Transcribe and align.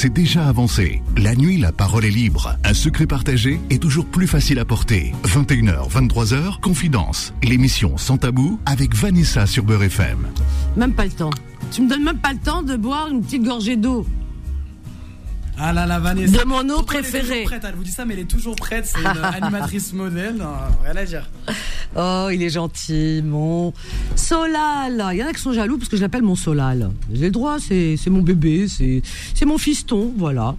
c'est 0.00 0.08
déjà 0.08 0.48
avancé. 0.48 1.02
La 1.18 1.34
nuit, 1.34 1.58
la 1.58 1.72
parole 1.72 2.06
est 2.06 2.10
libre. 2.10 2.56
Un 2.64 2.72
secret 2.72 3.06
partagé 3.06 3.60
est 3.68 3.82
toujours 3.82 4.06
plus 4.06 4.26
facile 4.26 4.58
à 4.58 4.64
porter. 4.64 5.12
21h, 5.24 5.90
23h, 5.90 6.58
Confidence. 6.60 7.34
L'émission 7.42 7.98
Sans 7.98 8.16
Tabou 8.16 8.58
avec 8.64 8.94
Vanessa 8.94 9.46
sur 9.46 9.62
Beurre 9.62 9.82
FM. 9.82 10.26
Même 10.74 10.94
pas 10.94 11.04
le 11.04 11.10
temps. 11.10 11.28
Tu 11.70 11.82
me 11.82 11.88
donnes 11.90 12.04
même 12.04 12.16
pas 12.16 12.32
le 12.32 12.38
temps 12.38 12.62
de 12.62 12.76
boire 12.76 13.08
une 13.10 13.20
petite 13.20 13.42
gorgée 13.42 13.76
d'eau. 13.76 14.06
Ah 15.62 15.74
là 15.74 15.84
là, 15.86 15.98
Vanessa. 15.98 16.38
De 16.38 16.44
mon 16.48 16.60
eau 16.70 16.76
Pourtant, 16.76 16.94
elle 16.94 16.98
est 17.06 17.10
préférée. 17.10 17.26
toujours 17.28 17.44
prête, 17.44 17.64
Elle 17.68 17.74
vous 17.74 17.84
dit 17.84 17.90
ça, 17.90 18.04
mais 18.06 18.14
elle 18.14 18.20
est 18.20 18.24
toujours 18.24 18.56
prête. 18.56 18.86
C'est 18.86 18.98
une 19.00 19.06
animatrice 19.42 19.92
modèle. 19.92 20.42
Rien 20.84 20.96
à 20.96 21.04
dire. 21.04 21.28
Oh, 21.96 22.28
il 22.32 22.42
est 22.42 22.48
gentil, 22.50 23.20
mon 23.22 23.74
Solal. 24.16 25.04
Il 25.12 25.18
y 25.18 25.22
en 25.22 25.26
a 25.26 25.32
qui 25.34 25.40
sont 25.42 25.52
jaloux 25.52 25.76
parce 25.76 25.90
que 25.90 25.96
je 25.96 26.02
l'appelle 26.02 26.22
mon 26.22 26.34
Solal. 26.34 26.90
J'ai 27.12 27.26
le 27.26 27.30
droit, 27.30 27.58
c'est 27.60 27.96
c'est 27.98 28.08
mon 28.10 28.22
bébé, 28.22 28.68
c'est 28.68 29.02
c'est 29.34 29.44
mon 29.44 29.58
fiston, 29.58 30.14
voilà. 30.16 30.56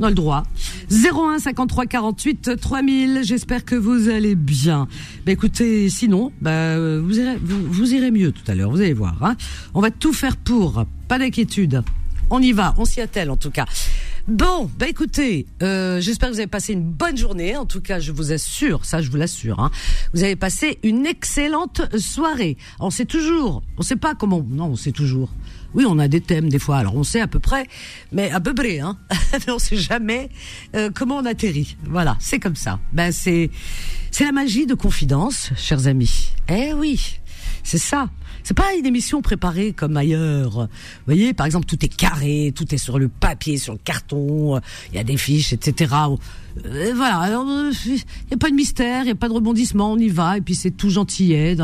On 0.00 0.04
a 0.04 0.08
le 0.08 0.14
droit. 0.14 0.42
01 0.90 1.38
53 1.38 1.86
48 1.86 2.60
3000. 2.60 3.20
J'espère 3.22 3.64
que 3.64 3.76
vous 3.76 4.08
allez 4.08 4.34
bien. 4.34 4.88
Bah 5.24 5.32
écoutez, 5.32 5.88
sinon, 5.88 6.32
bah 6.42 6.76
vous 6.98 7.18
irez 7.18 7.38
vous, 7.42 7.62
vous 7.72 7.94
irez 7.94 8.10
mieux 8.10 8.32
tout 8.32 8.42
à 8.48 8.54
l'heure. 8.54 8.70
Vous 8.70 8.80
allez 8.80 8.92
voir. 8.92 9.16
Hein. 9.22 9.36
On 9.72 9.80
va 9.80 9.90
tout 9.90 10.12
faire 10.12 10.36
pour. 10.36 10.84
Pas 11.08 11.18
d'inquiétude. 11.18 11.82
On 12.30 12.42
y 12.42 12.52
va. 12.52 12.74
On 12.76 12.84
s'y 12.84 13.00
attelle 13.00 13.30
en 13.30 13.36
tout 13.36 13.50
cas. 13.50 13.66
Bon, 14.26 14.70
bah 14.78 14.88
écoutez, 14.88 15.44
euh, 15.62 16.00
j'espère 16.00 16.30
que 16.30 16.34
vous 16.34 16.40
avez 16.40 16.46
passé 16.46 16.72
une 16.72 16.82
bonne 16.82 17.14
journée. 17.14 17.58
En 17.58 17.66
tout 17.66 17.82
cas, 17.82 18.00
je 18.00 18.10
vous 18.10 18.32
assure, 18.32 18.86
ça 18.86 19.02
je 19.02 19.10
vous 19.10 19.18
l'assure, 19.18 19.60
hein, 19.60 19.70
vous 20.14 20.24
avez 20.24 20.34
passé 20.34 20.78
une 20.82 21.04
excellente 21.04 21.82
soirée. 21.98 22.56
On 22.80 22.88
sait 22.88 23.04
toujours, 23.04 23.62
on 23.76 23.82
sait 23.82 23.96
pas 23.96 24.14
comment, 24.14 24.42
non, 24.48 24.68
on 24.68 24.76
sait 24.76 24.92
toujours. 24.92 25.28
Oui, 25.74 25.84
on 25.86 25.98
a 25.98 26.08
des 26.08 26.22
thèmes 26.22 26.48
des 26.48 26.58
fois, 26.58 26.78
alors 26.78 26.96
on 26.96 27.04
sait 27.04 27.20
à 27.20 27.26
peu 27.26 27.38
près, 27.38 27.66
mais 28.12 28.30
à 28.30 28.40
peu 28.40 28.54
près, 28.54 28.80
hein. 28.80 28.96
on 29.48 29.58
sait 29.58 29.76
jamais 29.76 30.30
euh, 30.74 30.88
comment 30.94 31.18
on 31.18 31.26
atterrit. 31.26 31.76
Voilà, 31.84 32.16
c'est 32.18 32.38
comme 32.38 32.56
ça. 32.56 32.80
Ben 32.94 33.12
c'est, 33.12 33.50
c'est 34.10 34.24
la 34.24 34.32
magie 34.32 34.64
de 34.64 34.74
confidence, 34.74 35.50
chers 35.54 35.86
amis. 35.86 36.30
Eh 36.48 36.72
oui, 36.72 37.20
c'est 37.62 37.76
ça. 37.76 38.08
C'est 38.44 38.54
pas 38.54 38.74
une 38.78 38.84
émission 38.84 39.22
préparée 39.22 39.72
comme 39.72 39.96
ailleurs. 39.96 40.50
Vous 40.52 40.68
voyez, 41.06 41.32
par 41.32 41.46
exemple, 41.46 41.64
tout 41.64 41.82
est 41.82 41.88
carré, 41.88 42.52
tout 42.54 42.74
est 42.74 42.78
sur 42.78 42.98
le 42.98 43.08
papier, 43.08 43.56
sur 43.56 43.72
le 43.72 43.78
carton, 43.82 44.60
il 44.90 44.96
y 44.96 44.98
a 44.98 45.04
des 45.04 45.16
fiches, 45.16 45.54
etc. 45.54 45.94
Euh, 46.66 46.92
voilà, 46.94 47.40
euh, 47.40 47.72
il 47.86 47.92
n'y 47.92 48.34
a 48.34 48.36
pas 48.36 48.50
de 48.50 48.54
mystère, 48.54 49.02
il 49.02 49.06
n'y 49.06 49.10
a 49.12 49.14
pas 49.14 49.28
de 49.28 49.32
rebondissement, 49.32 49.92
on 49.92 49.98
y 49.98 50.10
va, 50.10 50.36
et 50.36 50.40
puis 50.42 50.54
c'est 50.54 50.70
tout 50.70 50.90
gentillet. 50.90 51.56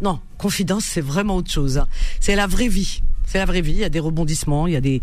Non, 0.00 0.18
confidence, 0.38 0.84
c'est 0.86 1.02
vraiment 1.02 1.36
autre 1.36 1.50
chose. 1.50 1.76
hein. 1.76 1.86
C'est 2.20 2.36
la 2.36 2.46
vraie 2.46 2.68
vie. 2.68 3.02
C'est 3.26 3.38
la 3.38 3.44
vraie 3.44 3.60
vie, 3.60 3.72
il 3.72 3.78
y 3.78 3.84
a 3.84 3.90
des 3.90 4.00
rebondissements, 4.00 4.66
il 4.66 4.72
y 4.72 4.76
a 4.76 4.80
des... 4.80 5.02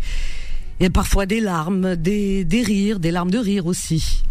Il 0.80 0.82
y 0.82 0.86
a 0.86 0.90
parfois 0.90 1.24
des 1.24 1.38
larmes, 1.38 1.94
des, 1.94 2.44
des 2.44 2.62
rires, 2.62 2.98
des 2.98 3.12
larmes 3.12 3.30
de 3.30 3.38
rire 3.38 3.66
aussi. 3.66 4.24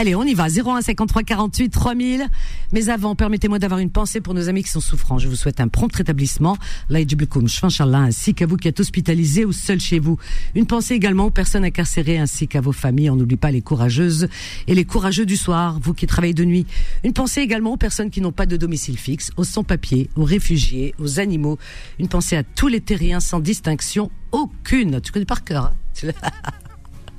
Allez, 0.00 0.14
on 0.14 0.22
y 0.22 0.34
va. 0.34 0.46
01 0.46 0.80
53 0.80 1.24
48 1.24 1.70
3000. 1.70 2.28
Mais 2.70 2.88
avant, 2.88 3.16
permettez-moi 3.16 3.58
d'avoir 3.58 3.80
une 3.80 3.90
pensée 3.90 4.20
pour 4.20 4.32
nos 4.32 4.48
amis 4.48 4.62
qui 4.62 4.70
sont 4.70 4.78
souffrants. 4.78 5.18
Je 5.18 5.26
vous 5.26 5.34
souhaite 5.34 5.60
un 5.60 5.66
prompt 5.66 5.92
rétablissement. 5.92 6.56
Ainsi 6.88 8.32
qu'à 8.32 8.46
vous 8.46 8.56
qui 8.56 8.68
êtes 8.68 8.78
hospitalisés 8.78 9.44
ou 9.44 9.50
seuls 9.50 9.80
chez 9.80 9.98
vous. 9.98 10.16
Une 10.54 10.66
pensée 10.66 10.94
également 10.94 11.24
aux 11.24 11.30
personnes 11.32 11.64
incarcérées 11.64 12.16
ainsi 12.16 12.46
qu'à 12.46 12.60
vos 12.60 12.70
familles. 12.70 13.10
On 13.10 13.16
n'oublie 13.16 13.36
pas 13.36 13.50
les 13.50 13.60
courageuses 13.60 14.28
et 14.68 14.76
les 14.76 14.84
courageux 14.84 15.26
du 15.26 15.36
soir, 15.36 15.80
vous 15.82 15.94
qui 15.94 16.06
travaillez 16.06 16.32
de 16.32 16.44
nuit. 16.44 16.64
Une 17.02 17.12
pensée 17.12 17.40
également 17.40 17.72
aux 17.72 17.76
personnes 17.76 18.10
qui 18.10 18.20
n'ont 18.20 18.30
pas 18.30 18.46
de 18.46 18.56
domicile 18.56 18.96
fixe, 18.96 19.32
aux 19.36 19.42
sans-papiers, 19.42 20.10
aux 20.14 20.22
réfugiés, 20.22 20.94
aux 21.00 21.18
animaux. 21.18 21.58
Une 21.98 22.06
pensée 22.06 22.36
à 22.36 22.44
tous 22.44 22.68
les 22.68 22.80
terriens 22.80 23.18
sans 23.18 23.40
distinction 23.40 24.12
aucune. 24.30 25.00
Tu 25.00 25.10
connais 25.10 25.24
par 25.24 25.42
cœur, 25.42 25.72
hein 26.04 26.12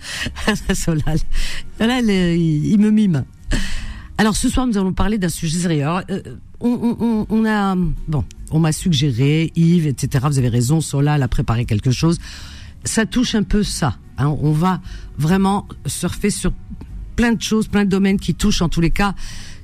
Solal. 0.73 1.19
Euh, 1.81 2.35
il, 2.35 2.79
me 2.79 2.89
mime. 2.91 3.25
Alors 4.17 4.35
ce 4.35 4.49
soir, 4.49 4.67
nous 4.67 4.77
allons 4.77 4.93
parler 4.93 5.17
d'un 5.17 5.29
sujet 5.29 5.59
sérieux. 5.59 5.85
Euh, 6.09 6.21
on, 6.59 7.45
a, 7.45 7.75
bon, 8.07 8.25
on 8.51 8.59
m'a 8.59 8.71
suggéré, 8.71 9.51
Yves, 9.55 9.87
etc. 9.87 10.25
Vous 10.29 10.37
avez 10.37 10.49
raison, 10.49 10.81
Solal 10.81 11.23
a 11.23 11.27
préparé 11.27 11.65
quelque 11.65 11.91
chose. 11.91 12.19
Ça 12.83 13.05
touche 13.05 13.35
un 13.35 13.43
peu 13.43 13.63
ça. 13.63 13.97
hein. 14.17 14.27
On 14.41 14.51
va 14.51 14.81
vraiment 15.17 15.67
surfer 15.85 16.29
sur 16.29 16.51
plein 17.15 17.33
de 17.33 17.41
choses, 17.41 17.67
plein 17.67 17.85
de 17.85 17.89
domaines 17.89 18.19
qui 18.19 18.33
touchent 18.35 18.61
en 18.61 18.69
tous 18.69 18.81
les 18.81 18.91
cas, 18.91 19.13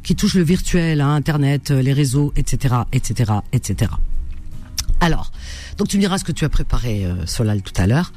qui 0.03 0.15
touchent 0.15 0.35
le 0.35 0.43
virtuel, 0.43 1.01
hein, 1.01 1.15
Internet, 1.15 1.71
euh, 1.71 1.81
les 1.81 1.93
réseaux, 1.93 2.33
etc., 2.35 2.75
etc., 2.91 3.33
etc. 3.53 3.91
Alors, 5.01 5.31
donc 5.77 5.89
tu 5.89 5.97
me 5.97 6.01
diras 6.01 6.17
ce 6.17 6.23
que 6.23 6.31
tu 6.31 6.45
as 6.45 6.49
préparé, 6.49 7.05
Solal, 7.25 7.61
tout 7.61 7.73
à 7.75 7.87
l'heure. 7.87 8.13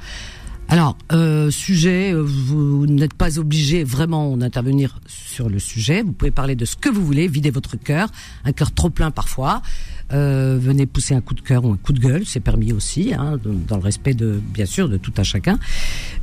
Alors, 0.71 0.99
euh, 1.13 1.51
sujet, 1.51 2.13
euh, 2.13 2.23
vous 2.23 2.87
n'êtes 2.87 3.15
pas 3.15 3.39
obligé 3.39 3.85
vraiment 3.85 4.37
d'intervenir 4.37 5.01
sur 5.07 5.49
le 5.49 5.59
sujet. 5.59 6.03
Vous 6.03 6.13
pouvez 6.13 6.31
parler 6.31 6.57
de 6.57 6.67
ce 6.67 6.77
que 6.77 6.91
vous 6.91 7.05
voulez, 7.05 7.27
vider 7.27 7.51
votre 7.51 7.77
cœur, 7.77 8.11
un 8.45 8.53
cœur 8.53 8.73
trop 8.73 8.91
plein 8.91 9.11
parfois. 9.11 9.63
Euh, 10.13 10.59
venez 10.61 10.87
pousser 10.87 11.15
un 11.15 11.21
coup 11.21 11.35
de 11.35 11.41
cœur 11.41 11.65
ou 11.65 11.73
un 11.73 11.77
coup 11.77 11.93
de 11.93 12.01
gueule, 12.01 12.25
c'est 12.25 12.41
permis 12.41 12.73
aussi, 12.73 13.13
hein, 13.13 13.39
dans 13.45 13.77
le 13.77 13.83
respect 13.83 14.15
de, 14.15 14.41
bien 14.53 14.65
sûr, 14.65 14.89
de 14.89 14.97
tout 14.97 15.13
un 15.19 15.23
chacun. 15.23 15.59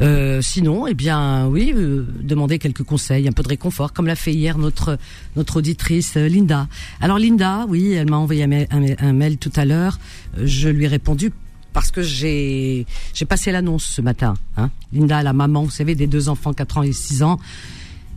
Euh, 0.01 0.41
sinon, 0.41 0.87
eh 0.87 0.93
bien, 0.93 1.47
oui, 1.47 1.71
euh, 1.75 2.05
demandez 2.21 2.57
quelques 2.57 2.83
conseils, 2.83 3.27
un 3.27 3.31
peu 3.31 3.43
de 3.43 3.49
réconfort, 3.49 3.93
comme 3.93 4.07
l'a 4.07 4.15
fait 4.15 4.33
hier 4.33 4.57
notre 4.57 4.97
notre 5.35 5.57
auditrice 5.57 6.15
Linda. 6.15 6.67
Alors 6.99 7.19
Linda, 7.19 7.65
oui, 7.67 7.93
elle 7.93 8.09
m'a 8.09 8.17
envoyé 8.17 8.43
un 8.43 9.13
mail, 9.13 9.37
tout 9.37 9.51
à 9.55 9.65
l'heure. 9.65 9.99
Je 10.41 10.69
lui 10.69 10.85
ai 10.85 10.87
répondu 10.87 11.31
parce 11.75 11.91
que 11.91 12.01
j'ai 12.01 12.85
passé 13.27 13.51
l'annonce 13.51 13.83
ce 13.83 14.01
matin. 14.01 14.35
Hein. 14.55 14.71
Linda, 14.93 15.21
la 15.21 15.33
maman, 15.33 15.63
vous 15.63 15.69
savez, 15.69 15.93
des 15.93 16.07
deux 16.07 16.29
enfants, 16.29 16.53
4 16.53 16.77
ans 16.77 16.83
et 16.83 16.93
6 16.93 17.21
ans, 17.21 17.37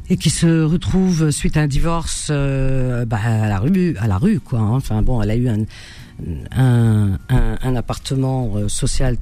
et 0.09 0.17
qui 0.17 0.31
se 0.31 0.63
retrouve 0.63 1.31
suite 1.33 1.57
à 1.57 1.63
un 1.63 1.67
divorce 1.67 2.29
euh, 2.31 3.05
bah, 3.05 3.19
à 3.21 3.49
la 3.49 3.59
rue, 3.59 3.97
à 3.99 4.07
la 4.07 4.17
rue, 4.17 4.39
quoi. 4.39 4.61
hein. 4.61 4.77
Enfin 4.77 5.03
bon, 5.03 5.21
elle 5.21 5.31
a 5.33 5.37
eu 5.37 5.49
un 5.49 5.59
un, 6.53 7.77
appartement 7.77 8.53
euh, 8.57 8.69
social 8.69 9.17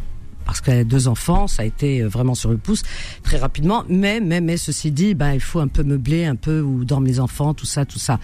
parce 0.45 0.61
qu'elle 0.61 0.79
a 0.79 0.85
deux 0.85 1.09
enfants, 1.09 1.47
ça 1.47 1.63
a 1.63 1.67
été 1.67 2.01
euh, 2.01 2.09
vraiment 2.09 2.35
sur 2.35 2.51
le 2.51 2.59
pouce 2.59 2.83
très 3.23 3.39
rapidement. 3.39 3.85
Mais 3.89 4.21
mais 4.21 4.43
mais 4.43 4.59
ceci 4.59 4.91
dit, 4.91 5.15
bah 5.15 5.35
il 5.35 5.41
faut 5.41 5.61
un 5.61 5.69
peu 5.69 5.83
meubler, 5.83 6.27
un 6.27 6.37
peu 6.37 6.61
où 6.61 6.85
dorment 6.85 7.07
les 7.07 7.21
enfants, 7.21 7.55
tout 7.55 7.67
ça, 7.67 7.85
tout 7.87 7.99
ça. 7.99 8.21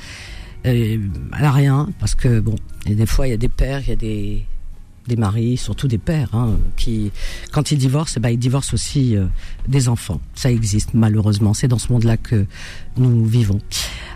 Euh, 0.66 0.98
elle 1.38 1.44
a 1.44 1.50
rien 1.52 1.88
parce 1.98 2.14
que 2.14 2.38
bon, 2.40 2.54
et 2.86 2.94
des 2.94 3.06
fois 3.06 3.26
il 3.26 3.30
y 3.30 3.34
a 3.34 3.38
des 3.38 3.48
pères, 3.48 3.80
il 3.80 3.88
y 3.88 3.92
a 3.92 3.96
des 3.96 4.46
des 5.06 5.16
maris, 5.16 5.56
surtout 5.56 5.88
des 5.88 5.98
pères, 5.98 6.34
hein, 6.34 6.56
qui, 6.76 7.10
quand 7.52 7.70
ils 7.72 7.78
divorcent, 7.78 8.20
ben, 8.20 8.30
ils 8.30 8.38
divorcent 8.38 8.74
aussi 8.74 9.16
euh, 9.16 9.26
des 9.68 9.88
enfants. 9.88 10.20
Ça 10.34 10.50
existe 10.50 10.94
malheureusement. 10.94 11.54
C'est 11.54 11.68
dans 11.68 11.78
ce 11.78 11.92
monde-là 11.92 12.16
que 12.16 12.46
nous 12.96 13.24
vivons. 13.24 13.58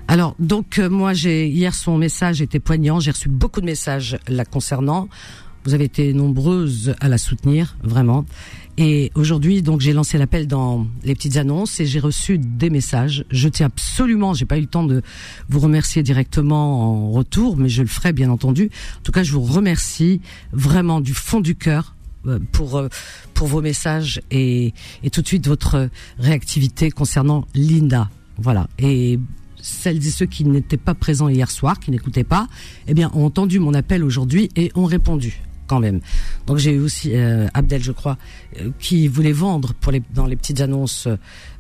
Alors, 0.09 0.35
donc 0.39 0.79
euh, 0.79 0.89
moi, 0.89 1.13
j'ai 1.13 1.49
hier 1.49 1.75
son 1.75 1.99
message 1.99 2.41
était 2.41 2.61
poignant. 2.61 3.01
J'ai 3.01 3.11
reçu 3.11 3.29
beaucoup 3.29 3.61
de 3.61 3.67
messages 3.67 4.19
la 4.29 4.45
concernant. 4.45 5.09
Vous 5.65 5.75
avez 5.75 5.85
été 5.85 6.13
nombreuses 6.13 6.95
à 7.01 7.09
la 7.09 7.19
soutenir, 7.19 7.77
vraiment. 7.83 8.25
Et 8.79 9.11
aujourd'hui, 9.15 9.63
donc, 9.63 9.81
j'ai 9.81 9.95
lancé 9.95 10.19
l'appel 10.19 10.47
dans 10.47 10.87
les 11.03 11.15
petites 11.15 11.39
annonces 11.39 11.81
et 11.81 11.87
j'ai 11.87 11.99
reçu 11.99 12.39
des 12.39 12.69
messages. 12.69 13.25
Je 13.31 13.49
tiens 13.49 13.67
absolument, 13.67 14.35
j'ai 14.35 14.45
pas 14.45 14.59
eu 14.59 14.63
le 14.63 14.67
temps 14.67 14.85
de 14.85 15.03
vous 15.49 15.61
remercier 15.61 16.03
directement 16.03 17.07
en 17.07 17.11
retour, 17.11 17.57
mais 17.57 17.71
je 17.71 17.83
le 17.83 17.89
ferai 17.89 18.13
bien 18.13 18.31
entendu. 18.31 18.71
En 18.99 19.03
tout 19.03 19.13
cas, 19.13 19.23
je 19.23 19.33
vous 19.33 19.43
remercie 19.43 20.21
vraiment 20.53 21.01
du 21.01 21.15
fond 21.15 21.41
du 21.41 21.55
cœur 21.55 21.95
euh, 22.27 22.39
pour 22.53 22.77
euh, 22.77 22.89
pour 23.33 23.47
vos 23.47 23.63
messages 23.63 24.21
et, 24.31 24.75
et 25.03 25.11
tout 25.11 25.23
de 25.23 25.27
suite 25.27 25.47
votre 25.47 25.89
réactivité 26.19 26.91
concernant 26.91 27.47
Linda. 27.55 28.11
Voilà. 28.39 28.69
Et 28.79 29.19
celles 29.63 30.07
et 30.07 30.11
ceux 30.11 30.27
qui 30.27 30.45
n'étaient 30.45 30.77
pas 30.77 30.95
présents 30.95 31.29
hier 31.29 31.51
soir, 31.51 31.81
qui 31.81 31.91
n'écoutaient 31.91 32.25
pas, 32.25 32.47
eh 32.89 32.95
bien, 32.95 33.11
ont 33.15 33.25
entendu 33.25 33.59
mon 33.59 33.73
appel 33.73 34.05
aujourd'hui 34.05 34.51
et 34.55 34.71
ont 34.75 34.85
répondu 34.85 35.41
quand 35.67 35.81
même. 35.81 36.01
Donc 36.47 36.59
j'ai 36.59 36.73
eu 36.73 36.81
aussi 36.81 37.11
euh, 37.15 37.47
Abdel, 37.55 37.83
je 37.83 37.93
crois, 37.93 38.17
euh, 38.61 38.71
qui 38.79 39.09
voulait 39.09 39.33
vendre 39.33 39.75
dans 40.15 40.27
les 40.27 40.37
petites 40.37 40.61
annonces 40.61 41.09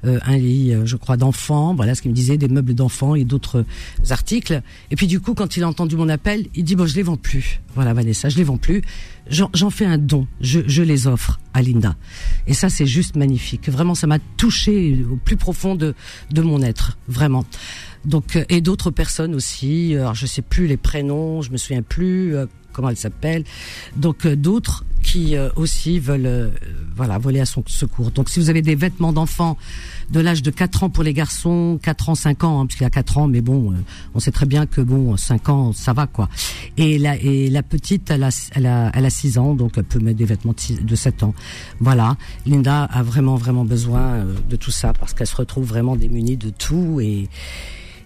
euh, 0.05 0.19
un 0.25 0.37
lit, 0.37 0.75
je 0.85 0.97
crois, 0.97 1.17
d'enfants. 1.17 1.75
Voilà 1.75 1.94
ce 1.94 2.03
qu'il 2.03 2.11
me 2.11 2.17
disait, 2.17 2.38
des 2.38 2.49
meubles 2.49 2.75
d'enfants 2.75 3.14
et 3.14 3.25
d'autres 3.25 3.64
articles. 4.11 4.62
Et 4.91 4.97
puis 4.97 5.06
du 5.06 5.20
coup, 5.20 5.35
quand 5.35 5.56
il 5.56 5.62
a 5.62 5.69
entendu 5.69 5.97
mon 5.97 6.08
appel, 6.08 6.47
il 6.55 6.64
dit 6.64 6.76
bon, 6.76 6.87
je 6.87 6.94
les 6.94 7.03
vends 7.03 7.17
plus. 7.17 7.61
Voilà, 7.75 7.93
Vanessa, 7.93 8.29
je 8.29 8.37
les 8.38 8.44
vends 8.44 8.56
plus. 8.56 8.82
J'en 9.29 9.70
fais 9.70 9.85
un 9.85 9.99
don. 9.99 10.26
Je, 10.41 10.82
les 10.82 11.06
offre 11.06 11.41
à 11.52 11.61
Linda. 11.61 11.97
Et 12.47 12.55
ça, 12.55 12.69
c'est 12.69 12.87
juste 12.87 13.17
magnifique. 13.17 13.69
Vraiment, 13.69 13.94
ça 13.94 14.06
m'a 14.06 14.19
touché 14.37 15.05
au 15.11 15.17
plus 15.17 15.37
profond 15.37 15.75
de, 15.75 15.94
mon 16.37 16.62
être, 16.62 16.97
vraiment. 17.09 17.44
Donc 18.05 18.38
et 18.49 18.61
d'autres 18.61 18.93
personnes 18.93 19.35
aussi. 19.35 19.97
Alors 19.97 20.14
je 20.14 20.26
sais 20.26 20.43
plus 20.43 20.69
les 20.69 20.76
prénoms, 20.76 21.43
je 21.43 21.50
me 21.50 21.56
souviens 21.56 21.82
plus. 21.82 22.37
Euh, 22.76 22.82
comment 22.82 22.90
elle 22.90 22.96
s'appelle. 22.96 23.44
Donc 23.96 24.26
d'autres 24.26 24.84
qui 25.02 25.37
aussi 25.55 26.00
veulent 26.00 26.50
voilà 26.96 27.17
voler 27.19 27.38
à 27.38 27.46
son 27.46 27.62
secours. 27.67 28.11
Donc 28.11 28.28
si 28.28 28.40
vous 28.40 28.50
avez 28.50 28.61
des 28.61 28.75
vêtements 28.75 29.12
d'enfants 29.12 29.56
de 30.11 30.20
l'âge 30.20 30.43
de 30.43 30.50
4 30.50 30.84
ans 30.84 30.90
pour 30.90 31.05
les 31.05 31.12
garçons, 31.12 31.78
4 31.81 32.08
ans, 32.08 32.14
5 32.14 32.44
ans, 32.44 32.61
hein, 32.61 32.67
puisqu'il 32.67 32.84
y 32.84 32.87
a 32.87 32.90
4 32.90 33.19
ans, 33.19 33.28
mais 33.28 33.40
bon, 33.40 33.73
on 34.14 34.20
sait 34.20 34.32
très 34.32 34.46
bien 34.46 34.67
que 34.67 34.81
bon, 34.81 35.17
5 35.17 35.49
ans, 35.49 35.73
ça 35.73 35.93
va 35.93 36.06
quoi. 36.06 36.28
Et 36.76 36.99
la, 36.99 37.17
et 37.17 37.50
la 37.50 37.62
petite, 37.62 38.11
elle 38.11 38.25
a, 38.25 38.31
elle, 38.52 38.67
a, 38.67 38.90
elle 38.94 39.05
a 39.05 39.11
6 39.11 39.38
ans, 39.38 39.55
donc 39.55 39.75
elle 39.76 39.84
peut 39.84 40.00
mettre 40.00 40.19
des 40.19 40.25
vêtements 40.25 40.55
de, 40.82 40.96
7 40.96 41.23
ans. 41.23 41.34
Voilà, 41.81 42.17
Linda 42.44 42.84
a 42.84 43.02
vraiment, 43.02 43.37
vraiment 43.37 43.64
besoin 43.64 44.25
de 44.49 44.56
tout 44.56 44.70
ça 44.70 44.93
parce 44.93 45.14
qu'elle 45.14 45.26
se 45.26 45.37
retrouve 45.37 45.67
vraiment 45.67 45.96
démunie 45.96 46.37
de 46.37 46.50
tout 46.50 47.00
et 47.00 47.28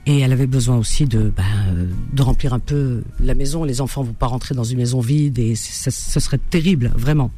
et 0.06 0.20
elle 0.20 0.32
avait 0.32 0.47
besoin 0.47 0.76
aussi 0.76 1.05
de, 1.05 1.32
ben, 1.37 1.88
de 2.12 2.23
remplir 2.23 2.55
un 2.55 2.58
peu 2.58 3.02
la 3.20 3.35
maison. 3.35 3.64
Les 3.64 3.81
enfants 3.81 4.02
vont 4.02 4.12
pas 4.12 4.26
rentrer 4.26 4.55
dans 4.55 4.64
une 4.64 4.79
maison 4.79 5.00
vide 5.00 5.38
et 5.38 5.55
ce 5.55 5.91
serait 5.91 6.38
terrible, 6.38 6.91
vraiment. 6.94 7.31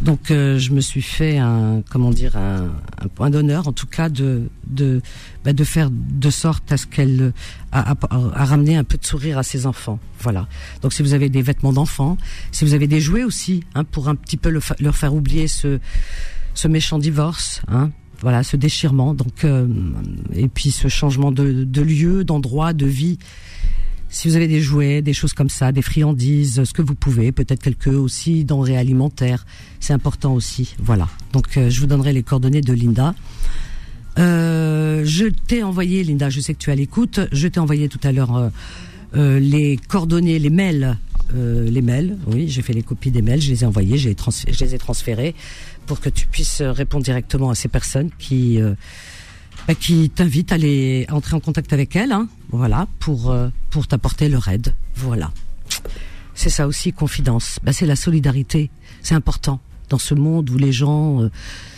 Donc 0.00 0.30
euh, 0.30 0.58
je 0.58 0.72
me 0.72 0.80
suis 0.80 1.02
fait 1.02 1.38
un 1.38 1.82
comment 1.90 2.10
dire 2.10 2.36
un, 2.36 2.70
un 2.98 3.08
point 3.08 3.30
d'honneur 3.30 3.66
en 3.66 3.72
tout 3.72 3.86
cas 3.86 4.08
de 4.08 4.48
de 4.66 5.02
ben, 5.44 5.52
de 5.52 5.64
faire 5.64 5.90
de 5.90 6.30
sorte 6.30 6.70
à 6.70 6.76
ce 6.76 6.86
qu'elle 6.86 7.32
a, 7.72 7.90
a, 7.90 8.44
ramené 8.44 8.76
un 8.76 8.84
peu 8.84 8.96
de 8.96 9.04
sourire 9.04 9.38
à 9.38 9.42
ses 9.42 9.66
enfants. 9.66 9.98
Voilà. 10.20 10.46
Donc 10.82 10.92
si 10.92 11.02
vous 11.02 11.14
avez 11.14 11.28
des 11.30 11.42
vêtements 11.42 11.72
d'enfants, 11.72 12.16
si 12.52 12.64
vous 12.64 12.74
avez 12.74 12.86
des 12.86 13.00
jouets 13.00 13.24
aussi, 13.24 13.64
hein, 13.74 13.82
pour 13.82 14.08
un 14.08 14.14
petit 14.14 14.36
peu 14.36 14.50
leur 14.50 14.96
faire 14.96 15.14
oublier 15.14 15.48
ce 15.48 15.80
ce 16.54 16.68
méchant 16.68 16.98
divorce, 16.98 17.62
hein, 17.66 17.90
voilà, 18.20 18.42
ce 18.42 18.56
déchirement. 18.56 19.14
Donc 19.14 19.44
euh, 19.44 19.66
et 20.34 20.48
puis 20.48 20.70
ce 20.70 20.88
changement 20.88 21.32
de, 21.32 21.80
lieu, 21.80 22.24
d'endroit, 22.24 22.72
de 22.72 22.86
vie 22.86 23.18
si 24.10 24.26
vous 24.26 24.36
avez 24.36 24.48
des 24.48 24.62
jouets, 24.62 25.02
des 25.02 25.12
choses 25.12 25.34
comme 25.34 25.50
ça, 25.50 25.70
des 25.70 25.82
friandises, 25.82 26.64
ce 26.64 26.72
que 26.72 26.80
vous 26.80 26.94
pouvez, 26.94 27.30
peut-être 27.30 27.62
quelques 27.62 27.88
aussi 27.88 28.42
denrées 28.42 28.78
alimentaires, 28.78 29.44
c'est 29.80 29.92
important 29.92 30.32
aussi. 30.32 30.74
Voilà. 30.78 31.08
Donc 31.34 31.58
euh, 31.58 31.68
je 31.68 31.78
vous 31.78 31.86
donnerai 31.86 32.14
les 32.14 32.22
coordonnées 32.22 32.62
de 32.62 32.72
Linda. 32.72 33.14
Euh, 34.18 35.02
je 35.04 35.26
t'ai 35.26 35.62
envoyé, 35.62 36.04
Linda, 36.04 36.30
je 36.30 36.40
sais 36.40 36.54
que 36.54 36.58
tu 36.58 36.70
as 36.70 36.74
l'écoute, 36.74 37.20
je 37.32 37.48
t'ai 37.48 37.60
envoyé 37.60 37.90
tout 37.90 38.00
à 38.02 38.12
l'heure 38.12 38.50
les 39.14 39.78
coordonnées, 39.88 40.38
les 40.38 40.50
mails, 40.50 40.96
les 41.34 41.82
mails. 41.82 42.16
Oui, 42.26 42.48
j'ai 42.48 42.62
fait 42.62 42.72
les 42.72 42.82
copies 42.82 43.10
des 43.10 43.22
mails, 43.22 43.42
je 43.42 43.50
les 43.50 43.62
ai 43.62 43.66
envoyés, 43.66 43.98
je 43.98 44.08
les 44.08 44.74
ai 44.74 44.78
transférés 44.78 45.34
pour 45.88 46.00
que 46.00 46.08
tu 46.08 46.28
puisses 46.28 46.62
répondre 46.62 47.04
directement 47.04 47.50
à 47.50 47.56
ces 47.56 47.68
personnes 47.68 48.10
qui 48.18 48.60
bah, 49.68 49.74
qui 49.74 50.08
t'invite 50.08 50.50
à 50.52 50.56
entrer 51.14 51.36
en 51.36 51.40
contact 51.40 51.74
avec 51.74 51.94
elle, 51.94 52.12
hein, 52.12 52.26
voilà, 52.50 52.86
pour 53.00 53.30
euh, 53.30 53.48
pour 53.68 53.86
t'apporter 53.86 54.30
leur 54.30 54.48
aide, 54.48 54.74
voilà. 54.94 55.30
C'est 56.34 56.48
ça 56.48 56.66
aussi 56.66 56.94
confidence. 56.94 57.58
Bah, 57.62 57.74
c'est 57.74 57.84
la 57.84 57.94
solidarité, 57.94 58.70
c'est 59.02 59.14
important 59.14 59.60
dans 59.90 59.98
ce 59.98 60.14
monde 60.14 60.48
où 60.48 60.56
les 60.56 60.72
gens. 60.72 61.22
Euh, 61.22 61.30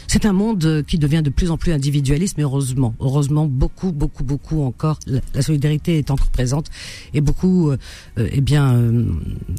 c'est 0.07 0.25
un 0.25 0.33
monde 0.33 0.85
qui 0.89 0.99
devient 0.99 1.23
de 1.23 1.31
plus 1.31 1.51
en 1.53 1.57
plus 1.57 1.73
individualiste, 1.73 2.37
mais 2.37 2.43
heureusement, 2.43 2.95
heureusement, 2.99 3.47
beaucoup, 3.47 3.93
beaucoup, 3.93 4.25
beaucoup 4.25 4.63
encore, 4.63 4.99
la, 5.07 5.43
solidarité 5.43 5.99
est 5.99 6.11
encore 6.11 6.31
présente 6.31 6.69
et 7.15 7.21
beaucoup, 7.21 7.71
euh, 7.71 7.77
eh 8.19 8.41
bien, 8.41 8.77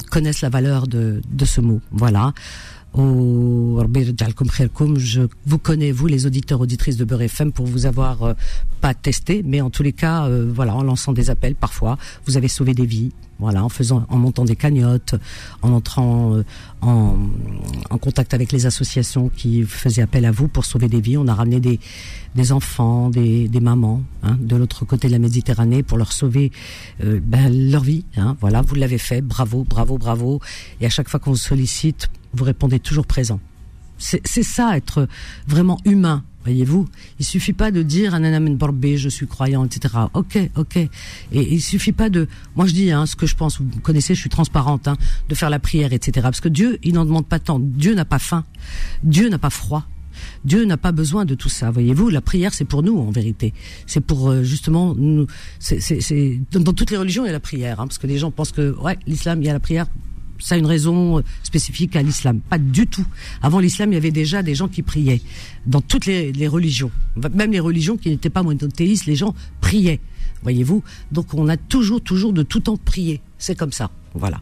connaissent 0.09 0.42
la 0.42 0.50
valeur 0.50 0.88
de, 0.88 1.21
de 1.30 1.45
ce 1.45 1.62
mot. 1.62 1.80
Voilà 1.92 2.33
je 4.98 5.22
vous 5.46 5.58
connais 5.58 5.92
vous 5.92 6.08
les 6.08 6.26
auditeurs 6.26 6.60
auditrices 6.60 6.98
de 6.98 7.06
Beurre 7.06 7.22
FM 7.24 7.52
pour 7.52 7.66
vous 7.66 7.86
avoir 7.86 8.24
euh, 8.24 8.34
pas 8.82 8.94
testé 8.94 9.44
mais 9.46 9.62
en 9.62 9.70
tous 9.70 9.84
les 9.84 9.94
cas 9.94 10.26
euh, 10.26 10.52
voilà 10.54 10.76
en 10.76 10.84
lançant 10.84 11.14
des 11.14 11.30
appels 11.30 11.56
parfois 11.56 11.98
vous 12.26 12.38
avez 12.38 12.48
sauvé 12.48 12.74
des 12.74 12.86
vies. 12.86 13.12
Voilà 13.40 13.64
en 13.66 13.70
faisant 13.70 14.06
en 14.08 14.18
montant 14.18 14.46
des 14.46 14.56
cagnottes 14.56 15.16
en 15.64 15.72
entrant 15.72 16.36
euh, 16.36 16.44
en, 16.82 17.18
en, 17.90 17.98
contact 17.98 18.36
avec 18.36 18.52
les 18.52 18.68
associations 18.68 19.30
qui 19.36 19.64
faisaient 19.64 20.04
appel 20.04 20.26
à 20.26 20.32
vous 20.32 20.48
pour 20.48 20.64
sauver 20.64 20.88
des 20.88 21.02
vies. 21.02 21.18
On 21.18 21.28
a 21.28 21.34
ramené 21.34 21.60
des 21.60 21.80
des 22.36 22.52
enfants 22.52 23.10
des, 23.10 23.48
des 23.48 23.60
mamans 23.60 24.04
hein, 24.22 24.38
de 24.40 24.56
l'autre 24.56 24.86
côté 24.86 25.08
de 25.08 25.14
la 25.14 25.20
Méditerranée 25.20 25.82
pour 25.82 25.98
leur 25.98 26.14
sauver 26.14 26.52
ben, 27.02 27.72
leur 27.72 27.84
vie 27.84 28.06
hein, 28.16 28.38
voilà 28.42 28.62
vous 28.62 28.76
l'avez 28.76 29.00
fait. 29.00 29.22
Bravo 29.22 29.64
bravo 29.64 29.98
bravo. 29.98 30.40
Et 30.82 30.86
à 30.86 30.90
chaque 30.90 31.10
fois 31.10 31.20
qu'on 31.20 31.32
vous 31.32 31.38
sollicite 31.38 32.10
vous 32.33 32.44
répondez 32.44 32.80
toujours 32.80 33.06
présent. 33.06 33.39
C'est 33.98 34.44
ça, 34.44 34.75
être 34.75 35.07
vraiment 35.48 35.78
humain, 35.86 36.24
voyez-vous. 36.44 36.88
Il 37.19 37.25
suffit 37.25 37.54
pas 37.54 37.69
de 37.69 37.83
dire 37.83 38.16
un 38.16 38.42
borbé, 38.56 38.98
je 38.98 39.10
suis 39.10 39.28
croyant, 39.28 39.63
etc. 39.63 39.94
Ok, 40.16 40.39
ok. 40.56 40.78
Et 40.78 40.89
il 41.31 41.62
suffit 41.62 41.92
pas 41.92 42.10
de, 42.10 42.28
moi 42.56 42.66
je 42.66 42.74
dis 42.74 42.92
hein, 42.92 43.06
ce 43.06 43.16
que 43.16 43.28
je 43.28 43.36
pense. 43.36 43.62
Vous 43.62 43.80
connaissez, 43.81 44.16
je 44.16 44.19
suis 44.19 44.30
transparente, 44.30 44.88
hein, 44.88 44.98
de 45.30 45.36
faire 45.36 45.51
la 45.51 45.60
prière, 45.60 45.94
etc. 45.94 46.22
Parce 46.24 46.42
que 46.42 46.50
Dieu, 46.50 46.80
il 46.83 46.95
n'en 46.95 47.06
demande 47.06 47.28
pas 47.28 47.38
tant. 47.38 47.60
Dieu 47.60 47.94
n'a 47.94 48.06
pas 48.06 48.18
faim. 48.18 48.44
Dieu 49.04 49.30
n'a 49.30 49.38
pas 49.38 49.51
froid. 49.51 49.86
Dieu 50.45 50.66
n'a 50.66 50.77
pas 50.77 50.92
besoin 50.92 51.25
de 51.25 51.36
tout 51.36 51.50
ça, 51.50 51.72
voyez-vous. 51.72 52.10
La 52.10 52.22
prière, 52.22 52.54
c'est 52.54 52.66
pour 52.66 52.84
nous, 52.84 52.98
en 52.98 53.12
vérité. 53.12 53.54
C'est 53.86 54.01
pour 54.01 54.30
euh, 54.30 54.44
justement 54.44 54.95
nous. 54.95 55.27
C'est 55.60 56.42
dans, 56.51 56.74
toutes 56.74 56.92
les 56.92 56.98
religions 56.98 57.24
il 57.24 57.27
y 57.27 57.30
a 57.30 57.34
la 57.34 57.39
prière, 57.39 57.80
hein, 57.80 57.88
parce 57.88 57.98
que 57.98 58.07
les 58.07 58.18
gens 58.18 58.31
pensent 58.31 58.51
que 58.51 58.75
ouais, 58.81 58.98
l'islam 59.06 59.42
il 59.42 59.45
y 59.45 59.50
a 59.50 59.54
la 59.54 59.60
prière 59.60 59.88
ça 60.42 60.56
a 60.56 60.58
une 60.58 60.66
raison 60.66 61.20
euh, 61.20 61.22
spécifique 61.44 61.96
à 61.96 62.02
l'islam. 62.02 62.42
Pas 62.42 62.58
du 62.58 62.88
tout. 62.88 63.06
Avant 63.42 63.60
l'islam, 63.60 63.92
il 63.92 63.96
y 63.96 63.98
avait 63.98 64.12
déjà 64.12 64.44
des 64.44 64.56
gens 64.56 64.68
qui 64.68 64.82
priaient 64.82 65.22
dans 65.66 65.82
toutes 65.82 66.06
les, 66.06 66.48
religions, 66.48 66.92
même 67.34 67.52
les 67.52 67.60
religions 67.60 67.98
qui 67.98 68.10
n'étaient 68.10 68.30
pas 68.30 68.44
monothéistes, 68.44 69.06
les 69.06 69.16
gens 69.16 69.36
priaient. 69.62 70.00
Voyez-vous? 70.44 70.84
Donc 71.12 71.34
on 71.34 71.48
a 71.48 71.58
toujours, 71.58 72.02
toujours 72.02 72.34
de 72.34 72.44
tout 72.44 72.62
temps 72.62 72.78
prié. 72.78 73.22
C'est 73.38 73.56
comme 73.56 73.72
ça. 73.72 73.92
Voilà. 74.14 74.42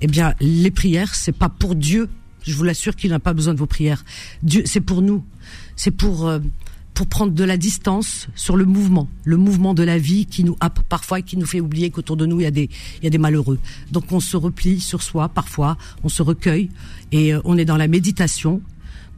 Eh 0.00 0.06
bien, 0.06 0.34
les 0.40 0.70
prières, 0.70 1.14
c'est 1.14 1.36
pas 1.36 1.48
pour 1.48 1.74
Dieu. 1.74 2.08
Je 2.42 2.54
vous 2.54 2.64
l'assure 2.64 2.96
qu'il 2.96 3.10
n'a 3.10 3.18
pas 3.18 3.32
besoin 3.32 3.54
de 3.54 3.58
vos 3.58 3.66
prières. 3.66 4.04
Dieu, 4.42 4.62
c'est 4.66 4.80
pour 4.80 5.02
nous. 5.02 5.24
C'est 5.76 5.90
pour 5.90 6.26
euh, 6.26 6.40
pour 6.94 7.08
prendre 7.08 7.32
de 7.32 7.44
la 7.44 7.56
distance 7.56 8.28
sur 8.36 8.56
le 8.56 8.64
mouvement, 8.64 9.08
le 9.24 9.36
mouvement 9.36 9.74
de 9.74 9.82
la 9.82 9.98
vie 9.98 10.26
qui 10.26 10.44
nous 10.44 10.56
happe 10.60 10.80
parfois 10.88 11.18
et 11.18 11.22
qui 11.22 11.36
nous 11.36 11.46
fait 11.46 11.60
oublier 11.60 11.90
qu'autour 11.90 12.16
de 12.16 12.24
nous 12.24 12.40
il 12.40 12.44
y 12.44 12.46
a 12.46 12.52
des 12.52 12.70
il 13.00 13.04
y 13.04 13.06
a 13.08 13.10
des 13.10 13.18
malheureux. 13.18 13.58
Donc 13.90 14.12
on 14.12 14.20
se 14.20 14.36
replie 14.36 14.80
sur 14.80 15.02
soi 15.02 15.28
parfois, 15.28 15.76
on 16.04 16.08
se 16.08 16.22
recueille 16.22 16.70
et 17.10 17.34
euh, 17.34 17.40
on 17.44 17.58
est 17.58 17.64
dans 17.64 17.76
la 17.76 17.88
méditation 17.88 18.62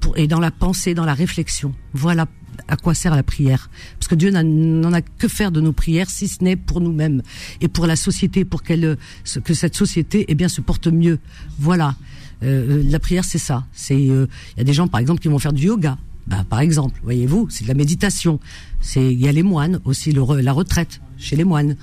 pour, 0.00 0.16
et 0.16 0.26
dans 0.26 0.40
la 0.40 0.50
pensée, 0.50 0.94
dans 0.94 1.04
la 1.04 1.14
réflexion. 1.14 1.74
Voilà 1.92 2.26
à 2.68 2.76
quoi 2.76 2.94
sert 2.94 3.14
la 3.14 3.22
prière 3.22 3.68
Parce 3.98 4.08
que 4.08 4.14
Dieu 4.14 4.30
n'en 4.30 4.92
a 4.94 5.02
que 5.02 5.28
faire 5.28 5.52
de 5.52 5.60
nos 5.60 5.72
prières 5.72 6.08
si 6.08 6.28
ce 6.28 6.42
n'est 6.42 6.56
pour 6.56 6.80
nous-mêmes 6.80 7.22
et 7.60 7.68
pour 7.68 7.86
la 7.86 7.96
société, 7.96 8.46
pour 8.46 8.62
qu'elle 8.62 8.96
que 9.44 9.52
cette 9.52 9.76
société 9.76 10.24
eh 10.28 10.34
bien 10.34 10.48
se 10.48 10.62
porte 10.62 10.86
mieux. 10.86 11.18
Voilà. 11.58 11.94
Euh, 12.42 12.82
la 12.86 12.98
prière, 12.98 13.24
c'est 13.24 13.38
ça. 13.38 13.66
C'est 13.72 14.00
il 14.00 14.10
euh, 14.10 14.26
y 14.56 14.60
a 14.60 14.64
des 14.64 14.72
gens 14.72 14.88
par 14.88 15.00
exemple 15.00 15.20
qui 15.20 15.28
vont 15.28 15.38
faire 15.38 15.52
du 15.52 15.66
yoga 15.66 15.98
bah, 16.26 16.44
par 16.48 16.60
exemple, 16.60 17.00
voyez-vous, 17.04 17.48
c'est 17.50 17.64
de 17.64 17.68
la 17.68 17.74
méditation. 17.74 18.40
C'est 18.80 19.12
il 19.12 19.20
y 19.20 19.28
a 19.28 19.32
les 19.32 19.42
moines 19.42 19.80
aussi, 19.84 20.12
le, 20.12 20.22
la 20.40 20.52
retraite 20.52 21.00
chez 21.18 21.36
les 21.36 21.44
moines. 21.44 21.76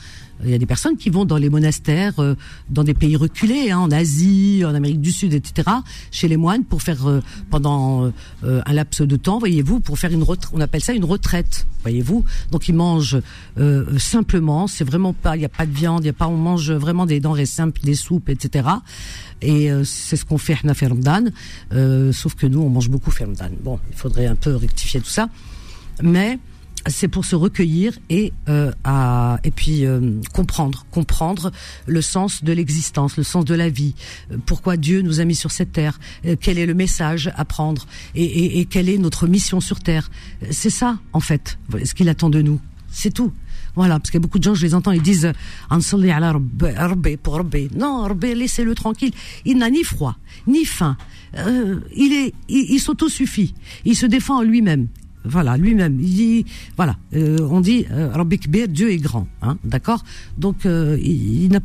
Il 0.44 0.50
y 0.50 0.54
a 0.54 0.58
des 0.58 0.66
personnes 0.66 0.98
qui 0.98 1.10
vont 1.10 1.26
dans 1.26 1.38
les 1.38 1.50
monastères, 1.50 2.20
euh, 2.20 2.36
dans 2.70 2.84
des 2.84 2.94
pays 2.94 3.16
reculés, 3.16 3.72
hein, 3.72 3.80
en 3.80 3.92
Asie, 3.92 4.64
en 4.66 4.76
Amérique 4.76 5.02
du 5.02 5.12
Sud, 5.12 5.34
etc., 5.34 5.70
chez 6.12 6.28
les 6.28 6.38
moines 6.38 6.64
pour 6.64 6.82
faire 6.82 7.08
euh, 7.08 7.22
pendant 7.50 8.12
euh, 8.44 8.62
un 8.66 8.74
laps 8.74 9.02
de 9.02 9.16
temps, 9.16 9.40
voyez-vous, 9.40 9.80
pour 9.80 9.98
faire 9.98 10.12
une 10.12 10.24
retraite. 10.24 10.52
On 10.54 10.62
appelle 10.62 10.82
ça 10.82 10.94
une 10.94 11.06
retraite, 11.06 11.66
voyez-vous. 11.84 12.26
Donc 12.52 12.68
ils 12.68 12.76
mangent 12.76 13.20
simplement. 13.98 14.68
C'est 14.68 14.84
vraiment 14.84 15.14
pas, 15.14 15.36
il 15.36 15.40
n'y 15.40 15.46
a 15.46 15.50
pas 15.50 15.66
de 15.66 15.72
viande, 15.72 16.04
il 16.04 16.08
y 16.08 16.10
a 16.10 16.14
pas, 16.14 16.28
on 16.28 16.38
mange 16.38 16.72
vraiment 16.72 17.06
des 17.06 17.20
denrées 17.20 17.46
simples, 17.46 17.82
des 17.84 17.96
soupes, 17.96 18.30
etc. 18.30 18.68
Et 19.42 19.70
c'est 19.84 20.16
ce 20.16 20.26
qu'on 20.26 20.38
fait 20.38 20.58
à 20.68 20.74
Fermdan, 20.74 21.32
sauf 22.12 22.36
que 22.36 22.48
nous 22.48 22.62
on 22.62 22.70
mange 22.70 22.90
beaucoup 22.90 23.12
Fermdan. 23.12 23.52
Bon, 23.62 23.80
il 23.92 23.96
faudrait 23.96 24.26
un 24.26 24.36
peu 24.36 24.56
rectifier 24.56 25.00
tout 25.02 25.10
ça, 25.10 25.30
mais 26.02 26.40
c'est 26.88 27.08
pour 27.08 27.26
se 27.26 27.36
recueillir 27.36 27.98
et 28.10 28.34
euh, 28.50 28.72
à 28.84 29.40
et 29.44 29.52
puis 29.52 29.86
euh, 29.86 30.20
comprendre 30.34 30.86
comprendre 30.92 31.52
le 31.88 32.02
sens 32.02 32.44
de 32.44 32.52
l'existence 32.52 33.18
le 33.18 33.24
sens 33.24 33.46
de 33.46 33.56
la 33.56 33.70
vie. 33.70 33.96
Euh, 34.32 34.38
pourquoi 34.46 34.78
Dieu 34.78 35.02
nous 35.02 35.20
a 35.20 35.26
mis 35.26 35.36
sur 35.36 35.52
cette 35.52 35.72
terre? 35.72 36.00
Quel 36.42 36.58
est 36.58 36.66
le 36.66 36.74
message 36.74 37.32
à 37.36 37.46
prendre? 37.46 37.86
Et, 38.16 38.24
et, 38.24 38.60
et 38.60 38.66
quelle 38.66 38.90
est 38.90 38.98
notre 38.98 39.28
mission 39.28 39.62
sur 39.62 39.80
terre? 39.80 40.12
C'est 40.52 40.70
ça 40.70 41.00
en 41.14 41.20
fait. 41.20 41.58
Ce 41.84 41.94
qu'il 41.94 42.10
attend 42.10 42.30
de 42.30 42.42
nous. 42.42 42.60
C'est 42.92 43.12
tout. 43.12 43.32
Voilà, 43.76 43.98
parce 44.00 44.12
qu'il 44.12 44.20
y 44.20 44.22
a 44.22 44.26
beaucoup 44.26 44.38
de 44.38 44.44
gens, 44.44 44.54
je 44.54 44.64
les 44.64 44.76
entends, 44.76 44.92
ils 44.92 45.02
disent 45.02 45.32
pour 47.24 47.44
Non, 47.76 48.08
laissez-le 48.22 48.76
tranquille. 48.76 49.12
Il 49.46 49.58
n'a 49.58 49.72
ni 49.72 49.84
froid, 49.84 50.16
ni 50.46 50.64
faim. 50.64 50.96
il 51.36 52.14
est, 52.14 52.34
il, 52.50 52.66
il 52.70 52.80
s'autosuffit. 52.80 53.56
Il 53.84 53.96
se 53.96 54.06
défend 54.06 54.38
en 54.38 54.44
lui-même 54.44 54.90
voilà, 55.26 55.58
lui-même. 55.58 56.00
Il 56.00 56.14
dit, 56.14 56.46
voilà, 56.76 56.98
euh, 57.16 57.38
on 57.50 57.62
dit, 57.62 57.86
euh, 57.92 58.26
Dieu 58.68 58.92
est 58.92 58.98
grand, 58.98 59.28
hein, 59.42 59.58
d'accord. 59.64 60.04
Donc, 60.38 60.66
euh, 60.66 60.98
il, 61.02 61.50
n'a, 61.50 61.60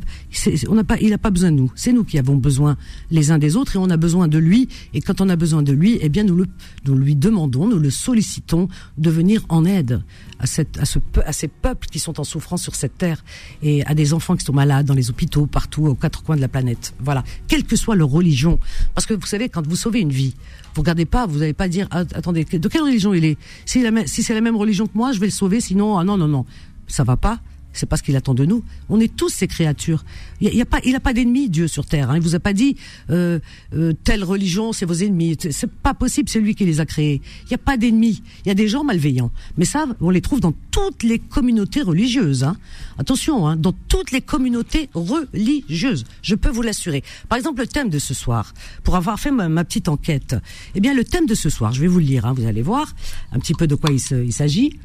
pas, 0.84 0.96
il 1.00 1.16
pas 1.18 1.30
besoin 1.30 1.50
de 1.50 1.56
nous. 1.56 1.72
C'est 1.74 1.92
nous 1.92 2.04
qui 2.04 2.18
avons 2.18 2.36
besoin 2.36 2.76
les 3.10 3.30
uns 3.30 3.38
des 3.38 3.56
autres 3.56 3.76
et 3.76 3.78
on 3.78 3.90
a 3.90 3.96
besoin 3.96 4.28
de 4.28 4.38
lui. 4.38 4.68
Et 4.94 5.00
quand 5.00 5.20
on 5.20 5.28
a 5.28 5.36
besoin 5.36 5.62
de 5.62 5.72
lui, 5.72 5.98
eh 6.00 6.08
bien, 6.08 6.24
nous 6.24 6.36
le, 6.36 6.46
nous 6.86 6.94
lui 6.94 7.16
demandons, 7.16 7.66
nous 7.66 7.78
le 7.78 7.90
sollicitons 7.90 8.68
de 8.96 9.10
venir 9.10 9.44
en 9.48 9.64
aide 9.64 10.02
à 10.38 10.46
cette, 10.46 10.78
à 10.78 10.84
ce, 10.84 10.98
à 11.24 11.32
ces 11.32 11.48
peuples 11.48 11.88
qui 11.88 11.98
sont 11.98 12.20
en 12.20 12.24
souffrance 12.24 12.62
sur 12.62 12.74
cette 12.74 12.96
terre 12.96 13.24
et 13.62 13.84
à 13.86 13.94
des 13.94 14.12
enfants 14.12 14.36
qui 14.36 14.44
sont 14.44 14.52
malades 14.52 14.86
dans 14.86 14.94
les 14.94 15.10
hôpitaux 15.10 15.46
partout 15.46 15.86
aux 15.86 15.94
quatre 15.94 16.22
coins 16.22 16.36
de 16.36 16.40
la 16.40 16.48
planète. 16.48 16.94
Voilà, 17.00 17.24
quelle 17.48 17.64
que 17.64 17.76
soit 17.76 17.96
leur 17.96 18.08
religion, 18.08 18.58
parce 18.94 19.06
que 19.06 19.14
vous 19.14 19.26
savez, 19.26 19.48
quand 19.48 19.66
vous 19.66 19.76
sauvez 19.76 20.00
une 20.00 20.12
vie, 20.12 20.34
vous 20.78 20.82
regardez 20.82 21.06
pas, 21.06 21.26
vous 21.26 21.40
n'allez 21.40 21.54
pas 21.54 21.66
dire, 21.66 21.88
ah, 21.90 22.04
attendez, 22.14 22.44
de 22.44 22.68
quelle 22.68 22.82
religion 22.82 23.12
il 23.12 23.24
est? 23.24 23.36
Si, 23.66 23.84
si 24.06 24.22
c'est 24.22 24.34
la 24.34 24.40
même 24.40 24.56
religion 24.56 24.86
que 24.86 24.92
moi, 24.94 25.10
je 25.10 25.18
vais 25.18 25.26
le 25.26 25.32
sauver, 25.32 25.60
sinon, 25.60 25.98
ah 25.98 26.04
non, 26.04 26.16
non, 26.16 26.28
non, 26.28 26.46
ça 26.86 27.02
va 27.02 27.16
pas 27.16 27.40
c'est 27.72 27.86
pas 27.86 27.96
ce 27.96 28.02
qu'il 28.02 28.16
attend 28.16 28.34
de 28.34 28.44
nous. 28.44 28.64
On 28.88 28.98
est 28.98 29.14
tous 29.14 29.28
ces 29.28 29.46
créatures. 29.46 30.04
Il 30.40 30.52
y, 30.52 30.60
a, 30.60 30.64
pas, 30.64 30.80
il 30.84 30.98
pas 31.00 31.12
d'ennemis 31.12 31.48
Dieu 31.48 31.68
sur 31.68 31.86
terre. 31.86 32.10
Hein. 32.10 32.16
Il 32.16 32.22
vous 32.22 32.34
a 32.34 32.40
pas 32.40 32.52
dit 32.52 32.76
euh, 33.10 33.38
euh, 33.74 33.92
telle 34.04 34.24
religion 34.24 34.72
c'est 34.72 34.86
vos 34.86 34.94
ennemis. 34.94 35.36
C'est 35.50 35.70
pas 35.70 35.94
possible. 35.94 36.28
C'est 36.28 36.40
lui 36.40 36.54
qui 36.54 36.64
les 36.64 36.80
a 36.80 36.86
créés. 36.86 37.20
Il 37.46 37.50
y 37.50 37.54
a 37.54 37.58
pas 37.58 37.76
d'ennemis. 37.76 38.22
Il 38.44 38.48
y 38.48 38.50
a 38.50 38.54
des 38.54 38.68
gens 38.68 38.84
malveillants. 38.84 39.30
Mais 39.56 39.64
ça, 39.64 39.86
on 40.00 40.10
les 40.10 40.20
trouve 40.20 40.40
dans 40.40 40.54
toutes 40.70 41.02
les 41.02 41.18
communautés 41.18 41.82
religieuses. 41.82 42.44
Hein. 42.44 42.56
Attention, 42.98 43.46
hein, 43.46 43.56
dans 43.56 43.72
toutes 43.72 44.10
les 44.10 44.20
communautés 44.20 44.90
religieuses. 44.94 46.04
Je 46.22 46.34
peux 46.34 46.50
vous 46.50 46.62
l'assurer. 46.62 47.04
Par 47.28 47.38
exemple, 47.38 47.60
le 47.60 47.66
thème 47.66 47.90
de 47.90 47.98
ce 47.98 48.14
soir, 48.14 48.54
pour 48.82 48.96
avoir 48.96 49.20
fait 49.20 49.30
ma, 49.30 49.64
petite 49.64 49.88
enquête, 49.88 50.36
eh 50.74 50.80
bien 50.80 50.94
le 50.94 51.04
thème 51.04 51.26
de 51.26 51.34
ce 51.34 51.50
soir, 51.50 51.72
je 51.72 51.80
vais 51.80 51.86
vous 51.86 51.98
le 51.98 52.04
lire. 52.06 52.26
Hein, 52.26 52.32
vous 52.32 52.46
allez 52.46 52.62
voir 52.62 52.94
un 53.32 53.38
petit 53.38 53.54
peu 53.54 53.66
de 53.66 53.74
quoi 53.74 53.90
il 53.92 54.32
s'agit. 54.32 54.78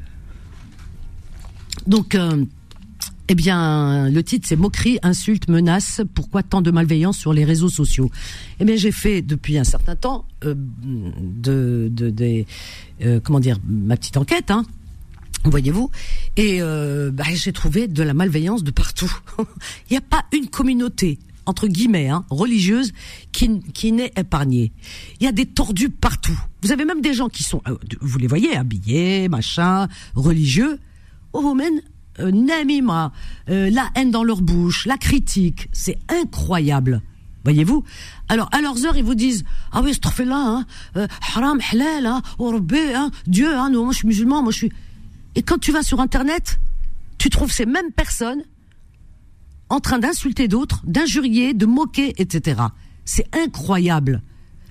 Donc 1.86 2.14
euh, 2.14 2.44
eh 3.28 3.34
bien, 3.34 4.10
le 4.10 4.22
titre 4.22 4.46
c'est 4.48 4.56
moquerie, 4.56 4.98
insulte, 5.02 5.48
menace. 5.48 6.02
Pourquoi 6.14 6.42
tant 6.42 6.60
de 6.60 6.70
malveillance 6.70 7.18
sur 7.18 7.32
les 7.32 7.44
réseaux 7.44 7.68
sociaux? 7.68 8.10
Eh 8.60 8.64
bien, 8.64 8.76
j'ai 8.76 8.92
fait 8.92 9.22
depuis 9.22 9.58
un 9.58 9.64
certain 9.64 9.96
temps 9.96 10.26
euh, 10.44 10.54
de, 10.56 11.88
de, 11.90 12.44
euh, 13.02 13.20
comment 13.20 13.40
dire, 13.40 13.58
ma 13.66 13.96
petite 13.96 14.16
enquête, 14.16 14.50
hein, 14.50 14.64
voyez-vous, 15.44 15.90
et 16.36 16.60
euh, 16.60 17.10
bah, 17.10 17.24
j'ai 17.32 17.52
trouvé 17.52 17.88
de 17.88 18.02
la 18.02 18.14
malveillance 18.14 18.62
de 18.62 18.70
partout. 18.70 19.12
Il 19.90 19.92
n'y 19.92 19.96
a 19.96 20.02
pas 20.02 20.24
une 20.32 20.48
communauté 20.48 21.18
entre 21.46 21.68
guillemets 21.68 22.08
hein, 22.08 22.24
religieuse 22.30 22.92
qui, 23.32 23.60
qui 23.72 23.92
n'est 23.92 24.12
épargnée. 24.16 24.72
Il 25.20 25.24
y 25.24 25.26
a 25.26 25.32
des 25.32 25.46
tordus 25.46 25.90
partout. 25.90 26.38
Vous 26.62 26.72
avez 26.72 26.84
même 26.84 27.00
des 27.00 27.14
gens 27.14 27.28
qui 27.28 27.42
sont, 27.42 27.62
vous 28.00 28.18
les 28.18 28.26
voyez, 28.26 28.56
habillés, 28.56 29.28
machin, 29.28 29.88
religieux. 30.14 30.78
Au 31.32 31.40
Romaine, 31.40 31.82
euh, 32.20 32.30
Namima, 32.30 33.12
euh, 33.48 33.70
la 33.70 33.90
haine 33.94 34.10
dans 34.10 34.24
leur 34.24 34.40
bouche, 34.40 34.86
la 34.86 34.96
critique, 34.96 35.68
c'est 35.72 35.98
incroyable. 36.08 37.02
Voyez-vous? 37.44 37.84
Alors, 38.28 38.48
à 38.52 38.62
leurs 38.62 38.86
heures, 38.86 38.96
ils 38.96 39.04
vous 39.04 39.14
disent 39.14 39.44
Ah 39.72 39.82
oui, 39.82 39.92
ce 39.94 40.22
là, 40.22 40.36
hein, 40.36 40.66
euh, 40.96 41.06
haram, 41.34 41.60
halal, 41.70 42.06
hein, 42.06 42.22
oh, 42.38 42.58
hein, 42.94 43.10
Dieu, 43.26 43.54
hein, 43.54 43.70
moi 43.70 43.92
je 43.92 43.98
suis 43.98 44.06
musulman, 44.06 44.42
moi 44.42 44.50
je 44.50 44.56
suis. 44.56 44.72
Et 45.34 45.42
quand 45.42 45.58
tu 45.58 45.70
vas 45.70 45.82
sur 45.82 46.00
Internet, 46.00 46.58
tu 47.18 47.28
trouves 47.28 47.52
ces 47.52 47.66
mêmes 47.66 47.92
personnes 47.92 48.42
en 49.68 49.80
train 49.80 49.98
d'insulter 49.98 50.48
d'autres, 50.48 50.82
d'injurier, 50.84 51.52
de 51.52 51.66
moquer, 51.66 52.14
etc. 52.18 52.62
C'est 53.04 53.26
incroyable. 53.36 54.22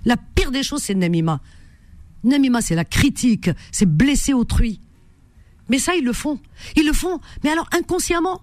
La 0.06 0.18
pire 0.18 0.52
des 0.52 0.64
choses, 0.64 0.82
c'est 0.82 0.96
Namima. 0.96 1.42
Namima, 2.24 2.62
c'est 2.62 2.76
la 2.76 2.86
critique, 2.86 3.50
c'est 3.72 3.86
blesser 3.86 4.34
autrui. 4.34 4.80
Mais 5.70 5.80
ça, 5.80 5.96
ils 5.96 6.04
le 6.04 6.14
font. 6.14 6.40
Ils 6.76 6.86
le 6.86 6.94
font. 6.94 7.20
Mais 7.44 7.50
alors 7.50 7.68
inconsciemment, 7.72 8.42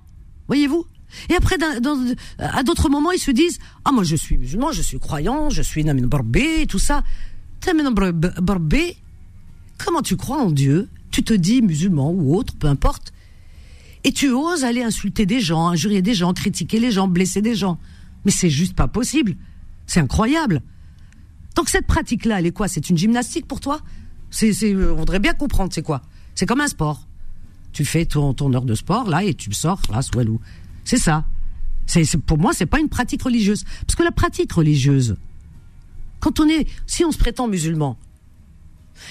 voyez-vous 0.48 0.86
et 1.28 1.34
après, 1.34 1.56
à 2.38 2.62
d'autres 2.62 2.88
moments, 2.88 3.10
ils 3.10 3.18
se 3.18 3.30
disent 3.30 3.58
Ah, 3.84 3.92
moi, 3.92 4.04
je 4.04 4.16
suis 4.16 4.38
musulman, 4.38 4.72
je 4.72 4.82
suis 4.82 4.98
croyant, 4.98 5.50
je 5.50 5.62
suis 5.62 5.84
Namin 5.84 6.06
Barbé, 6.06 6.66
tout 6.68 6.78
ça. 6.78 7.02
Barbé, 8.40 8.96
comment 9.84 10.02
tu 10.02 10.16
crois 10.16 10.40
en 10.42 10.50
Dieu? 10.50 10.88
Tu 11.10 11.22
te 11.22 11.34
dis 11.34 11.62
musulman 11.62 12.10
ou 12.12 12.36
autre, 12.36 12.54
peu 12.56 12.68
importe. 12.68 13.12
Et 14.04 14.12
tu 14.12 14.30
oses 14.30 14.64
aller 14.64 14.82
insulter 14.82 15.26
des 15.26 15.40
gens, 15.40 15.68
injurier 15.68 16.00
des 16.00 16.14
gens, 16.14 16.32
critiquer 16.32 16.78
les 16.78 16.90
gens, 16.90 17.08
blesser 17.08 17.42
des 17.42 17.54
gens. 17.54 17.78
Mais 18.24 18.30
c'est 18.30 18.48
juste 18.48 18.74
pas 18.74 18.88
possible. 18.88 19.36
C'est 19.86 20.00
incroyable. 20.00 20.62
Donc 21.56 21.68
cette 21.68 21.86
pratique-là, 21.86 22.38
elle 22.38 22.46
est 22.46 22.52
quoi? 22.52 22.68
C'est 22.68 22.88
une 22.88 22.96
gymnastique 22.96 23.46
pour 23.46 23.60
toi? 23.60 23.80
C'est, 24.30 24.54
on 24.74 24.94
voudrait 24.94 25.18
bien 25.18 25.34
comprendre, 25.34 25.72
c'est 25.74 25.82
quoi 25.82 26.02
C'est 26.34 26.46
comme 26.46 26.60
un 26.60 26.68
sport 26.68 27.08
tu 27.72 27.84
fais 27.84 28.04
ton, 28.04 28.34
ton 28.34 28.52
heure 28.54 28.64
de 28.64 28.74
sport 28.74 29.08
là 29.08 29.24
et 29.24 29.34
tu 29.34 29.52
sors 29.52 29.80
là 29.90 30.00
Walou. 30.14 30.40
C'est 30.84 30.98
ça. 30.98 31.24
C'est 31.86 32.16
pour 32.18 32.38
moi 32.38 32.52
c'est 32.52 32.66
pas 32.66 32.80
une 32.80 32.88
pratique 32.88 33.22
religieuse 33.22 33.64
parce 33.86 33.96
que 33.96 34.02
la 34.02 34.12
pratique 34.12 34.52
religieuse 34.52 35.16
quand 36.20 36.38
on 36.38 36.48
est 36.48 36.66
si 36.86 37.04
on 37.04 37.10
se 37.10 37.18
prétend 37.18 37.48
musulman 37.48 37.98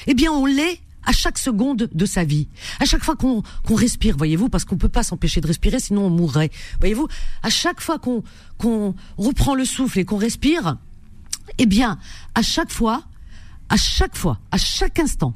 eh 0.08 0.14
bien 0.14 0.32
on 0.32 0.46
l'est 0.46 0.80
à 1.06 1.12
chaque 1.12 1.38
seconde 1.38 1.90
de 1.92 2.06
sa 2.06 2.24
vie, 2.24 2.48
à 2.80 2.86
chaque 2.86 3.04
fois 3.04 3.16
qu'on 3.16 3.42
qu'on 3.66 3.76
respire, 3.76 4.18
voyez-vous, 4.18 4.50
parce 4.50 4.66
qu'on 4.66 4.78
peut 4.78 4.90
pas 4.90 5.04
s'empêcher 5.04 5.42
de 5.42 5.48
respirer, 5.48 5.80
sinon 5.80 6.06
on 6.06 6.10
mourrait. 6.10 6.52
Voyez-vous, 6.80 7.08
à 7.42 7.50
chaque 7.50 7.82
fois 7.82 8.00
qu'on 8.00 8.24
qu'on 8.58 8.94
reprend 9.18 9.56
le 9.56 9.66
souffle 9.66 10.00
et 10.00 10.06
qu'on 10.06 10.18
respire, 10.18 10.78
eh 11.58 11.66
bien, 11.66 11.98
à 12.36 12.42
chaque 12.42 12.72
fois, 12.72 13.04
à 13.70 13.78
chaque 13.78 14.16
fois, 14.16 14.40
à 14.52 14.58
chaque 14.58 15.00
instant, 15.00 15.34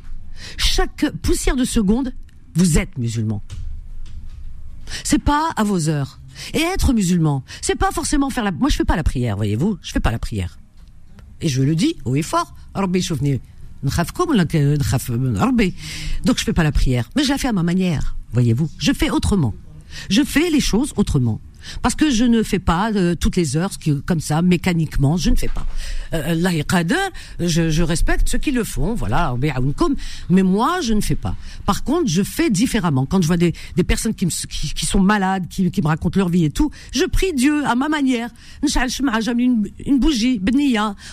chaque 0.57 1.09
poussière 1.21 1.55
de 1.55 1.65
seconde, 1.65 2.13
vous 2.55 2.77
êtes 2.77 2.97
musulman. 2.97 3.41
C'est 5.03 5.23
pas 5.23 5.51
à 5.55 5.63
vos 5.63 5.89
heures. 5.89 6.19
Et 6.53 6.61
être 6.61 6.93
musulman, 6.93 7.43
c'est 7.61 7.75
pas 7.75 7.91
forcément 7.91 8.29
faire 8.29 8.43
la. 8.43 8.51
Moi, 8.51 8.69
je 8.69 8.75
fais 8.75 8.85
pas 8.85 8.95
la 8.95 9.03
prière, 9.03 9.35
voyez-vous. 9.35 9.77
Je 9.81 9.91
fais 9.91 9.99
pas 9.99 10.11
la 10.11 10.19
prière. 10.19 10.57
Et 11.41 11.47
je 11.47 11.61
le 11.61 11.75
dis 11.75 11.95
haut 12.05 12.15
et 12.15 12.21
fort. 12.21 12.55
Donc 16.23 16.37
je 16.37 16.43
fais 16.43 16.53
pas 16.53 16.63
la 16.63 16.71
prière, 16.71 17.09
mais 17.15 17.23
je 17.23 17.29
la 17.29 17.37
fais 17.37 17.49
à 17.49 17.53
ma 17.53 17.63
manière, 17.63 18.15
voyez-vous. 18.31 18.69
Je 18.77 18.93
fais 18.93 19.09
autrement. 19.09 19.53
Je 20.09 20.23
fais 20.23 20.49
les 20.49 20.61
choses 20.61 20.93
autrement. 20.95 21.39
Parce 21.81 21.95
que 21.95 22.09
je 22.11 22.25
ne 22.25 22.43
fais 22.43 22.59
pas 22.59 22.91
euh, 22.91 23.15
toutes 23.15 23.35
les 23.35 23.57
heures 23.57 23.71
comme 24.05 24.19
ça, 24.19 24.41
mécaniquement, 24.41 25.17
je 25.17 25.29
ne 25.29 25.35
fais 25.35 25.47
pas. 25.47 25.65
Euh, 26.13 26.35
je, 27.39 27.69
je 27.69 27.83
respecte 27.83 28.29
ceux 28.29 28.37
qui 28.37 28.51
le 28.51 28.63
font, 28.63 28.93
voilà, 28.93 29.35
mais 30.29 30.43
moi, 30.43 30.81
je 30.81 30.93
ne 30.93 31.01
fais 31.01 31.15
pas. 31.15 31.35
Par 31.65 31.83
contre, 31.83 32.07
je 32.09 32.23
fais 32.23 32.49
différemment. 32.49 33.05
Quand 33.05 33.21
je 33.21 33.27
vois 33.27 33.37
des, 33.37 33.53
personnes 33.85 34.13
qui, 34.13 34.27
sont 34.85 34.99
malades, 34.99 35.47
qui, 35.47 35.81
me 35.81 35.87
racontent 35.87 36.19
leur 36.19 36.29
vie 36.29 36.45
et 36.45 36.49
tout, 36.51 36.71
je 36.91 37.05
prie 37.05 37.33
Dieu 37.33 37.65
à 37.65 37.75
ma 37.75 37.89
manière. 37.89 38.29
Une, 38.61 39.69
une 39.85 39.99
bougie, 39.99 40.39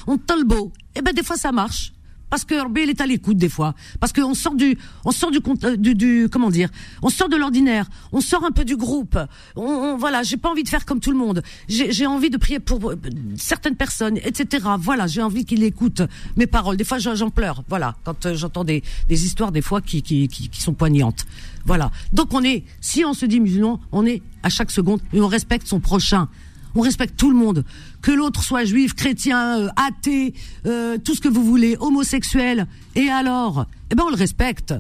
on 0.07 0.19
beau. 0.45 0.73
Et 0.95 0.99
eh 0.99 1.03
ben 1.03 1.13
des 1.15 1.23
fois 1.23 1.37
ça 1.37 1.53
marche 1.53 1.93
parce 2.31 2.45
que 2.45 2.55
il 2.83 2.89
est 2.89 3.01
à 3.01 3.07
l'écoute 3.07 3.37
des 3.37 3.49
fois, 3.49 3.75
parce 3.99 4.13
qu'on 4.13 4.35
sort 4.35 4.55
du, 4.55 4.79
on 5.05 5.11
sort 5.11 5.31
du, 5.31 5.41
euh, 5.65 5.77
du, 5.77 5.95
du, 5.95 6.29
comment 6.31 6.51
dire, 6.51 6.71
on 7.03 7.11
sort 7.11 7.29
de 7.29 7.37
l'ordinaire, 7.37 7.87
on 8.13 8.21
sort 8.21 8.45
un 8.45 8.53
peu 8.53 8.65
du 8.65 8.77
groupe. 8.77 9.19
On, 9.57 9.63
on 9.63 9.97
voilà, 9.97 10.23
j'ai 10.23 10.37
pas 10.37 10.49
envie 10.49 10.63
de 10.63 10.69
faire 10.69 10.85
comme 10.87 11.01
tout 11.01 11.11
le 11.11 11.19
monde. 11.19 11.43
J'ai 11.69 12.07
envie 12.07 12.31
de 12.31 12.37
prier 12.37 12.61
pour 12.61 12.91
euh, 12.91 12.97
certaines 13.37 13.77
personnes, 13.77 14.17
etc. 14.19 14.67
Voilà, 14.79 15.07
j'ai 15.07 15.23
envie 15.23 15.45
qu'il 15.45 15.63
écoute 15.65 16.03
mes 16.37 16.47
paroles. 16.47 16.77
Des 16.77 16.85
fois, 16.85 16.99
j'en 16.99 17.31
pleure. 17.31 17.65
Voilà, 17.69 17.97
quand 18.05 18.27
euh, 18.27 18.35
j'entends 18.35 18.65
des, 18.65 18.83
des 19.09 19.25
histoires 19.25 19.53
des 19.53 19.63
fois 19.63 19.81
qui, 19.81 20.03
qui, 20.03 20.29
qui, 20.29 20.49
qui 20.49 20.63
sont 20.63 20.75
poignantes. 20.75 21.27
Voilà. 21.67 21.91
Donc 22.13 22.33
on 22.33 22.43
est, 22.43 22.65
si 22.81 23.05
on 23.05 23.13
se 23.13 23.27
dit 23.27 23.41
musulman, 23.41 23.81
on 23.93 24.07
est 24.07 24.23
à 24.43 24.49
chaque 24.49 24.71
seconde 24.71 25.01
et 25.13 25.21
on 25.21 25.27
respecte 25.27 25.67
son 25.67 25.81
prochain. 25.81 26.29
On 26.75 26.81
respecte 26.81 27.17
tout 27.17 27.31
le 27.31 27.37
monde. 27.37 27.65
Que 28.03 28.13
l'autre 28.13 28.43
soit 28.43 28.65
juif, 28.65 28.95
chrétien, 28.95 29.61
euh, 29.61 29.69
athée, 29.77 30.35
euh, 30.67 30.99
tout 30.99 31.15
ce 31.15 31.21
que 31.21 31.29
vous 31.29 31.45
voulez, 31.45 31.77
homosexuel. 31.81 32.67
Et 32.95 33.09
alors? 33.09 33.67
Eh 33.91 33.95
ben 33.95 34.05
on 34.07 34.11
le 34.11 34.17
respecte. 34.17 34.75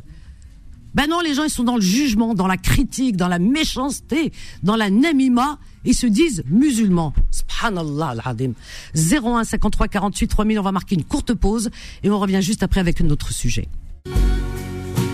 Ben 0.94 1.06
non, 1.08 1.20
les 1.20 1.34
gens 1.34 1.44
ils 1.44 1.50
sont 1.50 1.64
dans 1.64 1.76
le 1.76 1.82
jugement, 1.82 2.34
dans 2.34 2.48
la 2.48 2.56
critique, 2.56 3.16
dans 3.16 3.28
la 3.28 3.38
méchanceté, 3.38 4.32
dans 4.62 4.76
la 4.76 4.90
namima. 4.90 5.58
Ils 5.84 5.94
se 5.94 6.06
disent 6.06 6.42
musulmans. 6.46 7.14
Subhanallah 7.30 8.08
al-Hadim. 8.08 8.52
01 8.94 9.44
53 9.44 9.88
48 9.88 10.28
3000, 10.28 10.58
on 10.58 10.62
va 10.62 10.72
marquer 10.72 10.96
une 10.96 11.04
courte 11.04 11.32
pause 11.34 11.70
et 12.02 12.10
on 12.10 12.18
revient 12.18 12.42
juste 12.42 12.62
après 12.62 12.80
avec 12.80 13.00
un 13.00 13.08
autre 13.10 13.32
sujet. 13.32 13.68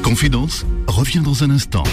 Confidence 0.02 0.64
revient 0.86 1.20
dans 1.20 1.44
un 1.44 1.50
instant. 1.50 1.84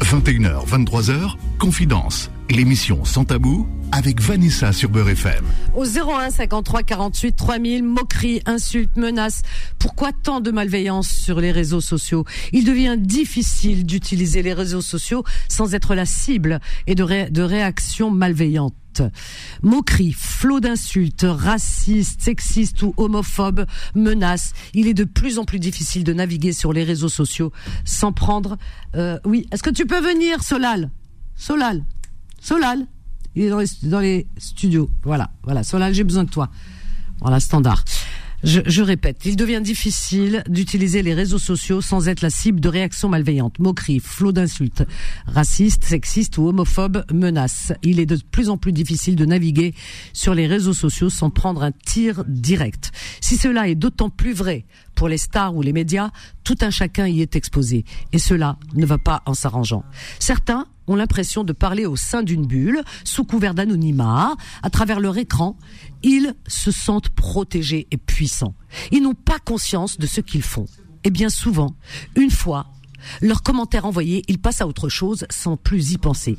21h, 0.00 0.66
23h, 0.66 1.34
Confidence 1.58 2.30
l'émission 2.50 3.04
Sans 3.04 3.24
Tabou 3.24 3.66
avec 3.92 4.20
Vanessa 4.20 4.72
sur 4.72 4.90
Beurre 4.90 5.10
FM. 5.10 5.44
Au 5.74 5.84
01 5.84 6.30
53 6.30 6.82
48 6.82 7.36
3000, 7.36 7.82
moqueries, 7.82 8.42
insultes, 8.46 8.96
menaces. 8.96 9.42
Pourquoi 9.78 10.12
tant 10.12 10.40
de 10.40 10.50
malveillance 10.50 11.08
sur 11.08 11.40
les 11.40 11.52
réseaux 11.52 11.80
sociaux? 11.80 12.24
Il 12.52 12.64
devient 12.64 12.96
difficile 12.98 13.86
d'utiliser 13.86 14.42
les 14.42 14.52
réseaux 14.52 14.82
sociaux 14.82 15.24
sans 15.48 15.74
être 15.74 15.94
la 15.94 16.06
cible 16.06 16.60
et 16.86 16.94
de, 16.94 17.30
de 17.30 17.42
réactions 17.42 18.10
malveillantes 18.10 18.74
moqueries, 19.62 20.12
flots 20.12 20.58
d'insultes, 20.58 21.24
racistes, 21.28 22.20
sexistes 22.20 22.82
ou 22.82 22.94
homophobes, 22.96 23.64
menaces. 23.94 24.52
Il 24.74 24.88
est 24.88 24.94
de 24.94 25.04
plus 25.04 25.38
en 25.38 25.44
plus 25.44 25.60
difficile 25.60 26.02
de 26.02 26.12
naviguer 26.12 26.52
sur 26.52 26.72
les 26.72 26.82
réseaux 26.82 27.08
sociaux 27.08 27.52
sans 27.84 28.12
prendre. 28.12 28.58
Euh, 28.96 29.18
oui, 29.24 29.46
est-ce 29.52 29.62
que 29.62 29.70
tu 29.70 29.86
peux 29.86 30.00
venir, 30.00 30.42
Solal? 30.42 30.90
Solal 31.36 31.84
Solal, 32.40 32.86
il 33.34 33.44
est 33.44 33.50
dans 33.84 34.00
les, 34.00 34.26
studios. 34.36 34.90
Voilà, 35.02 35.30
voilà. 35.42 35.62
Solal, 35.62 35.94
j'ai 35.94 36.04
besoin 36.04 36.24
de 36.24 36.30
toi. 36.30 36.50
Voilà, 37.20 37.40
standard. 37.40 37.84
Je, 38.44 38.82
répète, 38.82 39.22
il 39.24 39.34
devient 39.34 39.60
difficile 39.60 40.44
d'utiliser 40.48 41.02
les 41.02 41.12
réseaux 41.12 41.40
sociaux 41.40 41.80
sans 41.80 42.06
être 42.06 42.20
la 42.20 42.30
cible 42.30 42.60
de 42.60 42.68
réactions 42.68 43.08
malveillantes, 43.08 43.58
moqueries, 43.58 43.98
flots 43.98 44.30
d'insultes, 44.30 44.84
racistes, 45.26 45.82
sexistes 45.82 46.38
ou 46.38 46.46
homophobes, 46.46 47.04
menaces. 47.12 47.72
Il 47.82 47.98
est 47.98 48.06
de 48.06 48.16
plus 48.30 48.48
en 48.48 48.56
plus 48.56 48.70
difficile 48.70 49.16
de 49.16 49.24
naviguer 49.24 49.74
sur 50.12 50.34
les 50.34 50.46
réseaux 50.46 50.72
sociaux 50.72 51.10
sans 51.10 51.30
prendre 51.30 51.64
un 51.64 51.72
tir 51.72 52.22
direct. 52.28 52.92
Si 53.20 53.36
cela 53.36 53.68
est 53.68 53.74
d'autant 53.74 54.08
plus 54.08 54.34
vrai 54.34 54.66
pour 54.94 55.08
les 55.08 55.18
stars 55.18 55.56
ou 55.56 55.62
les 55.62 55.72
médias, 55.72 56.10
tout 56.44 56.58
un 56.60 56.70
chacun 56.70 57.08
y 57.08 57.22
est 57.22 57.34
exposé. 57.34 57.84
Et 58.12 58.20
cela 58.20 58.56
ne 58.74 58.86
va 58.86 58.98
pas 58.98 59.22
en 59.26 59.34
s'arrangeant. 59.34 59.82
Certains 60.20 60.66
ont 60.88 60.96
l'impression 60.96 61.44
de 61.44 61.52
parler 61.52 61.86
au 61.86 61.96
sein 61.96 62.22
d'une 62.22 62.46
bulle, 62.46 62.82
sous 63.04 63.24
couvert 63.24 63.54
d'anonymat, 63.54 64.36
à 64.62 64.70
travers 64.70 65.00
leur 65.00 65.18
écran. 65.18 65.56
Ils 66.02 66.34
se 66.46 66.70
sentent 66.70 67.10
protégés 67.10 67.86
et 67.90 67.96
puissants. 67.96 68.54
Ils 68.92 69.02
n'ont 69.02 69.14
pas 69.14 69.38
conscience 69.38 69.98
de 69.98 70.06
ce 70.06 70.20
qu'ils 70.20 70.42
font. 70.42 70.66
Et 71.04 71.10
bien 71.10 71.28
souvent, 71.28 71.76
une 72.16 72.30
fois 72.30 72.66
leurs 73.20 73.42
commentaires 73.42 73.84
envoyés, 73.84 74.22
ils 74.28 74.38
passent 74.38 74.60
à 74.60 74.66
autre 74.66 74.88
chose 74.88 75.26
sans 75.30 75.56
plus 75.56 75.92
y 75.92 75.98
penser. 75.98 76.38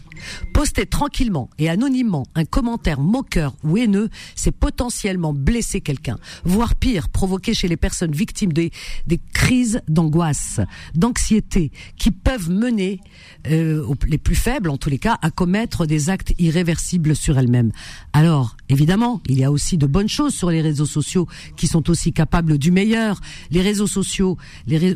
Poster 0.54 0.86
tranquillement 0.86 1.50
et 1.58 1.70
anonymement 1.70 2.26
un 2.36 2.46
commentaire 2.46 3.00
moqueur 3.00 3.56
ou 3.64 3.78
haineux, 3.78 4.10
c'est 4.36 4.52
potentiellement 4.52 5.34
blesser 5.34 5.82
quelqu'un, 5.82 6.18
voire 6.44 6.76
pire, 6.76 7.10
provoquer 7.10 7.54
chez 7.54 7.68
les 7.68 7.78
personnes 7.78 8.12
victimes 8.12 8.54
des, 8.54 8.72
des 9.08 9.20
crises 9.34 9.82
d'angoisse, 9.88 10.60
d'anxiété, 10.96 11.72
qui 11.98 12.12
peuvent 12.12 12.50
mener 12.50 13.00
euh, 13.48 13.86
les 14.08 14.18
plus 14.18 14.36
faibles, 14.36 14.70
en 14.70 14.78
tous 14.78 14.90
les 14.90 15.00
cas, 15.00 15.18
à 15.22 15.32
commettre 15.32 15.86
des 15.86 16.10
actes 16.10 16.34
irréversibles 16.40 17.16
sur 17.16 17.38
elles-mêmes. 17.38 17.72
Alors, 18.14 18.58
évidemment, 18.70 19.22
il 19.28 19.40
y 19.40 19.44
a 19.44 19.52
aussi 19.52 19.78
de 19.78 19.88
bonnes 19.88 20.10
choses 20.10 20.34
sur 20.34 20.50
les 20.50 20.62
réseaux 20.62 20.86
sociaux 20.86 21.28
qui 21.56 21.68
sont 21.68 21.90
aussi 21.90 22.14
capables 22.14 22.58
du 22.58 22.72
meilleur. 22.72 23.22
Les 23.52 23.62
réseaux 23.62 23.88
sociaux 23.88 24.38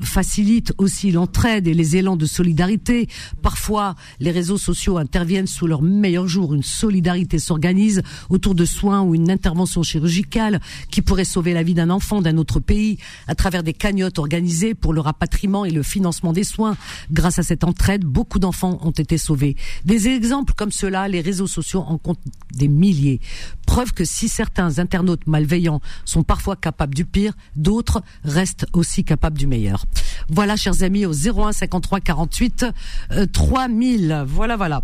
facilitent 0.03 0.73
aussi 0.77 1.11
l'entraide 1.11 1.62
et 1.67 1.73
les 1.73 1.97
élans 1.97 2.15
de 2.15 2.25
solidarité. 2.25 3.07
Parfois, 3.41 3.95
les 4.19 4.31
réseaux 4.31 4.57
sociaux 4.57 4.97
interviennent 4.97 5.47
sous 5.47 5.67
leur 5.67 5.81
meilleur 5.81 6.27
jour. 6.27 6.53
Une 6.53 6.63
solidarité 6.63 7.39
s'organise 7.39 8.01
autour 8.29 8.55
de 8.55 8.65
soins 8.65 9.01
ou 9.01 9.15
une 9.15 9.31
intervention 9.31 9.83
chirurgicale 9.83 10.59
qui 10.91 11.01
pourrait 11.01 11.25
sauver 11.25 11.53
la 11.53 11.63
vie 11.63 11.73
d'un 11.73 11.89
enfant 11.89 12.21
d'un 12.21 12.37
autre 12.37 12.59
pays 12.59 12.97
à 13.27 13.35
travers 13.35 13.63
des 13.63 13.73
cagnottes 13.73 14.19
organisées 14.19 14.73
pour 14.73 14.93
le 14.93 15.01
rapatriement 15.01 15.65
et 15.65 15.71
le 15.71 15.83
financement 15.83 16.33
des 16.33 16.43
soins. 16.43 16.75
Grâce 17.11 17.39
à 17.39 17.43
cette 17.43 17.63
entraide, 17.63 18.03
beaucoup 18.03 18.39
d'enfants 18.39 18.79
ont 18.81 18.91
été 18.91 19.17
sauvés. 19.17 19.55
Des 19.85 20.07
exemples 20.07 20.53
comme 20.55 20.71
cela, 20.71 21.07
les 21.07 21.21
réseaux 21.21 21.47
sociaux 21.47 21.83
en 21.87 21.97
comptent 21.97 22.19
des 22.53 22.67
milliers. 22.67 23.19
Preuve 23.65 23.93
que 23.93 24.05
si 24.05 24.29
certains 24.29 24.79
internautes 24.79 25.25
malveillants 25.27 25.81
sont 26.05 26.23
parfois 26.23 26.55
capables 26.55 26.95
du 26.95 27.05
pire, 27.05 27.33
d'autres 27.55 28.03
restent 28.23 28.65
aussi 28.73 29.03
capables 29.03 29.37
du 29.37 29.47
meilleur. 29.47 29.85
Voilà, 30.29 30.55
chers 30.55 30.83
amis, 30.83 31.05
au 31.05 31.13
01 31.13 31.51
53 31.51 31.99
48 31.99 32.65
3000. 33.31 34.23
Voilà, 34.27 34.55
voilà. 34.57 34.83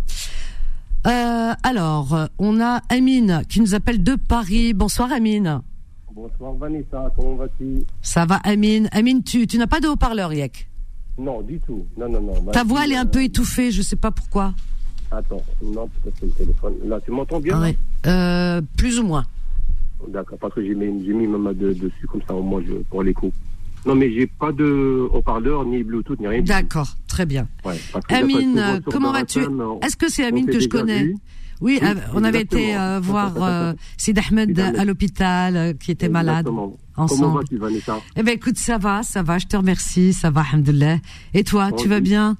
Euh, 1.06 1.52
alors, 1.62 2.28
on 2.38 2.60
a 2.60 2.80
Amine 2.88 3.42
qui 3.48 3.60
nous 3.60 3.74
appelle 3.74 4.02
de 4.02 4.16
Paris. 4.16 4.74
Bonsoir 4.74 5.10
Amine. 5.12 5.62
Bonsoir 6.14 6.52
Vanessa, 6.54 7.10
comment 7.16 7.36
vas-tu? 7.36 7.84
Ça 8.02 8.26
va 8.26 8.36
Amine. 8.36 8.88
Amine, 8.92 9.22
tu, 9.22 9.46
tu 9.46 9.56
n'as 9.58 9.66
pas 9.66 9.80
de 9.80 9.88
haut-parleur, 9.88 10.32
Yek? 10.32 10.68
Non, 11.18 11.40
du 11.42 11.58
tout. 11.60 11.86
Non, 11.96 12.08
non, 12.08 12.20
non. 12.20 12.52
Ta 12.52 12.64
voix, 12.64 12.84
elle 12.84 12.92
est 12.92 12.96
un 12.96 13.06
peu 13.06 13.22
étouffée, 13.22 13.70
je 13.70 13.78
ne 13.78 13.82
sais 13.82 13.96
pas 13.96 14.10
pourquoi. 14.10 14.52
Attends, 15.10 15.42
non, 15.62 15.88
peut-être 16.02 16.16
c'est 16.20 16.26
le 16.26 16.32
téléphone. 16.32 16.74
Là, 16.84 16.98
tu 17.04 17.10
m'entends 17.10 17.40
bien 17.40 17.60
ouais. 17.60 17.76
euh, 18.06 18.60
Plus 18.76 18.98
ou 19.00 19.04
moins. 19.04 19.24
D'accord, 20.08 20.38
parce 20.38 20.54
que 20.54 20.62
j'ai 20.64 20.74
mis, 20.74 20.86
mis 20.90 21.26
ma 21.26 21.38
main 21.38 21.52
dessus, 21.52 22.06
comme 22.10 22.22
ça 22.26 22.34
au 22.34 22.42
moins 22.42 22.62
je, 22.66 22.74
pour 22.88 23.02
l'écho. 23.02 23.32
Non, 23.86 23.94
mais 23.94 24.12
j'ai 24.12 24.26
pas 24.26 24.52
de 24.52 25.08
haut-parleur, 25.12 25.64
ni 25.64 25.82
Bluetooth, 25.82 26.20
ni 26.20 26.26
rien. 26.26 26.42
D'accord, 26.42 26.96
très 27.08 27.26
bien. 27.26 27.48
Ouais, 27.64 27.80
Amine, 28.08 28.82
comment 28.90 29.12
vas-tu 29.12 29.40
Est-ce 29.82 29.96
que 29.96 30.10
c'est 30.10 30.24
Amine 30.24 30.46
que 30.46 30.60
je 30.60 30.68
connais 30.68 31.14
oui, 31.60 31.78
euh, 31.82 31.94
on 32.14 32.24
avait 32.24 32.40
été 32.40 32.76
euh, 32.76 33.00
voir 33.00 33.34
euh, 33.42 33.72
Sid 33.96 34.18
Ahmed 34.18 34.58
à 34.58 34.84
l'hôpital 34.84 35.56
euh, 35.56 35.72
qui 35.74 35.90
était 35.90 36.08
malade 36.08 36.48
ensemble. 36.96 37.20
Comment 37.20 37.34
vas-tu, 37.34 37.58
Vanessa 37.58 38.00
Eh 38.16 38.22
ben 38.22 38.34
écoute, 38.34 38.56
ça 38.56 38.78
va, 38.78 39.02
ça 39.02 39.22
va, 39.22 39.38
je 39.38 39.46
te 39.46 39.56
remercie, 39.56 40.12
ça 40.12 40.30
va, 40.30 40.42
alhamdoulilah. 40.50 40.96
Et 41.34 41.44
toi, 41.44 41.70
tu 41.72 41.88
vas 41.88 42.00
bien 42.00 42.36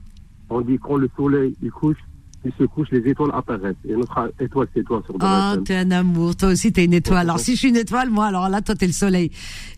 On 0.49 0.61
dit 0.61 0.79
quand 0.79 0.97
le 0.97 1.11
soleil 1.17 1.55
il 1.63 1.71
couche, 1.71 1.99
il 2.45 2.53
se 2.59 2.65
couche, 2.65 2.89
les 2.91 3.07
étoiles 3.11 3.31
apparaissent. 3.35 3.77
Et 3.87 3.93
notre 3.93 4.33
étoile, 4.41 4.67
c'est 4.75 4.83
toi 4.83 5.03
sur 5.05 5.15
Ah, 5.21 5.55
oh, 5.57 5.61
t'es 5.61 5.77
un 5.77 5.91
amour. 5.91 6.37
Toi 6.37 6.51
aussi, 6.51 6.73
t'es 6.73 6.87
une 6.87 6.95
étoile. 6.95 7.29
Alors, 7.29 7.39
si 7.39 7.53
je 7.53 7.59
suis 7.59 7.69
une 7.69 7.77
étoile, 7.77 8.09
moi, 8.09 8.27
alors 8.27 8.49
là, 8.49 8.63
toi, 8.63 8.75
t'es 8.75 8.87
le 8.87 8.93
soleil. 8.93 9.31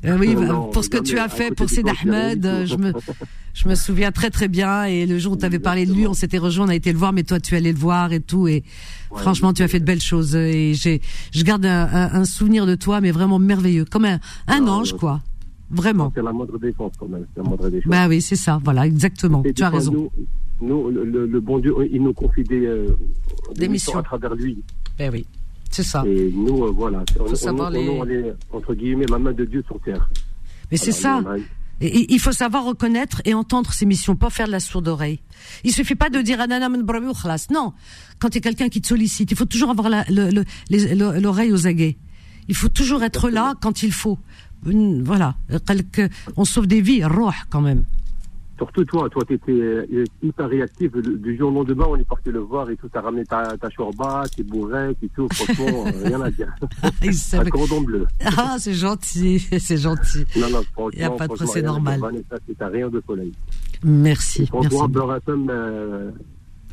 Euh, 0.04 0.16
oui, 0.18 0.36
pour 0.72 0.84
ce 0.84 0.88
que 0.88 0.98
tu 0.98 1.18
as 1.18 1.28
fait 1.28 1.52
pour 1.54 1.68
Sid 1.68 1.88
Ahmed, 1.88 2.66
je 2.66 2.76
me, 2.76 2.92
je 3.54 3.68
me 3.68 3.74
souviens 3.74 4.12
très, 4.12 4.30
très 4.30 4.46
bien. 4.46 4.84
Et 4.84 5.06
le 5.06 5.18
jour 5.18 5.32
où 5.32 5.36
t'avais 5.36 5.58
parlé 5.58 5.86
de 5.86 5.92
lui, 5.92 6.06
on 6.06 6.14
s'était 6.14 6.38
rejoint, 6.38 6.66
on 6.66 6.68
a 6.68 6.74
été 6.74 6.92
le 6.92 6.98
voir, 6.98 7.12
mais 7.12 7.24
toi, 7.24 7.40
tu 7.40 7.56
allais 7.56 7.72
le 7.72 7.78
voir 7.78 8.12
et 8.12 8.20
tout. 8.20 8.46
Et 8.46 8.62
franchement, 9.12 9.52
tu 9.52 9.62
as 9.62 9.68
fait 9.68 9.80
de 9.80 9.84
belles 9.84 10.00
choses. 10.00 10.36
Et 10.36 10.74
j'ai, 10.74 11.00
je 11.32 11.42
garde 11.42 11.66
un, 11.66 11.88
un, 11.92 12.24
souvenir 12.24 12.64
de 12.66 12.76
toi, 12.76 13.00
mais 13.00 13.10
vraiment 13.10 13.40
merveilleux. 13.40 13.84
Comme 13.84 14.04
un, 14.04 14.20
un 14.46 14.68
ange, 14.68 14.92
quoi. 14.92 15.20
Vraiment. 15.72 16.12
C'est 16.14 16.22
la 16.22 16.32
moindre 16.32 16.58
défense, 16.58 16.92
quand 16.96 17.08
même. 17.08 17.26
C'est 17.34 17.42
la 17.42 17.48
moindre 17.48 17.68
défense. 17.70 17.90
Bah 17.90 18.06
oui, 18.06 18.20
c'est 18.20 18.36
ça. 18.36 18.60
Voilà, 18.62 18.86
exactement. 18.86 19.42
tu 19.56 19.62
as 19.62 19.70
raison 19.70 19.92
nous, 19.92 20.10
le, 20.62 21.40
bon 21.40 21.58
Dieu, 21.58 21.74
il 21.90 22.02
nous 22.02 22.12
confie 22.12 22.44
des, 22.44 22.66
euh, 22.66 22.96
missions 23.68 23.98
à 23.98 24.02
travers 24.02 24.34
lui. 24.34 24.58
Ben 24.98 25.10
oui, 25.12 25.26
c'est 25.70 25.82
ça. 25.82 26.04
Et 26.06 26.30
nous, 26.34 26.64
euh, 26.64 26.70
voilà, 26.70 27.04
on, 27.18 27.24
on, 27.24 28.08
est, 28.08 28.34
entre 28.52 28.74
guillemets, 28.74 29.06
la 29.08 29.18
main 29.18 29.32
de 29.32 29.44
Dieu 29.44 29.62
sur 29.66 29.80
terre. 29.80 30.08
Mais 30.70 30.76
c'est 30.76 30.92
ça. 30.92 31.22
il 31.80 32.18
faut 32.18 32.32
savoir 32.32 32.64
reconnaître 32.64 33.20
et 33.24 33.34
entendre 33.34 33.72
ses 33.72 33.86
missions, 33.86 34.16
pas 34.16 34.30
faire 34.30 34.46
de 34.46 34.52
la 34.52 34.60
sourde 34.60 34.88
oreille. 34.88 35.20
Il 35.64 35.72
suffit 35.72 35.94
pas 35.94 36.10
de 36.10 36.20
dire 36.20 36.38
non. 37.50 37.72
Quand 38.18 38.28
il 38.28 38.34
y 38.36 38.38
a 38.38 38.40
quelqu'un 38.40 38.68
qui 38.68 38.80
te 38.80 38.86
sollicite, 38.86 39.30
il 39.30 39.36
faut 39.36 39.44
toujours 39.44 39.70
avoir 39.70 39.88
l'oreille 40.70 41.52
aux 41.52 41.66
aguets. 41.66 41.96
Il 42.48 42.56
faut 42.56 42.68
toujours 42.68 43.02
être 43.02 43.30
là 43.30 43.54
quand 43.60 43.82
il 43.82 43.92
faut. 43.92 44.18
Voilà, 44.64 45.34
on 46.36 46.44
sauve 46.44 46.66
des 46.66 46.80
vies, 46.80 47.04
roh 47.04 47.30
quand 47.50 47.60
même. 47.60 47.84
Surtout 48.62 48.84
toi, 48.84 49.08
toi, 49.10 49.24
tu 49.26 49.34
étais 49.34 49.50
euh, 49.50 50.04
hyper 50.22 50.48
réactif. 50.48 50.92
Du 50.92 51.36
jour 51.36 51.50
au 51.50 51.54
lendemain, 51.54 51.86
on 51.88 51.96
est 51.96 52.04
parti 52.04 52.30
le 52.30 52.38
voir 52.38 52.70
et 52.70 52.76
tout. 52.76 52.88
Tu 52.88 52.96
as 52.96 53.00
ramené 53.00 53.24
ta, 53.24 53.56
ta 53.58 53.68
chorba, 53.70 54.22
tes 54.36 54.44
bourrecs 54.44 54.96
et 55.02 55.08
tout. 55.08 55.26
Franchement, 55.32 55.84
euh, 55.86 56.04
rien 56.04 56.20
à 56.20 56.30
dire. 56.30 56.54
Un 57.32 57.44
cordon 57.46 57.80
bleu. 57.80 58.06
Ah, 58.24 58.54
c'est 58.60 58.74
gentil, 58.74 59.40
c'est 59.58 59.78
gentil. 59.78 60.24
Non, 60.36 60.48
non, 60.50 60.62
franchement. 60.72 60.90
Il 60.92 60.98
n'y 61.00 61.04
a 61.04 61.10
pas 61.10 61.26
de 61.26 61.44
c'est 61.44 61.62
normal. 61.62 62.00
C'est 62.46 62.64
rien 62.64 62.88
de 62.88 63.02
soleil. 63.04 63.32
Merci. 63.82 64.48
Merci. 64.52 64.76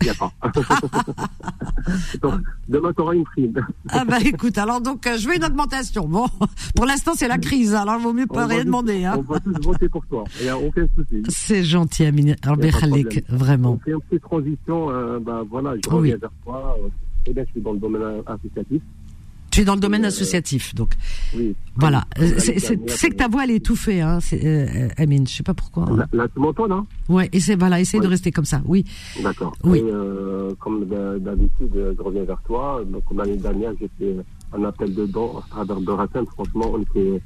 N'y 0.01 0.09
a 0.09 0.13
pas. 0.13 0.31
demain, 2.67 2.93
tu 2.93 3.01
auras 3.01 3.13
une 3.13 3.23
prime. 3.23 3.53
ah 3.89 4.05
bah 4.05 4.17
écoute, 4.23 4.57
alors 4.57 4.81
donc 4.81 5.05
euh, 5.07 5.17
je 5.17 5.27
veux 5.27 5.35
une 5.35 5.43
augmentation. 5.43 6.07
Bon, 6.07 6.27
pour 6.75 6.85
l'instant 6.85 7.13
c'est 7.15 7.27
la 7.27 7.37
crise, 7.37 7.73
alors 7.73 7.95
il 7.99 8.03
vaut 8.03 8.13
mieux 8.13 8.27
pas 8.27 8.47
rien 8.47 8.63
demander. 8.63 9.05
Hein. 9.05 9.15
On 9.17 9.21
va 9.21 9.39
tous 9.39 9.53
voter 9.61 9.89
pour 9.89 10.05
toi, 10.07 10.23
il 10.39 10.43
n'y 10.43 10.49
a 10.49 10.57
aucun 10.57 10.87
souci. 10.95 11.23
C'est 11.27 11.63
gentil, 11.63 12.05
Amine. 12.05 12.35
vraiment. 13.29 13.73
On 13.73 13.79
fait 13.79 13.91
une 13.91 14.01
petite 14.01 14.23
transition, 14.23 14.89
euh, 14.89 15.19
bah, 15.19 15.43
voilà, 15.49 15.75
je 15.83 15.89
reviens 15.89 16.17
vers 16.17 16.31
toi. 16.43 16.77
Eh 17.25 17.33
bien, 17.33 17.43
je 17.45 17.51
suis 17.51 17.61
dans 17.61 17.73
le 17.73 17.79
domaine 17.79 18.23
associatif. 18.25 18.81
Tu 19.51 19.61
es 19.61 19.65
dans 19.65 19.75
le 19.75 19.79
domaine 19.79 20.05
euh, 20.05 20.09
associatif, 20.09 20.75
donc. 20.75 20.93
Oui. 21.35 21.55
Voilà. 21.75 22.05
C'est 22.37 23.09
que 23.09 23.15
ta 23.15 23.27
voix 23.27 23.43
elle 23.43 23.51
est 23.51 23.55
étouffée, 23.55 24.01
hein, 24.01 24.19
euh, 24.33 24.89
Amine. 24.97 25.27
Je 25.27 25.33
sais 25.33 25.43
pas 25.43 25.53
pourquoi. 25.53 25.85
Hein. 25.89 26.05
Là, 26.11 26.27
tu 26.27 26.39
m'entends, 26.39 26.67
là 26.67 26.83
Ouais. 27.07 27.29
C'est 27.39 27.55
voilà, 27.55 27.79
essaye 27.79 27.99
de 27.99 28.07
rester 28.07 28.31
comme 28.31 28.45
ça. 28.45 28.61
Oui. 28.65 28.85
D'accord. 29.23 29.53
Oui. 29.63 29.81
Euh, 29.85 30.51
comme 30.59 30.85
d'habitude, 30.85 31.71
je 31.73 32.01
reviens 32.01 32.23
vers 32.23 32.41
toi. 32.45 32.81
Donc 32.85 33.03
l'année 33.15 33.37
dernière, 33.37 33.71
j'ai 33.79 33.89
fait 33.97 34.15
un 34.53 34.63
appel 34.63 34.93
de 34.93 35.05
dons 35.05 35.37
à 35.57 35.65
travers 35.65 36.25
Franchement, 36.33 36.71
on 36.73 36.81
était 36.81 37.21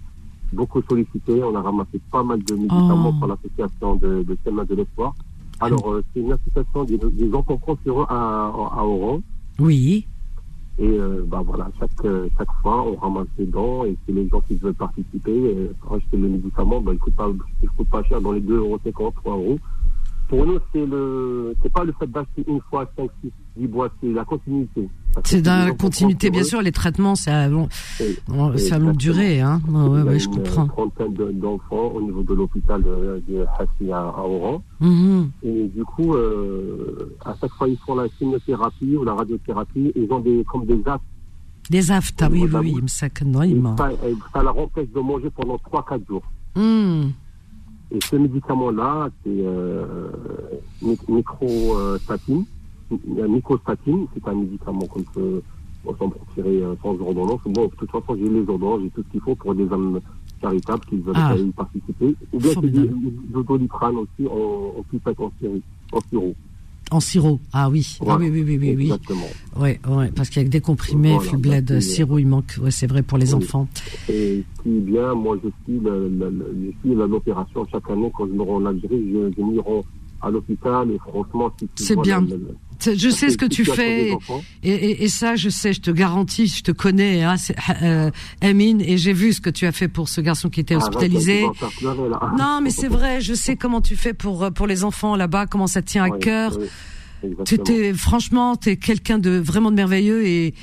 beaucoup 0.54 0.82
sollicités. 0.90 1.44
On 1.44 1.56
a 1.56 1.62
ramassé 1.62 2.00
pas 2.12 2.24
mal 2.24 2.42
de 2.44 2.54
médicaments 2.54 3.14
oh. 3.16 3.20
pour 3.20 3.28
l'association 3.28 3.96
de, 3.96 4.24
de 4.24 4.64
de 4.66 4.76
l'Espoir. 4.76 5.16
Alors, 5.60 6.00
c'est 6.14 6.20
une 6.20 6.32
association 6.32 6.84
des, 6.84 6.98
des 6.98 7.34
enfants 7.34 7.58
français 7.60 7.90
à, 8.10 8.52
à 8.76 8.84
Oran 8.84 9.22
Oui. 9.60 10.08
Et 10.80 10.88
euh, 10.88 11.24
bah 11.28 11.44
voilà, 11.46 11.70
chaque, 11.80 11.92
euh, 12.06 12.28
chaque 12.38 12.52
fois, 12.62 12.82
on 12.84 12.96
ramasse 12.96 13.28
des 13.38 13.46
dons 13.46 13.86
et 13.86 13.96
c'est 14.06 14.12
les 14.12 14.28
gens 14.28 14.42
qui 14.42 14.56
veulent 14.56 14.74
participer, 14.74 15.32
euh, 15.32 15.74
acheter 15.92 16.18
le 16.18 16.28
médicament, 16.30 16.82
bah, 16.82 16.92
il 16.94 16.96
ne 16.96 17.00
coûte, 17.00 17.16
pas- 17.16 17.32
il 17.62 17.70
coûte 17.70 17.90
pas 17.90 18.04
cher, 18.04 18.22
dans 18.22 18.32
les 18.32 18.42
2,50 18.42 19.12
3 19.14 19.34
euros. 19.36 19.60
Pour 20.30 20.46
nous, 20.46 20.60
c'est 20.72 20.86
le, 20.86 21.54
c'est 21.62 21.72
pas 21.72 21.84
le 21.84 21.94
fait 22.00 22.08
d'acheter 22.08 22.44
une 22.48 22.60
fois 22.70 22.90
5, 22.98 23.10
6, 23.24 23.32
10 23.58 23.68
boîtes, 23.68 23.92
c'est 24.02 24.10
la 24.12 24.26
continuité. 24.26 24.90
C'est 25.26 25.42
dans 25.42 25.68
la 25.68 25.74
continuité, 25.74 26.30
bien 26.32 26.44
sûr, 26.44 26.62
les 26.62 26.72
traitements, 26.72 27.16
ça 27.16 27.48
long, 27.48 27.68
longue 28.28 28.98
durée, 28.98 29.42
hein. 29.42 29.62
Oh, 29.70 29.90
ouais, 29.90 30.02
ouais, 30.02 30.20
je 30.20 30.28
comprends. 30.28 30.64
Une 30.64 30.70
trentaine 30.70 31.40
d'enfants 31.40 31.92
au 31.94 32.02
niveau 32.02 32.24
de 32.24 32.34
l'hôpital 32.34 32.82
de, 32.82 33.22
de 33.28 33.46
Hassi 33.60 33.92
à, 33.92 34.00
à 34.00 34.24
Oran. 34.24 34.64
Mm 34.80 34.90
-hmm. 34.90 35.28
Et 35.44 35.68
du 35.68 35.84
coup, 35.84 36.16
euh, 36.16 37.16
à 37.26 37.36
chaque 37.40 37.54
fois, 37.58 37.68
ils 37.68 37.78
font 37.86 37.96
la 37.96 38.08
chimiothérapie 38.18 38.96
ou 38.98 39.04
la 39.04 39.14
radiothérapie, 39.14 39.92
ils 39.96 40.12
ont 40.12 40.20
des, 40.20 40.44
comme 40.50 40.66
des 40.66 40.82
actes 40.86 41.04
des 41.70 41.92
aftas, 41.92 42.26
ah 42.26 42.30
oui, 42.32 42.46
oui, 42.52 42.74
oui, 42.76 42.84
ça, 42.88 43.08
ça, 43.08 44.44
la 44.44 44.44
l'empêche 44.44 44.90
de 44.94 45.00
manger 45.00 45.30
pendant 45.30 45.56
3-4 45.56 46.08
jours. 46.08 46.24
Mm. 46.56 47.12
Et 47.94 48.00
ce 48.02 48.16
médicament-là, 48.16 49.10
c'est 49.24 49.30
euh, 49.30 50.10
mi- 50.82 50.98
microstatine. 51.08 52.44
euh, 52.92 53.28
Microstatine, 53.28 54.08
c'est 54.14 54.28
un 54.28 54.34
médicament 54.36 54.86
qu'on 54.88 55.04
peut 55.04 55.42
on 55.86 55.94
s'en 55.98 56.10
procurer 56.10 56.64
euh, 56.64 56.76
sans 56.82 57.00
ordonnance. 57.00 57.42
Bon, 57.46 57.66
de 57.66 57.76
toute 57.78 57.92
façon, 57.92 58.16
j'ai 58.18 58.30
les 58.30 58.40
ordonnances, 58.50 58.82
j'ai 58.84 58.90
tout 58.92 59.04
ce 59.06 59.12
qu'il 59.12 59.20
faut 59.22 59.36
pour 59.36 59.54
des 59.54 59.70
âmes 59.72 60.00
charitables 60.42 60.86
qui 60.86 60.96
veulent 60.98 61.14
Ah. 61.18 61.36
y 61.38 61.52
participer. 61.52 62.16
Ou 62.32 62.38
bien 62.40 62.52
c'est 62.54 62.62
du 62.72 62.88
du 62.88 63.44
doliprane 63.48 63.98
aussi 63.98 64.28
en, 64.28 64.80
en 64.80 64.84
pipette 64.90 65.20
en 65.20 65.32
sirop. 66.10 66.34
En 66.92 67.00
sirop. 67.00 67.40
Ah 67.54 67.70
oui. 67.70 67.98
Ah 68.02 68.04
Voilà. 68.06 68.20
oui, 68.26 68.30
oui, 68.32 68.44
oui, 68.44 68.58
oui, 68.60 68.76
oui. 68.78 68.84
Exactement. 68.86 69.28
Ouais, 69.58 69.80
ouais, 69.88 70.12
parce 70.16 70.30
qu'avec 70.30 70.50
des 70.50 70.62
comprimés, 70.62 71.14
Voilà, 71.16 71.38
bled, 71.38 71.80
sirop, 71.82 72.20
il 72.20 72.28
manque. 72.28 72.56
Ouais, 72.62 72.72
c'est 72.72 72.88
vrai 72.88 73.02
pour 73.02 73.18
les 73.18 73.34
Oui. 73.34 73.44
enfants. 73.44 73.68
Et 74.10 74.44
est 74.66 74.80
bien, 74.82 75.14
moi, 75.16 75.38
je 75.44 75.50
suis 75.66 75.80
l'opération 76.96 77.66
chaque 77.72 77.90
année 77.90 78.12
quand 78.16 78.28
je 78.28 78.34
me 78.34 78.42
rends 78.44 78.58
en 78.58 78.66
Algérie, 78.68 79.12
je, 79.12 79.32
je 79.38 79.42
m'y 79.44 79.60
rends 79.60 79.84
à 80.24 80.30
l'hôpital 80.32 80.90
et 80.92 80.98
franchement, 81.00 81.52
si 81.60 81.68
tu 81.76 81.84
C'est 81.84 82.00
bien. 82.00 82.26
Je 82.86 83.10
sais 83.10 83.30
ce 83.30 83.38
que 83.38 83.46
tu 83.46 83.64
fais. 83.64 84.12
Et, 84.64 84.72
et, 84.74 85.04
et 85.04 85.08
ça, 85.08 85.36
je 85.36 85.48
sais, 85.50 85.72
je 85.74 85.80
te 85.82 85.92
garantis, 85.92 86.48
je 86.48 86.64
te 86.64 86.72
connais, 86.72 87.24
hein, 87.24 87.36
euh, 87.82 88.12
Amine, 88.42 88.82
et 88.82 88.98
j'ai 88.98 89.14
vu 89.14 89.32
ce 89.32 89.40
que 89.40 89.50
tu 89.50 89.66
as 89.66 89.72
fait 89.72 89.88
pour 89.88 90.10
ce 90.10 90.20
garçon 90.22 90.50
qui 90.50 90.60
était 90.60 90.76
arrête, 90.76 90.88
hospitalisé. 90.90 91.46
pleurer. 91.80 92.10
Non, 92.38 92.60
mais 92.62 92.72
c'est 92.72 92.88
vrai, 92.90 93.22
je 93.22 93.34
sais 93.34 93.56
comment 93.56 93.80
tu 93.82 93.96
fais 93.96 94.14
pour 94.14 94.52
pour 94.52 94.68
les 94.68 94.84
enfants 94.84 95.16
là-bas, 95.16 95.46
comment 95.46 95.68
ça 95.68 95.82
te 95.82 95.88
tient 95.88 96.04
à 96.06 96.10
Oui, 96.10 96.20
cœur. 96.20 96.58
oui. 96.60 96.68
Tu 97.46 97.58
t'es 97.58 97.94
franchement, 97.94 98.58
t'es 98.58 98.76
quelqu'un 98.76 99.18
de 99.18 99.30
vraiment 99.38 99.72
de 99.72 99.78
merveilleux 99.78 100.26
et 100.28 100.54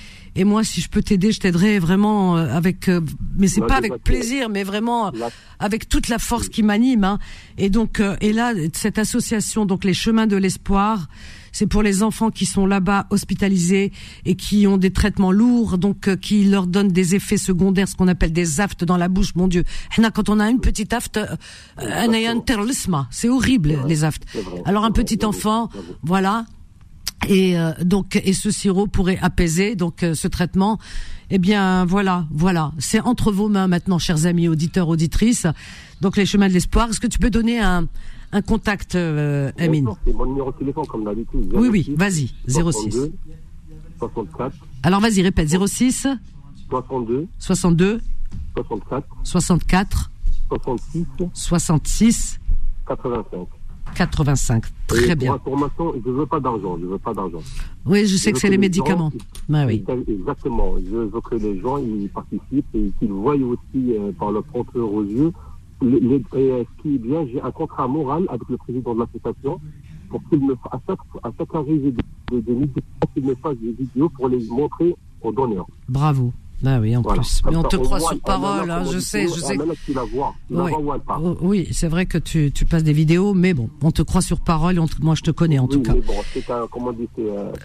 et 0.41 0.45
moi, 0.45 0.65
si 0.65 0.81
je 0.81 0.89
peux 0.89 1.03
t'aider, 1.03 1.33
je 1.33 1.39
t'aiderai 1.39 1.79
vraiment 1.79 2.39
euh, 2.39 2.49
avec, 2.49 2.89
euh, 2.89 3.03
mais 3.39 3.47
c'est 3.47 3.61
pas 3.61 3.77
avec 3.77 4.03
plaisir, 4.03 4.49
mais 4.49 4.65
vraiment 4.65 5.11
Là, 5.11 5.29
avec 5.59 5.87
toute 5.87 6.09
la 6.09 6.19
force 6.19 6.49
qui 6.49 6.63
m'anime. 6.63 7.05
Hein. 7.05 7.19
Et 7.59 7.69
donc, 7.69 8.01
euh, 8.01 8.17
et 8.23 8.33
là, 8.33 8.55
cette 8.73 8.99
association, 8.99 9.67
donc 9.67 9.85
les 9.85 9.93
chemins 9.93 10.27
de 10.27 10.37
l'espoir, 10.37 11.09
c'est 11.53 11.67
pour 11.67 11.83
les 11.83 12.03
enfants 12.03 12.31
qui 12.31 12.47
sont 12.47 12.65
là-bas 12.65 13.07
hospitalisés 13.11 13.93
et 14.25 14.35
qui 14.35 14.67
ont 14.67 14.79
des 14.79 14.93
traitements 14.93 15.33
lourds, 15.33 15.79
donc 15.79 16.09
euh, 16.09 16.17
qui 16.17 16.45
leur 16.45 16.67
donnent 16.67 16.89
des 16.89 17.15
effets 17.15 17.37
secondaires, 17.37 17.89
ce 17.89 17.95
qu'on 17.95 18.09
appelle 18.09 18.33
des 18.33 18.61
aftes 18.61 18.85
dans 18.85 18.97
la 18.97 19.09
bouche. 19.09 19.35
Mon 19.35 19.49
Dieu, 19.49 19.65
quand 20.15 20.29
on 20.29 20.41
a 20.41 20.49
une 20.49 20.61
petite 20.61 20.95
afte, 20.95 21.19
euh, 21.19 21.37
c'est 23.11 23.29
horrible 23.29 23.79
les 23.87 24.05
aftes. 24.05 24.25
Alors 24.65 24.85
un 24.85 24.93
petit 24.93 25.25
enfant, 25.25 25.69
voilà. 26.03 26.47
Et 27.29 27.59
euh, 27.59 27.73
donc 27.83 28.17
et 28.17 28.33
ce 28.33 28.51
sirop 28.51 28.87
pourrait 28.87 29.19
apaiser 29.21 29.77
donc 29.77 30.03
euh, 30.03 30.15
ce 30.15 30.27
traitement. 30.29 30.79
Eh 31.31 31.39
bien 31.39 31.85
voilà, 31.85 32.27
voilà, 32.31 32.73
c'est 32.79 33.01
entre 33.01 33.31
vos 33.31 33.49
mains 33.49 33.69
maintenant, 33.69 33.99
chers 33.99 34.27
amis 34.27 34.49
auditeurs 34.49 34.89
auditrices. 34.89 35.47
Donc 36.01 36.17
les 36.17 36.27
chemins 36.27 36.49
de 36.49 36.55
l'espoir. 36.55 36.89
Est-ce 36.89 37.01
que 37.01 37.07
tu 37.07 37.19
peux 37.19 37.31
donner 37.31 37.61
un 37.61 37.87
un 38.33 38.43
contact, 38.43 38.95
euh, 38.95 39.51
Amine? 39.59 39.87
Sûr, 39.87 39.97
C'est 40.07 40.15
mon 40.15 40.27
numéro 40.27 40.53
de 40.53 40.57
téléphone, 40.59 40.87
comme 40.87 41.05
d'habitude. 41.05 41.51
Oui, 41.53 41.69
oui, 41.69 41.83
06, 41.85 41.95
vas-y, 41.97 42.35
06. 42.47 42.53
62, 42.93 43.13
64, 43.99 44.57
Alors 44.83 45.01
vas-y, 45.01 45.23
répète 45.23 45.49
06 45.49 46.07
62, 46.71 47.27
62 47.39 48.01
64, 48.55 49.07
64 49.25 50.11
66, 50.49 51.07
66 51.35 52.41
85. 52.87 53.49
85. 53.95 54.65
Très 54.87 55.15
bien. 55.17 55.39
Pour 55.39 55.57
je 56.05 56.11
veux 56.11 56.27
pas 56.27 56.41
d'argent, 56.41 56.79
je 56.81 56.87
veux 56.87 56.99
pas 56.99 57.15
d'argent. 57.15 57.39
Oui, 57.87 58.07
je 58.07 58.17
sais 58.17 58.31
Je 58.31 58.35
que 58.35 58.41
c'est 58.41 58.49
les 58.49 58.53
les 58.53 58.59
médicaments. 58.59 59.11
gens- 59.11 59.19
Bah 59.49 59.65
oui. 59.67 59.85
Exactement. 60.09 60.75
Je 60.79 60.97
veux 60.97 61.21
que 61.21 61.35
les 61.37 61.59
gens 61.61 61.79
ils 61.79 62.09
participent 62.09 62.75
et 62.75 62.91
qu'ils 62.99 63.13
voient 63.13 63.35
aussi 63.37 63.95
euh, 63.97 64.13
par 64.19 64.33
leur 64.33 64.43
propre 64.45 64.79
aux 64.81 65.03
yeux. 65.05 65.33
Les, 65.83 66.01
les- 66.01 66.17
et, 66.35 66.51
euh, 66.53 66.65
ce 66.77 66.83
qui 66.83 66.95
est 66.97 66.99
bien, 66.99 67.27
j'ai 67.33 67.41
un 67.41 67.51
contrat 67.51 67.87
moral 67.89 68.25
avec 68.29 68.49
le 68.49 68.57
président 68.59 68.95
de 68.95 69.01
l'association 69.01 69.61
pour 70.11 70.21
qu'il 70.29 70.45
me 70.47 70.55
à 70.71 70.79
chaque 70.87 70.99
à 71.23 71.31
chaque 71.39 71.55
arrivée 71.55 71.93
de, 71.93 72.41
de, 72.41 72.69
qu'il 73.15 73.25
me 73.25 73.35
fasse 73.37 73.57
des 73.59 73.73
vidéos 73.73 74.09
pour 74.11 74.29
les 74.29 74.45
montrer 74.49 74.95
aux 75.23 75.33
donneurs. 75.33 75.67
Bravo. 75.89 76.33
Bah 76.63 76.79
oui, 76.79 76.95
en 76.95 77.01
Voilà. 77.01 77.23
plus. 77.23 77.41
Mais 77.51 77.57
on 77.57 77.63
te 77.63 77.77
croit 77.77 78.01
sur 78.01 78.11
ah, 78.13 78.27
parole, 78.27 78.71
hein, 78.71 78.85
je 78.93 78.99
sais, 78.99 79.27
je 79.29 79.33
ah, 79.43 79.47
sais. 79.47 79.57
tu 79.87 79.95
la 79.95 80.05
vois. 80.05 80.35
Tu 80.49 80.55
la 80.55 81.19
Oui. 81.41 81.69
c'est 81.73 81.89
vrai 81.89 82.05
que 82.07 82.19
tu, 82.19 82.53
tu 82.53 82.65
passes 82.67 82.85
des 82.85 82.93
vidéos, 82.93 83.33
mais 83.33 83.55
bon, 83.55 83.71
on 83.83 83.91
te 83.91 84.03
croit 84.03 84.21
sur 84.21 84.41
parole. 84.41 84.77
et 84.77 84.79
on 84.79 84.87
te- 84.87 85.01
moi, 85.01 85.15
je 85.15 85.23
te 85.23 85.31
connais 85.31 85.59
en 85.59 85.65
Oui, 85.65 85.71
tout 85.71 85.83
cas. 85.83 85.95
bon, 85.95 86.15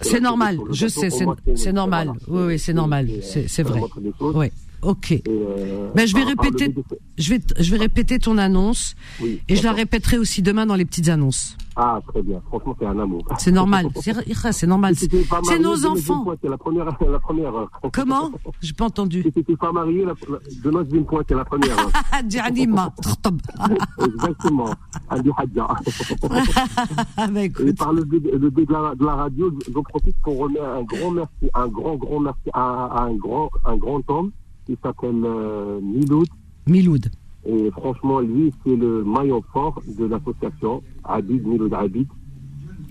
c'est 0.02 0.16
euh, 0.16 0.20
normal, 0.20 0.58
je 0.70 0.86
sais, 0.86 1.10
c'est- 1.10 1.72
normal. 1.72 2.12
Oui, 2.28 2.42
oui, 2.46 2.58
c'est 2.58 2.72
normal, 2.72 3.10
c'est- 3.22 3.62
vrai. 3.62 3.80
Oui, 4.20 4.46
ok. 4.82 5.22
Euh, 5.28 5.90
Ben, 5.94 6.06
je 6.06 6.14
vais 6.14 6.24
répéter, 6.24 6.74
je 7.18 7.30
vais, 7.34 7.40
je 7.58 7.70
vais 7.70 7.76
répéter 7.78 8.18
ton 8.18 8.38
annonce 8.38 8.94
Oui, 9.20 9.40
et 9.48 9.56
je 9.56 9.62
la 9.62 9.72
répéterai 9.72 10.16
aussi 10.18 10.40
demain 10.42 10.64
dans 10.66 10.74
les 10.76 10.84
petites 10.86 11.08
annonces. 11.08 11.56
Ah, 11.78 12.00
très 12.08 12.22
bien. 12.22 12.40
Franchement, 12.46 12.74
c'est 12.78 12.86
un 12.86 12.98
amour. 12.98 13.22
C'est 13.38 13.52
normal, 13.52 13.88
c'est 13.96 14.14
c'est 14.52 14.66
normal. 14.66 14.94
C'est 14.96 15.58
nos 15.58 15.84
enfants. 15.84 16.24
C'est 16.42 16.48
la 16.48 16.56
première, 16.56 16.86
la 17.10 17.18
première 17.20 17.54
heure. 17.54 17.70
Comment? 17.92 18.30
J'ai 18.62 18.72
pas 18.72 18.86
entendu. 18.86 19.22
Si 19.22 19.30
t'étais 19.30 19.56
pas 19.56 19.72
marié, 19.72 20.04
la, 20.04 20.14
la, 20.28 20.38
demain, 20.64 20.82
d'une 20.84 21.04
pointe, 21.04 21.26
c'est 21.28 21.34
la 21.34 21.44
première 21.44 21.78
heure. 21.78 21.90
Dianima, 22.24 22.94
tkhtab. 23.02 23.40
Exactement. 24.04 24.70
Adi 25.10 25.30
Hadja. 25.36 25.66
Ah, 27.16 27.26
bah, 27.28 27.40
Et 27.42 27.44
écoute, 27.44 27.76
par 27.76 27.92
le 27.92 28.04
biais 28.04 28.20
de 28.20 28.72
la, 28.72 28.94
de 28.94 29.04
la 29.04 29.14
radio, 29.14 29.52
j'en 29.72 29.82
profite 29.82 30.16
pour 30.22 30.38
remettre 30.38 30.64
un 30.64 30.82
grand 30.82 31.10
merci, 31.10 31.50
un 31.54 31.68
grand, 31.68 31.96
grand 31.96 32.20
merci 32.20 32.50
à, 32.54 32.86
à 32.86 33.02
un 33.02 33.14
grand, 33.14 33.50
un 33.66 33.76
grand 33.76 34.00
homme 34.08 34.30
qui 34.64 34.78
s'appelle 34.82 35.22
euh, 35.24 35.78
Miloud. 35.82 36.26
Miloud. 36.66 37.10
Et 37.48 37.70
franchement, 37.70 38.20
lui, 38.20 38.52
c'est 38.64 38.76
le 38.76 39.04
maillon 39.04 39.42
fort 39.52 39.80
de 39.86 40.04
l'association 40.06 40.82
Abid 41.04 41.46
Miloud 41.46 41.72
Abid. 41.74 42.08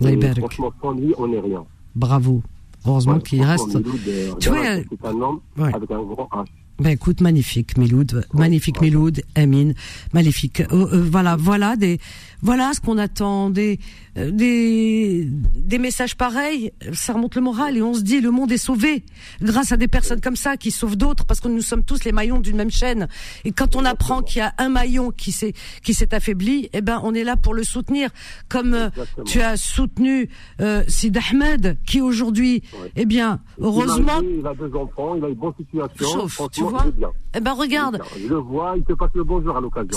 Et 0.04 0.20
franchement, 0.34 0.72
sans 0.80 0.92
lui, 0.92 1.14
on 1.18 1.28
n'est 1.28 1.40
rien. 1.40 1.64
Bravo. 1.94 2.42
Heureusement 2.86 3.18
qu'il 3.18 3.42
reste. 3.42 3.74
Euh, 3.74 4.32
tu 4.38 4.48
vois, 4.48 4.64
elle... 4.64 4.84
c'est 4.88 5.06
un 5.06 5.20
homme 5.20 5.40
avec 5.58 5.90
un 5.90 6.02
grand 6.02 6.28
H. 6.32 6.46
Ben 6.78 6.90
écoute, 6.90 7.22
magnifique 7.22 7.78
Miloud, 7.78 8.26
magnifique 8.34 8.82
Miloud, 8.82 9.22
Amine, 9.34 9.74
magnifique. 10.12 10.60
Euh, 10.60 10.86
euh 10.92 11.08
voilà, 11.10 11.34
voilà 11.34 11.74
des, 11.74 11.98
voilà 12.42 12.72
ce 12.74 12.80
qu'on 12.80 12.98
attend. 12.98 13.50
Des, 13.50 13.78
euh, 14.16 14.30
des, 14.30 15.26
des 15.26 15.78
messages 15.78 16.16
pareils, 16.16 16.72
ça 16.92 17.12
remonte 17.12 17.34
le 17.34 17.42
moral 17.42 17.76
et 17.76 17.82
on 17.82 17.94
se 17.94 18.00
dit 18.00 18.20
le 18.20 18.30
monde 18.30 18.50
est 18.52 18.58
sauvé 18.58 19.04
grâce 19.42 19.72
à 19.72 19.76
des 19.76 19.88
personnes 19.88 20.20
comme 20.20 20.36
ça 20.36 20.56
qui 20.56 20.70
sauvent 20.70 20.96
d'autres 20.96 21.26
parce 21.26 21.40
que 21.40 21.48
nous 21.48 21.60
sommes 21.60 21.84
tous 21.84 22.04
les 22.04 22.12
maillons 22.12 22.38
d'une 22.38 22.56
même 22.56 22.70
chaîne. 22.70 23.08
Et 23.44 23.52
quand 23.52 23.76
on 23.76 23.84
apprend 23.84 24.22
qu'il 24.22 24.38
y 24.38 24.42
a 24.42 24.54
un 24.58 24.68
maillon 24.68 25.10
qui 25.10 25.32
s'est 25.32 25.52
qui 25.82 25.94
s'est 25.94 26.14
affaibli, 26.14 26.68
eh 26.72 26.80
ben 26.80 27.00
on 27.04 27.14
est 27.14 27.24
là 27.24 27.36
pour 27.36 27.54
le 27.54 27.62
soutenir. 27.62 28.10
Comme 28.48 28.74
euh, 28.74 28.88
tu 29.24 29.40
as 29.40 29.56
soutenu 29.56 30.28
euh, 30.60 30.82
Sid 30.88 31.18
Ahmed 31.30 31.78
qui 31.86 32.00
aujourd'hui, 32.00 32.62
eh 32.96 33.04
bien 33.04 33.40
heureusement, 33.60 34.20
il, 34.22 34.46
a 34.46 34.54
deux 34.54 34.74
enfants, 34.74 35.14
il 35.16 35.24
a 35.24 35.28
une 35.28 35.34
bonne 35.34 35.52
situation. 35.58 36.26
Tu 36.52 36.62
vois. 36.62 36.86
Eh 37.34 37.40
ben 37.40 37.52
regarde. 37.52 38.00
Je 38.22 38.28
le 38.28 38.36
vois, 38.36 38.74
il 38.76 38.84
te 38.84 38.92
passe 38.94 39.10
le 39.14 39.24
bonjour 39.24 39.56
à 39.56 39.60
l'occasion. 39.60 39.90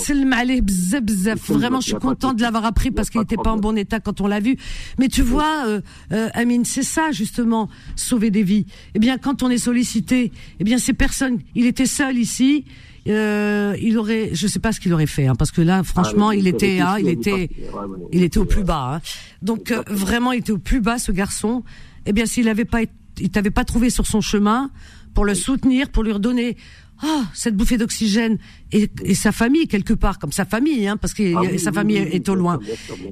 Vraiment, 1.53 1.79
je 1.81 1.87
suis 1.87 1.95
content 1.95 2.28
content 2.29 2.33
de 2.37 2.41
l'avoir 2.41 2.65
appris 2.65 2.91
parce 2.91 3.09
qu'il 3.09 3.19
n'était 3.21 3.35
pas 3.37 3.51
en 3.51 3.57
bon 3.57 3.77
état 3.77 3.99
quand 3.99 4.21
on 4.21 4.27
l'a 4.27 4.39
vu. 4.39 4.57
Mais 4.97 5.07
tu 5.07 5.21
vois, 5.21 5.65
euh, 5.67 5.81
euh, 6.11 6.29
Amine, 6.33 6.65
c'est 6.65 6.83
ça 6.83 7.11
justement, 7.11 7.69
sauver 7.95 8.31
des 8.31 8.43
vies. 8.43 8.65
Eh 8.95 8.99
bien, 8.99 9.17
quand 9.17 9.43
on 9.43 9.49
est 9.49 9.57
sollicité, 9.57 10.31
eh 10.59 10.63
bien, 10.63 10.77
ces 10.77 10.93
personnes, 10.93 11.39
il 11.55 11.65
était 11.65 11.85
seul 11.85 12.17
ici. 12.17 12.65
Euh, 13.07 13.75
il 13.81 13.97
aurait, 13.97 14.29
je 14.33 14.45
sais 14.45 14.59
pas 14.59 14.71
ce 14.71 14.79
qu'il 14.79 14.93
aurait 14.93 15.07
fait, 15.07 15.25
hein, 15.25 15.33
parce 15.35 15.51
que 15.51 15.61
là, 15.61 15.83
franchement, 15.83 16.29
Ah, 16.29 16.35
il 16.35 16.43
mais 16.43 16.49
était, 16.51 16.79
hein, 16.79 16.97
il 16.99 17.07
était, 17.07 17.49
il. 17.57 17.63
Ouais, 17.73 17.85
ouais, 17.85 18.07
il 18.11 18.23
était 18.23 18.37
au 18.37 18.45
plus 18.45 18.63
bas. 18.63 18.95
hein. 18.95 19.01
Donc 19.41 19.71
euh, 19.71 19.81
vraiment, 19.87 20.31
il 20.33 20.39
était 20.39 20.51
au 20.51 20.57
plus 20.59 20.81
bas, 20.81 20.99
ce 20.99 21.11
garçon. 21.11 21.63
Eh 22.05 22.13
bien, 22.13 22.25
s'il 22.25 22.47
avait 22.49 22.65
pas, 22.65 22.81
il 23.19 23.29
t'avait 23.29 23.51
pas 23.51 23.63
trouvé 23.65 23.89
sur 23.89 24.05
son 24.05 24.21
chemin, 24.21 24.69
pour 25.15 25.25
le 25.25 25.33
soutenir, 25.33 25.89
pour 25.89 26.03
lui 26.03 26.11
redonner 26.11 26.55
ah, 27.01 27.23
cette 27.33 27.55
bouffée 27.55 27.77
d'oxygène 27.77 28.37
et, 28.71 28.89
et, 29.03 29.15
sa 29.15 29.31
famille 29.31 29.67
quelque 29.67 29.93
part, 29.93 30.19
comme 30.19 30.31
sa 30.31 30.45
famille, 30.45 30.87
hein, 30.87 30.97
parce 30.97 31.13
que 31.13 31.23
Ah 31.35 31.57
sa 31.57 31.71
famille 31.71 31.97
est 31.97 32.27
au 32.29 32.35
loin. 32.35 32.59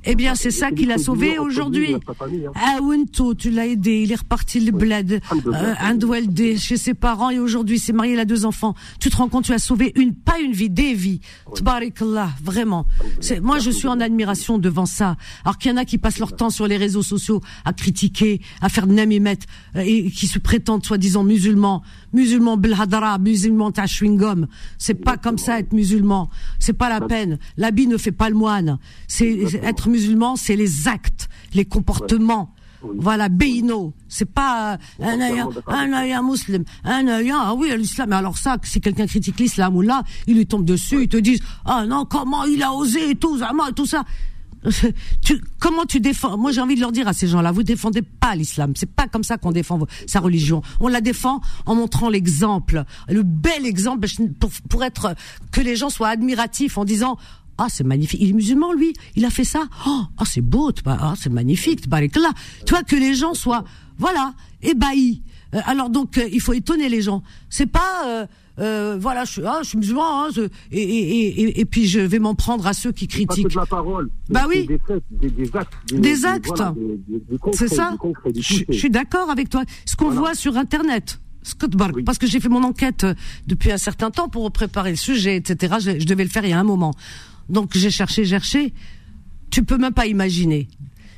Eh 0.05 0.15
bien, 0.15 0.35
c'est 0.35 0.51
ça 0.51 0.71
qui 0.71 0.85
l'a 0.85 0.97
sauvé 0.97 1.39
aujourd'hui. 1.39 1.93
hein. 1.93 1.99
Ah, 2.55 2.77
tu 3.37 3.49
l'as 3.49 3.65
aidé, 3.65 4.01
il 4.03 4.11
est 4.11 4.15
reparti 4.15 4.59
le 4.59 4.71
bled, 4.71 5.21
euh, 5.47 6.57
chez 6.57 6.77
ses 6.77 6.93
parents 6.93 7.29
et 7.29 7.39
aujourd'hui, 7.39 7.79
s'est 7.79 7.93
marié, 7.93 8.13
il 8.13 8.19
a 8.19 8.25
deux 8.25 8.45
enfants. 8.45 8.75
Tu 8.99 9.09
te 9.09 9.17
rends 9.17 9.29
compte, 9.29 9.45
tu 9.45 9.53
as 9.53 9.59
sauvé 9.59 9.91
une, 9.95 10.13
pas 10.13 10.39
une 10.39 10.51
vie, 10.51 10.69
des 10.69 10.93
vies. 10.93 11.21
Tabarakallah, 11.55 12.29
vraiment. 12.43 12.85
C'est, 13.19 13.39
moi, 13.39 13.59
je 13.59 13.71
suis 13.71 13.87
en 13.87 13.99
admiration 13.99 14.57
devant 14.57 14.85
ça. 14.85 15.17
Alors 15.43 15.57
qu'il 15.57 15.71
y 15.71 15.73
en 15.73 15.77
a 15.77 15.85
qui 15.85 15.97
passent 15.97 16.19
leur 16.19 16.35
temps 16.35 16.49
sur 16.49 16.67
les 16.67 16.77
réseaux 16.77 17.03
sociaux 17.03 17.41
à 17.65 17.73
critiquer, 17.73 18.41
à 18.61 18.69
faire 18.69 18.87
de 18.87 18.93
namimet, 18.93 19.39
euh, 19.75 19.83
et 19.85 20.11
qui 20.11 20.27
se 20.27 20.39
prétendent 20.39 20.85
soi-disant 20.85 21.23
musulmans, 21.23 21.83
musulmans 22.13 22.57
belhadara, 22.57 23.17
musulmans 23.17 23.71
ta 23.71 23.85
chewing-gum. 23.85 24.47
C'est 24.77 24.93
pas 24.93 25.17
comme 25.17 25.37
ça 25.37 25.46
être 25.47 25.73
musulman. 25.73 26.29
C'est 26.59 26.73
pas 26.73 26.89
la 26.89 27.01
peine. 27.01 27.39
L'habit 27.57 27.87
ne 27.87 27.97
fait 27.97 28.11
pas 28.11 28.29
le 28.29 28.35
moine. 28.35 28.77
C'est 29.07 29.43
être 29.63 29.89
musulman, 29.89 30.35
c'est 30.35 30.55
les 30.55 30.87
actes, 30.87 31.29
les 31.53 31.65
comportements. 31.65 32.53
Voilà, 32.81 33.27
Beino. 33.29 33.93
C'est 34.07 34.31
pas 34.31 34.73
euh, 34.73 35.03
un 35.03 35.19
aya, 35.19 35.47
un 35.67 35.93
aya 35.93 36.21
musulman, 36.21 36.63
un 36.83 37.07
aya, 37.07 37.35
ah 37.39 37.53
oui, 37.55 37.71
l'islam. 37.75 38.09
Mais 38.09 38.15
alors 38.15 38.37
ça, 38.37 38.57
si 38.63 38.79
quelqu'un 38.79 39.07
critique 39.07 39.39
l'islam 39.39 39.75
ou 39.75 39.81
là, 39.81 40.03
il 40.27 40.37
lui 40.37 40.45
tombe 40.45 40.63
dessus, 40.65 41.03
ils 41.03 41.09
te 41.09 41.17
disent, 41.17 41.41
ah 41.65 41.85
non, 41.85 42.05
comment 42.05 42.45
il 42.45 42.61
a 42.61 42.71
osé 42.71 43.11
et 43.11 43.15
tout, 43.15 43.37
et 43.37 43.73
tout 43.73 43.85
ça. 43.85 44.03
Comment 45.59 45.85
tu 45.85 45.99
défends? 45.99 46.37
Moi, 46.37 46.51
j'ai 46.51 46.61
envie 46.61 46.75
de 46.75 46.81
leur 46.81 46.91
dire 46.91 47.07
à 47.07 47.13
ces 47.13 47.27
gens-là, 47.27 47.51
vous 47.51 47.63
défendez 47.63 48.01
pas 48.01 48.35
l'islam. 48.35 48.73
C'est 48.75 48.91
pas 48.91 49.07
comme 49.07 49.23
ça 49.23 49.37
qu'on 49.37 49.51
défend 49.51 49.79
sa 50.05 50.19
religion. 50.19 50.61
On 50.79 50.87
la 50.87 51.01
défend 51.01 51.41
en 51.65 51.75
montrant 51.75 52.09
l'exemple, 52.09 52.83
le 53.09 53.23
bel 53.23 53.65
exemple 53.65 54.07
pour, 54.39 54.51
pour 54.69 54.83
être 54.83 55.15
que 55.51 55.61
les 55.61 55.75
gens 55.75 55.89
soient 55.89 56.09
admiratifs 56.09 56.77
en 56.77 56.85
disant 56.85 57.17
ah, 57.57 57.67
c'est 57.69 57.83
magnifique. 57.83 58.19
Il 58.21 58.29
est 58.29 58.33
musulman, 58.33 58.71
lui. 58.71 58.93
Il 59.15 59.25
a 59.25 59.29
fait 59.29 59.43
ça. 59.43 59.67
Oh, 59.87 60.01
ah, 60.17 60.25
c'est 60.25 60.41
beau. 60.41 60.71
Ah, 60.85 61.15
c'est 61.17 61.31
magnifique. 61.31 61.81
Tu 61.81 62.69
vois, 62.69 62.83
que 62.83 62.95
les 62.95 63.15
gens 63.15 63.33
soient, 63.33 63.63
voilà, 63.97 64.33
ébahis. 64.61 65.23
Euh, 65.55 65.59
alors 65.65 65.89
donc, 65.89 66.17
euh, 66.17 66.29
il 66.31 66.41
faut 66.41 66.53
étonner 66.53 66.89
les 66.89 67.01
gens. 67.01 67.23
C'est 67.49 67.65
pas, 67.65 68.05
euh, 68.05 68.27
euh, 68.59 68.97
voilà, 68.99 69.23
je 69.25 69.41
ah, 69.41 69.59
je 69.61 69.69
suis 69.69 69.77
musulman, 69.77 70.25
hein, 70.25 70.29
je, 70.33 70.41
et, 70.71 70.81
et, 70.81 71.41
et, 71.41 71.59
et, 71.59 71.65
puis 71.65 71.85
je 71.87 71.99
vais 71.99 72.19
m'en 72.19 72.33
prendre 72.33 72.65
à 72.65 72.73
ceux 72.73 72.91
qui 72.91 73.07
critiquent. 73.07 73.43
Pas 73.43 73.49
que 73.49 73.53
de 73.53 73.59
la 73.59 73.65
parole. 73.65 74.09
Bah 74.29 74.45
oui. 74.47 74.65
Des, 74.65 74.79
faits, 74.79 75.03
des, 75.11 75.29
des 75.29 75.55
actes. 75.55 75.73
Des, 75.91 75.99
des 75.99 76.25
actes. 76.25 76.47
Voilà, 76.47 76.73
c'est 77.53 77.67
ça. 77.67 77.95
Concret, 77.99 78.31
je, 78.35 78.63
je, 78.67 78.77
suis 78.77 78.89
d'accord 78.89 79.29
avec 79.29 79.49
toi. 79.49 79.63
Ce 79.85 79.95
qu'on 79.95 80.05
voilà. 80.05 80.19
voit 80.19 80.35
sur 80.35 80.57
Internet. 80.57 81.19
Oui. 81.95 82.03
parce 82.03 82.17
que 82.17 82.27
j'ai 82.27 82.41
fait 82.41 82.49
mon 82.49 82.63
enquête 82.63 83.05
depuis 83.47 83.71
un 83.71 83.77
certain 83.77 84.11
temps 84.11 84.27
pour 84.27 84.51
préparer 84.51 84.89
le 84.89 84.97
sujet, 84.97 85.37
etc. 85.37 85.75
Je, 85.79 85.99
je 85.99 86.05
devais 86.05 86.23
le 86.23 86.29
faire 86.29 86.43
il 86.43 86.49
y 86.49 86.53
a 86.53 86.59
un 86.59 86.65
moment. 86.65 86.93
Donc 87.49 87.71
j'ai 87.73 87.91
cherché, 87.91 88.25
cherché. 88.25 88.73
Tu 89.49 89.63
peux 89.63 89.77
même 89.77 89.93
pas 89.93 90.07
imaginer. 90.07 90.67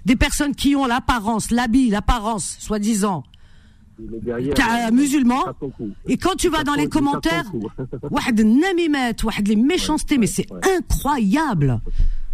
Des 0.06 0.16
personnes 0.16 0.56
qui 0.56 0.76
ont 0.76 0.86
l'apparence, 0.86 1.52
l'habit, 1.52 1.90
l'apparence, 1.90 2.58
soi-disant, 2.60 3.24
musulman. 4.92 5.44
Et 6.08 6.18
quand 6.18 6.36
tu 6.36 6.50
vas 6.50 6.64
dans 6.64 6.76
les 6.76 6.88
commentaires, 6.88 7.46
les 9.48 9.56
méchancetés, 9.56 10.18
mais 10.18 10.28
c'est 10.28 10.48
incroyable. 10.78 11.82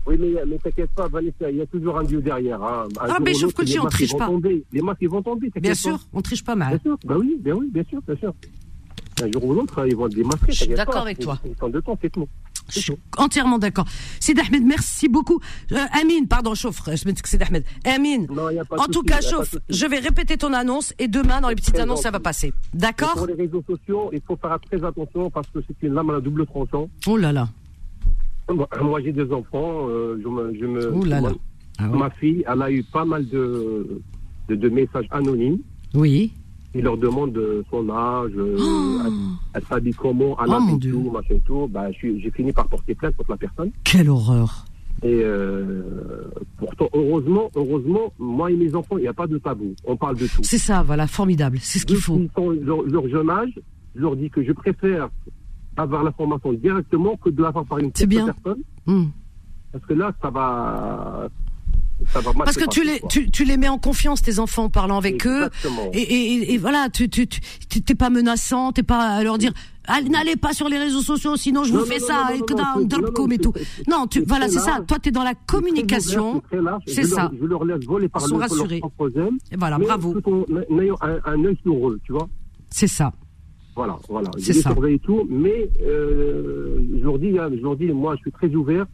Oui, 0.08 0.17
mais, 0.19 0.34
mais 0.45 0.58
t'inquiète 0.60 0.91
pas, 0.95 1.08
Vanessa, 1.08 1.49
il 1.49 1.58
y 1.58 1.62
a 1.62 1.65
toujours 1.65 1.97
un 1.97 2.04
Dieu 2.04 2.21
derrière. 2.21 2.62
Hein. 2.63 2.88
Ah, 2.99 3.17
mais 3.21 3.34
je 3.34 3.47
que 3.47 3.80
on 3.80 3.86
triche 3.88 4.15
pas. 4.15 4.28
Tomber. 4.28 4.63
Les 4.71 4.82
masques, 4.82 4.99
ils 5.01 5.10
vont 5.10 5.23
tomber. 5.23 5.51
Bien 5.60 5.73
sûr, 5.73 5.99
on 6.13 6.21
triche 6.21 6.43
pas 6.43 6.56
mal. 6.56 6.69
Bien 6.69 6.80
sûr, 6.80 6.97
bah 7.04 7.15
oui, 7.17 7.38
bien 7.39 7.56
oui, 7.56 7.69
bien 7.73 7.84
sûr, 7.84 8.01
bien 8.08 8.15
sûr. 8.15 8.34
Un 9.23 9.32
jour 9.32 9.45
ou 9.45 9.54
l'autre, 9.54 9.88
ils 9.88 9.95
vont 9.95 10.08
être. 10.08 10.19
Je 10.47 10.51
suis 10.51 10.67
d'accord 10.73 11.01
avec 11.01 11.19
toi. 11.19 11.39
Ils 11.45 11.71
de 11.71 11.80
temps, 11.80 11.97
c'est 12.01 12.12
tout. 12.12 12.28
Je 12.69 12.80
suis 12.80 12.93
entièrement 13.17 13.60
d'accord. 13.60 13.86
Sid 14.19 14.39
Ahmed, 14.39 14.63
merci 14.65 15.08
beaucoup. 15.08 15.39
Euh, 15.71 15.78
Amine, 16.01 16.28
pardon, 16.28 16.56
chauffe. 16.56 16.82
Je 16.88 17.08
me 17.08 17.13
dis 17.13 17.21
que 17.21 17.30
c'est 17.30 17.41
Ahmed. 17.41 17.63
Amine. 17.86 18.28
Non, 18.30 18.47
en 18.78 18.86
tout 18.88 19.04
cas, 19.04 19.21
chauffe. 19.21 19.56
Je 19.69 19.86
vais 19.86 19.99
répéter 19.99 20.38
ton 20.38 20.54
annonce 20.54 20.93
et 20.99 21.08
demain, 21.08 21.41
dans 21.41 21.49
les 21.49 21.56
petites 21.56 21.78
annonces, 21.80 22.01
ça 22.01 22.12
va 22.12 22.19
passer. 22.19 22.54
D'accord 22.73 23.13
Pour 23.15 23.28
les 23.28 23.34
réseaux 23.36 23.63
sociaux, 23.67 24.10
il 24.13 24.21
faut 24.25 24.38
faire 24.38 24.58
très 24.60 24.84
attention 24.84 25.30
parce 25.30 25.47
que 25.47 25.60
c'est 25.67 25.88
une 25.88 25.93
lame 25.93 26.10
à 26.10 26.19
double 26.19 26.45
tranchant. 26.45 26.89
Oh 27.08 27.17
là 27.17 27.32
là. 27.32 27.47
Moi, 28.82 29.01
j'ai 29.01 29.12
des 29.12 29.32
enfants. 29.32 29.88
Euh, 29.89 30.19
je 30.23 30.28
me, 30.28 30.54
je 30.60 30.65
me, 30.65 30.93
oh 30.93 31.04
là 31.04 31.21
là. 31.21 31.32
Ah 31.80 31.89
ouais. 31.89 31.97
Ma 31.97 32.10
fille, 32.12 32.43
elle 32.47 32.62
a 32.62 32.71
eu 32.71 32.84
pas 32.84 33.04
mal 33.06 33.28
de, 33.28 34.01
de, 34.49 34.56
de 34.56 34.69
messages 34.69 35.08
anonymes. 35.12 35.60
Oui. 35.93 36.32
Il 36.75 36.83
leur 36.83 36.97
demande 36.97 37.41
son 37.71 37.89
âge, 37.89 38.31
oh 38.38 39.01
elle, 39.05 39.13
elle 39.53 39.63
s'habille 39.63 39.93
comment, 39.93 40.38
elle 40.43 40.49
oh 40.49 40.53
habille 40.53 40.91
tout, 40.91 41.09
machin 41.09 41.39
tout. 41.45 41.67
Bah, 41.71 41.88
j'ai 41.91 42.31
fini 42.31 42.51
par 42.51 42.67
porter 42.67 42.93
plainte 42.93 43.15
contre 43.15 43.31
la 43.31 43.38
personne. 43.38 43.71
Quelle 43.85 44.09
horreur. 44.09 44.65
Et 45.03 45.21
euh, 45.23 46.23
pourtant, 46.57 46.89
heureusement, 46.93 47.49
heureusement, 47.55 48.13
moi 48.17 48.51
et 48.51 48.55
mes 48.55 48.75
enfants, 48.75 48.97
il 48.97 49.01
n'y 49.01 49.07
a 49.07 49.13
pas 49.13 49.27
de 49.27 49.38
tabou. 49.38 49.75
On 49.85 49.95
parle 49.95 50.17
de 50.17 50.27
tout. 50.27 50.41
C'est 50.43 50.57
ça, 50.57 50.83
voilà, 50.83 51.07
formidable. 51.07 51.59
C'est 51.61 51.79
ce 51.79 51.85
qu'il 51.85 51.97
faut. 51.97 52.17
Ils 52.17 52.29
sont 52.35 52.49
leur, 52.49 52.83
leur, 52.83 53.07
jeune 53.07 53.29
âge, 53.29 53.59
je 53.95 54.01
leur 54.01 54.15
dis 54.15 54.29
que 54.29 54.43
je 54.43 54.51
préfère 54.51 55.09
avoir 55.77 56.03
l'information 56.03 56.53
directement 56.53 57.17
que 57.17 57.29
de 57.29 57.41
l'avoir 57.41 57.65
par 57.65 57.79
une 57.79 57.91
bien. 58.07 58.25
personne. 58.25 58.63
Mmh. 58.85 59.05
Parce 59.73 59.85
que 59.85 59.93
là, 59.93 60.13
ça 60.21 60.29
va, 60.29 61.27
parce 62.37 62.57
que 62.57 62.69
tu 62.69 62.83
les, 62.83 63.01
tu, 63.09 63.29
tu, 63.29 63.45
les 63.45 63.57
mets 63.57 63.67
en 63.67 63.77
confiance, 63.77 64.21
tes 64.21 64.39
enfants, 64.39 64.65
en 64.65 64.69
parlant 64.69 64.97
avec 64.97 65.15
Exactement. 65.15 65.85
eux. 65.85 65.89
Et, 65.93 66.01
et, 66.01 66.53
et, 66.53 66.57
voilà, 66.57 66.89
tu 66.91 67.09
t'es 67.09 67.25
tu, 67.25 67.39
tu, 67.83 67.95
pas 67.95 68.09
menaçant, 68.09 68.71
t'es 68.71 68.83
pas 68.83 69.15
à 69.15 69.23
leur 69.23 69.37
dire 69.37 69.51
n'allez 70.09 70.35
pas 70.35 70.53
sur 70.53 70.67
les 70.67 70.77
réseaux 70.77 71.01
sociaux, 71.01 71.35
sinon 71.35 71.63
je 71.63 71.71
non, 71.71 71.79
vous 71.79 71.85
non, 71.85 71.91
fais 71.91 71.99
non, 71.99 72.07
ça, 72.07 72.27
non, 72.29 72.35
et 73.29 73.37
tout. 73.37 73.53
Non, 73.87 74.07
tu, 74.07 74.23
voilà, 74.25 74.47
c'est 74.47 74.59
ça. 74.59 74.79
Toi, 74.87 74.97
tu 75.01 75.09
es 75.09 75.11
dans 75.11 75.23
la 75.23 75.33
communication. 75.33 76.41
C'est 76.87 77.03
ça. 77.03 77.31
Je 77.39 77.45
leur 77.45 77.65
laisse 77.65 77.85
voler 77.85 78.07
par 78.09 78.21
Ils 78.23 78.29
sont 78.29 78.37
rassurés. 78.37 78.81
Et 79.51 79.57
voilà, 79.57 79.77
bravo. 79.77 80.19
Tout 80.19 80.45
en 80.71 80.79
ayant 80.79 80.97
un, 81.01 81.19
un 81.25 81.45
œil 81.45 81.57
sur 81.63 81.89
eux, 81.89 81.99
tu 82.03 82.13
vois. 82.13 82.27
C'est 82.69 82.87
ça. 82.87 83.13
Voilà, 83.75 83.97
voilà. 84.07 84.31
C'est 84.37 84.53
je 84.53 84.57
les 84.57 84.61
surveille 84.61 84.99
tout, 84.99 85.27
mais 85.29 85.69
euh, 85.81 86.79
je 86.97 87.03
leur 87.03 87.19
dis, 87.19 87.37
hein, 87.37 87.49
je 87.51 87.61
leur 87.61 87.75
dis, 87.75 87.87
moi, 87.87 88.15
je 88.15 88.21
suis 88.21 88.31
très 88.31 88.47
ouvert, 88.55 88.85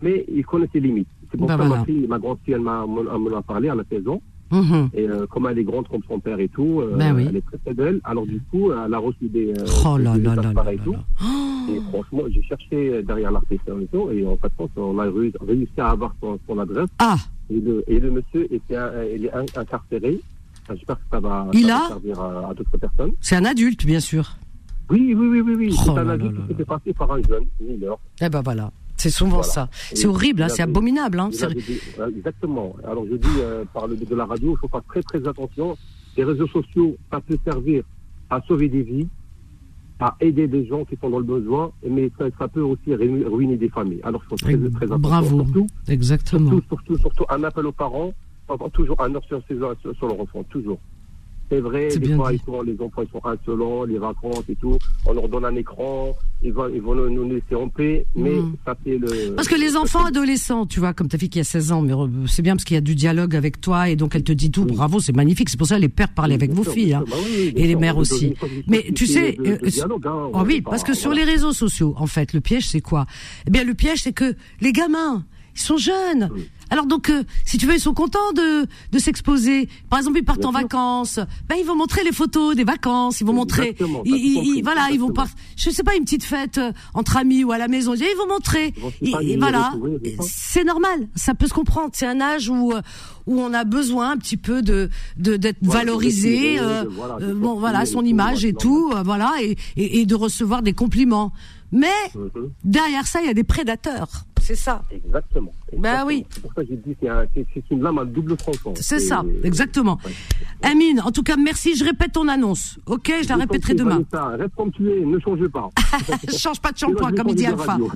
mais 0.00 0.24
ils 0.32 0.44
connaissent 0.44 0.70
les 0.72 0.80
limites. 0.80 1.08
C'est 1.30 1.38
pour 1.38 1.46
Ben 1.46 1.56
ça 1.58 1.64
voilà. 1.64 1.80
ma 1.80 1.84
fille, 1.84 2.06
ma 2.08 2.18
grande 2.18 2.38
fille, 2.44 2.54
elle 2.54 2.60
m'a, 2.60 2.86
me 2.86 3.30
l'a 3.30 3.42
parlé 3.42 3.68
à 3.68 3.74
la 3.74 3.84
saison. 3.84 4.20
Mhm. 4.52 4.88
Et 4.94 5.08
euh, 5.08 5.26
comme 5.28 5.46
elle 5.48 5.58
est 5.60 5.64
grande 5.64 5.86
comme 5.86 6.00
son 6.08 6.18
père 6.18 6.40
et 6.40 6.48
tout, 6.48 6.80
euh, 6.80 6.96
Ben 6.96 7.14
oui. 7.14 7.26
elle 7.28 7.36
est 7.36 7.46
très 7.46 7.58
très 7.58 7.72
belle. 7.72 8.00
Alors 8.02 8.26
du 8.26 8.40
coup, 8.50 8.72
elle 8.72 8.92
a 8.92 8.98
reçu 8.98 9.28
des, 9.28 9.52
euh, 9.52 9.64
Oh 9.86 9.96
là 9.96 10.14
des 10.16 10.22
là 10.22 10.34
là 10.34 10.72
et 10.72 10.78
tout. 10.78 10.96
Oh, 11.22 11.24
Et 11.72 11.80
franchement, 11.90 12.22
j'ai 12.30 12.42
cherché 12.42 13.00
derrière 13.04 13.30
l'artiste 13.30 13.62
et 13.68 13.86
tout, 13.92 14.10
et 14.10 14.26
en 14.26 14.36
fait, 14.38 14.50
on 14.76 14.98
a 14.98 15.04
réussi 15.46 15.70
à 15.78 15.90
avoir 15.90 16.12
son, 16.20 16.36
son 16.48 16.58
adresse. 16.58 16.88
Ah, 16.98 17.14
Et 17.48 17.60
le, 17.60 17.84
et 17.86 18.00
le 18.00 18.10
monsieur 18.10 18.52
était, 18.52 18.74
un- 18.76 19.04
il 19.04 19.26
est 19.26 19.32
in- 19.32 19.44
incarcéré. 19.56 20.18
Enfin, 20.64 20.74
J'espère 20.74 20.96
que 20.96 21.02
ça 21.12 21.20
va, 21.20 21.46
Il 21.52 21.66
ça 21.66 21.68
va 21.68 21.84
a? 21.84 21.88
servir 21.88 22.20
à, 22.20 22.48
à 22.50 22.54
d'autres 22.54 22.76
personnes. 22.78 23.12
c'est 23.20 23.36
un 23.36 23.44
adulte, 23.44 23.86
bien 23.86 24.00
sûr. 24.00 24.36
Oui, 24.90 25.14
oui, 25.16 25.28
oui, 25.28 25.40
oui, 25.42 25.54
oui. 25.56 25.68
Oh 25.78 25.82
C'est 25.84 25.90
un 26.00 26.02
là 26.04 26.18
qui 26.18 26.24
là. 26.24 26.64
passé 26.66 26.92
par 26.92 27.12
un 27.12 27.22
jeune 27.22 27.44
mineur. 27.60 27.98
Eh 28.20 28.28
ben 28.28 28.40
voilà. 28.42 28.72
C'est 29.00 29.10
souvent 29.10 29.38
Voilà. 29.42 29.44
ça. 29.44 29.68
C'est 29.94 30.06
horrible, 30.06 30.42
hein, 30.42 30.48
c'est 30.48 30.62
abominable. 30.62 31.18
Hein, 31.20 31.30
c'est- 31.32 31.54
dit- 31.54 31.80
exactement. 32.16 32.76
Alors 32.84 33.04
je 33.10 33.16
dis 33.16 33.36
euh, 33.38 33.64
par 33.72 33.86
le 33.88 33.94
biais 33.94 34.06
de 34.06 34.14
la 34.14 34.26
radio, 34.26 34.54
il 34.54 34.58
faut 34.60 34.68
faire 34.68 34.84
très 34.84 35.02
très 35.02 35.26
attention. 35.26 35.76
Les 36.16 36.24
réseaux 36.24 36.46
sociaux, 36.48 36.96
ça 37.10 37.20
peut 37.20 37.38
servir 37.44 37.82
à 38.28 38.42
sauver 38.46 38.68
des 38.68 38.82
vies, 38.82 39.08
à 40.00 40.16
aider 40.20 40.46
des 40.46 40.66
gens 40.66 40.84
qui 40.84 40.96
sont 41.00 41.08
dans 41.08 41.18
le 41.18 41.24
besoin, 41.24 41.72
mais 41.88 42.10
ça, 42.18 42.26
ça 42.38 42.46
peut 42.48 42.60
aussi 42.60 42.94
ruiner 42.94 43.56
des 43.56 43.68
familles. 43.70 44.00
Alors 44.02 44.22
il 44.24 44.28
faut 44.28 44.36
très, 44.36 44.56
très 44.56 44.84
attention. 44.86 44.98
Bravo. 44.98 45.44
Surtout, 45.44 45.66
Exactement. 45.88 46.50
surtout, 46.50 46.66
surtout, 46.68 46.98
surtout, 46.98 47.24
un 47.30 47.42
appel 47.44 47.66
aux 47.66 47.72
parents, 47.72 48.12
toujours 48.74 49.00
un 49.00 49.10
sur, 49.28 49.40
sur, 49.46 49.96
sur 49.96 50.06
leur 50.08 50.20
enfant, 50.20 50.42
toujours. 50.50 50.78
C'est 51.50 51.60
vrai, 51.60 51.88
des 51.88 51.98
bien 51.98 52.16
fois, 52.16 52.32
ils 52.32 52.40
sont, 52.46 52.62
les 52.62 52.80
enfants 52.80 53.02
ils 53.02 53.10
sont 53.10 53.20
insolents, 53.26 53.82
les 53.84 53.98
vacances 53.98 54.44
et 54.48 54.54
tout. 54.54 54.78
On 55.04 55.12
leur 55.12 55.28
donne 55.28 55.44
un 55.44 55.54
écran, 55.56 56.16
ils 56.42 56.52
vont, 56.52 56.68
ils 56.72 56.80
vont 56.80 56.94
nous 56.94 57.28
laisser 57.28 57.54
en 57.56 57.68
paix, 57.68 58.06
mais 58.14 58.30
Mm. 58.36 58.54
ça 58.64 58.76
fait 58.84 58.98
le. 58.98 59.34
Parce 59.34 59.48
que 59.48 59.56
les 59.56 59.76
enfants 59.76 60.04
adolescents, 60.04 60.64
tu 60.66 60.78
vois, 60.78 60.92
comme 60.94 61.08
ta 61.08 61.18
fille 61.18 61.28
qui 61.28 61.40
a 61.40 61.44
16 61.44 61.72
ans, 61.72 61.82
mais 61.82 61.92
re- 61.92 62.08
c'est 62.28 62.42
bien 62.42 62.54
parce 62.54 62.64
qu'il 62.64 62.76
y 62.76 62.78
a 62.78 62.80
du 62.80 62.94
dialogue 62.94 63.34
avec 63.34 63.60
toi 63.60 63.88
et 63.88 63.96
donc 63.96 64.14
elle 64.14 64.22
te 64.22 64.32
dit 64.32 64.50
tout. 64.52 64.62
Oui. 64.62 64.76
Bravo, 64.76 65.00
c'est 65.00 65.14
magnifique. 65.14 65.48
C'est 65.48 65.56
pour 65.58 65.66
ça 65.66 65.76
que 65.76 65.80
les 65.82 65.88
pères 65.88 66.14
parlent 66.14 66.32
avec 66.32 66.52
vos 66.52 66.62
sûr, 66.62 66.72
filles. 66.72 66.94
hein. 66.94 67.04
Bah 67.10 67.16
oui, 67.24 67.52
Et 67.56 67.66
les 67.66 67.74
mères 67.74 67.98
aussi. 67.98 68.34
Mais 68.68 68.84
tu 68.94 69.06
sais, 69.06 69.32
de- 69.32 69.42
de 69.42 69.50
euh, 69.52 69.68
dialogue, 69.68 70.06
hein. 70.06 70.30
Oh 70.32 70.42
oui, 70.46 70.60
parce 70.60 70.84
que 70.84 70.94
sur 70.94 71.12
les 71.12 71.24
réseaux 71.24 71.52
sociaux, 71.52 71.94
en 71.98 72.06
fait, 72.06 72.32
le 72.32 72.40
piège, 72.40 72.68
c'est 72.68 72.80
quoi? 72.80 73.06
Eh 73.46 73.50
bien, 73.50 73.64
le 73.64 73.74
piège, 73.74 74.02
c'est 74.02 74.12
que 74.12 74.34
les 74.60 74.72
gamins, 74.72 75.24
ils 75.56 75.60
sont 75.60 75.76
jeunes. 75.78 76.30
Alors 76.70 76.86
donc, 76.86 77.10
euh, 77.10 77.24
si 77.44 77.58
tu 77.58 77.66
veux, 77.66 77.74
ils 77.74 77.80
sont 77.80 77.94
contents 77.94 78.32
de, 78.34 78.66
de 78.92 78.98
s'exposer. 78.98 79.68
Par 79.90 79.98
exemple, 79.98 80.18
ils 80.18 80.24
partent 80.24 80.44
en 80.44 80.52
vacances. 80.52 81.18
Ben, 81.48 81.56
ils 81.58 81.66
vont 81.66 81.74
montrer 81.74 82.04
les 82.04 82.12
photos 82.12 82.54
des 82.54 82.64
vacances. 82.64 83.20
Ils 83.20 83.26
vont 83.26 83.32
montrer. 83.32 83.76
Ils, 84.04 84.14
ils- 84.14 84.56
ils- 84.58 84.62
voilà, 84.62 84.88
ils 84.92 85.00
vont 85.00 85.10
pas. 85.12 85.26
Je 85.56 85.68
sais 85.70 85.82
pas, 85.82 85.96
une 85.96 86.04
petite 86.04 86.22
fête 86.24 86.58
euh, 86.58 86.72
entre 86.94 87.16
amis 87.16 87.42
ou 87.44 87.52
à 87.52 87.58
la 87.58 87.66
maison. 87.68 87.94
Ils 87.94 88.16
vont 88.16 88.28
montrer. 88.28 88.72
Ils 88.76 88.82
vont 88.82 88.90
se 88.90 88.96
Et, 89.04 89.10
parler, 89.10 89.30
et 89.32 89.36
voilà, 89.36 89.72
c'est 90.22 90.64
normal. 90.64 91.08
Ça 91.16 91.34
peut 91.34 91.46
se 91.48 91.54
comprendre. 91.54 91.90
C'est 91.92 92.06
un 92.06 92.20
âge 92.20 92.48
où 92.48 92.72
euh, 92.72 92.80
où 93.26 93.40
on 93.40 93.52
a 93.52 93.64
besoin 93.64 94.12
un 94.12 94.16
petit 94.16 94.36
peu 94.36 94.62
de 94.62 94.90
de 95.16 95.36
d'être 95.36 95.58
Voilà, 95.62 95.80
valorisé. 95.80 96.58
euh, 96.60 96.84
de- 96.84 96.88
voilà, 96.88 97.16
de 97.18 97.24
euh, 97.26 97.34
bon, 97.34 97.42
sortir 97.46 97.60
voilà, 97.60 97.86
son 97.86 98.04
image 98.04 98.44
et 98.44 98.52
voilà. 98.52 98.60
tout. 98.62 98.92
euh, 98.94 99.02
voilà, 99.02 99.32
et, 99.42 99.56
et, 99.76 100.00
et 100.00 100.06
de 100.06 100.14
recevoir 100.14 100.62
des 100.62 100.72
compliments. 100.72 101.32
Mais 101.72 101.88
Mhm. 102.14 102.50
derrière 102.64 103.06
ça, 103.06 103.20
il 103.20 103.26
y 103.26 103.30
a 103.30 103.34
des 103.34 103.44
prédateurs. 103.44 104.24
C'est 104.42 104.56
ça. 104.56 104.82
Exactement. 104.90 105.52
Bah 105.76 105.88
exactement. 106.02 106.06
oui. 106.08 106.26
C'est 106.30 106.40
pour 106.42 106.52
ça 106.54 106.62
que 106.62 106.68
j'ai 106.68 106.76
dit 106.76 106.96
c'est 107.00 107.08
un- 107.08 107.24
c'est 107.34 107.46
c'est 107.54 107.64
une 107.70 107.82
lame 107.82 107.98
à 107.98 108.04
double 108.04 108.36
tranchant. 108.36 108.74
C'est 108.76 108.98
ça, 108.98 109.24
Et- 109.42 109.46
exactement. 109.46 109.98
Ouais. 110.04 110.12
Amine, 110.62 111.00
en 111.04 111.10
tout 111.12 111.22
cas, 111.22 111.36
merci. 111.36 111.74
Je 111.76 111.84
répète 111.84 112.12
ton 112.12 112.28
annonce. 112.28 112.78
Ok, 112.86 113.12
je 113.22 113.28
la 113.28 113.34
Je 113.36 113.40
répéterai 113.40 113.74
demain. 113.74 114.02
Vanessa, 114.10 114.36
Reste 114.36 114.54
comme 114.56 114.72
tu 114.72 114.90
es, 114.90 115.00
ne 115.04 115.18
change 115.20 115.46
pas. 115.48 115.68
Change 116.36 116.60
pas 116.60 116.72
de 116.72 116.78
shampoing, 116.78 117.12
comme 117.12 117.28
il 117.28 117.34
dit 117.34 117.46
Alpha. 117.46 117.78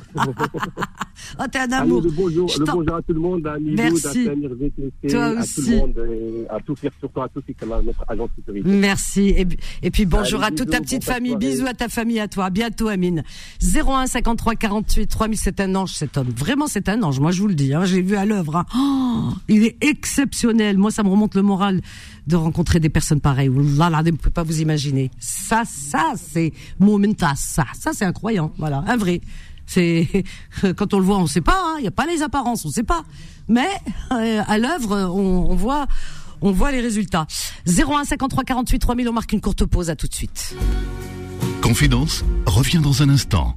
Oh, 1.38 1.44
t'es 1.50 1.58
un 1.58 1.62
Allez, 1.64 1.74
amour. 1.74 2.02
le 2.02 2.10
bonjour, 2.10 2.50
le 2.58 2.64
bonjour 2.64 2.94
à 2.96 3.02
tout 3.02 3.12
le 3.12 3.20
monde, 3.20 3.46
à 3.46 3.58
Milou, 3.58 3.76
Merci. 3.76 4.06
à 4.06 4.24
Samir, 4.32 4.50
VTC, 4.54 4.92
Toi 5.08 5.24
à 5.26 5.32
tout 5.34 5.38
aussi. 5.40 5.70
le 5.70 5.76
monde, 5.78 6.08
et 6.10 6.46
à 6.50 6.60
tous, 6.60 6.76
surtout 7.00 7.20
à 7.22 7.28
tous 7.28 7.40
qui 7.42 7.54
sont 7.58 7.66
notre 7.66 8.04
agent 8.08 8.24
de 8.24 8.30
sécurité. 8.36 8.68
Merci. 8.68 9.20
Et, 9.36 9.46
et 9.82 9.90
puis 9.90 10.06
bonjour 10.06 10.42
Allez, 10.42 10.54
à 10.54 10.56
toute 10.56 10.70
ta 10.70 10.80
petite 10.80 11.04
famille. 11.04 11.30
soirée. 11.32 11.46
Bisous 11.46 11.66
à 11.66 11.72
ta 11.74 11.88
famille, 11.88 12.20
à 12.20 12.28
toi. 12.28 12.46
À 12.46 12.50
bientôt, 12.50 12.88
Amine. 12.88 13.22
01 13.62 14.06
53 14.06 14.54
48 14.56 15.06
3000, 15.06 15.38
c'est 15.38 15.60
un 15.60 15.74
ange, 15.76 15.92
cet 15.92 16.16
homme. 16.18 16.28
Vraiment, 16.36 16.66
c'est 16.66 16.88
un 16.88 17.02
ange. 17.02 17.20
Moi, 17.20 17.30
je 17.30 17.40
vous 17.40 17.48
le 17.48 17.54
dis. 17.54 17.63
Hein, 17.72 17.84
je 17.84 17.96
l'ai 17.96 18.02
vu 18.02 18.16
à 18.16 18.24
l'œuvre. 18.24 18.56
hein. 18.56 18.66
Oh, 18.76 19.32
il 19.48 19.64
est 19.64 19.82
exceptionnel. 19.82 20.76
Moi, 20.76 20.90
ça 20.90 21.02
me 21.02 21.08
remonte 21.08 21.34
le 21.34 21.42
moral 21.42 21.80
de 22.26 22.36
rencontrer 22.36 22.80
des 22.80 22.88
personnes 22.90 23.20
pareilles. 23.20 23.50
Là, 23.76 23.88
là, 23.90 24.02
vous 24.02 24.16
pouvez 24.16 24.30
pas 24.30 24.42
vous 24.42 24.60
imaginer. 24.60 25.10
Ça, 25.18 25.62
ça, 25.64 26.12
c'est 26.16 26.52
momentas. 26.80 27.34
Ça, 27.36 27.64
ça, 27.78 27.92
c'est 27.94 28.04
incroyant. 28.04 28.52
Voilà, 28.58 28.84
un 28.86 28.96
vrai. 28.96 29.20
C'est 29.66 30.06
quand 30.76 30.92
on 30.94 30.98
le 30.98 31.04
voit, 31.04 31.18
on 31.18 31.26
sait 31.26 31.40
pas. 31.40 31.56
hein. 31.58 31.74
Il 31.78 31.82
n'y 31.82 31.88
a 31.88 31.92
pas 31.92 32.06
les 32.06 32.22
apparences, 32.22 32.64
on 32.66 32.70
sait 32.70 32.82
pas. 32.82 33.02
Mais 33.48 33.68
euh, 34.12 34.42
à 34.46 34.58
l'œuvre, 34.58 35.10
on, 35.14 35.50
on 35.50 35.54
voit. 35.54 35.86
On 36.40 36.50
voit 36.52 36.72
les 36.72 36.80
résultats. 36.82 37.26
01 37.66 38.04
53 38.04 38.44
48 38.44 38.78
3000, 38.78 39.08
on 39.08 39.12
marque 39.14 39.32
une 39.32 39.40
courte 39.40 39.64
pause. 39.64 39.88
À 39.88 39.96
tout 39.96 40.06
de 40.08 40.12
suite. 40.14 40.54
Confidence 41.62 42.22
revient 42.44 42.80
dans 42.82 43.02
un 43.02 43.08
instant. 43.08 43.54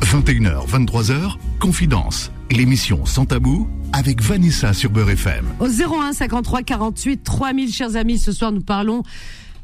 21h, 0.00 0.66
23h, 0.68 1.34
Confidence, 1.58 2.30
l'émission 2.50 3.04
sans 3.06 3.26
tabou 3.26 3.68
avec 3.92 4.22
Vanessa 4.22 4.72
sur 4.72 4.90
Beurre 4.90 5.10
FM. 5.10 5.44
Au 5.60 5.66
01 5.66 6.12
53 6.12 6.62
48 6.62 7.22
3000, 7.22 7.72
chers 7.72 7.96
amis, 7.96 8.18
ce 8.18 8.32
soir 8.32 8.52
nous 8.52 8.62
parlons. 8.62 9.02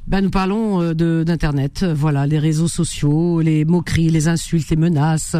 Ben, 0.08 0.20
nous 0.20 0.30
parlons 0.30 0.82
euh, 0.82 1.24
d'internet, 1.24 1.84
voilà, 1.84 2.26
les 2.26 2.38
réseaux 2.38 2.68
sociaux, 2.68 3.40
les 3.40 3.64
moqueries, 3.64 4.10
les 4.10 4.26
insultes, 4.26 4.68
les 4.70 4.76
menaces, 4.76 5.36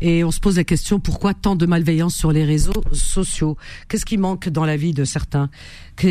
et 0.00 0.22
on 0.22 0.30
se 0.30 0.38
pose 0.38 0.56
la 0.56 0.64
question 0.64 1.00
pourquoi 1.00 1.34
tant 1.34 1.56
de 1.56 1.66
malveillance 1.66 2.14
sur 2.14 2.30
les 2.30 2.44
réseaux 2.44 2.84
sociaux? 2.92 3.56
Qu'est-ce 3.88 4.04
qui 4.04 4.16
manque 4.16 4.48
dans 4.48 4.64
la 4.64 4.76
vie 4.76 4.92
de 4.92 5.04
certains? 5.04 5.50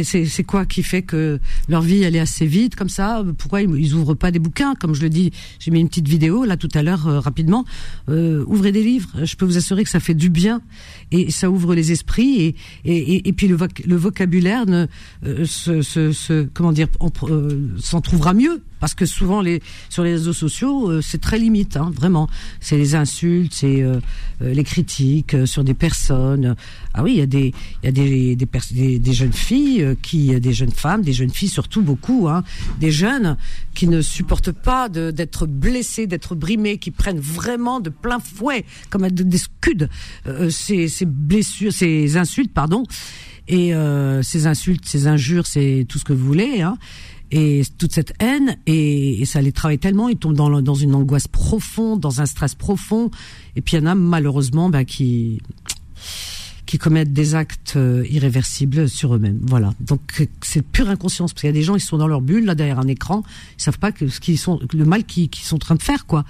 C'est 0.03 0.43
quoi 0.43 0.65
qui 0.65 0.83
fait 0.83 1.01
que 1.01 1.39
leur 1.69 1.81
vie 1.81 2.03
elle 2.03 2.15
est 2.15 2.19
assez 2.19 2.45
vide 2.45 2.75
comme 2.75 2.89
ça? 2.89 3.23
Pourquoi 3.37 3.61
ils, 3.61 3.69
ils 3.77 3.93
ouvrent 3.93 4.15
pas 4.15 4.31
des 4.31 4.39
bouquins? 4.39 4.75
Comme 4.75 4.93
je 4.93 5.01
le 5.01 5.09
dis, 5.09 5.31
j'ai 5.59 5.71
mis 5.71 5.79
une 5.79 5.87
petite 5.87 6.07
vidéo 6.07 6.43
là 6.45 6.57
tout 6.57 6.69
à 6.73 6.83
l'heure 6.83 7.07
euh, 7.07 7.19
rapidement. 7.19 7.63
Euh, 8.09 8.43
ouvrez 8.47 8.71
des 8.71 8.83
livres. 8.83 9.09
Je 9.23 9.35
peux 9.35 9.45
vous 9.45 9.57
assurer 9.57 9.83
que 9.83 9.89
ça 9.89 9.99
fait 9.99 10.13
du 10.13 10.29
bien 10.29 10.61
et 11.11 11.31
ça 11.31 11.49
ouvre 11.49 11.73
les 11.73 11.91
esprits 11.91 12.41
et 12.41 12.55
et, 12.85 13.27
et, 13.29 13.33
puis 13.33 13.47
le, 13.47 13.55
voc- 13.55 13.85
le 13.85 13.95
vocabulaire 13.95 14.65
ne 14.65 14.87
euh, 15.25 15.45
se, 15.45 15.81
se, 15.81 16.11
se- 16.11 16.47
comment 16.53 16.71
dire 16.71 16.87
euh, 17.23 17.69
s'en 17.79 18.01
trouvera 18.01 18.33
mieux. 18.33 18.61
Parce 18.79 18.93
que 18.93 19.07
souvent 19.07 19.41
les 19.41 19.63
sur 19.89 20.03
les 20.03 20.11
réseaux 20.11 20.33
sociaux 20.33 21.01
c'est 21.01 21.19
très 21.19 21.39
limite 21.39 21.77
hein, 21.77 21.91
vraiment. 21.95 22.29
C'est 22.59 22.77
les 22.77 22.93
insultes 22.93 23.53
c'est 23.53 23.83
les 24.39 24.63
critiques 24.63 25.35
sur 25.45 25.63
des 25.63 25.73
personnes. 25.73 26.55
Ah 26.93 27.03
oui 27.03 27.13
il 27.13 27.17
y 27.17 27.21
a 27.21 27.25
des 27.25 27.53
il 27.81 27.85
y 27.85 27.87
a 27.87 27.91
des 27.91 28.35
des, 28.35 28.99
des 28.99 29.13
jeunes 29.13 29.33
filles 29.33 29.76
euh, 29.81 29.95
qui 30.01 30.39
des 30.39 30.53
jeunes 30.53 30.71
femmes 30.71 31.01
des 31.01 31.13
jeunes 31.13 31.29
filles 31.29 31.49
surtout 31.49 31.81
beaucoup 31.81 32.27
hein 32.27 32.43
des 32.79 32.91
jeunes 32.91 33.37
qui 33.73 33.87
ne 33.87 34.01
supportent 34.01 34.51
pas 34.51 34.89
d'être 34.89 35.45
blessés 35.45 36.07
d'être 36.07 36.35
brimés 36.35 36.77
qui 36.77 36.91
prennent 36.91 37.19
vraiment 37.19 37.79
de 37.79 37.89
plein 37.89 38.19
fouet 38.19 38.65
comme 38.89 39.09
de- 39.09 39.23
des 39.23 39.37
scuds 39.37 39.87
euh, 40.27 40.49
ces 40.49 40.87
blessures 41.05 41.73
ces 41.73 42.17
insultes 42.17 42.53
pardon. 42.53 42.83
Et 43.49 43.73
euh, 43.73 44.21
ces 44.23 44.45
insultes 44.45 44.85
ces 44.85 45.07
injures 45.07 45.47
c'est 45.47 45.85
tout 45.87 45.99
ce 45.99 46.03
que 46.03 46.13
vous 46.13 46.25
voulez 46.25 46.61
hein. 46.61 46.77
Et 47.29 47.63
toute 47.77 47.91
cette 47.91 48.13
haine 48.19 48.57
et, 48.67 49.25
ça 49.25 49.41
les 49.41 49.51
travaille 49.51 49.79
tellement 49.79 50.07
ils 50.07 50.15
tombent 50.15 50.35
dans, 50.35 50.73
une 50.73 50.95
angoisse 50.95 51.27
profonde 51.27 51.99
dans 51.99 52.21
un 52.21 52.25
stress 52.25 52.55
profond. 52.55 53.11
Et 53.55 53.61
puis 53.61 53.75
il 53.75 53.81
y 53.81 53.83
en 53.83 53.85
a 53.85 53.95
malheureusement 53.95 54.69
bah, 54.69 54.85
qui 54.85 55.41
qui 56.67 56.77
commettent 56.77 57.13
des 57.13 57.33
actes 57.33 57.73
euh, 57.77 58.05
irréversibles 58.09 58.87
sur 58.89 59.15
eux-mêmes. 59.15 59.39
Voilà. 59.41 59.73
Donc 59.79 60.01
euh, 60.19 60.25
c'est 60.41 60.61
pure 60.61 60.89
inconscience 60.89 61.33
parce 61.33 61.41
qu'il 61.41 61.47
y 61.47 61.49
a 61.49 61.53
des 61.53 61.63
gens 61.63 61.75
ils 61.75 61.81
sont 61.81 61.97
dans 61.97 62.07
leur 62.07 62.21
bulle 62.21 62.45
là 62.45 62.53
derrière 62.53 62.77
un 62.77 62.87
écran. 62.87 63.23
Ils 63.57 63.61
savent 63.61 63.79
pas 63.79 63.91
que 63.91 64.07
ce 64.09 64.19
qu'ils 64.19 64.37
sont 64.37 64.59
le 64.71 64.85
mal 64.85 65.05
qu'ils 65.05 65.33
sont 65.33 65.55
en 65.55 65.59
train 65.59 65.75
de 65.75 65.81
faire 65.81 66.05
quoi. 66.05 66.25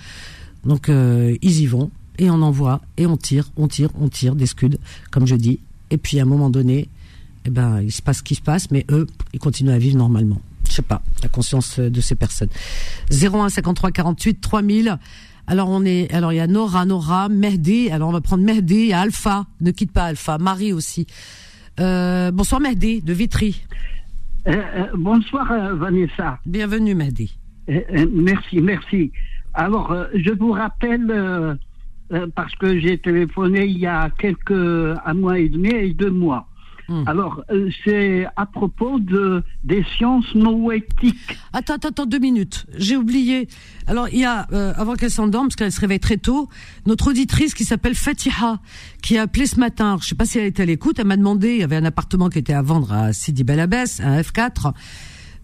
Donc 0.63 0.87
euh, 0.87 1.35
ils 1.41 1.59
y 1.59 1.65
vont 1.65 1.89
et 2.19 2.29
on 2.29 2.41
envoie 2.41 2.81
et 2.97 3.07
on 3.07 3.17
tire 3.17 3.49
on 3.57 3.67
tire 3.67 3.89
on 3.99 4.07
tire 4.09 4.35
des 4.35 4.45
scuds 4.45 4.77
comme 5.11 5.25
je 5.25 5.35
dis. 5.35 5.59
Et 5.89 5.97
puis 5.97 6.19
à 6.19 6.21
un 6.21 6.25
moment 6.25 6.51
donné 6.51 6.87
eh 7.45 7.49
ben 7.49 7.81
il 7.81 7.91
se 7.91 8.03
passe 8.03 8.19
ce 8.19 8.23
qui 8.23 8.35
se 8.35 8.41
passe 8.41 8.69
mais 8.69 8.85
eux 8.91 9.07
ils 9.33 9.39
continuent 9.39 9.71
à 9.71 9.79
vivre 9.79 9.97
normalement. 9.97 10.39
Je 10.69 10.73
sais 10.73 10.81
pas 10.83 11.01
la 11.23 11.29
conscience 11.29 11.79
de 11.79 12.01
ces 12.01 12.13
personnes. 12.13 12.49
01 13.11 13.49
53 13.49 13.91
48 13.91 14.39
3000 14.39 14.99
alors 15.47 15.69
on 15.69 15.83
est 15.85 16.13
alors 16.13 16.33
il 16.33 16.37
y 16.37 16.39
a 16.39 16.47
Nora 16.47 16.85
Nora 16.85 17.29
Mehdi 17.29 17.89
alors 17.89 18.09
on 18.09 18.13
va 18.13 18.21
prendre 18.21 18.43
Mehdi 18.43 18.75
il 18.75 18.87
y 18.87 18.93
a 18.93 18.99
Alpha 19.01 19.45
ne 19.61 19.71
quitte 19.71 19.91
pas 19.91 20.05
Alpha 20.05 20.37
Marie 20.37 20.73
aussi 20.73 21.07
euh, 21.79 22.31
bonsoir 22.31 22.61
Mehdi 22.61 23.01
de 23.01 23.13
Vitry 23.13 23.61
Euh, 24.47 24.51
euh, 24.53 24.85
bonsoir 24.95 25.47
Vanessa. 25.75 26.39
bienvenue 26.45 26.95
Mehdi 26.95 27.37
merci, 28.13 28.61
merci. 28.61 29.11
Alors, 29.53 29.91
euh, 29.91 30.05
je 30.13 30.31
vous 30.31 30.51
rappelle, 30.51 31.57
parce 32.33 32.55
que 32.55 32.79
j'ai 32.79 32.97
téléphoné 32.97 33.65
il 33.65 33.79
y 33.79 33.85
a 33.87 34.09
quelques 34.17 34.51
un 35.05 35.13
mois 35.13 35.37
et 35.39 35.49
demi 35.49 35.69
et 35.69 35.93
deux 35.93 36.11
mois. 36.11 36.47
Hmm. 36.89 37.03
Alors, 37.05 37.43
euh, 37.51 37.69
c'est 37.83 38.25
à 38.35 38.45
propos 38.45 38.99
de 38.99 39.43
des 39.63 39.83
sciences 39.97 40.33
noétiques. 40.35 41.37
Attends, 41.51 41.75
attends, 41.75 41.89
attends, 41.89 42.05
deux 42.05 42.19
minutes. 42.19 42.65
J'ai 42.77 42.95
oublié. 42.95 43.47
Alors, 43.87 44.07
il 44.09 44.19
y 44.19 44.25
a, 44.25 44.47
euh, 44.53 44.73
avant 44.75 44.95
qu'elle 44.95 45.11
s'endorme, 45.11 45.47
parce 45.47 45.57
qu'elle 45.57 45.71
se 45.71 45.81
réveille 45.81 45.99
très 45.99 46.17
tôt, 46.17 46.47
notre 46.85 47.09
auditrice 47.09 47.53
qui 47.53 47.65
s'appelle 47.65 47.95
Fatiha, 47.95 48.59
qui 49.01 49.17
a 49.17 49.23
appelé 49.23 49.47
ce 49.47 49.59
matin. 49.59 49.87
Alors, 49.87 50.01
je 50.01 50.07
sais 50.07 50.15
pas 50.15 50.25
si 50.25 50.39
elle 50.39 50.45
était 50.45 50.63
à 50.63 50.65
l'écoute. 50.65 50.99
Elle 50.99 51.07
m'a 51.07 51.17
demandé, 51.17 51.55
il 51.55 51.59
y 51.59 51.63
avait 51.63 51.75
un 51.75 51.85
appartement 51.85 52.29
qui 52.29 52.39
était 52.39 52.53
à 52.53 52.61
vendre 52.61 52.93
à 52.93 53.11
Sidi 53.11 53.43
Bel 53.43 53.59
Abbès, 53.59 53.99
un 53.99 54.21
F4. 54.21 54.73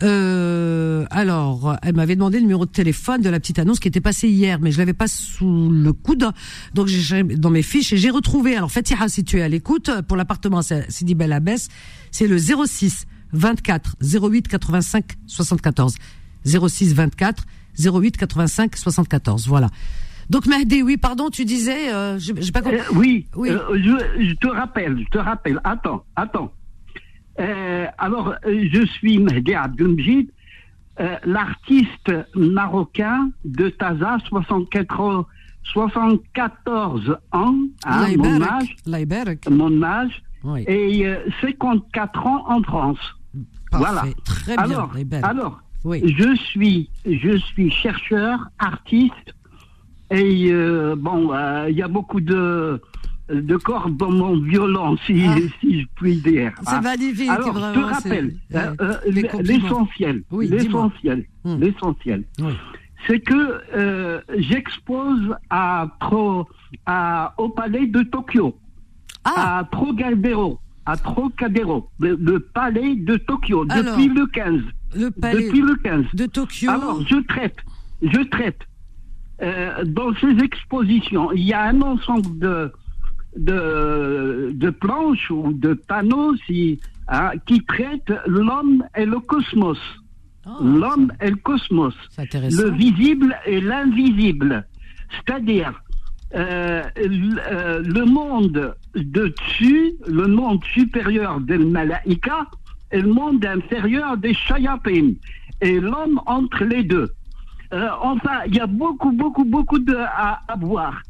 Euh, 0.02 1.06
alors, 1.12 1.78
elle 1.84 1.96
m'avait 1.96 2.16
demandé 2.16 2.38
le 2.38 2.44
numéro 2.44 2.66
de 2.66 2.72
téléphone 2.72 3.22
de 3.22 3.30
la 3.30 3.40
petite 3.40 3.60
annonce 3.60 3.80
qui 3.80 3.88
était 3.88 4.02
passée 4.02 4.28
hier, 4.30 4.60
mais 4.60 4.72
je 4.72 4.78
l'avais 4.80 4.94
pas 4.94 5.08
sous 5.08 5.70
le 5.70 5.94
coude. 5.94 6.26
Donc, 6.74 6.88
j'ai 6.88 7.24
dans 7.24 7.50
mes 7.50 7.62
fiches 7.62 7.94
et 7.94 7.98
j'ai 7.98 8.10
retrouvé. 8.10 8.56
Alors, 8.56 8.72
Fatiha, 8.72 9.08
si 9.08 9.24
tu 9.24 9.38
es 9.38 9.42
à 9.42 9.48
l'écoute, 9.48 9.92
pour 10.08 10.18
l'appartement 10.18 10.60
à 10.60 10.82
Sidi 10.90 11.16
Bel 11.16 11.32
Abbès, 11.32 11.70
c'est 12.12 12.28
le 12.28 12.38
06 12.38 13.06
24 13.34 13.96
08 14.02 14.48
85 14.48 15.06
74. 15.28 15.96
06 16.46 16.94
24 16.94 17.46
08 17.80 18.18
85 18.18 18.76
74. 18.76 19.48
Voilà. 19.48 19.70
Donc 20.30 20.46
Mehdi, 20.48 20.82
oui, 20.82 20.96
pardon, 20.98 21.30
tu 21.30 21.44
disais, 21.44 21.94
euh, 21.94 22.18
j'ai 22.18 22.34
pas 22.52 22.62
compris. 22.62 22.80
Euh, 22.80 22.84
oui, 22.96 23.28
Oui. 23.36 23.50
euh, 23.50 23.60
je, 23.76 24.24
je 24.30 24.34
te 24.36 24.48
rappelle, 24.48 24.98
je 25.04 25.10
te 25.10 25.18
rappelle. 25.18 25.60
Attends, 25.64 26.06
attends. 26.16 26.52
Euh, 27.40 27.88
alors, 27.98 28.36
je 28.46 28.86
suis 28.86 29.18
Mehdi 29.18 29.54
Abdelmjid, 29.54 30.30
euh, 31.00 31.16
l'artiste 31.26 32.12
marocain 32.36 33.32
de 33.46 33.70
Taza, 33.70 34.18
74, 34.24 35.26
ans, 37.32 37.56
hein, 37.84 38.08
mon 39.50 39.82
âge. 39.84 40.22
Et 40.68 41.08
euh, 41.08 41.18
54 41.42 42.28
ans 42.28 42.44
en 42.48 42.62
France. 42.62 43.00
Voilà. 43.72 44.04
Très 44.26 44.56
bien, 44.56 44.64
alors, 44.64 44.92
alors 45.24 45.62
je, 45.86 46.36
suis, 46.36 46.90
je 47.06 47.38
suis 47.38 47.72
chercheur, 47.72 48.50
artiste, 48.60 49.34
et 50.12 50.52
bon, 50.96 51.34
il 51.68 51.76
y 51.76 51.82
a 51.82 51.88
beaucoup 51.88 52.22
de 52.22 52.80
de 53.42 54.06
mon 54.06 54.38
violon, 54.42 54.98
si, 55.06 55.24
Ah. 55.28 55.36
si 55.60 55.82
je 55.82 55.88
puis 55.96 56.18
dire. 56.18 56.52
C'est 56.64 56.82
magnifique, 56.82 57.30
Alors, 57.30 57.48
je 57.48 57.54
te 57.54 57.58
vraiment. 57.60 57.88
rappelle, 57.88 58.36
euh, 58.54 58.76
euh, 58.82 59.42
l'essentiel, 59.42 60.24
Oui, 60.32 60.48
l'essentiel, 60.48 61.26
Hmm. 61.44 61.60
l'essentiel, 61.60 62.24
Oui. 62.40 62.54
c'est 63.08 63.20
que 63.20 63.62
euh, 63.76 64.22
j'expose 64.38 65.36
à, 65.50 67.34
au 67.38 67.50
palais 67.50 67.88
de 67.88 68.04
Tokyo. 68.04 68.56
Ah. 69.26 69.60
à 69.60 69.64
Trocadéro. 69.64 70.60
À 70.86 70.98
Trocadéro, 70.98 71.90
le, 72.00 72.16
le 72.16 72.40
palais 72.42 72.96
de 72.96 73.16
Tokyo, 73.16 73.66
Alors, 73.70 73.96
depuis 73.96 74.10
le 74.10 74.26
15. 74.28 74.62
Le 74.96 75.10
palais 75.12 75.46
Depuis 75.46 75.62
le 75.62 75.76
15. 75.78 76.06
de 76.14 76.26
Tokyo. 76.26 76.70
Alors, 76.70 77.02
je 77.08 77.16
traite, 77.28 77.56
je 78.02 78.20
traite. 78.24 78.60
euh, 79.42 79.84
dans 79.86 80.14
ces 80.22 80.38
expositions, 80.44 81.32
il 81.32 81.44
y 81.44 81.54
a 81.54 81.64
un 81.64 81.82
ensemble 81.82 82.38
de, 82.38 82.72
de, 83.38 84.52
de 84.54 84.70
planches 84.70 85.30
ou 85.32 85.54
de 85.54 85.74
panneaux 85.74 86.36
si, 86.46 86.80
hein, 87.08 87.32
qui 87.46 87.64
traitent 87.66 88.14
l'homme 88.28 88.84
et 88.96 89.06
le 89.06 89.20
cosmos. 89.20 89.80
Ah, 90.46 90.58
L'homme 90.62 91.12
et 91.22 91.30
le 91.30 91.38
cosmos. 91.38 91.96
Le 92.18 92.70
visible 92.72 93.36
et 93.46 93.62
l'invisible. 93.62 94.66
C'est-à-dire, 95.12 95.82
euh, 96.36 96.84
euh, 96.98 97.82
le 97.82 98.06
monde 98.06 98.76
de 98.96 99.34
dessus, 99.34 99.94
le 100.08 100.28
monde 100.28 100.64
supérieur 100.74 101.40
des 101.40 101.58
malaïka 101.58 102.48
et 102.92 103.02
le 103.02 103.08
monde 103.08 103.46
inférieur 103.46 104.18
des 104.18 104.34
shayatin. 104.34 105.14
Et 105.62 105.80
l'homme 105.80 106.20
entre 106.26 106.66
les 106.66 106.84
deux. 106.84 107.10
Euh, 107.72 107.88
enfin, 108.02 108.42
il 108.48 108.56
y 108.56 108.60
a 108.60 108.68
beaucoup, 108.68 109.12
beaucoup, 109.12 109.46
beaucoup 109.46 109.80
de, 109.80 109.96
à, 109.96 110.42
à 110.48 110.56
voir. 110.58 111.02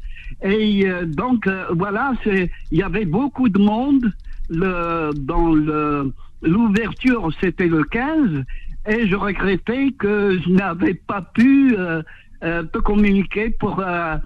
Et 0.42 0.86
euh, 0.86 1.04
donc, 1.06 1.46
euh, 1.46 1.66
voilà, 1.70 2.12
il 2.26 2.48
y 2.72 2.82
avait 2.82 3.04
beaucoup 3.04 3.48
de 3.48 3.58
monde. 3.58 4.12
Le, 4.50 5.10
dans 5.14 5.52
le, 5.52 6.12
l'ouverture, 6.42 7.30
c'était 7.40 7.68
le 7.68 7.84
15. 7.84 8.44
Et 8.86 9.06
je 9.08 9.16
regrettais 9.16 9.92
que 9.98 10.38
je 10.44 10.50
n'avais 10.50 10.94
pas 10.94 11.22
pu 11.22 11.74
euh, 11.76 12.02
euh, 12.42 12.62
te 12.64 12.78
communiquer 12.78 13.50
pour 13.50 13.80
euh, 13.80 14.16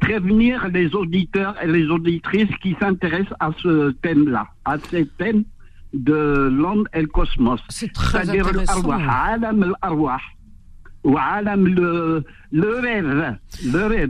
prévenir 0.00 0.68
les 0.68 0.94
auditeurs 0.94 1.54
et 1.62 1.68
les 1.68 1.86
auditrices 1.86 2.54
qui 2.60 2.76
s'intéressent 2.80 3.36
à 3.38 3.50
ce 3.62 3.92
thème-là, 4.02 4.48
à 4.64 4.78
ce 4.78 5.04
thème 5.18 5.44
de 5.92 6.48
l'homme 6.52 6.88
et 6.92 7.02
le 7.02 7.06
cosmos. 7.06 7.60
C'est 7.68 7.92
très 7.92 8.28
intéressant. 8.28 8.82
Eh 11.02 11.10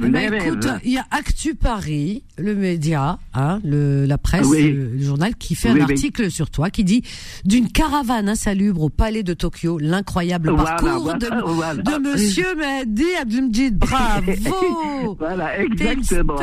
ben, 0.09 0.31
les 0.39 0.47
écoute, 0.47 0.65
rêves. 0.65 0.81
il 0.85 0.93
y 0.93 0.99
a 0.99 1.05
Actu 1.11 1.55
Paris, 1.55 2.23
le 2.39 2.55
média, 2.55 3.19
hein, 3.35 3.61
le, 3.65 4.07
la 4.07 4.19
presse, 4.19 4.47
Oui. 4.49 4.73
le, 4.73 4.87
le 4.97 4.99
journal, 5.03 5.35
qui 5.37 5.55
fait 5.55 5.71
Oui, 5.71 5.83
un 5.83 5.87
oui. 5.87 5.93
article 5.93 6.31
sur 6.31 6.51
toi 6.51 6.71
qui 6.71 6.83
dit 6.85 7.03
d'une 7.45 7.69
caravane 7.71 8.29
insalubre 8.29 8.83
au 8.83 8.89
palais 8.89 9.23
de 9.23 9.35
Tokyo, 9.35 9.79
l'incroyable 9.79 10.51
Voilà, 10.51 10.65
parcours 10.77 11.03
voilà, 11.03 11.19
de, 11.19 11.29
voilà. 11.47 11.83
de 11.83 11.99
Monsieur 11.99 12.55
Mehdi 12.57 13.05
Abdelmjid. 13.21 13.79
Bravo. 13.79 14.33
Voilà, 15.19 15.61
exactement, 15.61 16.37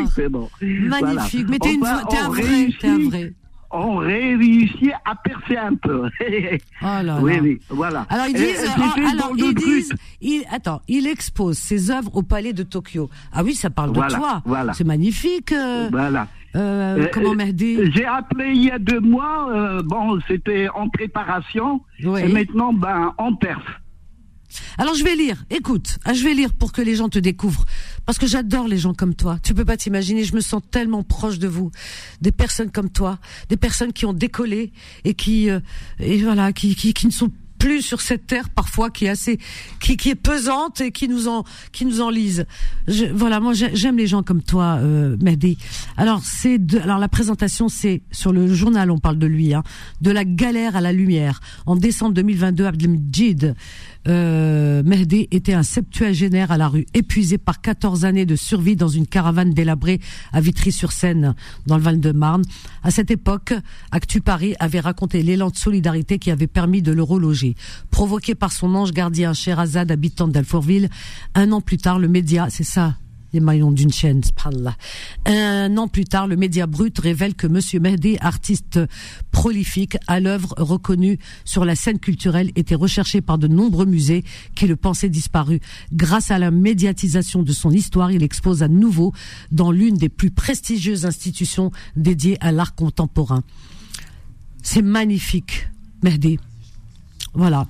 exactement. 0.00 0.50
Magnifique. 0.62 1.46
Mais 1.48 1.58
t'es 1.58 1.74
une- 1.74 1.80
t'es 2.08 2.16
un 2.16 2.28
vrai, 2.28 2.68
t'es 2.80 2.88
un 2.88 2.98
vrai. 3.08 3.32
On 3.72 3.96
réussit 3.98 4.92
à 5.04 5.14
percer 5.14 5.56
un 5.56 5.74
peu. 5.76 6.08
Oh 6.82 7.02
là 7.02 7.18
oui, 7.22 7.34
là. 7.36 7.42
oui, 7.42 7.60
voilà. 7.68 8.06
Alors 8.08 8.26
ils 8.26 8.34
disent, 8.34 8.64
oh, 8.78 8.82
alors 9.12 9.32
ils 9.36 9.54
disent, 9.54 9.92
il, 10.20 10.42
attends, 10.50 10.80
il 10.88 11.06
expose 11.06 11.56
ses 11.58 11.90
œuvres 11.90 12.14
au 12.16 12.22
palais 12.22 12.52
de 12.52 12.62
Tokyo. 12.64 13.08
Ah 13.32 13.42
oui, 13.44 13.54
ça 13.54 13.70
parle 13.70 13.90
Voilà, 13.92 14.08
de 14.08 14.14
toi. 14.20 14.42
voilà. 14.44 14.72
C'est 14.72 14.84
magnifique. 14.84 15.52
euh, 15.52 15.88
Voilà. 15.92 16.26
euh, 16.56 16.98
Euh, 17.04 17.08
comment 17.12 17.32
euh, 17.32 17.34
Mehdi 17.36 17.92
J'ai 17.94 18.06
appelé 18.06 18.52
il 18.54 18.64
y 18.64 18.70
a 18.70 18.78
deux 18.78 19.00
mois, 19.00 19.48
euh, 19.52 19.82
bon, 19.84 20.18
c'était 20.26 20.68
en 20.70 20.88
préparation, 20.88 21.80
Oui. 22.04 22.22
et 22.22 22.28
maintenant, 22.32 22.72
ben, 22.72 23.12
en 23.18 23.34
perf. 23.34 23.62
Alors 24.78 24.94
je 24.94 25.04
vais 25.04 25.14
lire. 25.14 25.44
Écoute, 25.50 25.98
ah, 26.04 26.12
je 26.12 26.24
vais 26.24 26.34
lire 26.34 26.52
pour 26.54 26.72
que 26.72 26.82
les 26.82 26.96
gens 26.96 27.08
te 27.08 27.20
découvrent, 27.20 27.64
parce 28.06 28.18
que 28.18 28.26
j'adore 28.26 28.66
les 28.68 28.78
gens 28.78 28.94
comme 28.94 29.14
toi. 29.14 29.38
Tu 29.42 29.54
peux 29.54 29.64
pas 29.64 29.76
t'imaginer. 29.76 30.24
Je 30.24 30.34
me 30.34 30.40
sens 30.40 30.62
tellement 30.70 31.02
proche 31.02 31.38
de 31.38 31.48
vous, 31.48 31.70
des 32.20 32.32
personnes 32.32 32.70
comme 32.70 32.90
toi, 32.90 33.18
des 33.48 33.56
personnes 33.56 33.92
qui 33.92 34.06
ont 34.06 34.12
décollé 34.12 34.72
et 35.04 35.14
qui 35.14 35.48
euh, 35.50 35.60
et 35.98 36.18
voilà, 36.22 36.52
qui, 36.52 36.74
qui 36.74 36.92
qui 36.94 37.06
ne 37.06 37.12
sont 37.12 37.30
plus 37.58 37.82
sur 37.82 38.00
cette 38.00 38.26
terre 38.26 38.48
parfois 38.48 38.88
qui 38.88 39.04
est 39.04 39.10
assez 39.10 39.38
qui 39.80 39.98
qui 39.98 40.08
est 40.08 40.14
pesante 40.14 40.80
et 40.80 40.92
qui 40.92 41.08
nous 41.08 41.28
en 41.28 41.44
qui 41.72 41.84
nous 41.84 42.00
enlise. 42.00 42.46
Je, 42.88 43.04
voilà, 43.04 43.38
moi 43.38 43.52
j'ai- 43.52 43.76
j'aime 43.76 43.98
les 43.98 44.06
gens 44.06 44.22
comme 44.22 44.42
toi, 44.42 44.78
euh, 44.80 45.18
Mehdi. 45.20 45.58
Alors 45.98 46.22
c'est 46.24 46.58
alors 46.82 46.96
la 46.98 47.08
présentation 47.08 47.68
c'est 47.68 48.00
sur 48.12 48.32
le 48.32 48.52
journal 48.52 48.90
on 48.90 48.98
parle 48.98 49.18
de 49.18 49.26
lui, 49.26 49.52
hein, 49.52 49.62
de 50.00 50.10
la 50.10 50.24
galère 50.24 50.74
à 50.74 50.80
la 50.80 50.94
lumière. 50.94 51.40
En 51.66 51.76
décembre 51.76 52.14
2022, 52.14 52.64
Abdelmjid 52.64 53.54
euh, 54.08 54.82
Mehdi 54.82 55.28
était 55.30 55.52
un 55.52 55.62
septuagénaire 55.62 56.50
à 56.50 56.58
la 56.58 56.68
rue, 56.68 56.86
épuisé 56.94 57.38
par 57.38 57.60
14 57.60 58.04
années 58.04 58.26
de 58.26 58.36
survie 58.36 58.76
dans 58.76 58.88
une 58.88 59.06
caravane 59.06 59.52
délabrée 59.52 60.00
à 60.32 60.40
Vitry-sur-Seine, 60.40 61.34
dans 61.66 61.76
le 61.76 61.82
Val-de-Marne. 61.82 62.42
À 62.82 62.90
cette 62.90 63.10
époque, 63.10 63.52
Actu 63.90 64.20
Paris 64.20 64.54
avait 64.58 64.80
raconté 64.80 65.22
l'élan 65.22 65.50
de 65.50 65.56
solidarité 65.56 66.18
qui 66.18 66.30
avait 66.30 66.46
permis 66.46 66.82
de 66.82 66.92
le 66.92 67.02
reloger. 67.02 67.54
Provoqué 67.90 68.34
par 68.34 68.52
son 68.52 68.74
ange 68.74 68.92
gardien 68.92 69.34
Sherazade, 69.34 69.90
habitant 69.90 70.28
d'Alfortville, 70.28 70.88
un 71.34 71.52
an 71.52 71.60
plus 71.60 71.78
tard, 71.78 71.98
le 71.98 72.08
média, 72.08 72.48
c'est 72.50 72.64
ça, 72.64 72.94
les 73.32 73.40
maillons 73.40 73.70
d'une 73.70 73.92
chaîne, 73.92 74.22
subhanallah. 74.22 74.76
Un 75.26 75.76
an 75.76 75.88
plus 75.88 76.04
tard, 76.04 76.26
le 76.26 76.36
média 76.36 76.66
brut 76.66 76.98
révèle 76.98 77.34
que 77.34 77.46
Monsieur 77.46 77.80
Mehdi, 77.80 78.16
artiste 78.20 78.80
prolifique, 79.30 79.96
à 80.06 80.20
l'œuvre 80.20 80.54
reconnue 80.56 81.18
sur 81.44 81.64
la 81.64 81.74
scène 81.74 81.98
culturelle, 81.98 82.50
était 82.56 82.74
recherché 82.74 83.20
par 83.20 83.38
de 83.38 83.48
nombreux 83.48 83.86
musées 83.86 84.24
qui 84.54 84.66
le 84.66 84.76
pensaient 84.76 85.08
disparu. 85.08 85.60
Grâce 85.92 86.30
à 86.30 86.38
la 86.38 86.50
médiatisation 86.50 87.42
de 87.42 87.52
son 87.52 87.70
histoire, 87.70 88.10
il 88.10 88.22
expose 88.22 88.62
à 88.62 88.68
nouveau 88.68 89.12
dans 89.52 89.70
l'une 89.70 89.96
des 89.96 90.08
plus 90.08 90.30
prestigieuses 90.30 91.06
institutions 91.06 91.70
dédiées 91.96 92.36
à 92.40 92.52
l'art 92.52 92.74
contemporain. 92.74 93.42
C'est 94.62 94.82
magnifique, 94.82 95.68
Mehdi. 96.02 96.38
Voilà. 97.34 97.66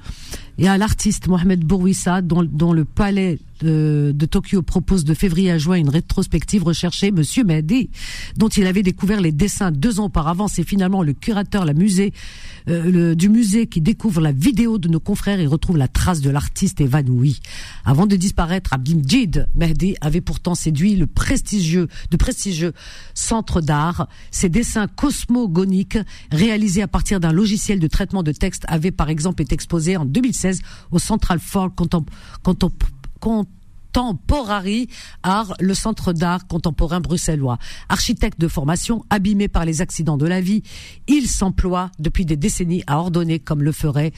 Y 0.61 0.66
a 0.68 0.76
l'artiste 0.76 1.26
Mohamed 1.26 1.64
Bourouissa, 1.64 2.20
dont, 2.20 2.44
dont 2.44 2.74
le 2.74 2.84
palais 2.84 3.38
de, 3.62 4.12
de 4.14 4.26
Tokyo 4.26 4.61
propose 4.62 5.04
de 5.04 5.14
février 5.14 5.50
à 5.50 5.56
juin 5.58 5.76
une 5.76 5.88
rétrospective 5.88 6.64
recherchée, 6.64 7.11
Monsieur 7.12 7.44
Mehdi, 7.44 7.88
dont 8.36 8.48
il 8.48 8.66
avait 8.66 8.82
découvert 8.82 9.20
les 9.22 9.32
dessins 9.32 9.70
deux 9.70 10.00
ans 10.00 10.06
auparavant. 10.06 10.48
C'est 10.48 10.64
finalement 10.64 11.02
le 11.02 11.12
curateur 11.14 11.64
la 11.64 11.72
musée, 11.74 12.12
euh, 12.68 12.90
le- 12.90 13.16
du 13.16 13.28
musée 13.30 13.66
qui 13.68 13.80
découvre 13.80 14.20
la 14.20 14.32
vidéo 14.32 14.76
de 14.78 14.88
nos 14.88 15.00
confrères 15.00 15.40
et 15.40 15.46
retrouve 15.46 15.78
la 15.78 15.88
trace 15.88 16.20
de 16.20 16.28
l'artiste 16.30 16.80
évanoui. 16.82 17.40
Avant 17.86 18.06
de 18.06 18.16
disparaître, 18.16 18.72
Abdelmjid 18.74 19.46
Mehdi 19.54 19.96
avait 20.02 20.20
pourtant 20.22 20.54
séduit 20.54 20.96
le 20.96 21.06
prestigieux, 21.06 21.88
de 22.11 22.16
prestigieux 22.18 22.72
centre 23.14 23.61
d'art. 23.62 24.08
Ses 24.30 24.48
dessins 24.50 24.88
cosmogoniques, 24.88 25.98
réalisés 26.32 26.82
à 26.82 26.88
partir 26.88 27.18
d'un 27.20 27.32
logiciel 27.32 27.78
de 27.78 27.86
traitement 27.86 28.22
de 28.22 28.32
texte, 28.32 28.64
avaient 28.68 28.90
par 28.90 29.08
exemple 29.11 29.40
été 29.42 29.54
exposés 29.54 29.96
en 29.98 30.04
2016 30.04 30.49
au 30.90 30.98
Central 30.98 31.38
Folk 31.40 31.74
Contem- 31.74 32.07
Contem- 32.44 32.70
Contemporary 33.92 34.88
Art, 35.22 35.55
le 35.61 35.74
centre 35.74 36.12
d'art 36.12 36.46
contemporain 36.46 37.01
bruxellois. 37.01 37.59
Architecte 37.88 38.40
de 38.40 38.48
formation, 38.48 39.05
abîmé 39.11 39.48
par 39.48 39.64
les 39.64 39.80
accidents 39.80 40.16
de 40.16 40.26
la 40.26 40.40
vie, 40.40 40.62
il 41.09 41.26
s'emploie 41.26 41.90
depuis 41.98 42.24
des 42.24 42.36
décennies 42.36 42.84
à 42.86 42.98
ordonner, 42.98 43.38
comme 43.38 43.62
le 43.62 43.72
ferait 43.72 44.12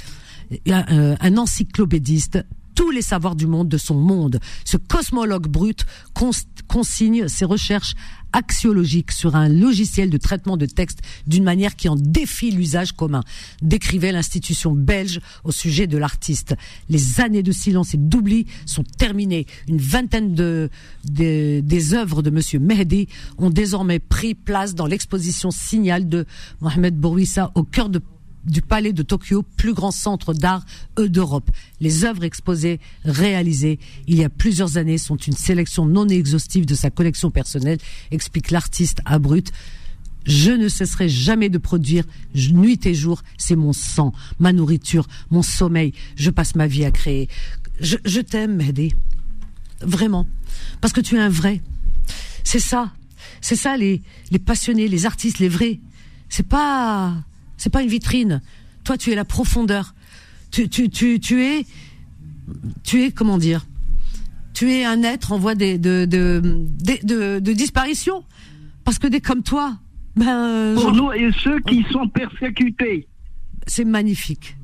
un, 0.68 0.84
euh, 0.90 1.16
un 1.20 1.38
encyclopédiste, 1.38 2.44
tous 2.74 2.90
les 2.90 3.02
savoirs 3.02 3.36
du 3.36 3.46
monde 3.46 3.68
de 3.68 3.78
son 3.78 3.94
monde. 3.94 4.40
Ce 4.64 4.76
cosmologue 4.76 5.48
brut 5.48 5.84
cons- 6.14 6.30
consigne 6.68 7.28
ses 7.28 7.44
recherches 7.44 7.94
axiologiques 8.34 9.12
sur 9.12 9.36
un 9.36 9.48
logiciel 9.48 10.08
de 10.08 10.16
traitement 10.16 10.56
de 10.56 10.64
texte 10.64 11.00
d'une 11.26 11.44
manière 11.44 11.76
qui 11.76 11.90
en 11.90 11.96
défie 11.96 12.50
l'usage 12.50 12.92
commun, 12.92 13.22
décrivait 13.60 14.10
l'institution 14.10 14.72
belge 14.72 15.20
au 15.44 15.52
sujet 15.52 15.86
de 15.86 15.98
l'artiste. 15.98 16.54
Les 16.88 17.20
années 17.20 17.42
de 17.42 17.52
silence 17.52 17.92
et 17.92 17.98
d'oubli 17.98 18.46
sont 18.64 18.84
terminées. 18.96 19.46
Une 19.68 19.76
vingtaine 19.76 20.34
de, 20.34 20.70
de- 21.04 21.60
des 21.60 21.92
œuvres 21.92 22.22
de 22.22 22.30
Monsieur 22.30 22.58
Mehdi 22.58 23.06
ont 23.36 23.50
désormais 23.50 23.98
pris 23.98 24.34
place 24.34 24.74
dans 24.74 24.86
l'exposition 24.86 25.50
Signal 25.50 26.08
de 26.08 26.24
Mohamed 26.62 26.96
Bourouissa 26.98 27.52
au 27.54 27.64
cœur 27.64 27.90
de 27.90 28.00
du 28.44 28.62
Palais 28.62 28.92
de 28.92 29.02
Tokyo, 29.02 29.42
plus 29.56 29.74
grand 29.74 29.90
centre 29.90 30.34
d'art 30.34 30.64
euh, 30.98 31.08
d'Europe. 31.08 31.50
Les 31.80 32.04
œuvres 32.04 32.24
exposées, 32.24 32.80
réalisées 33.04 33.78
il 34.06 34.16
y 34.16 34.24
a 34.24 34.28
plusieurs 34.28 34.76
années, 34.76 34.98
sont 34.98 35.16
une 35.16 35.36
sélection 35.36 35.86
non 35.86 36.08
exhaustive 36.08 36.66
de 36.66 36.74
sa 36.74 36.90
collection 36.90 37.30
personnelle, 37.30 37.78
explique 38.10 38.50
l'artiste 38.50 39.00
à 39.04 39.18
Brut. 39.18 39.52
Je 40.24 40.52
ne 40.52 40.68
cesserai 40.68 41.08
jamais 41.08 41.48
de 41.48 41.58
produire, 41.58 42.04
nuit 42.34 42.86
et 42.86 42.94
jour, 42.94 43.22
c'est 43.38 43.56
mon 43.56 43.72
sang, 43.72 44.12
ma 44.38 44.52
nourriture, 44.52 45.08
mon 45.30 45.42
sommeil. 45.42 45.92
Je 46.14 46.30
passe 46.30 46.54
ma 46.54 46.68
vie 46.68 46.84
à 46.84 46.92
créer. 46.92 47.28
Je, 47.80 47.96
je 48.04 48.20
t'aime, 48.20 48.56
Mehdi. 48.56 48.94
Vraiment. 49.80 50.28
Parce 50.80 50.92
que 50.92 51.00
tu 51.00 51.16
es 51.16 51.18
un 51.18 51.28
vrai. 51.28 51.60
C'est 52.44 52.60
ça. 52.60 52.92
C'est 53.40 53.56
ça, 53.56 53.76
les, 53.76 54.02
les 54.30 54.38
passionnés, 54.38 54.86
les 54.86 55.06
artistes, 55.06 55.40
les 55.40 55.48
vrais. 55.48 55.80
C'est 56.28 56.46
pas, 56.46 57.14
c'est 57.62 57.70
pas 57.70 57.82
une 57.82 57.88
vitrine. 57.88 58.40
Toi, 58.82 58.98
tu 58.98 59.12
es 59.12 59.14
la 59.14 59.24
profondeur. 59.24 59.94
Tu, 60.50 60.68
tu, 60.68 60.88
tu, 60.90 61.20
tu 61.20 61.44
es, 61.44 61.64
tu 62.82 63.02
es, 63.04 63.12
comment 63.12 63.38
dire? 63.38 63.64
Tu 64.52 64.72
es 64.72 64.84
un 64.84 65.04
être 65.04 65.30
en 65.30 65.38
voie 65.38 65.54
de, 65.54 65.76
de, 65.76 66.04
de, 66.04 67.52
disparition. 67.52 68.24
Parce 68.84 68.98
que 68.98 69.06
des 69.06 69.20
comme 69.20 69.44
toi, 69.44 69.76
Ben, 70.16 70.74
pour 70.74 70.92
Jean- 70.92 70.96
nous 70.96 71.12
et 71.12 71.30
ceux 71.44 71.60
qui 71.60 71.84
sont 71.92 72.08
persécutés. 72.08 73.06
c'est 73.68 73.84
magnifique. 73.84 74.56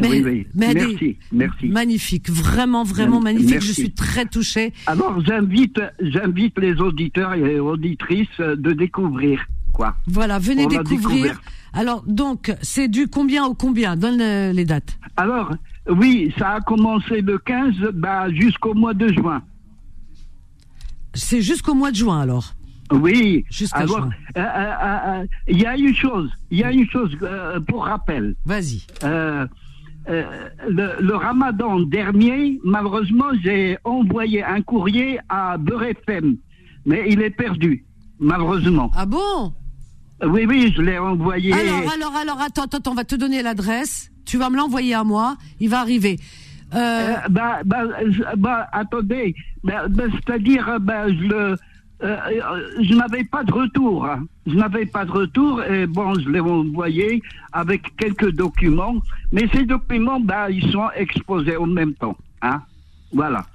oui, 0.00 0.22
oui. 0.24 0.46
Mehdi, 0.54 0.78
Merci, 0.78 1.16
merci. 1.32 1.66
Magnifique, 1.66 2.30
vraiment, 2.30 2.84
vraiment 2.84 3.20
magnifique. 3.20 3.50
Merci. 3.50 3.66
Je 3.68 3.72
suis 3.72 3.90
très 3.92 4.26
touchée. 4.26 4.72
Alors 4.86 5.20
j'invite, 5.26 5.80
j'invite 6.00 6.56
les 6.60 6.74
auditeurs 6.80 7.34
et 7.34 7.58
auditrices 7.58 8.28
euh, 8.38 8.54
de 8.54 8.72
découvrir 8.72 9.44
quoi. 9.76 9.94
Voilà, 10.06 10.38
venez 10.38 10.66
découvrir. 10.66 11.40
Alors, 11.72 12.02
donc, 12.06 12.54
c'est 12.62 12.88
du 12.88 13.06
combien 13.06 13.44
au 13.44 13.54
combien? 13.54 13.96
Donne 13.96 14.20
euh, 14.20 14.52
les 14.52 14.64
dates. 14.64 14.98
Alors 15.16 15.52
oui, 15.88 16.32
ça 16.38 16.54
a 16.54 16.60
commencé 16.60 17.20
le 17.20 17.38
15 17.38 17.74
bah, 17.94 18.30
jusqu'au 18.30 18.74
mois 18.74 18.94
de 18.94 19.08
juin. 19.08 19.42
C'est 21.14 21.42
jusqu'au 21.42 21.74
mois 21.74 21.90
de 21.90 21.96
juin, 21.96 22.20
alors? 22.20 22.54
Oui. 22.92 23.44
Jusqu'à 23.50 23.86
juin. 23.86 24.10
euh, 24.36 24.40
euh, 24.40 24.44
euh, 24.44 25.20
euh, 25.22 25.26
il 25.48 25.60
y 25.60 25.66
a 25.66 25.76
une 25.76 25.94
chose, 25.94 26.30
il 26.50 26.58
y 26.58 26.64
a 26.64 26.72
une 26.72 26.88
chose 26.88 27.16
pour 27.68 27.84
rappel. 27.86 28.34
Vas-y. 28.44 28.82
Le, 29.02 30.86
le 31.00 31.14
ramadan 31.16 31.80
dernier, 31.80 32.60
malheureusement, 32.64 33.30
j'ai 33.42 33.76
envoyé 33.84 34.42
un 34.44 34.62
courrier 34.62 35.18
à 35.28 35.58
Beurre 35.58 35.92
mais 36.86 37.04
il 37.08 37.20
est 37.20 37.30
perdu, 37.30 37.84
malheureusement. 38.20 38.90
Ah 38.94 39.04
bon? 39.04 39.52
Oui, 40.24 40.46
oui, 40.48 40.72
je 40.74 40.80
l'ai 40.82 40.98
envoyé. 40.98 41.52
Alors, 41.52 41.92
alors, 41.92 42.16
alors, 42.16 42.40
attends, 42.40 42.64
attends, 42.64 42.92
on 42.92 42.94
va 42.94 43.04
te 43.04 43.14
donner 43.16 43.42
l'adresse. 43.42 44.10
Tu 44.24 44.38
vas 44.38 44.48
me 44.50 44.56
l'envoyer 44.56 44.94
à 44.94 45.04
moi. 45.04 45.36
Il 45.60 45.68
va 45.68 45.80
arriver. 45.80 46.18
Euh, 46.74 46.78
Euh, 46.78 47.14
bah, 47.30 47.60
bah, 47.64 47.82
je- 48.08 48.22
bah, 48.36 48.66
attendez, 48.72 49.34
bah, 49.62 49.86
bah, 49.88 50.04
c'est-à-dire, 50.14 50.68
euh, 50.68 50.78
bah, 50.78 51.08
je 51.08 51.14
le, 51.22 51.36
euh, 51.36 51.56
euh, 52.02 52.68
je 52.80 52.94
n'avais 52.94 53.24
pas 53.24 53.44
de 53.44 53.52
retour. 53.52 54.08
Je 54.46 54.54
n'avais 54.54 54.86
pas 54.86 55.04
de 55.04 55.10
retour 55.12 55.62
et 55.62 55.86
bon, 55.86 56.14
je 56.18 56.28
l'ai 56.30 56.40
envoyé 56.40 57.22
avec 57.52 57.94
quelques 57.96 58.30
documents, 58.32 58.96
mais 59.32 59.48
ces 59.52 59.64
documents, 59.64 60.18
bah, 60.20 60.50
ils 60.50 60.70
sont 60.72 60.88
exposés 60.96 61.56
en 61.56 61.66
même 61.66 61.94
temps, 61.94 62.16
hein. 62.42 62.62
Voilà. 63.12 63.46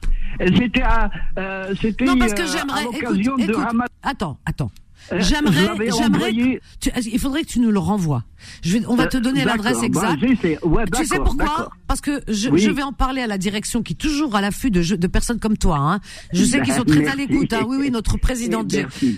C'était 0.57 0.81
à, 0.81 1.09
euh, 1.37 1.73
c'était 1.81 2.05
non, 2.05 2.17
parce 2.17 2.33
que 2.33 2.45
j'aimerais. 2.45 2.83
Écoute, 2.93 3.17
de. 3.47 3.53
Attends, 4.01 4.37
attends. 4.45 4.71
Euh, 5.11 5.19
J'aimerais, 5.19 5.89
j'aimerais. 5.97 6.31
il 6.33 7.19
faudrait 7.19 7.41
que 7.43 7.47
tu 7.47 7.59
nous 7.59 7.71
le 7.71 7.79
renvoies. 7.79 8.23
Je 8.63 8.77
vais, 8.77 8.85
on 8.87 8.95
va 8.95 9.07
te 9.07 9.17
Euh, 9.17 9.19
donner 9.19 9.43
l'adresse 9.45 9.79
bah, 9.79 9.85
exacte. 9.85 10.23
Ouais, 10.63 10.83
tu 10.95 11.05
sais 11.05 11.17
pourquoi. 11.17 11.69
Parce 11.87 12.01
que 12.01 12.21
je, 12.27 12.49
Oui. 12.49 12.59
je 12.61 12.71
vais 12.71 12.81
en 12.81 12.93
parler 12.93 13.21
à 13.21 13.27
la 13.27 13.37
direction 13.37 13.83
qui 13.83 13.93
est 13.93 13.95
toujours 13.95 14.35
à 14.35 14.41
l'affût 14.41 14.71
de, 14.71 14.81
de 14.95 15.07
personnes 15.07 15.39
comme 15.39 15.57
toi. 15.57 15.77
Hein. 15.77 15.99
Je 16.33 16.43
sais 16.45 16.61
qu'ils 16.61 16.73
sont 16.73 16.83
très 16.85 17.05
à 17.07 17.15
l'écoute. 17.15 17.51
Hein. 17.53 17.65
Oui, 17.67 17.77
oui, 17.79 17.91
notre 17.91 18.17
présidente, 18.17 18.73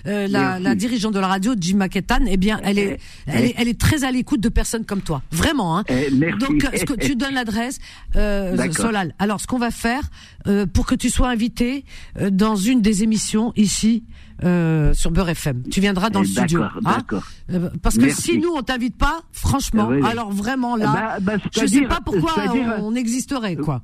euh, 0.08 0.28
la, 0.28 0.60
la 0.60 0.76
dirigeante 0.76 1.14
de 1.14 1.20
la 1.20 1.28
radio, 1.28 1.54
Jim 1.60 1.78
McEtan, 1.78 2.20
eh 2.28 2.38
bien, 2.38 2.60
elle 2.64 2.80
est, 2.80 3.00
elle 3.28 3.46
est, 3.46 3.54
elle 3.58 3.68
est 3.68 3.80
très 3.80 4.04
à 4.04 4.12
l'écoute 4.12 4.42
de 4.42 4.50
personnes 4.50 4.86
comme 4.86 5.02
toi. 5.02 5.22
Vraiment. 5.32 5.78
Hein. 5.78 5.84
Eh, 5.90 6.10
merci. 6.12 6.40
Donc, 6.40 6.64
euh, 6.66 6.70
ce 6.78 6.84
que 6.86 6.94
tu 6.94 7.16
donnes 7.16 7.36
l'adresse, 7.36 7.80
euh. 8.16 8.58
Solal. 8.74 9.14
Alors, 9.20 9.40
ce 9.40 9.48
qu'on 9.48 9.60
va 9.60 9.72
faire 9.72 10.02
euh, 10.48 10.66
pour 10.66 10.86
que 10.86 10.96
tu 10.96 11.10
sois 11.10 11.30
invité 11.30 11.86
euh, 12.20 12.30
dans 12.32 12.56
une 12.56 12.82
des 12.82 13.04
émissions 13.04 13.54
ici 13.56 14.04
euh, 14.44 14.94
sur 14.94 15.12
Beurre 15.12 15.30
FM. 15.30 15.64
Tu 15.70 15.80
viendras 15.82 16.10
dans 16.10 16.22
le 16.22 16.26
Eh, 16.28 16.30
studio. 16.32 16.60
d'accord, 16.62 16.82
hein. 16.86 16.96
d'accord. 16.98 17.24
Euh, 17.52 17.70
parce 17.82 17.96
que 17.98 18.02
Merci. 18.06 18.22
si 18.34 18.38
nous 18.40 18.50
on 18.56 18.62
t'invite 18.62 18.98
pas, 18.98 19.22
franchement, 19.32 19.88
oui, 19.90 20.02
alors 20.10 20.32
vraiment 20.32 20.76
là, 20.76 21.18
Bah, 21.22 21.38
bah, 21.38 21.44
je 21.60 21.66
sais 21.66 21.82
pas 21.84 22.00
pourquoi 22.04 22.34
on 22.80 22.96
existerait 22.96 23.56
quoi. 23.56 23.82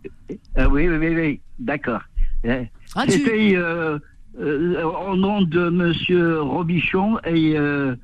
Euh, 0.57 0.67
oui, 0.71 0.87
oui, 0.87 0.97
oui, 0.97 1.15
oui, 1.15 1.41
d'accord. 1.59 2.01
Eh, 2.43 2.67
Ah, 2.95 3.05
tu- 3.07 3.21
euh, 3.57 3.99
euh, 4.39 4.83
au 4.83 5.15
nom 5.15 5.41
de 5.41 5.69
Monsieur 5.69 6.41
Robichon 6.41 7.17
et 7.25 7.55
euh, 7.57 7.95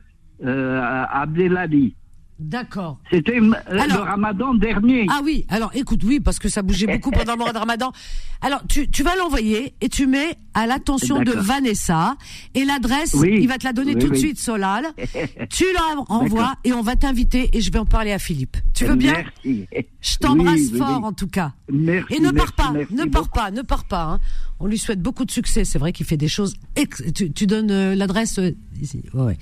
Abdelali. 1.11 1.95
D'accord. 2.37 2.99
C'était 3.09 3.39
le 3.39 3.95
ramadan 3.97 4.53
dernier. 4.53 5.05
Ah 5.09 5.21
oui, 5.23 5.45
alors 5.47 5.71
écoute, 5.73 6.01
oui, 6.03 6.19
parce 6.19 6.37
que 6.37 6.49
ça 6.49 6.61
bougeait 6.61 6.85
beaucoup 6.87 7.09
pendant 7.11 7.33
le 7.33 7.37
mois 7.39 7.53
de 7.53 7.57
Ramadan. 7.57 7.93
Alors 8.41 8.61
tu, 8.67 8.89
tu 8.89 9.03
vas 9.03 9.15
l'envoyer 9.15 9.73
et 9.79 9.87
tu 9.87 10.05
mets 10.05 10.37
à 10.53 10.67
l'attention 10.67 11.21
de. 11.23 11.31
Vanessa 11.31 12.15
et 12.53 12.65
l'adresse, 12.65 13.13
Oui. 13.13 13.37
il 13.39 13.47
va 13.47 13.57
te 13.57 13.63
la 13.63 13.71
donner 13.71 13.93
Oui, 13.95 14.01
tout 14.01 14.09
de 14.09 14.15
suite, 14.15 14.37
Solal. 14.37 14.85
tu 15.49 15.63
la 15.73 16.01
envoies 16.09 16.55
et 16.65 16.73
on 16.73 16.81
va 16.81 16.95
t'inviter 16.97 17.49
et 17.53 17.61
je 17.61 17.71
vais 17.71 17.79
en 17.79 17.85
parler 17.85 18.11
à 18.11 18.19
Philippe. 18.19 18.57
Tu 18.73 18.83
veux 18.85 18.95
bien 18.95 19.13
Merci. 19.13 19.67
Je 20.01 20.17
t'embrasse 20.17 20.71
fort 20.77 21.03
en 21.05 21.13
tout 21.13 21.27
cas. 21.27 21.53
Merci. 21.71 22.15
Et 22.15 22.19
ne 22.19 22.31
pars 22.31 22.33
merci, 22.33 22.53
pas, 22.57 22.71
merci 22.71 22.93
ne 22.95 23.05
pars 23.05 23.29
pas, 23.29 23.51
ne 23.51 23.61
pars 23.61 23.85
pas. 23.85 24.03
hein. 24.03 24.19
On 24.59 24.67
lui 24.67 24.77
souhaite 24.77 25.01
beaucoup 25.01 25.25
de 25.25 25.31
succès. 25.31 25.63
C'est 25.65 25.79
vrai 25.79 25.91
qu'il 25.93 26.05
fait 26.05 26.17
des 26.17 26.27
choses. 26.27 26.55
ex- 26.75 27.03
Tu, 27.13 27.31
tu 27.31 27.47
donnes 27.47 27.71
euh, 27.71 27.95
l'adresse 27.95 28.39
euh, 28.39 28.51
ici. 28.81 29.01
Ouais, 29.13 29.23
ouais. 29.23 29.37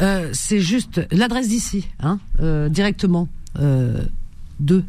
Euh, 0.00 0.30
c'est 0.32 0.60
juste 0.60 1.00
l'adresse 1.10 1.48
d'ici, 1.48 1.88
hein, 2.00 2.18
euh, 2.40 2.68
directement. 2.68 3.28
Euh, 3.58 4.04
deux. 4.58 4.84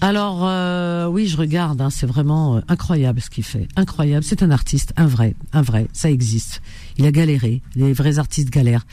Alors 0.00 0.40
euh, 0.42 1.06
oui, 1.06 1.28
je 1.28 1.36
regarde. 1.36 1.80
hein, 1.80 1.88
c'est 1.90 2.06
vraiment 2.06 2.56
euh, 2.56 2.60
incroyable 2.68 3.20
ce 3.20 3.30
qu'il 3.30 3.44
fait. 3.44 3.68
Incroyable. 3.76 4.24
C'est 4.24 4.42
un 4.42 4.50
artiste, 4.50 4.92
un 4.96 5.06
vrai, 5.06 5.34
un 5.52 5.62
vrai. 5.62 5.86
Ça 5.92 6.10
existe. 6.10 6.60
Il 6.98 7.06
a 7.06 7.12
galéré. 7.12 7.62
Les 7.76 7.92
vrais 7.92 8.18
artistes 8.18 8.50
galèrent. 8.50 8.84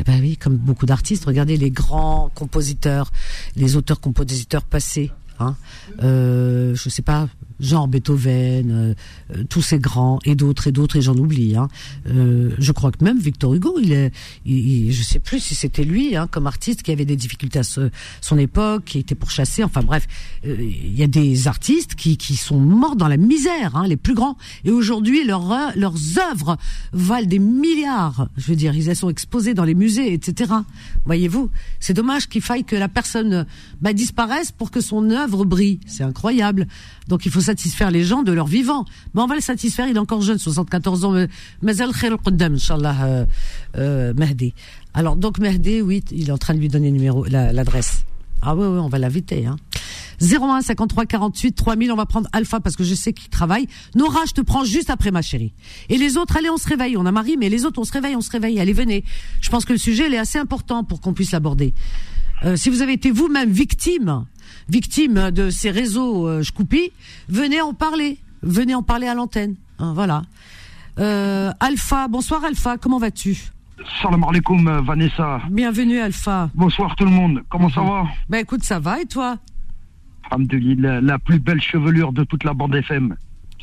Eh 0.00 0.04
ben 0.04 0.20
oui, 0.20 0.36
comme 0.36 0.56
beaucoup 0.56 0.86
d'artistes. 0.86 1.24
Regardez 1.24 1.56
les 1.56 1.70
grands 1.70 2.30
compositeurs, 2.34 3.10
les 3.56 3.76
auteurs-compositeurs 3.76 4.64
passés. 4.64 5.10
Hein. 5.40 5.56
Euh, 6.02 6.74
je 6.74 6.88
sais 6.88 7.02
pas, 7.02 7.28
genre 7.60 7.88
Beethoven, 7.88 8.70
euh, 8.70 8.94
euh, 9.36 9.44
tous 9.48 9.62
ces 9.62 9.78
grands 9.78 10.18
et 10.24 10.34
d'autres 10.34 10.68
et 10.68 10.72
d'autres 10.72 10.96
et 10.96 11.02
j'en 11.02 11.16
oublie. 11.16 11.56
Hein. 11.56 11.68
Euh, 12.08 12.50
je 12.58 12.72
crois 12.72 12.92
que 12.92 13.02
même 13.04 13.18
Victor 13.18 13.54
Hugo, 13.54 13.78
il 13.82 13.92
est, 13.92 14.12
il, 14.44 14.86
il- 14.86 14.92
je 14.92 15.02
sais 15.02 15.18
plus 15.18 15.40
si 15.40 15.54
c'était 15.54 15.84
lui 15.84 16.16
hein, 16.16 16.28
comme 16.30 16.46
artiste 16.46 16.82
qui 16.82 16.92
avait 16.92 17.04
des 17.04 17.16
difficultés 17.16 17.58
à 17.58 17.62
ce- 17.64 17.90
son 18.20 18.38
époque, 18.38 18.84
qui 18.84 18.98
était 18.98 19.14
pourchassé. 19.14 19.64
Enfin 19.64 19.82
bref, 19.82 20.06
euh, 20.46 20.56
il 20.60 20.96
y 20.96 21.02
a 21.02 21.06
des 21.08 21.48
artistes 21.48 21.94
qui, 21.94 22.16
qui 22.16 22.36
sont 22.36 22.58
morts 22.60 22.96
dans 22.96 23.08
la 23.08 23.16
misère, 23.16 23.74
hein, 23.76 23.86
les 23.86 23.96
plus 23.96 24.14
grands. 24.14 24.36
Et 24.64 24.70
aujourd'hui, 24.70 25.28
œuvres- 25.30 25.72
leurs 25.76 25.96
œuvres 26.30 26.56
valent 26.92 27.26
des 27.26 27.38
milliards. 27.40 28.28
Je 28.36 28.46
veux 28.46 28.56
dire, 28.56 28.74
ils 28.74 28.94
sont 28.96 29.08
exposés 29.10 29.54
dans 29.54 29.64
les 29.64 29.74
musées, 29.74 30.12
etc. 30.12 30.52
Voyez-vous, 31.04 31.50
c'est 31.80 31.94
dommage 31.94 32.28
qu'il 32.28 32.42
faille 32.42 32.64
que 32.64 32.76
la 32.76 32.88
personne 32.88 33.46
bah, 33.80 33.92
disparaisse 33.92 34.52
pour 34.52 34.70
que 34.70 34.80
son 34.80 35.10
œuvre 35.10 35.27
C'est 35.86 36.02
incroyable. 36.02 36.66
Donc 37.08 37.26
il 37.26 37.32
faut 37.32 37.40
satisfaire 37.40 37.90
les 37.90 38.04
gens 38.04 38.22
de 38.22 38.32
leur 38.32 38.46
vivant. 38.46 38.84
Mais 39.14 39.22
on 39.22 39.26
va 39.26 39.34
le 39.34 39.40
satisfaire. 39.40 39.88
Il 39.88 39.96
est 39.96 40.00
encore 40.00 40.22
jeune, 40.22 40.38
74 40.38 41.04
ans. 41.04 41.14
Mazal 41.62 41.92
khair 41.92 42.12
al-qaddam, 42.12 42.54
Inch'Allah, 42.54 42.96
euh, 43.04 43.24
euh, 43.76 44.14
Mehdi. 44.14 44.54
Alors 44.94 45.16
donc 45.16 45.38
Mehdi, 45.38 45.82
oui, 45.82 46.04
il 46.10 46.28
est 46.28 46.32
en 46.32 46.38
train 46.38 46.54
de 46.54 46.60
lui 46.60 46.68
donner 46.68 46.92
l'adresse. 47.28 48.04
Ah 48.42 48.54
oui, 48.54 48.66
oui, 48.66 48.78
on 48.78 48.88
va 48.88 48.98
l'inviter. 48.98 49.46
Hein. 49.46 49.56
01 50.20 50.62
53 50.62 51.06
48 51.06 51.52
3000. 51.52 51.92
On 51.92 51.96
va 51.96 52.06
prendre 52.06 52.28
Alpha 52.32 52.60
parce 52.60 52.76
que 52.76 52.84
je 52.84 52.94
sais 52.94 53.12
qu'il 53.12 53.28
travaille. 53.30 53.66
Nora, 53.94 54.20
je 54.26 54.32
te 54.32 54.40
prends 54.40 54.64
juste 54.64 54.90
après 54.90 55.10
ma 55.10 55.22
chérie. 55.22 55.52
Et 55.88 55.98
les 55.98 56.16
autres, 56.16 56.36
allez, 56.36 56.50
on 56.50 56.56
se 56.56 56.68
réveille. 56.68 56.96
On 56.96 57.06
a 57.06 57.12
Marie, 57.12 57.36
mais 57.36 57.48
les 57.48 57.64
autres, 57.64 57.80
on 57.80 57.84
se 57.84 57.92
réveille, 57.92 58.16
on 58.16 58.20
se 58.20 58.30
réveille. 58.30 58.60
Allez, 58.60 58.72
venez. 58.72 59.04
Je 59.40 59.48
pense 59.50 59.64
que 59.64 59.72
le 59.72 59.78
sujet, 59.78 60.08
est 60.08 60.18
assez 60.18 60.38
important 60.38 60.84
pour 60.84 61.00
qu'on 61.00 61.12
puisse 61.12 61.32
l'aborder. 61.32 61.74
Euh, 62.44 62.56
si 62.56 62.70
vous 62.70 62.82
avez 62.82 62.92
été 62.92 63.10
vous-même 63.10 63.50
victime, 63.50 64.24
victime 64.68 65.30
de 65.30 65.50
ces 65.50 65.70
réseaux 65.70 66.28
euh, 66.28 66.42
venez 67.28 67.60
en 67.60 67.74
parler. 67.74 68.18
Venez 68.42 68.74
en 68.74 68.82
parler 68.82 69.08
à 69.08 69.14
l'antenne. 69.14 69.56
Hein, 69.78 69.92
voilà. 69.94 70.22
Euh, 70.98 71.52
Alpha, 71.60 72.08
bonsoir 72.08 72.44
Alpha, 72.44 72.76
comment 72.76 72.98
vas-tu? 72.98 73.36
Salam 74.02 74.24
alaikum 74.24 74.66
euh, 74.66 74.80
Vanessa. 74.80 75.40
Bienvenue 75.50 75.98
Alpha. 75.98 76.50
Bonsoir 76.54 76.94
tout 76.96 77.04
le 77.04 77.10
monde. 77.10 77.42
Comment 77.48 77.70
ça 77.70 77.82
va? 77.82 78.04
Ben 78.28 78.38
écoute, 78.38 78.64
ça 78.64 78.78
va 78.78 79.00
et 79.00 79.06
toi? 79.06 79.36
Alhamdulillah, 80.30 81.00
la 81.00 81.18
plus 81.18 81.38
belle 81.38 81.60
chevelure 81.60 82.12
de 82.12 82.24
toute 82.24 82.44
la 82.44 82.52
bande 82.52 82.74
FM. 82.74 83.16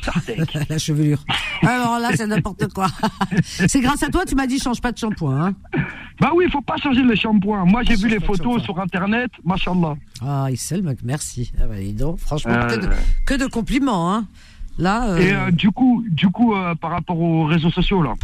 La 0.68 0.78
chevelure. 0.78 1.18
Alors 1.62 1.98
là, 1.98 2.10
c'est 2.14 2.26
n'importe 2.26 2.72
quoi. 2.72 2.86
c'est 3.42 3.80
grâce 3.80 4.02
à 4.02 4.08
toi, 4.08 4.24
tu 4.24 4.34
m'as 4.34 4.46
dit 4.46 4.58
change 4.58 4.80
pas 4.80 4.92
de 4.92 4.98
shampoing. 4.98 5.46
Hein 5.46 5.54
bah 6.20 6.32
oui, 6.34 6.44
il 6.46 6.50
faut 6.52 6.60
pas 6.62 6.76
changer 6.76 7.02
le 7.02 7.14
shampoing. 7.14 7.64
Moi 7.64 7.82
j'ai 7.84 7.94
vu 7.94 8.02
Change 8.02 8.10
les 8.12 8.20
photos 8.20 8.62
sur 8.62 8.78
internet, 8.80 9.30
machallah. 9.44 9.96
ah, 10.22 10.48
Issel, 10.50 10.82
mec, 10.82 10.98
merci. 11.04 11.52
Ah 11.60 11.66
bah, 11.66 11.76
dis 11.78 11.92
donc, 11.92 12.18
franchement, 12.18 12.52
Euh. 12.54 12.66
que, 12.68 12.80
de, 12.80 12.88
que 13.26 13.34
de 13.34 13.46
compliments. 13.46 14.12
Hein. 14.14 14.26
Là, 14.78 15.08
euh, 15.08 15.16
Et 15.18 15.32
euh, 15.32 15.50
du 15.50 15.70
coup, 15.70 16.04
du 16.08 16.28
coup 16.28 16.54
euh, 16.54 16.74
par 16.74 16.90
rapport 16.90 17.18
aux 17.18 17.44
réseaux 17.46 17.70
sociaux 17.70 18.02
là, 18.02 18.14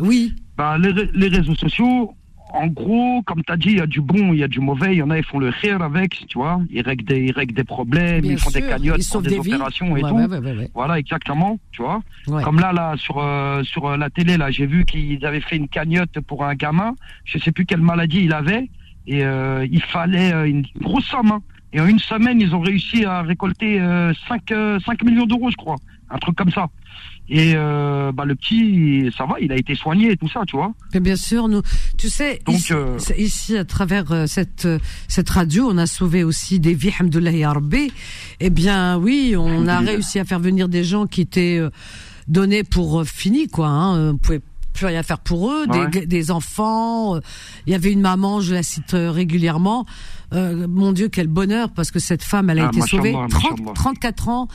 oui, 0.00 0.34
bah, 0.56 0.78
les, 0.78 0.92
les 0.92 1.28
réseaux 1.28 1.54
sociaux, 1.54 2.14
en 2.54 2.66
gros, 2.68 3.22
comme 3.22 3.42
tu 3.44 3.52
as 3.52 3.56
dit, 3.56 3.68
il 3.70 3.76
y 3.78 3.80
a 3.80 3.86
du 3.86 4.00
bon, 4.00 4.32
il 4.32 4.38
y 4.40 4.42
a 4.44 4.48
du 4.48 4.60
mauvais. 4.60 4.94
Il 4.94 4.98
y 4.98 5.02
en 5.02 5.10
a, 5.10 5.18
ils 5.18 5.24
font 5.24 5.38
le 5.38 5.48
rire 5.48 5.82
avec, 5.82 6.24
tu 6.28 6.38
vois. 6.38 6.60
Ils 6.70 6.82
règlent 6.82 7.04
des, 7.04 7.20
ils 7.24 7.32
règlent 7.32 7.54
des 7.54 7.64
problèmes, 7.64 8.22
bien 8.22 8.32
ils 8.32 8.38
font 8.38 8.50
sûr. 8.50 8.60
des 8.60 8.66
cagnottes, 8.66 8.98
Ils 8.98 9.04
font 9.04 9.20
des, 9.20 9.38
opérations 9.38 9.96
et 9.96 10.02
Ouais, 10.02 10.10
tout. 10.10 10.16
ouais, 10.16 10.38
ouais. 10.56 10.70
Voilà, 10.74 10.98
exactement, 10.98 11.58
tu 11.72 11.82
vois. 11.82 12.00
Comme 12.42 12.60
là, 12.60 12.72
là, 12.72 12.94
sur 12.96 13.18
euh, 13.18 13.62
sur 13.64 13.86
euh, 13.86 13.96
la 13.96 14.10
télé, 14.10 14.36
là, 14.36 14.50
j'ai 14.50 14.66
vu 14.66 14.84
qu'ils 14.84 15.24
avaient 15.26 15.40
fait 15.40 15.56
une 15.56 15.68
cagnotte 15.68 16.20
pour 16.20 16.44
un 16.44 16.54
gamin. 16.54 16.94
Je 17.24 17.38
sais 17.38 17.52
plus 17.52 17.66
quelle 17.66 17.80
maladie 17.82 18.22
il 18.24 18.32
avait, 18.32 18.68
et 19.06 19.24
euh, 19.24 19.66
il 19.70 19.82
fallait 19.82 20.48
une 20.48 20.64
grosse 20.80 21.06
somme. 21.06 21.32
hein. 21.32 21.42
Et 21.74 21.80
en 21.80 21.86
une 21.86 21.98
semaine, 21.98 22.40
ils 22.40 22.54
ont 22.54 22.60
réussi 22.60 23.04
à 23.04 23.20
récolter 23.20 23.78
euh, 23.78 24.14
5, 24.26 24.52
euh, 24.52 24.78
5 24.86 25.02
millions 25.04 25.26
d'euros, 25.26 25.50
je 25.50 25.56
crois. 25.56 25.76
Un 26.10 26.18
truc 26.18 26.36
comme 26.36 26.50
ça. 26.50 26.66
Et 27.30 27.52
euh, 27.56 28.10
bah, 28.12 28.24
le 28.24 28.34
petit, 28.34 29.10
ça 29.16 29.26
va, 29.26 29.34
il 29.38 29.52
a 29.52 29.56
été 29.56 29.74
soigné 29.74 30.12
et 30.12 30.16
tout 30.16 30.28
ça, 30.30 30.40
tu 30.46 30.56
vois. 30.56 30.72
Mais 30.94 31.00
bien 31.00 31.16
sûr, 31.16 31.46
nous, 31.48 31.60
tu 31.98 32.08
sais, 32.08 32.40
Donc, 32.46 32.56
ici, 32.56 32.72
euh, 32.72 32.96
ici, 33.18 33.56
à 33.58 33.64
travers 33.66 34.10
euh, 34.12 34.26
cette 34.26 34.66
cette 35.08 35.28
radio, 35.28 35.68
on 35.70 35.76
a 35.76 35.86
sauvé 35.86 36.24
aussi 36.24 36.58
des 36.58 36.72
vies, 36.72 36.92
hamdoulah 36.98 37.52
Rabbi. 37.52 37.92
Eh 38.40 38.48
bien, 38.50 38.96
oui, 38.96 39.34
on 39.36 39.66
a 39.68 39.78
réussi 39.80 40.18
à 40.18 40.24
faire 40.24 40.40
venir 40.40 40.68
des 40.70 40.84
gens 40.84 41.06
qui 41.06 41.20
étaient 41.20 41.60
donnés 42.28 42.64
pour 42.64 43.04
finis, 43.04 43.48
quoi. 43.48 43.68
Hein. 43.68 44.12
On 44.12 44.16
pouvait 44.16 44.40
plus 44.72 44.86
rien 44.86 45.02
faire 45.02 45.18
pour 45.18 45.50
eux, 45.50 45.66
Ouais. 45.68 45.88
des, 45.88 46.06
des 46.06 46.30
enfants. 46.30 47.18
Il 47.66 47.72
y 47.72 47.74
avait 47.74 47.92
une 47.92 48.00
maman, 48.00 48.40
je 48.40 48.54
la 48.54 48.62
cite 48.62 48.92
régulièrement. 48.94 49.84
Euh, 50.34 50.66
mon 50.68 50.92
Dieu, 50.92 51.08
quel 51.08 51.26
bonheur, 51.26 51.70
parce 51.70 51.90
que 51.90 51.98
cette 51.98 52.22
femme, 52.22 52.48
elle 52.50 52.60
a 52.60 52.66
Ah, 52.66 52.70
été 52.72 52.80
sauvée. 52.82 53.12
mashallah, 53.12 53.28
30, 53.28 53.50
mashallah. 53.60 53.72
34 53.74 54.28
ans. 54.28 54.48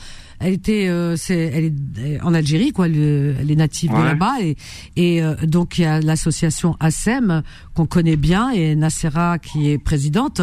Elle 0.46 0.52
était, 0.52 0.88
euh, 0.88 1.16
c'est, 1.16 1.38
elle 1.54 1.64
est 1.64 1.72
euh, 1.98 2.18
en 2.22 2.34
Algérie, 2.34 2.72
quoi. 2.72 2.86
le- 2.86 3.34
elle 3.40 3.50
est 3.50 3.56
native 3.56 3.90
de 3.90 3.96
là-bas, 3.96 4.34
et, 4.42 4.56
et 4.96 5.22
euh, 5.22 5.34
donc 5.46 5.78
il 5.78 5.82
y 5.82 5.84
a 5.86 6.00
l'association 6.00 6.76
ASEM 6.80 7.42
qu'on 7.72 7.86
connaît 7.86 8.16
bien, 8.16 8.50
et 8.50 8.76
Nassera 8.76 9.38
qui 9.38 9.70
est 9.70 9.78
présidente 9.78 10.42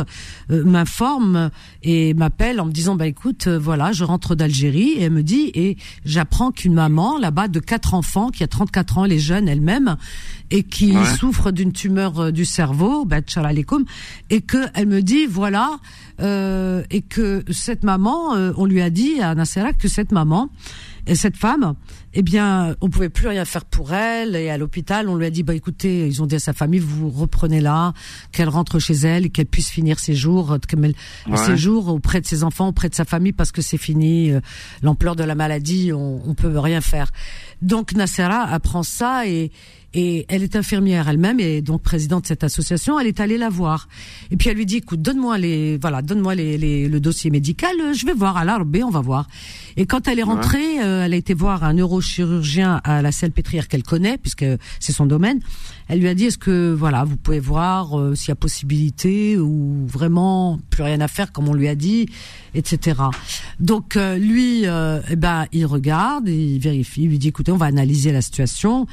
euh, 0.49 0.63
m'informe 0.65 1.51
et 1.83 2.13
m'appelle 2.15 2.59
en 2.59 2.65
me 2.65 2.71
disant, 2.71 2.95
bah 2.95 3.05
écoute, 3.05 3.45
euh, 3.47 3.59
voilà, 3.59 3.91
je 3.91 4.03
rentre 4.03 4.33
d'Algérie, 4.33 4.93
et 4.97 5.03
elle 5.03 5.11
me 5.11 5.23
dit, 5.23 5.51
et 5.53 5.77
j'apprends 6.03 6.51
qu'une 6.51 6.73
maman 6.73 7.19
là-bas 7.19 7.47
de 7.47 7.59
quatre 7.59 7.93
enfants, 7.93 8.29
qui 8.31 8.43
a 8.43 8.47
34 8.47 8.97
ans, 8.97 9.05
elle 9.05 9.13
est 9.13 9.19
jeune 9.19 9.47
elle-même, 9.47 9.97
et 10.49 10.63
qui 10.63 10.91
Ouais. 10.97 11.05
souffre 11.17 11.51
d'une 11.51 11.71
tumeur 11.73 12.31
du 12.33 12.43
cerveau, 12.43 13.05
bah, 13.05 13.17
et 14.29 14.41
que 14.41 14.57
elle 14.73 14.87
me 14.87 15.01
dit, 15.01 15.25
voilà, 15.27 15.77
euh, 16.21 16.83
et 16.91 17.01
que 17.01 17.43
cette 17.51 17.83
maman, 17.83 18.35
euh, 18.35 18.53
on 18.57 18.65
lui 18.65 18.81
a 18.81 18.89
dit 18.89 19.21
à 19.21 19.33
Nassera 19.35 19.73
que 19.73 19.87
cette 19.87 20.11
maman 20.11 20.49
et 21.07 21.15
cette 21.15 21.35
femme, 21.35 21.73
eh 22.13 22.21
bien, 22.21 22.75
on 22.79 22.89
pouvait 22.89 23.09
plus 23.09 23.27
rien 23.27 23.43
faire 23.43 23.65
pour 23.65 23.91
elle. 23.91 24.35
Et 24.35 24.51
à 24.51 24.57
l'hôpital, 24.59 25.09
on 25.09 25.15
lui 25.15 25.25
a 25.25 25.31
dit, 25.31 25.41
bah 25.41 25.55
écoutez, 25.55 26.05
ils 26.07 26.21
ont 26.21 26.27
dit 26.27 26.35
à 26.35 26.39
sa 26.39 26.53
famille, 26.53 26.79
vous 26.79 27.09
reprenez 27.09 27.59
là, 27.59 27.93
qu'elle 28.31 28.49
rentre 28.49 28.77
chez 28.77 28.93
elle, 28.93 29.31
qu'elle 29.31 29.47
puisse 29.47 29.69
finir 29.69 29.97
ses 29.99 30.13
jours, 30.13 30.51
euh, 30.51 30.57
Ouais. 31.27 31.37
ses 31.37 31.57
jours 31.57 31.87
auprès 31.87 32.21
de 32.21 32.27
ses 32.27 32.43
enfants, 32.43 32.67
auprès 32.67 32.87
de 32.89 32.93
sa 32.95 33.03
famille, 33.05 33.33
parce 33.33 33.51
que 33.51 33.63
c'est 33.63 33.77
fini. 33.79 34.31
euh, 34.31 34.41
L'ampleur 34.83 35.15
de 35.15 35.23
la 35.23 35.33
maladie, 35.33 35.91
on, 35.91 36.21
on 36.23 36.33
peut 36.35 36.57
rien 36.59 36.81
faire. 36.81 37.11
Donc 37.63 37.93
Nassera 37.93 38.43
apprend 38.43 38.83
ça 38.83 39.27
et 39.27 39.51
et 39.93 40.25
elle 40.29 40.41
est 40.43 40.55
infirmière 40.55 41.09
elle-même 41.09 41.39
et 41.39 41.61
donc 41.61 41.81
présidente 41.81 42.23
de 42.23 42.27
cette 42.27 42.43
association. 42.43 42.99
Elle 42.99 43.07
est 43.07 43.19
allée 43.19 43.37
la 43.37 43.49
voir 43.49 43.87
et 44.31 44.37
puis 44.37 44.49
elle 44.49 44.57
lui 44.57 44.65
dit 44.65 44.77
écoute 44.77 45.01
donne-moi 45.01 45.37
les 45.37 45.77
voilà 45.77 46.01
donne-moi 46.01 46.33
les, 46.35 46.57
les- 46.57 46.87
le 46.87 46.99
dossier 46.99 47.29
médical. 47.29 47.71
euh, 47.81 47.93
Je 47.93 48.05
vais 48.05 48.13
voir 48.13 48.37
à 48.37 48.45
l'ARB, 48.45 48.77
on 48.85 48.89
va 48.89 49.01
voir. 49.01 49.27
Et 49.77 49.85
quand 49.85 50.07
elle 50.07 50.19
est 50.19 50.23
rentrée, 50.23 50.81
euh, 50.83 51.05
elle 51.05 51.13
a 51.13 51.17
été 51.17 51.33
voir 51.33 51.63
un 51.63 51.73
neurochirurgien 51.73 52.81
à 52.83 53.01
la 53.01 53.11
Salpêtrière 53.11 53.67
qu'elle 53.67 53.83
connaît 53.83 54.17
puisque 54.17 54.45
c'est 54.79 54.91
son 54.93 55.05
domaine. 55.05 55.39
Elle 55.87 55.99
lui 55.99 56.07
a 56.07 56.13
dit 56.13 56.25
est-ce 56.25 56.37
que 56.37 56.73
voilà 56.73 57.03
vous 57.03 57.17
pouvez 57.17 57.39
voir 57.39 57.99
euh, 57.99 58.15
s'il 58.15 58.29
y 58.29 58.31
a 58.31 58.35
possibilité 58.35 59.37
ou 59.37 59.85
vraiment 59.87 60.59
plus 60.69 60.83
rien 60.83 61.01
à 61.01 61.07
faire 61.09 61.31
comme 61.33 61.49
on 61.49 61.53
lui 61.53 61.67
a 61.67 61.75
dit, 61.75 62.07
etc. 62.55 62.99
Donc 63.59 63.95
euh, 63.97 64.17
lui, 64.17 64.63
eh 64.63 65.15
ben 65.15 65.45
il 65.51 65.65
regarde, 65.65 66.27
il 66.29 66.59
vérifie, 66.59 67.03
il 67.03 67.09
lui 67.09 67.19
dit 67.19 67.27
écoutez 67.29 67.51
on 67.51 67.57
va 67.57 67.65
analyser 67.65 68.11
la 68.11 68.21
situation. 68.21 68.87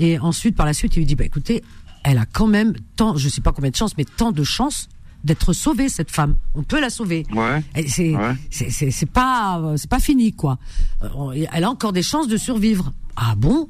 Et 0.00 0.18
ensuite, 0.18 0.56
par 0.56 0.66
la 0.66 0.72
suite, 0.72 0.96
il 0.96 1.00
lui 1.00 1.06
dit, 1.06 1.14
bah, 1.14 1.24
écoutez, 1.24 1.62
elle 2.02 2.18
a 2.18 2.26
quand 2.26 2.46
même 2.48 2.74
tant, 2.96 3.16
je 3.16 3.28
sais 3.28 3.40
pas 3.42 3.52
combien 3.52 3.70
de 3.70 3.76
chances, 3.76 3.96
mais 3.96 4.04
tant 4.04 4.32
de 4.32 4.42
chances 4.42 4.88
d'être 5.22 5.52
sauvée, 5.52 5.90
cette 5.90 6.10
femme. 6.10 6.36
On 6.54 6.62
peut 6.62 6.80
la 6.80 6.88
sauver. 6.90 7.26
Ouais. 7.32 7.62
C'est, 7.86 8.16
Ouais. 8.16 8.34
c'est, 8.50 9.04
pas, 9.10 9.74
c'est 9.76 9.90
pas 9.90 10.00
fini, 10.00 10.32
quoi. 10.32 10.58
Euh, 11.02 11.46
Elle 11.52 11.64
a 11.64 11.70
encore 11.70 11.92
des 11.92 12.02
chances 12.02 12.26
de 12.26 12.38
survivre. 12.38 12.92
Ah 13.16 13.34
bon? 13.36 13.68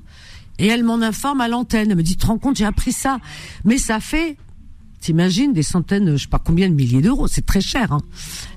Et 0.60 0.68
elle 0.68 0.84
m'en 0.84 1.02
informe 1.02 1.40
à 1.40 1.48
l'antenne. 1.48 1.90
Elle 1.90 1.96
me 1.96 2.02
dit, 2.04 2.12
tu 2.12 2.18
te 2.18 2.26
rends 2.26 2.38
compte, 2.38 2.56
j'ai 2.56 2.64
appris 2.64 2.92
ça. 2.92 3.18
Mais 3.64 3.78
ça 3.78 3.98
fait, 3.98 4.36
t'imagines, 5.00 5.52
des 5.52 5.62
centaines, 5.62 6.16
je 6.16 6.22
sais 6.24 6.28
pas 6.28 6.38
combien 6.38 6.68
de 6.68 6.74
milliers 6.74 7.00
d'euros. 7.00 7.26
C'est 7.26 7.44
très 7.46 7.60
cher, 7.60 7.92
hein. 7.92 8.00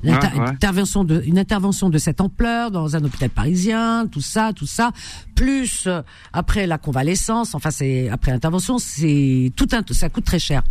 L'inter- 0.04 0.28
Ouais, 0.34 0.40
ouais. 0.42 0.48
intervention 0.50 1.04
de, 1.04 1.22
une 1.26 1.40
intervention 1.40 1.90
de 1.90 1.98
cette 1.98 2.20
ampleur 2.22 2.70
dans 2.72 2.96
un 2.96 3.04
hôpital 3.04 3.30
parisien, 3.30 4.06
tout 4.12 4.22
ça, 4.22 4.52
tout 4.54 4.66
ça, 4.68 4.92
plus 5.36 5.86
euh, 5.88 6.02
après 6.34 6.68
la 6.68 6.78
convalescence, 6.78 7.56
enfin 7.56 7.72
c'est 7.72 8.10
après 8.10 8.32
l'intervention, 8.32 8.78
c'est 8.78 9.52
tout 9.56 9.68
un, 9.72 9.82
ça 9.94 10.10
coûte 10.10 10.26
très 10.26 10.40
cher. 10.40 10.64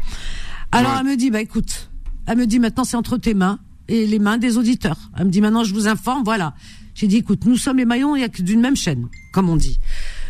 Alors 0.70 0.92
Ouais. 0.92 0.98
elle 1.00 1.06
me 1.06 1.16
dit, 1.16 1.30
bah 1.30 1.40
écoute, 1.40 1.90
elle 2.26 2.38
me 2.38 2.46
dit 2.46 2.58
maintenant 2.58 2.84
c'est 2.84 2.96
entre 2.96 3.16
tes 3.16 3.34
mains 3.34 3.58
et 3.88 4.06
les 4.06 4.18
mains 4.18 4.38
des 4.38 4.56
auditeurs. 4.58 4.98
Elle 5.16 5.26
me 5.26 5.30
dit 5.30 5.40
maintenant 5.40 5.64
je 5.64 5.72
vous 5.74 5.88
informe, 5.88 6.22
voilà. 6.24 6.54
J'ai 6.94 7.06
dit 7.06 7.16
écoute, 7.16 7.46
nous 7.46 7.56
sommes 7.56 7.78
les 7.78 7.86
maillons, 7.86 8.14
d'une 8.38 8.60
même 8.60 8.76
chaîne, 8.76 9.08
comme 9.32 9.48
on 9.48 9.56
dit. 9.56 9.78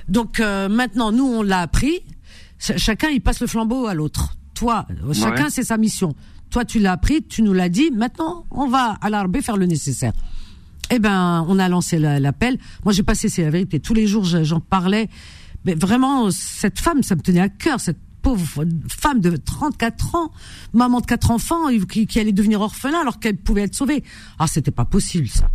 Donc 0.09 0.39
euh, 0.41 0.69
maintenant 0.69 1.11
nous 1.13 1.25
on 1.27 1.43
l'a 1.43 1.61
appris, 1.61 2.01
Ch- 2.59 2.79
chacun 2.81 3.09
il 3.09 3.21
passe 3.21 3.41
le 3.41 3.47
flambeau 3.49 3.87
à 3.87 3.95
l'autre. 3.95 4.37
Toi, 4.63 4.87
euh, 5.05 5.13
chacun 5.13 5.45
Ouais. 5.45 5.51
c'est 5.51 5.65
sa 5.65 5.77
mission. 5.77 6.15
Toi 6.51 6.65
tu 6.65 6.79
l'as 6.79 6.93
appris, 6.93 7.23
tu 7.25 7.43
nous 7.43 7.53
l'as 7.53 7.69
dit, 7.69 7.91
maintenant 7.91 8.45
on 8.53 8.69
va 8.69 8.97
à 9.01 9.11
l'arbre 9.11 9.41
faire 9.41 9.57
le 9.57 9.67
nécessaire. 9.67 10.13
Eh 10.91 10.99
ben, 11.01 11.45
on 11.49 11.59
a 11.59 11.69
lancé 11.69 11.99
la- 11.99 12.21
l'appel. 12.21 12.59
Moi, 12.85 12.93
j'ai 12.93 13.03
passé, 13.03 13.29
c'est 13.31 13.43
la 13.43 13.51
vérité. 13.51 13.81
Tous 13.81 13.95
les 13.95 14.07
jours, 14.07 14.25
je- 14.25 14.45
j'en 14.45 14.61
parlais. 14.61 15.09
Mais 15.65 15.75
vraiment, 15.75 16.31
cette 16.31 16.79
femme, 16.81 17.03
ça 17.03 17.15
me 17.17 17.23
tenait 17.23 17.41
à 17.41 17.49
cœur. 17.49 17.81
Cette 17.81 17.97
pauvre 18.21 18.65
femme 18.89 19.21
de 19.21 19.37
34 19.37 20.15
ans, 20.17 20.31
maman 20.75 21.01
de 21.01 21.07
quatre 21.07 21.31
enfants, 21.31 21.69
qui, 21.89 22.07
qui 22.07 22.21
allait 22.21 22.33
devenir 22.33 22.61
orphelin 22.61 23.01
alors 23.01 23.19
qu'elle 23.21 23.39
pouvait 23.39 23.63
être 23.63 23.75
sauvée. 23.75 24.05
Ah, 24.39 24.47
c'était 24.47 24.71
pas 24.71 24.85
possible, 24.85 25.29
ça. 25.29 25.49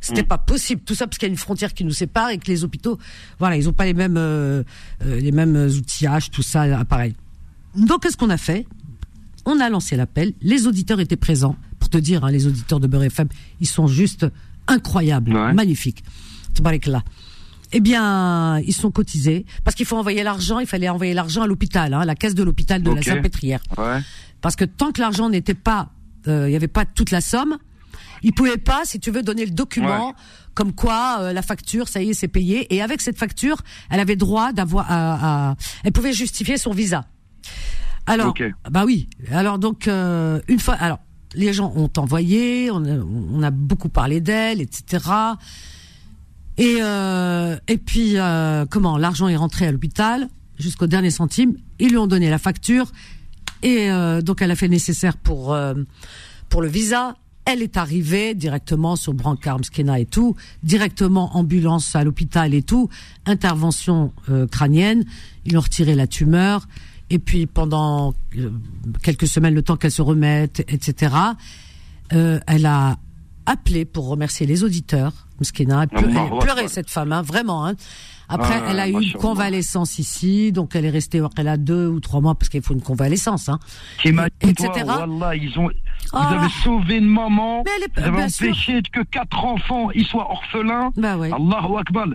C'était 0.00 0.24
pas 0.24 0.36
possible. 0.38 0.82
Tout 0.84 0.94
ça 0.94 1.06
parce 1.06 1.16
qu'il 1.16 1.26
y 1.28 1.30
a 1.30 1.32
une 1.32 1.38
frontière 1.38 1.72
qui 1.72 1.84
nous 1.84 1.92
sépare 1.92 2.28
et 2.30 2.38
que 2.38 2.48
les 2.48 2.62
hôpitaux, 2.62 2.98
voilà, 3.38 3.56
ils 3.56 3.68
ont 3.68 3.72
pas 3.72 3.86
les 3.86 3.94
mêmes, 3.94 4.16
euh, 4.18 4.62
euh, 5.06 5.20
les 5.20 5.32
mêmes 5.32 5.56
outillages, 5.56 6.30
tout 6.30 6.42
ça, 6.42 6.84
pareil. 6.84 7.14
Donc, 7.76 8.02
qu'est-ce 8.02 8.16
qu'on 8.16 8.30
a 8.30 8.36
fait? 8.36 8.66
On 9.44 9.58
a 9.60 9.68
lancé 9.70 9.96
l'appel, 9.96 10.32
les 10.40 10.66
auditeurs 10.66 11.00
étaient 11.00 11.16
présents. 11.16 11.56
Pour 11.80 11.88
te 11.88 11.98
dire, 11.98 12.24
hein, 12.24 12.30
les 12.30 12.46
auditeurs 12.46 12.78
de 12.80 12.86
Beurre 12.86 13.04
FM, 13.04 13.28
ils 13.60 13.66
sont 13.66 13.86
juste 13.88 14.26
incroyables, 14.68 15.34
Ouais. 15.34 15.52
magnifiques. 15.52 16.04
Tabarakallah. 16.54 17.02
Eh 17.72 17.80
bien, 17.80 18.58
ils 18.60 18.74
sont 18.74 18.90
cotisés 18.90 19.46
parce 19.64 19.74
qu'il 19.74 19.86
faut 19.86 19.96
envoyer 19.96 20.22
l'argent. 20.22 20.58
Il 20.60 20.66
fallait 20.66 20.88
envoyer 20.90 21.14
l'argent 21.14 21.42
à 21.42 21.46
l'hôpital, 21.46 21.94
hein, 21.94 22.00
à 22.00 22.04
la 22.04 22.14
caisse 22.14 22.34
de 22.34 22.42
l'hôpital 22.42 22.82
de 22.82 22.90
la. 22.90 23.02
Salpêtrière. 23.02 23.60
Ouais. 23.78 24.00
Parce 24.42 24.56
que 24.56 24.64
tant 24.66 24.92
que 24.92 25.00
l'argent 25.00 25.30
n'était 25.30 25.54
pas, 25.54 25.88
euh, 26.28 26.46
il 26.46 26.50
n'y 26.50 26.56
avait 26.56 26.68
pas 26.68 26.84
toute 26.84 27.10
la 27.10 27.22
somme, 27.22 27.56
ils 28.22 28.32
pouvaient 28.34 28.58
pas, 28.58 28.82
si 28.84 29.00
tu 29.00 29.10
veux, 29.10 29.22
donner 29.22 29.46
le 29.46 29.50
document 29.52 30.08
Ouais. 30.08 30.14
comme 30.54 30.72
quoi 30.74 31.16
euh, 31.20 31.32
la 31.32 31.40
facture, 31.42 31.88
ça 31.88 32.02
y 32.02 32.10
est, 32.10 32.14
c'est 32.14 32.28
payé. 32.28 32.72
Et 32.74 32.82
avec 32.82 33.00
cette 33.00 33.16
facture, 33.18 33.56
elle 33.90 34.00
avait 34.00 34.16
droit 34.16 34.52
d'avoir, 34.52 34.86
à, 34.92 35.50
à- 35.52 35.56
elle 35.82 35.92
pouvait 35.92 36.12
justifier 36.12 36.58
son 36.58 36.72
visa. 36.72 37.06
Alors, 38.06 38.34
bah 38.70 38.84
oui. 38.84 39.08
Alors 39.30 39.58
donc 39.58 39.86
euh, 39.86 40.40
une 40.48 40.58
fois, 40.58 40.74
alors 40.74 40.98
les 41.34 41.52
gens 41.52 41.72
ont 41.76 41.90
envoyé, 41.96 42.70
on 42.70 42.84
a, 42.84 42.98
on 42.98 43.42
a 43.42 43.50
beaucoup 43.50 43.88
parlé 43.88 44.20
d'elle, 44.20 44.60
etc. 44.60 45.04
Et 46.58 46.78
euh, 46.80 47.56
et 47.68 47.78
puis 47.78 48.14
euh, 48.16 48.66
comment 48.68 48.98
l'argent 48.98 49.28
est 49.28 49.36
rentré 49.36 49.66
à 49.66 49.72
l'hôpital 49.72 50.28
jusqu'au 50.58 50.86
dernier 50.86 51.10
centime. 51.10 51.56
Ils 51.78 51.90
lui 51.90 51.96
ont 51.96 52.06
donné 52.06 52.28
la 52.28 52.38
facture 52.38 52.90
et 53.62 53.88
donc 54.24 54.42
elle 54.42 54.50
a 54.50 54.56
fait 54.56 54.66
le 54.66 54.72
nécessaire 54.72 55.16
pour 55.16 55.56
pour 56.48 56.62
le 56.62 56.68
visa. 56.68 57.16
Elle 57.44 57.62
est 57.62 57.76
arrivée 57.76 58.34
directement 58.34 58.94
sur 58.94 59.14
Brancard, 59.14 59.58
Mskena 59.58 59.98
et 59.98 60.06
tout, 60.06 60.36
directement 60.62 61.36
ambulance 61.36 61.96
à 61.96 62.04
l'hôpital 62.04 62.54
et 62.54 62.62
tout, 62.62 62.88
intervention 63.26 64.12
crânienne. 64.50 65.04
Ils 65.44 65.56
ont 65.56 65.60
retiré 65.60 65.94
la 65.94 66.06
tumeur 66.06 66.66
et 67.12 67.18
puis 67.18 67.46
pendant 67.46 68.14
euh, 68.38 68.50
quelques 69.02 69.26
semaines, 69.26 69.54
le 69.54 69.62
temps 69.62 69.76
qu'elle 69.76 69.90
se 69.92 70.02
remette, 70.02 70.60
etc. 70.68 71.14
euh, 72.12 72.40
elle 72.46 72.66
a 72.66 72.96
appelé 73.46 73.84
pour 73.84 74.08
remercier 74.08 74.46
les 74.46 74.64
auditeurs. 74.64 75.12
Mskena, 75.40 75.82
elle, 75.82 75.88
pleu- 75.88 76.08
elle 76.16 76.38
pleurait 76.38 76.68
cette 76.68 76.88
femme, 76.90 77.12
hein, 77.12 77.22
vraiment. 77.22 77.66
Hein. 77.66 77.74
Après, 78.34 78.60
Ah, 78.64 78.70
elle 78.70 78.80
a 78.80 78.88
eu 78.88 78.92
une 79.02 79.12
convalescence 79.12 79.98
ici, 79.98 80.52
donc 80.52 80.74
elle 80.74 80.84
est 80.86 80.90
restée, 80.90 81.20
elle 81.36 81.48
a 81.48 81.56
deux 81.56 81.86
ou 81.88 82.00
trois 82.00 82.20
mois 82.20 82.34
parce 82.34 82.48
qu'il 82.48 82.62
faut 82.62 82.74
une 82.74 82.80
convalescence, 82.82 83.48
hein. 83.48 83.58
Etc. 84.04 84.70
toi, 84.84 85.06
Wallah, 85.06 85.36
ils 85.36 85.58
ont, 85.58 85.68
Oh 86.14 86.18
vous 86.18 86.34
avez 86.34 86.48
sauvé 86.64 86.96
une 86.96 87.06
maman, 87.06 87.62
Mais 87.64 87.70
elle 87.76 87.84
est- 87.84 88.00
vous 88.00 88.02
avez 88.06 88.16
bien 88.16 88.28
sûr. 88.28 88.48
empêché 88.48 88.82
que 88.92 89.00
quatre 89.04 89.44
enfants 89.44 89.90
ils 89.94 90.04
soient 90.04 90.30
orphelins. 90.30 90.90
Bah 90.96 91.16
ouais. 91.16 91.30
Allahu 91.32 91.78
Akbar. 91.78 92.06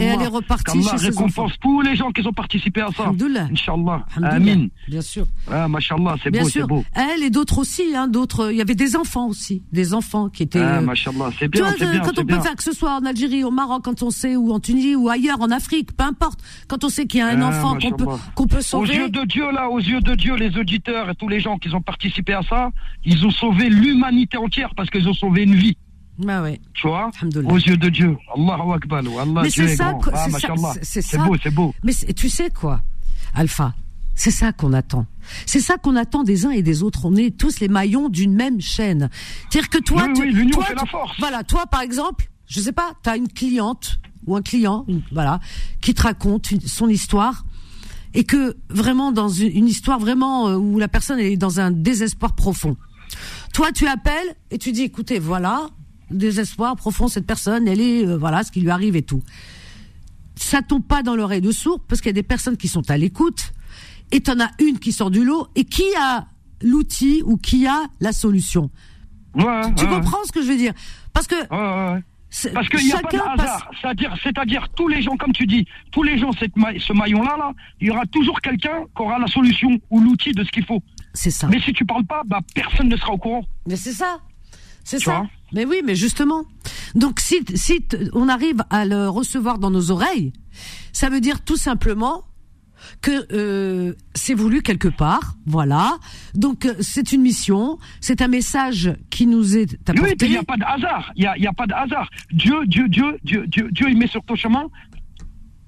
Et 0.00 0.04
elle 0.04 0.22
est 0.22 0.26
repartie 0.26 0.82
chez 0.82 0.96
récompense 0.96 1.52
tous 1.60 1.80
les 1.82 1.94
gens 1.96 2.10
qui 2.10 2.26
ont 2.26 2.32
participé 2.32 2.80
à 2.82 2.88
ça. 2.96 3.04
Alhamdoulilah. 3.04 3.48
Inch'Allah. 3.52 4.04
Amin. 4.22 4.66
Bien 4.88 5.00
sûr. 5.00 5.26
Ah, 5.50 5.68
Mashallah, 5.68 6.16
c'est 6.22 6.30
beau, 6.30 6.48
c'est 6.48 6.62
beau. 6.66 6.84
Elle 6.94 7.22
et 7.22 7.30
d'autres 7.30 7.58
aussi, 7.58 7.94
hein, 7.94 8.08
d'autres. 8.08 8.50
Il 8.50 8.56
y 8.58 8.60
avait 8.60 8.74
des 8.74 8.96
enfants 8.96 9.28
aussi, 9.28 9.62
des 9.72 9.94
enfants 9.94 10.28
qui 10.28 10.42
étaient. 10.42 10.58
Ah, 10.60 10.78
euh, 10.78 10.80
Mashallah, 10.80 11.30
c'est 11.38 11.48
bien, 11.48 11.62
vois, 11.62 11.72
c'est 11.78 11.90
bien, 11.90 12.00
quand 12.00 12.10
on 12.10 12.14
peut 12.14 12.24
bien. 12.24 12.40
faire 12.42 12.56
que 12.56 12.62
ce 12.64 12.72
soit 12.72 12.96
en 12.96 13.04
Algérie, 13.04 13.44
au 13.44 13.50
Maroc, 13.50 13.82
quand 13.84 14.02
on 14.02 14.10
sait, 14.10 14.36
ou 14.36 14.52
en 14.52 14.60
Tunisie, 14.60 14.94
ou 14.96 15.08
ailleurs, 15.08 15.40
en 15.42 15.50
Afrique, 15.50 15.96
peu 15.96 16.04
importe. 16.04 16.40
Quand 16.68 16.84
on 16.84 16.88
sait 16.88 17.06
qu'il 17.06 17.20
y 17.20 17.22
a 17.22 17.26
un 17.28 17.40
Ah, 17.42 17.48
enfant 17.48 17.78
qu'on 17.78 17.90
peut, 17.92 18.06
qu'on 18.34 18.46
peut 18.46 18.58
Aux 18.58 18.62
sauver. 18.62 18.94
yeux 18.96 19.08
de 19.10 19.24
Dieu, 19.24 19.50
là, 19.52 19.68
aux 19.68 19.78
yeux 19.80 20.00
de 20.00 20.14
Dieu, 20.14 20.34
les 20.36 20.56
auditeurs 20.56 21.10
et 21.10 21.14
tous 21.14 21.28
les 21.28 21.40
gens 21.40 21.58
qui 21.58 21.68
ont 21.74 21.82
participé 21.82 22.32
à 22.32 22.42
ça, 22.48 22.70
ils 23.04 23.26
ont 23.26 23.30
sauvé 23.30 23.68
l'humanité 23.68 24.36
entière 24.38 24.74
parce 24.74 24.88
qu'ils 24.90 25.08
ont 25.08 25.14
sauvé 25.14 25.42
une 25.42 25.54
vie. 25.54 25.76
Bah 26.18 26.42
ouais. 26.42 26.60
Tu 26.74 26.86
vois? 26.86 27.10
Aux 27.46 27.56
yeux 27.58 27.76
de 27.76 27.88
Dieu. 27.88 28.16
Allahu 28.36 28.72
Akbar. 28.74 28.98
Allah, 29.00 29.42
Mais 29.42 29.50
c'est 29.50 29.76
ça, 29.76 29.98
Ah, 30.12 30.26
c'est 30.82 31.00
ça, 31.02 31.08
c'est- 31.10 31.18
beau, 31.18 31.36
c'est 31.42 31.50
beau. 31.54 31.74
Mais 31.82 31.92
tu 31.94 32.28
sais 32.28 32.50
quoi, 32.50 32.80
Alpha? 33.34 33.74
C'est 34.14 34.30
ça 34.30 34.52
qu'on 34.52 34.74
attend. 34.74 35.06
C'est 35.46 35.58
ça 35.60 35.78
qu'on 35.78 35.96
attend 35.96 36.22
des 36.22 36.44
uns 36.44 36.50
et 36.50 36.62
des 36.62 36.82
autres. 36.82 37.06
On 37.06 37.16
est 37.16 37.36
tous 37.36 37.60
les 37.60 37.68
maillons 37.68 38.10
d'une 38.10 38.34
même 38.34 38.60
chaîne. 38.60 39.08
C'est-à-dire 39.48 39.70
que 39.70 39.78
toi, 39.78 40.04
Oui, 40.06 40.12
tu- 40.14 40.36
oui, 40.38 40.50
toi, 40.50 40.66
la 40.76 40.84
force. 40.84 41.18
Voilà, 41.18 41.42
toi 41.44 41.64
par 41.66 41.80
exemple, 41.80 42.28
je 42.46 42.60
sais 42.60 42.72
pas, 42.72 42.92
tu 43.02 43.08
as 43.08 43.16
une 43.16 43.28
cliente 43.28 43.98
ou 44.26 44.36
un 44.36 44.42
client, 44.42 44.84
une- 44.88 45.02
voilà, 45.12 45.40
qui 45.80 45.94
te 45.94 46.02
raconte 46.02 46.50
une- 46.50 46.60
son 46.60 46.88
histoire. 46.88 47.44
Et 48.14 48.24
que 48.24 48.56
vraiment 48.68 49.10
dans 49.10 49.28
une, 49.30 49.56
une 49.56 49.66
histoire 49.68 49.98
vraiment 49.98 50.48
euh, 50.48 50.56
où 50.56 50.78
la 50.78 50.88
personne 50.88 51.18
est 51.18 51.36
dans 51.38 51.60
un 51.60 51.70
désespoir 51.70 52.34
profond. 52.34 52.76
Toi, 53.54 53.72
tu 53.72 53.86
appelles 53.86 54.36
et 54.50 54.58
tu 54.58 54.72
dis, 54.72 54.82
écoutez, 54.82 55.18
voilà, 55.18 55.68
désespoir 56.10 56.76
profond, 56.76 57.08
cette 57.08 57.26
personne, 57.26 57.66
elle 57.66 57.80
est, 57.80 58.06
euh, 58.06 58.18
voilà, 58.18 58.44
ce 58.44 58.52
qui 58.52 58.60
lui 58.60 58.68
arrive 58.70 58.96
et 58.96 59.02
tout. 59.02 59.22
Ça 60.36 60.60
tombe 60.60 60.84
pas 60.84 61.02
dans 61.02 61.16
l'oreille 61.16 61.40
de 61.40 61.52
sourd 61.52 61.80
parce 61.88 62.00
qu'il 62.02 62.08
y 62.08 62.10
a 62.10 62.14
des 62.14 62.22
personnes 62.22 62.56
qui 62.58 62.68
sont 62.68 62.90
à 62.90 62.98
l'écoute 62.98 63.52
et 64.10 64.20
t'en 64.20 64.38
as 64.40 64.50
une 64.60 64.78
qui 64.78 64.92
sort 64.92 65.10
du 65.10 65.24
lot 65.24 65.48
et 65.54 65.64
qui 65.64 65.84
a 65.98 66.26
l'outil 66.62 67.22
ou 67.24 67.36
qui 67.38 67.66
a 67.66 67.84
la 68.00 68.12
solution. 68.12 68.70
Ouais, 69.34 69.72
Tu 69.74 69.84
ouais, 69.84 69.90
comprends 69.90 70.22
ce 70.26 70.32
que 70.32 70.42
je 70.42 70.48
veux 70.48 70.56
dire? 70.58 70.74
Parce 71.14 71.26
que 71.26 71.34
Parce 72.54 72.68
qu'il 72.68 72.84
n'y 72.86 72.92
a 72.92 72.98
pas 72.98 73.10
de 73.10 73.18
passe. 73.18 73.40
hasard. 73.40 73.70
C'est-à-dire, 73.80 74.14
c'est-à-dire, 74.22 74.68
tous 74.74 74.88
les 74.88 75.02
gens, 75.02 75.16
comme 75.16 75.32
tu 75.32 75.46
dis, 75.46 75.66
tous 75.90 76.02
les 76.02 76.16
gens, 76.18 76.32
cette 76.32 76.56
ma- 76.56 76.78
ce 76.78 76.92
maillon-là, 76.94 77.36
là, 77.38 77.52
il 77.80 77.88
y 77.88 77.90
aura 77.90 78.06
toujours 78.06 78.40
quelqu'un 78.40 78.84
qui 78.96 79.02
aura 79.02 79.18
la 79.18 79.26
solution 79.26 79.78
ou 79.90 80.00
l'outil 80.00 80.32
de 80.32 80.42
ce 80.42 80.50
qu'il 80.50 80.64
faut. 80.64 80.82
C'est 81.12 81.30
ça. 81.30 81.46
Mais 81.48 81.60
si 81.60 81.72
tu 81.74 81.84
parles 81.84 82.06
pas, 82.06 82.22
bah, 82.24 82.40
personne 82.54 82.88
ne 82.88 82.96
sera 82.96 83.12
au 83.12 83.18
courant. 83.18 83.44
Mais 83.66 83.76
c'est 83.76 83.92
ça. 83.92 84.18
C'est 84.84 84.98
ça. 84.98 85.24
Mais 85.52 85.64
oui, 85.66 85.82
mais 85.84 85.94
justement. 85.94 86.42
Donc 86.94 87.20
si 87.20 87.44
si 87.54 87.84
on 88.14 88.28
arrive 88.28 88.64
à 88.70 88.84
le 88.86 89.08
recevoir 89.08 89.58
dans 89.58 89.70
nos 89.70 89.90
oreilles, 89.90 90.32
ça 90.92 91.08
veut 91.10 91.20
dire 91.20 91.44
tout 91.44 91.56
simplement 91.58 92.24
que 93.00 93.26
euh, 93.32 93.94
c'est 94.14 94.34
voulu 94.34 94.62
quelque 94.62 94.88
part, 94.88 95.34
voilà. 95.46 95.98
Donc 96.34 96.66
euh, 96.66 96.74
c'est 96.80 97.12
une 97.12 97.22
mission, 97.22 97.78
c'est 98.00 98.22
un 98.22 98.28
message 98.28 98.92
qui 99.10 99.26
nous 99.26 99.56
est 99.56 99.72
Oui, 99.72 99.78
apporté. 99.98 100.26
il 100.26 100.30
n'y 100.32 100.36
a 100.36 100.42
pas 100.42 100.56
de 100.56 100.64
hasard. 100.64 101.12
Il 101.16 101.20
n'y 101.38 101.46
a, 101.46 101.50
a 101.50 101.52
pas 101.52 101.66
de 101.66 101.74
hasard. 101.74 102.08
Dieu, 102.32 102.66
Dieu, 102.66 102.88
Dieu, 102.88 103.18
Dieu, 103.24 103.46
Dieu, 103.46 103.68
Dieu, 103.72 103.86
il 103.90 103.96
met 103.98 104.06
sur 104.06 104.22
ton 104.24 104.34
chemin 104.36 104.64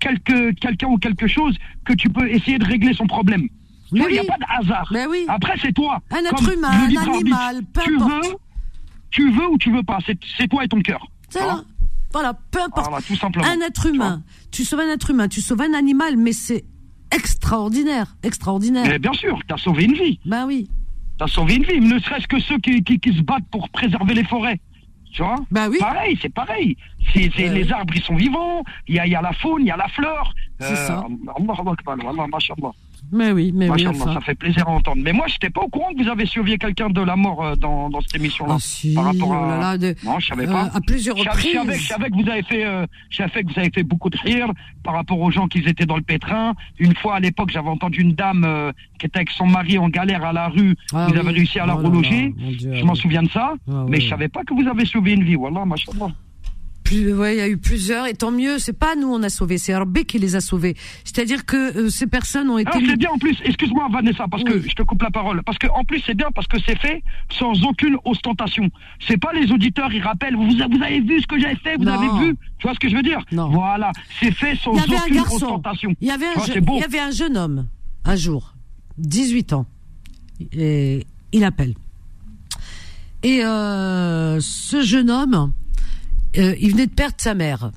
quelque, 0.00 0.52
quelqu'un 0.52 0.88
ou 0.88 0.98
quelque 0.98 1.26
chose 1.26 1.56
que 1.84 1.92
tu 1.94 2.08
peux 2.08 2.28
essayer 2.28 2.58
de 2.58 2.64
régler 2.64 2.92
son 2.94 3.06
problème. 3.06 3.48
Il 3.92 3.98
n'y 4.00 4.18
a 4.18 4.22
oui. 4.22 4.26
pas 4.26 4.38
de 4.38 4.44
hasard. 4.62 4.88
Mais 4.92 5.06
oui. 5.06 5.24
Après, 5.28 5.54
c'est 5.62 5.72
toi. 5.72 6.00
Un 6.10 6.24
être 6.24 6.52
humain, 6.52 6.70
un 6.70 6.96
animal, 7.12 7.62
peu 7.72 7.80
tu 7.82 7.96
importe. 7.96 8.26
veux, 8.26 8.34
tu 9.10 9.30
veux 9.30 9.48
ou 9.48 9.58
tu 9.58 9.72
veux 9.72 9.82
pas. 9.82 9.98
C'est 10.36 10.48
toi 10.48 10.64
et 10.64 10.68
ton 10.68 10.80
cœur. 10.80 11.06
C'est 11.28 11.40
Hein 11.40 11.46
là. 11.46 11.64
Voilà, 12.12 12.32
peu 12.50 12.60
importe. 12.62 12.88
Voilà, 12.88 13.02
tout 13.04 13.16
simplement. 13.16 13.46
Un 13.46 13.60
être 13.60 13.86
humain. 13.86 14.22
Tu 14.52 14.64
sauves 14.64 14.80
un 14.80 14.88
être 14.92 15.10
humain, 15.10 15.26
tu 15.28 15.40
sauves 15.40 15.60
un 15.62 15.74
animal, 15.74 16.16
mais 16.16 16.32
c'est 16.32 16.64
extraordinaire, 17.14 18.16
extraordinaire. 18.22 18.84
Mais 18.86 18.98
bien 18.98 19.12
sûr, 19.12 19.38
tu 19.46 19.54
as 19.54 19.58
sauvé 19.58 19.84
une 19.84 19.94
vie. 19.94 20.18
Ben 20.24 20.46
oui. 20.46 20.68
Tu 21.18 21.24
as 21.24 21.28
sauvé 21.28 21.56
une 21.56 21.64
vie. 21.64 21.80
Ne 21.80 21.98
serait-ce 21.98 22.26
que 22.26 22.40
ceux 22.40 22.58
qui, 22.58 22.82
qui, 22.82 22.98
qui 22.98 23.14
se 23.16 23.22
battent 23.22 23.48
pour 23.50 23.68
préserver 23.70 24.14
les 24.14 24.24
forêts. 24.24 24.60
Tu 25.12 25.22
vois? 25.22 25.36
Ben 25.50 25.68
oui. 25.70 25.78
Pareil, 25.78 26.18
c'est 26.20 26.32
pareil. 26.34 26.76
C'est, 27.12 27.30
c'est- 27.36 27.48
Ouais. 27.48 27.54
les 27.62 27.72
arbres, 27.72 27.94
ils 27.94 28.02
sont 28.02 28.16
vivants. 28.16 28.64
Il 28.88 28.96
y 28.96 28.98
a, 28.98 29.06
il 29.06 29.12
y 29.12 29.14
a 29.14 29.22
la 29.22 29.32
faune, 29.32 29.62
il 29.62 29.68
y 29.68 29.70
a 29.70 29.76
la 29.76 29.88
fleur. 29.88 30.34
C'est 30.58 30.74
ça. 30.74 31.04
Allahu 31.38 31.68
Akbar, 31.72 31.96
Wallah, 32.04 32.26
mashallah. 32.26 32.72
Mais 33.14 33.30
oui, 33.32 33.52
mais 33.54 33.70
oui. 33.70 33.86
Enfin. 33.86 34.12
ça 34.14 34.20
fait 34.20 34.34
plaisir 34.34 34.66
à 34.68 34.72
entendre. 34.72 35.00
Mais 35.02 35.12
moi, 35.12 35.26
je 35.28 35.34
n'étais 35.34 35.48
pas 35.50 35.60
au 35.62 35.68
courant 35.68 35.92
que 35.96 36.02
vous 36.02 36.08
avez 36.10 36.26
sauvé 36.26 36.58
quelqu'un 36.58 36.90
de 36.90 37.00
la 37.00 37.14
mort 37.14 37.44
euh, 37.44 37.54
dans, 37.56 37.88
dans 37.88 38.00
cette 38.00 38.16
émission-là. 38.16 38.54
Ah 38.56 38.60
si, 38.60 38.92
par 38.92 39.04
rapport 39.04 39.28
oh 39.30 39.34
à... 39.44 39.48
là 39.48 39.58
là, 39.60 39.78
de- 39.78 39.94
Non, 40.04 40.18
je 40.18 40.26
savais 40.26 40.48
euh, 40.48 40.52
pas. 40.52 40.70
à 40.74 40.80
plusieurs 40.80 41.16
Je 41.16 41.22
savais- 41.22 41.36
je 41.40 41.46
savais- 41.46 41.58
reprises. 41.60 41.80
Je 41.82 41.86
savais 41.86 42.10
que 42.10 42.14
vous 42.22 42.28
avez 42.28 42.42
fait, 42.42 42.64
euh, 42.64 42.86
je 43.10 43.16
savais 43.18 43.44
que 43.44 43.52
vous 43.52 43.58
avez 43.60 43.70
fait 43.70 43.84
beaucoup 43.84 44.10
de 44.10 44.18
rire 44.18 44.48
par 44.82 44.94
rapport 44.94 45.20
aux 45.20 45.30
gens 45.30 45.46
qui 45.46 45.58
étaient 45.60 45.86
dans 45.86 45.96
le 45.96 46.02
pétrin. 46.02 46.54
Une 46.80 46.94
fois 46.96 47.14
à 47.16 47.20
l'époque, 47.20 47.50
j'avais 47.52 47.68
entendu 47.68 48.00
une 48.00 48.14
dame 48.14 48.44
euh, 48.44 48.72
qui 48.98 49.06
était 49.06 49.18
avec 49.18 49.30
son 49.30 49.46
mari 49.46 49.78
en 49.78 49.88
galère 49.88 50.24
à 50.24 50.32
la 50.32 50.48
rue. 50.48 50.74
Ah 50.92 51.06
vous 51.06 51.12
oui. 51.14 51.18
avez 51.20 51.30
réussi 51.30 51.58
à 51.60 51.66
la 51.66 51.76
Oh 51.76 51.82
reloger. 51.86 52.34
là, 52.36 52.48
Dieu, 52.58 52.74
je 52.74 52.82
ah 52.82 52.84
m'en 52.84 52.94
souviens 52.96 53.22
de 53.22 53.30
ça. 53.30 53.54
Ah 53.68 53.84
mais 53.88 53.98
oui. 53.98 54.02
je 54.02 54.08
savais 54.08 54.28
pas 54.28 54.42
que 54.42 54.54
vous 54.54 54.68
avez 54.68 54.84
sauvé 54.84 55.12
une 55.12 55.22
vie. 55.24 55.36
Voilà, 55.36 55.64
machallah. 55.64 56.08
Plus, 56.84 57.14
ouais, 57.14 57.34
il 57.34 57.38
y 57.38 57.40
a 57.40 57.48
eu 57.48 57.56
plusieurs, 57.56 58.06
et 58.06 58.12
tant 58.12 58.30
mieux. 58.30 58.58
C'est 58.58 58.74
pas 58.78 58.94
nous 58.94 59.08
on 59.08 59.22
a 59.22 59.30
sauvé, 59.30 59.56
c'est 59.56 59.74
Rabbi 59.74 60.04
qui 60.04 60.18
les 60.18 60.36
a 60.36 60.40
sauvés. 60.42 60.76
C'est-à-dire 61.04 61.46
que 61.46 61.56
euh, 61.78 61.88
ces 61.88 62.06
personnes 62.06 62.50
ont 62.50 62.58
été. 62.58 62.70
Ah, 62.74 62.78
c'est 62.86 62.96
bien 62.98 63.08
en 63.10 63.16
plus, 63.18 63.36
excuse-moi 63.42 63.88
Vanessa, 63.90 64.26
parce 64.30 64.44
que 64.44 64.60
je 64.60 64.74
te 64.74 64.82
coupe 64.82 65.00
la 65.02 65.10
parole. 65.10 65.42
Parce 65.44 65.56
que 65.56 65.66
en 65.68 65.82
plus 65.84 66.02
c'est 66.06 66.14
bien 66.14 66.28
parce 66.34 66.46
que 66.46 66.58
c'est 66.66 66.78
fait 66.78 67.02
sans 67.32 67.54
aucune 67.64 67.96
ostentation. 68.04 68.68
C'est 69.06 69.16
pas 69.16 69.32
les 69.32 69.50
auditeurs, 69.50 69.90
ils 69.94 70.02
rappellent, 70.02 70.36
vous, 70.36 70.46
vous 70.50 70.82
avez 70.82 71.00
vu 71.00 71.20
ce 71.22 71.26
que 71.26 71.40
j'avais 71.40 71.56
fait, 71.56 71.76
vous 71.78 71.84
Non. 71.84 71.92
avez 71.94 72.26
vu. 72.26 72.36
Tu 72.58 72.66
vois 72.66 72.74
ce 72.74 72.78
que 72.80 72.88
je 72.90 72.96
veux 72.96 73.02
dire 73.02 73.20
Non. 73.32 73.48
Voilà, 73.48 73.90
c'est 74.20 74.30
fait 74.32 74.54
sans 74.56 74.72
aucune 74.72 75.20
ostentation. 75.20 75.94
Il 76.02 76.08
y 76.08 76.10
avait 76.10 76.26
un, 76.26 76.34
vois, 76.34 76.44
je- 76.46 76.52
il 76.52 76.80
y 76.80 76.84
avait 76.84 77.00
un 77.00 77.10
jeune 77.12 77.38
homme, 77.38 77.66
un 78.04 78.16
jour, 78.16 78.54
18 78.98 79.54
ans. 79.54 79.64
Et 80.52 81.06
il 81.32 81.44
appelle. 81.44 81.74
Et 83.22 83.42
euh, 83.42 84.38
ce 84.40 84.82
jeune 84.82 85.10
homme, 85.10 85.52
euh, 86.38 86.54
il 86.60 86.72
venait 86.72 86.86
de 86.86 86.92
perdre 86.92 87.16
sa 87.18 87.34
mère. 87.34 87.70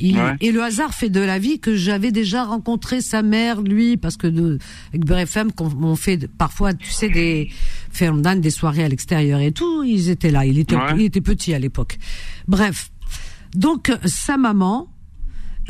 Il- 0.00 0.16
Ouais. 0.16 0.36
Et 0.40 0.52
le 0.52 0.62
hasard 0.62 0.94
fait 0.94 1.08
de 1.10 1.18
la 1.18 1.40
vie 1.40 1.58
que 1.58 1.74
j'avais 1.74 2.12
déjà 2.12 2.44
rencontré 2.44 3.00
sa 3.00 3.22
mère, 3.22 3.60
lui, 3.62 3.96
parce 3.96 4.16
que 4.16 4.28
de, 4.28 4.58
avec 4.90 5.04
BRFM, 5.04 5.50
qu'on- 5.50 5.72
on 5.82 5.96
fait 5.96 6.28
parfois, 6.28 6.72
tu 6.72 6.90
sais, 6.90 7.08
des 7.08 7.50
fermes 7.90 8.22
des 8.22 8.50
soirées 8.50 8.84
à 8.84 8.88
l'extérieur 8.88 9.40
et 9.40 9.50
tout. 9.50 9.82
Ils 9.82 10.08
étaient 10.08 10.30
là. 10.30 10.46
Il 10.46 10.58
était, 10.58 10.76
Ouais. 10.76 10.92
il 10.96 11.02
était 11.02 11.20
petit 11.20 11.52
à 11.52 11.58
l'époque. 11.58 11.98
Bref. 12.46 12.90
Donc, 13.54 13.90
sa 14.04 14.36
maman, 14.36 14.88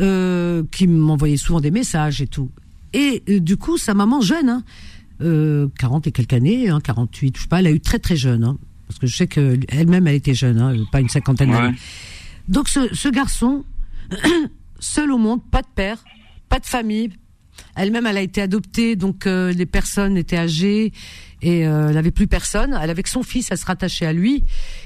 euh, 0.00 0.62
qui 0.72 0.86
m'envoyait 0.86 1.36
souvent 1.38 1.60
des 1.60 1.70
messages 1.70 2.20
et 2.20 2.26
tout. 2.26 2.50
Et 2.92 3.22
euh, 3.30 3.40
du 3.40 3.56
coup, 3.56 3.78
sa 3.78 3.94
maman 3.94 4.20
jeune, 4.20 4.48
hein, 4.48 4.62
euh, 5.22 5.68
40 5.78 6.06
et 6.06 6.12
quelques 6.12 6.34
années, 6.34 6.68
hein, 6.68 6.80
48, 6.80 7.36
je 7.36 7.42
sais 7.42 7.48
pas, 7.48 7.60
elle 7.60 7.66
a 7.66 7.70
eu 7.70 7.80
très 7.80 7.98
très 7.98 8.16
jeune, 8.16 8.44
hein, 8.44 8.58
parce 8.88 8.98
que 8.98 9.06
je 9.06 9.16
sais 9.16 9.26
que 9.26 9.58
elle-même 9.68 10.06
elle 10.06 10.14
était 10.16 10.34
jeune, 10.34 10.58
hein, 10.60 10.74
pas 10.90 11.00
une 11.00 11.08
cinquantaine 11.08 11.50
Ouais. 11.50 11.56
d'années. 11.56 11.76
Donc 12.48 12.68
ce, 12.68 12.92
ce 12.94 13.08
garçon, 13.08 13.64
seul 14.80 15.12
au 15.12 15.18
monde, 15.18 15.42
pas 15.50 15.62
de 15.62 15.68
père, 15.74 16.02
pas 16.48 16.58
de 16.58 16.66
famille. 16.66 17.10
Elle-même, 17.76 18.06
elle 18.06 18.16
a 18.16 18.22
été 18.22 18.40
adoptée, 18.40 18.96
donc 18.96 19.26
euh, 19.26 19.52
les 19.52 19.66
personnes 19.66 20.16
étaient 20.16 20.38
âgées 20.38 20.92
et 21.42 21.66
euh, 21.66 21.88
elle 21.88 21.94
n'avait 21.94 22.10
plus 22.12 22.26
personne. 22.26 22.78
Elle 22.80 22.90
avait 22.90 23.02
que 23.02 23.08
son 23.10 23.22
fils, 23.22 23.48
elle 23.50 23.58
se 23.58 23.66
rattachait 23.66 24.06
à 24.06 24.12
lui 24.12 24.42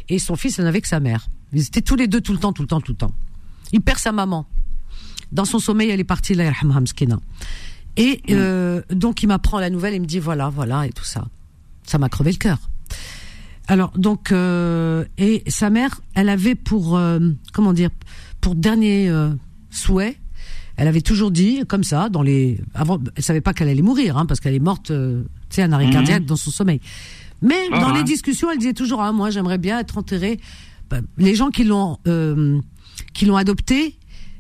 et 0.08 0.18
son 0.18 0.36
fils, 0.36 0.58
elle 0.58 0.64
n'avait 0.64 0.80
que 0.80 0.88
sa 0.88 1.00
mère. 1.00 1.28
Ils 1.52 1.62
étaient 1.62 1.82
tous 1.82 1.96
les 1.96 2.08
deux 2.08 2.20
tout 2.20 2.32
le 2.32 2.38
temps, 2.38 2.52
tout 2.52 2.62
le 2.62 2.68
temps, 2.68 2.80
tout 2.80 2.92
le 2.92 2.96
temps. 2.98 3.12
Il 3.72 3.80
perd 3.82 3.98
sa 3.98 4.12
maman. 4.12 4.46
Dans 5.32 5.44
son 5.44 5.58
sommeil, 5.58 5.90
elle 5.90 6.00
est 6.00 6.04
partie, 6.04 6.34
là. 6.34 6.50
Et 7.96 8.20
euh, 8.30 8.80
donc 8.90 9.22
il 9.22 9.26
m'apprend 9.26 9.60
la 9.60 9.68
nouvelle, 9.70 9.94
il 9.94 10.00
me 10.00 10.06
dit 10.06 10.18
voilà, 10.18 10.48
voilà 10.48 10.86
et 10.86 10.90
tout 10.92 11.04
ça. 11.04 11.26
Ça 11.84 11.98
m'a 11.98 12.08
crevé 12.08 12.32
le 12.32 12.38
cœur. 12.38 12.58
Alors 13.68 13.92
donc 13.96 14.32
euh, 14.32 15.04
et 15.18 15.42
sa 15.46 15.70
mère, 15.70 16.00
elle 16.14 16.28
avait 16.28 16.54
pour 16.54 16.96
euh, 16.96 17.20
comment 17.52 17.72
dire 17.72 17.90
pour 18.40 18.54
dernier 18.54 19.08
euh, 19.08 19.30
souhait, 19.70 20.16
elle 20.76 20.88
avait 20.88 21.00
toujours 21.00 21.30
dit 21.30 21.62
comme 21.68 21.84
ça 21.84 22.08
dans 22.08 22.22
les 22.22 22.60
avant, 22.74 22.98
elle 23.16 23.22
savait 23.22 23.40
pas 23.40 23.54
qu'elle 23.54 23.68
allait 23.68 23.82
mourir 23.82 24.16
hein, 24.18 24.26
parce 24.26 24.40
qu'elle 24.40 24.54
est 24.54 24.58
morte, 24.58 24.90
euh, 24.90 25.22
tu 25.48 25.56
sais, 25.56 25.62
un 25.62 25.72
arrêt 25.72 25.86
Mhm. 25.86 25.92
cardiaque 25.92 26.24
dans 26.26 26.36
son 26.36 26.50
sommeil. 26.50 26.80
Mais 27.40 27.68
Ah 27.72 27.80
dans 27.80 27.92
les 27.92 28.02
discussions, 28.04 28.50
elle 28.50 28.58
disait 28.58 28.72
toujours 28.72 29.00
ah 29.00 29.12
moi 29.12 29.30
j'aimerais 29.30 29.58
bien 29.58 29.78
être 29.78 29.96
enterrée. 29.98 30.40
Ben, 30.90 31.02
les 31.16 31.34
gens 31.34 31.50
qui 31.50 31.64
l'ont 31.64 31.98
euh, 32.08 32.60
qui 33.14 33.24
l'ont 33.26 33.36
adopté, 33.36 33.96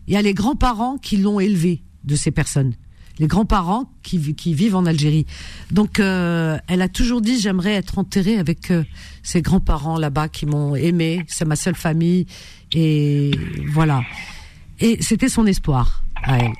il 0.08 0.14
y 0.14 0.16
a 0.16 0.22
les 0.22 0.34
grands-parents 0.34 0.98
qui 0.98 1.16
l'ont 1.16 1.38
élevé 1.40 1.82
de 2.04 2.16
ces 2.16 2.30
personnes. 2.32 2.74
Les 3.18 3.26
grands-parents 3.26 3.90
qui, 4.02 4.18
vi- 4.18 4.34
qui 4.34 4.54
vivent 4.54 4.74
en 4.76 4.86
Algérie. 4.86 5.26
Donc, 5.70 6.00
euh, 6.00 6.58
elle 6.66 6.80
a 6.82 6.88
toujours 6.88 7.20
dit 7.20 7.38
j'aimerais 7.38 7.74
être 7.74 7.98
enterrée 7.98 8.38
avec 8.38 8.70
euh, 8.70 8.84
ces 9.22 9.42
grands-parents 9.42 9.98
là-bas 9.98 10.28
qui 10.28 10.46
m'ont 10.46 10.74
aimé. 10.74 11.24
C'est 11.28 11.44
ma 11.44 11.56
seule 11.56 11.74
famille 11.74 12.26
et 12.72 13.30
voilà. 13.68 14.02
Et 14.80 15.00
c'était 15.02 15.28
son 15.28 15.46
espoir 15.46 16.02
à 16.22 16.38
elle. 16.38 16.52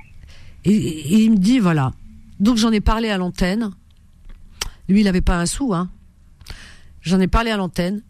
Et, 0.64 1.22
il 1.22 1.30
me 1.32 1.36
dit 1.38 1.58
voilà. 1.58 1.92
Donc 2.38 2.56
j'en 2.58 2.70
ai 2.70 2.80
parlé 2.80 3.08
à 3.08 3.16
l'antenne. 3.18 3.70
Lui, 4.88 5.00
il 5.00 5.04
n'avait 5.04 5.20
pas 5.22 5.38
un 5.38 5.46
sou, 5.46 5.72
hein. 5.74 5.90
J'en 7.00 7.18
ai 7.20 7.28
parlé 7.28 7.50
à 7.50 7.56
l'antenne. 7.56 8.02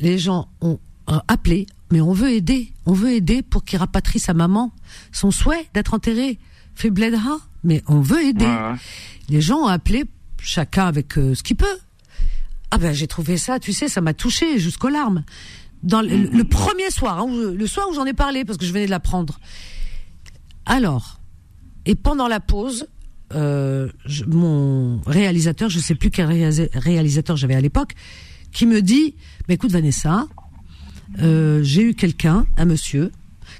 Les 0.00 0.18
gens 0.18 0.48
ont 0.60 0.78
euh, 1.08 1.18
appelé, 1.28 1.66
mais 1.90 2.00
on 2.00 2.12
veut 2.12 2.30
aider. 2.30 2.72
On 2.84 2.92
veut 2.92 3.10
aider 3.12 3.42
pour 3.42 3.64
qu'il 3.64 3.78
rapatrie 3.78 4.18
sa 4.20 4.34
maman. 4.34 4.70
Son 5.12 5.30
souhait 5.30 5.66
d'être 5.74 5.94
enterré 5.94 6.38
fait 6.78 6.90
bledha, 6.90 7.38
mais 7.64 7.82
on 7.88 8.00
veut 8.00 8.22
aider. 8.24 8.44
Ouais. 8.46 8.74
Les 9.28 9.40
gens 9.40 9.58
ont 9.58 9.66
appelé, 9.66 10.04
chacun 10.40 10.86
avec 10.86 11.18
euh, 11.18 11.34
ce 11.34 11.42
qu'il 11.42 11.56
peut. 11.56 11.66
Ah 12.70 12.78
ben 12.78 12.92
j'ai 12.92 13.06
trouvé 13.08 13.36
ça, 13.36 13.58
tu 13.58 13.72
sais, 13.72 13.88
ça 13.88 14.00
m'a 14.00 14.14
touché 14.14 14.58
jusqu'aux 14.58 14.88
larmes. 14.88 15.24
Dans 15.82 16.02
le, 16.02 16.16
le 16.16 16.44
premier 16.44 16.90
soir, 16.90 17.18
hein, 17.18 17.24
où- 17.24 17.54
le 17.56 17.66
soir 17.66 17.88
où 17.90 17.94
j'en 17.94 18.04
ai 18.04 18.12
parlé, 18.12 18.44
parce 18.44 18.58
que 18.58 18.64
je 18.66 18.72
venais 18.72 18.86
de 18.86 18.90
l'apprendre. 18.90 19.40
Alors, 20.66 21.18
et 21.86 21.94
pendant 21.94 22.28
la 22.28 22.40
pause, 22.40 22.86
euh, 23.34 23.88
je- 24.04 24.24
mon 24.24 25.00
réalisateur, 25.06 25.68
je 25.70 25.78
sais 25.80 25.94
plus 25.94 26.10
quel 26.10 26.26
réalisa- 26.30 26.68
réalisateur 26.74 27.36
j'avais 27.36 27.54
à 27.54 27.60
l'époque, 27.60 27.94
qui 28.52 28.66
me 28.66 28.82
dit, 28.82 29.14
bah, 29.46 29.54
écoute 29.54 29.70
Vanessa, 29.72 30.26
euh, 31.22 31.60
j'ai 31.62 31.82
eu 31.82 31.94
quelqu'un, 31.94 32.46
un 32.56 32.64
monsieur, 32.66 33.10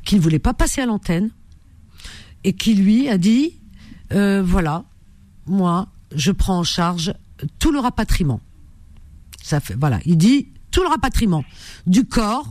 qui 0.04 0.16
ne 0.16 0.20
voulait 0.20 0.38
pas 0.38 0.54
passer 0.54 0.80
à 0.80 0.86
l'antenne 0.86 1.30
et 2.44 2.52
qui 2.52 2.74
lui 2.74 3.08
a 3.08 3.18
dit, 3.18 3.58
euh, 4.12 4.42
voilà, 4.44 4.84
moi, 5.46 5.88
je 6.14 6.30
prends 6.30 6.58
en 6.58 6.64
charge 6.64 7.12
tout 7.58 7.72
le 7.72 7.78
rapatriement. 7.78 8.40
Ça 9.42 9.60
fait, 9.60 9.74
voilà, 9.78 9.98
il 10.04 10.16
dit 10.18 10.48
tout 10.70 10.82
le 10.82 10.88
rapatriement 10.88 11.44
du 11.86 12.04
corps 12.04 12.46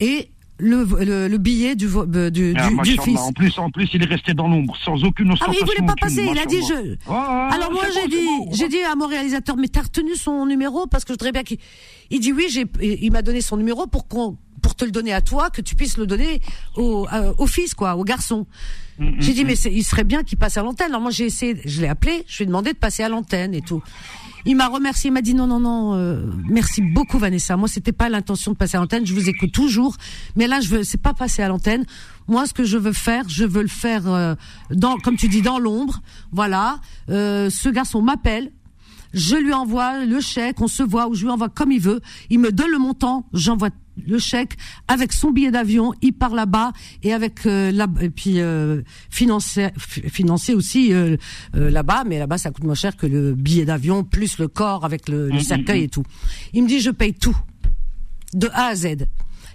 et 0.00 0.30
le, 0.58 0.84
le, 1.04 1.26
le 1.26 1.38
billet 1.38 1.74
du, 1.74 1.88
euh, 1.88 2.30
du, 2.30 2.54
Ah, 2.56 2.68
du, 2.84 2.96
fils. 2.98 3.18
En 3.18 3.32
plus, 3.32 3.58
en 3.58 3.70
plus, 3.70 3.88
il 3.94 4.02
est 4.02 4.06
resté 4.06 4.32
dans 4.32 4.46
l'ombre, 4.46 4.76
sans 4.84 5.02
aucune 5.02 5.28
Ah 5.30 5.32
ostentation. 5.32 5.52
mais 5.66 5.72
il 5.72 5.74
voulait 5.80 5.86
pas 5.86 5.96
passer, 6.00 6.28
il 6.30 6.38
a 6.38 6.46
dit 6.46 6.60
je. 6.68 6.74
Ouais, 6.74 6.94
ouais, 7.08 7.54
Alors 7.54 7.72
moi 7.72 7.84
j'ai 7.92 8.02
bon, 8.02 8.08
dit, 8.08 8.26
bon. 8.46 8.52
j'ai 8.52 8.68
dit 8.68 8.78
à 8.82 8.94
mon 8.94 9.08
réalisateur, 9.08 9.56
mais 9.56 9.66
t'as 9.66 9.82
retenu 9.82 10.14
son 10.14 10.46
numéro 10.46 10.86
parce 10.86 11.04
que 11.04 11.08
je 11.12 11.14
voudrais 11.14 11.32
bien 11.32 11.42
qu'il. 11.42 11.58
Il 12.10 12.20
dit 12.20 12.32
oui, 12.32 12.44
j'ai, 12.48 12.66
il 12.80 13.10
m'a 13.10 13.22
donné 13.22 13.40
son 13.40 13.56
numéro 13.56 13.88
pour 13.88 14.06
qu'on, 14.06 14.36
pour 14.62 14.74
te 14.74 14.84
le 14.84 14.90
donner 14.92 15.12
à 15.12 15.20
toi, 15.20 15.50
que 15.50 15.60
tu 15.60 15.74
puisses 15.74 15.98
le 15.98 16.06
donner 16.06 16.40
au, 16.76 17.06
euh, 17.12 17.34
au 17.38 17.46
fils 17.46 17.74
quoi, 17.74 17.96
au 17.96 18.04
garçon. 18.04 18.46
Mm, 18.98 19.10
J'ai 19.20 19.32
dit 19.34 19.44
mais 19.44 19.56
c'est- 19.56 19.72
il 19.72 19.82
serait 19.84 20.04
bien 20.04 20.22
qu'il 20.22 20.38
passe 20.38 20.56
à 20.56 20.62
l'antenne. 20.62 20.88
Alors 20.90 21.00
moi 21.00 21.10
j'ai 21.10 21.26
essayé, 21.26 21.60
je 21.64 21.80
l'ai 21.80 21.88
appelé, 21.88 22.24
je 22.28 22.36
lui 22.38 22.42
ai 22.44 22.46
demandé 22.46 22.72
de 22.72 22.78
passer 22.78 23.02
à 23.02 23.08
l'antenne 23.08 23.54
et 23.54 23.60
tout. 23.62 23.82
Il 24.44 24.56
m'a 24.56 24.66
remercié, 24.68 25.08
il 25.08 25.12
m'a 25.12 25.22
dit 25.22 25.34
non 25.34 25.46
non 25.46 25.60
non, 25.60 25.94
euh, 25.94 26.26
merci 26.48 26.82
beaucoup 26.82 27.18
Vanessa. 27.18 27.56
Moi 27.56 27.68
c'était 27.68 27.92
pas 27.92 28.08
l'intention 28.08 28.52
de 28.52 28.56
passer 28.56 28.76
à 28.76 28.80
l'antenne, 28.80 29.06
je 29.06 29.14
vous 29.14 29.28
écoute 29.28 29.52
toujours, 29.52 29.96
mais 30.36 30.46
là 30.46 30.60
je 30.60 30.68
veux, 30.68 30.82
c'est 30.84 31.00
pas 31.00 31.14
passer 31.14 31.42
à 31.42 31.48
l'antenne. 31.48 31.84
Moi 32.28 32.46
ce 32.46 32.52
que 32.52 32.64
je 32.64 32.76
veux 32.78 32.92
faire, 32.92 33.28
je 33.28 33.44
veux 33.44 33.62
le 33.62 33.68
faire 33.68 34.06
euh, 34.08 34.34
dans, 34.70 34.96
comme 34.98 35.16
tu 35.16 35.28
dis, 35.28 35.42
dans 35.42 35.58
l'ombre. 35.58 36.00
Voilà, 36.32 36.80
Euh, 37.08 37.50
ce 37.50 37.68
garçon 37.68 38.00
m'appelle. 38.02 38.50
Je 39.14 39.36
lui 39.36 39.52
envoie 39.52 40.04
le 40.04 40.20
chèque, 40.20 40.60
on 40.60 40.68
se 40.68 40.82
voit, 40.82 41.08
ou 41.08 41.14
je 41.14 41.22
lui 41.24 41.30
envoie 41.30 41.48
comme 41.48 41.70
il 41.72 41.80
veut. 41.80 42.00
Il 42.30 42.38
me 42.38 42.50
donne 42.50 42.70
le 42.70 42.78
montant, 42.78 43.26
j'envoie 43.32 43.68
le 44.06 44.18
chèque 44.18 44.56
avec 44.88 45.12
son 45.12 45.30
billet 45.32 45.50
d'avion. 45.50 45.92
Il 46.00 46.12
part 46.14 46.34
là-bas 46.34 46.72
et 47.02 47.12
avec 47.12 47.44
euh, 47.44 47.70
là 47.72 47.86
et 48.00 48.08
puis 48.08 48.40
euh, 48.40 48.80
financier, 49.10 49.66
f- 49.78 50.08
financier 50.08 50.54
aussi 50.54 50.94
euh, 50.94 51.16
euh, 51.56 51.70
là-bas, 51.70 52.04
mais 52.06 52.18
là-bas 52.18 52.38
ça 52.38 52.50
coûte 52.50 52.64
moins 52.64 52.74
cher 52.74 52.96
que 52.96 53.06
le 53.06 53.34
billet 53.34 53.66
d'avion 53.66 54.02
plus 54.02 54.38
le 54.38 54.48
corps 54.48 54.84
avec 54.86 55.08
le, 55.10 55.28
le 55.28 55.40
cercueil 55.40 55.82
et 55.84 55.88
tout. 55.88 56.04
Il 56.54 56.62
me 56.62 56.68
dit 56.68 56.80
je 56.80 56.90
paye 56.90 57.12
tout 57.12 57.36
de 58.32 58.48
A 58.54 58.68
à 58.68 58.74
Z. 58.74 58.86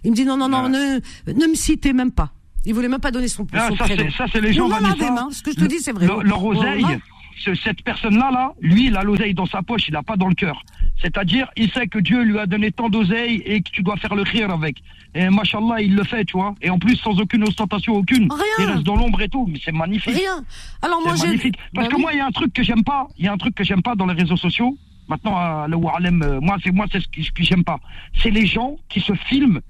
Il 0.04 0.12
me 0.12 0.16
dit 0.16 0.24
non 0.26 0.38
non 0.38 0.48
non 0.50 0.70
ne 0.70 1.00
ne 1.34 1.48
me 1.48 1.56
citez 1.56 1.94
même 1.94 2.12
pas. 2.12 2.32
Il 2.66 2.74
voulait 2.76 2.90
même 2.90 3.00
pas 3.00 3.12
donner 3.12 3.30
son, 3.30 3.48
Ah, 3.54 3.70
son 3.70 3.78
ça, 3.78 3.86
prénom. 3.86 4.04
c'est- 4.12 4.18
ça, 4.18 4.26
c'est 4.32 4.42
les 4.42 4.52
gens, 4.54 4.68
Non. 4.68 4.76
Adem, 4.76 5.18
hein, 5.18 5.30
ce 5.32 5.42
que 5.42 5.52
je 5.52 5.56
te 5.56 5.66
dis 5.66 5.80
c'est 5.80 5.94
vrai. 5.94 6.06
Le- 6.06 6.22
Leur 6.24 6.44
oseille, 6.44 6.82
Voilà. 6.82 6.98
Ce- 7.40 7.56
cette 7.56 7.82
personne-là, 7.84 8.30
là, 8.32 8.54
lui, 8.62 8.88
il 8.88 8.96
a 8.98 9.04
l'oseille 9.04 9.34
dans 9.34 9.46
sa 9.46 9.62
poche, 9.62 9.88
il 9.88 9.94
n'a 9.94 10.04
pas 10.04 10.16
dans 10.18 10.28
le 10.28 10.36
cœur. 10.36 10.62
C'est-à-dire, 11.02 11.48
il 11.56 11.70
sait 11.72 11.88
que 11.88 12.00
Dieu 12.00 12.22
lui 12.24 12.40
a 12.40 12.46
donné 12.48 12.72
tant 12.72 12.90
d'oseille 12.90 13.42
et 13.46 13.62
que 13.62 13.70
tu 13.70 13.84
dois 13.84 13.98
faire 13.98 14.16
le 14.16 14.24
rire 14.24 14.50
avec. 14.52 14.82
Et 15.14 15.30
machallah, 15.30 15.82
il 15.82 15.96
le 15.96 16.04
fait, 16.04 16.26
tu 16.26 16.34
vois. 16.38 16.56
Et 16.62 16.70
en 16.70 16.80
plus, 16.80 16.96
sans 16.98 17.20
aucune 17.20 17.44
ostentation, 17.44 17.94
aucune. 17.96 18.28
Rien. 18.32 18.44
Il 18.60 18.66
reste 18.66 18.84
dans 18.84 18.96
l'ombre 18.96 19.22
et 19.22 19.30
tout, 19.30 19.46
mais 19.48 19.60
c'est 19.64 19.72
magnifique. 19.72 20.14
Rien. 20.16 20.44
Alors 20.82 21.02
moi 21.02 21.16
magnifique. 21.16 21.56
Parce 21.74 21.88
Bah 21.88 21.92
que 21.92 21.96
oui. 21.96 22.02
moi, 22.02 22.14
il 22.14 22.18
y 22.18 22.22
a 22.22 22.26
un 22.26 22.32
truc 22.32 22.52
que 22.54 22.64
j'aime 22.64 22.84
pas. 22.84 23.08
Il 23.18 23.26
y 23.26 23.28
a 23.28 23.34
un 23.34 23.38
truc 23.38 23.56
que 23.56 23.64
j'aime 23.64 23.82
pas 23.82 23.96
dans 23.96 24.06
les 24.06 24.14
réseaux 24.14 24.38
sociaux. 24.38 24.78
Maintenant, 25.08 25.68
le 25.68 25.76
Warlem, 25.78 26.22
euh, 26.22 26.40
moi, 26.42 26.58
c'est 26.64 26.72
moi, 26.72 26.86
c'est 26.92 27.00
ce 27.00 27.08
que, 27.08 27.22
ce 27.24 27.32
que 27.32 27.44
j'aime 27.44 27.64
pas. 27.64 27.80
C'est 28.22 28.30
les 28.32 28.46
gens 28.46 28.76
qui 28.90 29.00
se 29.00 29.14
filment 29.14 29.62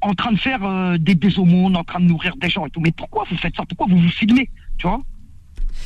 en 0.00 0.14
train 0.14 0.32
de 0.32 0.38
faire 0.38 0.64
euh, 0.64 0.96
des, 0.98 1.14
des 1.14 1.38
aumônes, 1.38 1.76
en 1.76 1.84
train 1.84 2.00
de 2.00 2.06
nourrir 2.06 2.34
des 2.36 2.48
gens 2.48 2.66
et 2.66 2.70
tout. 2.70 2.80
Mais 2.80 2.90
pourquoi 2.92 3.24
vous 3.30 3.36
faites 3.36 3.54
ça? 3.56 3.64
Pourquoi 3.68 3.86
vous 3.88 3.98
vous 3.98 4.10
filmez? 4.10 4.50
Tu 4.78 4.86
vois? 4.86 5.00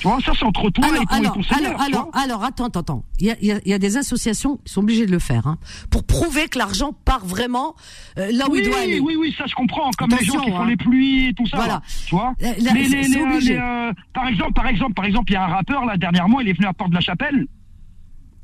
Tu 0.03 0.09
vois, 0.09 0.21
ça, 0.21 0.33
c'est 0.37 0.45
entre 0.45 0.69
toi 0.71 0.85
alors, 0.85 1.03
et, 1.03 1.07
ton, 1.07 1.15
et 1.15 1.19
alors, 1.21 1.35
ton 1.35 1.43
Seigneur. 1.45 1.81
alors, 1.81 2.11
alors, 2.11 2.11
alors, 2.25 2.45
attends, 2.45 2.65
attends, 2.67 2.81
attends. 2.81 3.05
Il 3.21 3.27
y 3.27 3.31
a, 3.31 3.37
y 3.41 3.53
a- 3.53 3.61
y 3.65 3.73
a 3.73 3.79
des 3.79 3.97
associations 3.97 4.57
qui 4.65 4.73
sont 4.73 4.81
obligées 4.81 5.07
de 5.07 5.13
le 5.13 5.21
faire, 5.21 5.47
hein, 5.47 5.59
pour 5.91 6.05
prouver 6.05 6.49
que 6.49 6.59
l'argent 6.59 6.93
part 7.05 7.25
vraiment 7.25 7.77
euh, 8.19 8.31
là 8.33 8.49
où 8.49 8.53
oui, 8.53 8.63
il 8.65 8.69
doit 8.69 8.81
aller. 8.81 8.99
oui, 8.99 9.15
oui, 9.17 9.33
ça 9.39 9.45
je 9.47 9.55
comprends. 9.55 9.91
Comme 9.97 10.11
les 10.11 10.25
gens 10.25 10.41
qui 10.41 10.51
font 10.51 10.59
hein. 10.63 10.67
les 10.67 10.77
pluies 10.77 11.29
et 11.29 11.35
tout 11.35 11.47
ça. 11.47 11.57
Voilà. 11.57 11.75
là, 11.75 11.83
tu 12.09 12.15
vois. 12.17 12.35
Les- 12.41 12.73
les- 12.89 13.03
les- 13.05 13.57
euh, 13.57 13.93
par 14.13 14.27
exemple, 14.27 14.53
par 14.55 14.67
exemple, 14.67 14.95
par 14.95 15.05
exemple, 15.05 15.31
il 15.31 15.35
y 15.35 15.37
a 15.37 15.45
un 15.45 15.55
rappeur 15.55 15.85
là 15.85 15.97
dernièrement, 15.97 16.41
il 16.41 16.49
est 16.49 16.53
venu 16.53 16.67
à 16.67 16.73
Porte 16.73 16.91
de 16.91 16.97
la 16.97 17.01
Chapelle. 17.01 17.47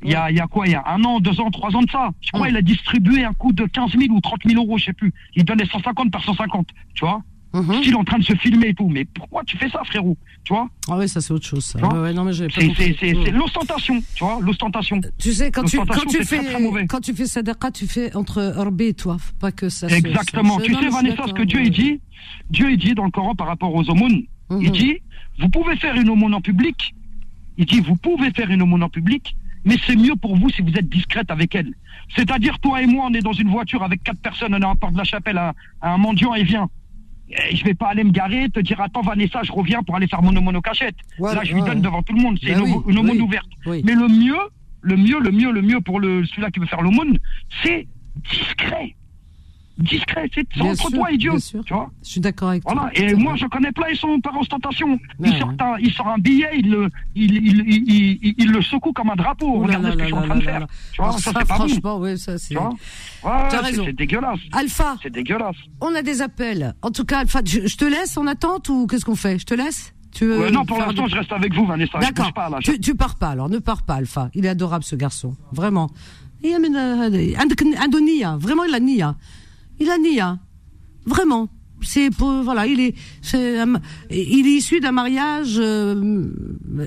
Il 0.01 0.09
y 0.11 0.15
a, 0.15 0.31
il 0.31 0.37
y 0.37 0.39
a 0.39 0.47
quoi 0.47 0.65
Il 0.65 0.71
y 0.71 0.75
a 0.75 0.83
un 0.87 1.03
an, 1.03 1.19
deux 1.19 1.41
ans, 1.41 1.51
trois 1.51 1.75
ans 1.75 1.81
de 1.81 1.91
ça. 1.91 2.11
Je 2.21 2.31
crois 2.31 2.47
Mm. 2.47 2.51
il 2.51 2.55
a 2.57 2.61
distribué 2.61 3.25
un 3.25 3.33
coût 3.33 3.51
de 3.51 3.65
15 3.65 3.91
000 3.97 4.13
ou 4.13 4.21
30 4.21 4.39
000 4.45 4.63
euros, 4.63 4.77
je 4.77 4.85
sais 4.85 4.93
plus. 4.93 5.13
Il 5.35 5.43
donnait 5.43 5.65
150 5.65 6.09
par 6.09 6.23
150, 6.23 6.67
tu 6.93 7.03
vois. 7.03 7.21
Mhm. 7.51 7.73
Style 7.79 7.95
en 7.95 8.03
train 8.03 8.19
de 8.19 8.23
se 8.23 8.35
filmer 8.35 8.67
et 8.67 8.73
tout. 8.75 8.87
Mais 8.89 9.05
pourquoi 9.05 9.43
tu 9.43 9.57
fais 9.57 9.69
ça, 9.69 9.81
frérot 9.83 10.15
Tu 10.43 10.53
vois 10.53 10.69
Ah 10.87 10.97
ouais, 10.97 11.07
ça 11.07 11.19
c'est 11.19 11.33
autre 11.33 11.45
chose. 11.47 11.65
Ça. 11.65 11.79
Tu 11.79 11.85
vois 11.85 11.93
Ouais, 11.95 11.99
ouais, 12.01 12.13
non 12.13 12.23
mais 12.23 12.33
j'avais 12.33 12.49
pas 12.49 12.61
C'est 12.61 13.31
l'ostentation, 13.31 14.01
tu 14.15 14.23
vois, 14.23 14.37
l'ostentation. 14.41 15.01
Tu 15.17 15.33
sais 15.33 15.49
quand 15.51 15.63
tu 15.63 15.77
quand 15.77 15.85
tu 16.07 16.17
c'est 16.17 16.25
très, 16.25 16.43
fais 16.43 16.43
très 16.45 16.61
mauvais. 16.61 16.85
quand 16.85 16.99
tu 17.01 17.13
fais 17.15 17.25
sadaqa, 17.25 17.71
tu 17.71 17.87
fais 17.87 18.15
entre 18.15 18.53
Orbe 18.55 18.81
et 18.81 18.93
toi, 18.93 19.17
Faut 19.19 19.33
pas 19.39 19.51
que 19.51 19.69
ça. 19.69 19.89
se- 19.89 19.95
Exactement. 19.95 20.59
se- 20.59 20.63
Tu 20.65 20.71
non, 20.73 20.81
sais, 20.81 20.89
Vanessa, 20.89 21.23
ce 21.27 21.33
que 21.33 21.41
Dieu 21.43 21.61
il 21.63 21.71
dit, 21.71 21.99
Dieu 22.51 22.69
il 22.71 22.77
dit 22.77 22.93
dans 22.93 23.05
le 23.05 23.11
Coran 23.11 23.33
par 23.33 23.47
rapport 23.47 23.73
aux 23.73 23.89
aumônes, 23.89 24.23
Mhm. 24.51 24.61
il 24.61 24.71
dit, 24.71 24.97
vous 25.39 25.49
pouvez 25.49 25.75
faire 25.75 25.95
une 25.95 26.09
aumône 26.09 26.33
en 26.35 26.41
public. 26.41 26.93
Il 27.57 27.65
dit, 27.65 27.79
vous 27.81 27.95
pouvez 27.95 28.31
faire 28.31 28.49
une 28.51 28.61
aumône 28.61 28.83
en 28.83 28.89
public, 28.89 29.35
mais 29.65 29.75
c'est 29.87 29.95
mieux 29.95 30.15
pour 30.15 30.35
vous 30.37 30.49
si 30.49 30.61
vous 30.61 30.73
êtes 30.73 30.87
discrète 30.87 31.31
avec 31.31 31.55
elle. 31.55 31.73
C'est-à-dire, 32.15 32.59
toi 32.59 32.81
et 32.81 32.85
moi, 32.85 33.07
on 33.09 33.13
est 33.13 33.21
dans 33.21 33.33
une 33.33 33.49
voiture 33.49 33.83
avec 33.83 34.03
quatre 34.03 34.19
personnes, 34.21 34.53
on 34.55 34.59
est 34.61 34.65
en 34.65 34.75
porte 34.75 34.93
de 34.93 34.97
la 34.99 35.03
chapelle, 35.03 35.37
un, 35.37 35.53
un 35.81 35.97
mendiant, 35.97 36.33
il 36.35 36.45
vient. 36.45 36.69
Et 37.29 37.55
je 37.55 37.63
vais 37.63 37.73
pas 37.75 37.87
aller 37.89 38.03
me 38.03 38.11
garer, 38.11 38.49
te 38.49 38.59
dire, 38.59 38.81
attends, 38.81 39.01
Vanessa, 39.01 39.41
je 39.43 39.51
reviens 39.51 39.83
pour 39.83 39.95
aller 39.95 40.07
faire 40.07 40.21
mon 40.21 40.35
aumône 40.35 40.55
au 40.57 40.61
cachette. 40.61 40.95
Ouais, 41.19 41.35
Là, 41.35 41.41
je 41.43 41.53
lui 41.53 41.61
ouais. 41.61 41.67
donne 41.69 41.81
devant 41.81 42.01
tout 42.01 42.13
le 42.15 42.21
monde. 42.21 42.39
C'est 42.41 42.53
Bah 42.53 42.59
une, 42.59 42.63
oui, 42.65 42.81
une 42.87 42.97
aumône 42.99 43.17
oui, 43.17 43.21
ouverte. 43.21 43.49
oui. 43.67 43.81
Mais 43.85 43.93
le 43.93 44.07
mieux, 44.07 44.39
le 44.81 44.95
mieux, 44.97 45.19
le 45.19 45.31
mieux, 45.31 45.51
le 45.51 45.61
mieux 45.61 45.79
pour 45.81 45.99
le, 45.99 46.25
celui-là 46.25 46.49
qui 46.49 46.59
veut 46.59 46.65
faire 46.65 46.81
l'aumône, 46.81 47.17
c'est 47.63 47.87
discret. 48.31 48.95
Discret, 49.79 50.29
c'est 50.33 50.45
entre 50.61 50.75
sûr, 50.89 50.91
toi 50.91 51.11
et 51.11 51.17
Dieu. 51.17 51.31
Tu 51.65 51.73
vois 51.73 51.89
Je 52.03 52.09
suis 52.09 52.19
d'accord 52.19 52.49
avec 52.49 52.63
toi. 52.63 52.73
voilà. 52.73 52.91
Et 52.93 53.09
C'est 53.09 53.15
moi, 53.15 53.35
je 53.37 53.45
connais 53.45 53.71
plein, 53.71 53.87
ils 53.89 53.97
sont 53.97 54.19
par 54.19 54.37
ostentation. 54.37 54.89
Ouais, 55.19 55.29
il, 55.29 55.37
sort 55.39 55.49
un, 55.49 55.75
il 55.79 55.93
sort 55.93 56.07
un 56.09 56.17
billet, 56.17 56.49
il 56.57 56.69
le, 56.69 56.89
il, 57.15 57.35
il, 57.37 58.33
il, 58.37 58.51
le 58.51 58.61
secoue 58.61 58.91
comme 58.91 59.09
un 59.09 59.15
drapeau. 59.15 59.61
Là 59.65 59.77
Regardez 59.77 59.87
là 59.87 59.91
ce 59.93 59.97
que 59.97 60.01
je 60.03 60.05
suis 60.07 60.13
en 60.15 60.21
train 60.23 60.35
de 60.35 60.41
faire. 60.43 60.67
Tu 60.93 61.01
vois, 61.01 61.11
ça, 61.13 61.17
ça, 61.19 61.23
c'est 61.39 61.47
pas 61.47 61.57
bon. 61.57 61.67
franchement, 61.67 61.97
ouais, 61.99 62.17
ça 62.17 62.37
c'est. 62.37 62.57
Ouais, 62.57 62.63
c'est- 63.71 63.93
dégueulasse. 63.93 64.39
Alpha, 64.51 64.95
C'est 65.01 65.11
dégueulasse. 65.11 65.55
on 65.81 65.95
a 65.95 66.01
des 66.01 66.21
appels. 66.21 66.73
En 66.81 66.91
tout 66.91 67.05
cas, 67.05 67.19
Alpha, 67.19 67.39
je, 67.45 67.65
je 67.67 67.77
te 67.77 67.85
laisse 67.85 68.17
en 68.17 68.27
attente 68.27 68.69
ou 68.69 68.85
qu'est-ce 68.87 69.05
qu'on 69.05 69.15
fait? 69.15 69.39
Je 69.39 69.45
te 69.45 69.53
laisse? 69.53 69.93
Tu 70.11 70.25
veux 70.25 70.39
Ouais, 70.39 70.51
non, 70.51 70.65
pour 70.65 70.79
l'instant, 70.79 71.05
des- 71.05 71.11
je 71.11 71.15
reste 71.17 71.31
avec 71.31 71.53
vous, 71.53 71.65
Vanessa. 71.65 71.99
D'accord. 71.99 72.31
Je- 72.59 72.71
Tu, 72.71 72.79
tu 72.79 72.95
pars 72.95 73.15
pas 73.15 73.29
alors, 73.29 73.47
ne 73.49 73.59
pars 73.59 73.83
pas, 73.83 73.95
Alpha. 73.95 74.29
Il 74.33 74.45
est 74.45 74.49
adorable 74.49 74.83
ce 74.83 74.95
garçon, 74.95 75.35
vraiment. 75.51 75.89
Il 76.41 76.53
a 76.53 76.55
un 76.57 77.99
Nia, 78.01 78.37
vraiment 78.37 78.63
il 78.63 78.73
a 78.73 78.79
Nia. 78.79 79.15
Il 79.79 79.89
a 79.89 79.97
Nia, 79.97 80.37
vraiment. 81.05 81.47
C'est 81.81 82.09
pour 82.09 82.43
voilà, 82.43 82.67
il 82.67 82.79
est, 82.81 82.95
un- 83.33 83.79
il 84.11 84.45
est 84.47 84.51
issu 84.57 84.81
d'un 84.81 84.91
mariage 84.91 85.55
euh, 85.57 86.25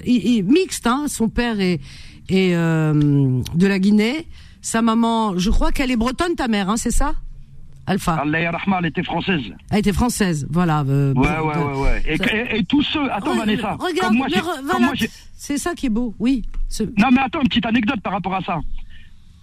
il- 0.05 0.27
il- 0.37 0.45
mixte. 0.45 0.87
Hein. 0.87 1.07
Son 1.09 1.31
père 1.31 1.59
est, 1.61 1.81
est 2.29 2.55
euh, 2.55 3.41
de 3.55 3.67
la 3.67 3.79
Guinée, 3.79 4.27
sa 4.61 4.83
maman, 4.83 5.39
je 5.39 5.49
crois 5.51 5.73
qu'elle 5.73 5.91
est 5.91 5.97
bretonne, 5.97 6.35
ta 6.35 6.47
mère, 6.47 6.69
hein, 6.69 6.77
c'est 6.77 6.91
ça, 6.91 7.15
Alpha. 7.87 8.17
Allah 8.17 8.39
elle 8.81 8.87
était 8.87 9.03
française. 9.03 9.41
Elle 9.71 9.79
était 9.79 9.93
française, 9.95 10.47
voilà. 10.51 10.85
euh, 10.87 11.15
Ouais, 11.15 11.29
bon, 11.41 11.49
ouais, 11.49 11.57
ouais, 11.57 11.81
ouais. 11.83 12.03
Et, 12.07 12.17
ça- 12.19 12.25
et- 12.37 12.59
et 12.59 12.65
tous 12.65 12.83
ceux, 12.83 13.11
attends, 13.11 13.35
Re- 13.35 13.39
Vanessa. 13.39 13.77
Regarde, 13.81 14.15
moi, 14.15 14.27
voilà, 14.65 14.93
c'est 15.35 15.57
ça 15.59 15.75
qui 15.75 15.87
est 15.87 15.91
beau, 15.91 16.15
oui. 16.19 16.43
Ce- 16.69 16.83
Non, 16.85 17.09
mais 17.11 17.21
attends, 17.23 17.41
une 17.41 17.49
petite 17.49 17.65
anecdote 17.67 18.01
par 18.03 18.13
rapport 18.13 18.35
à 18.35 18.43
ça. 18.43 18.61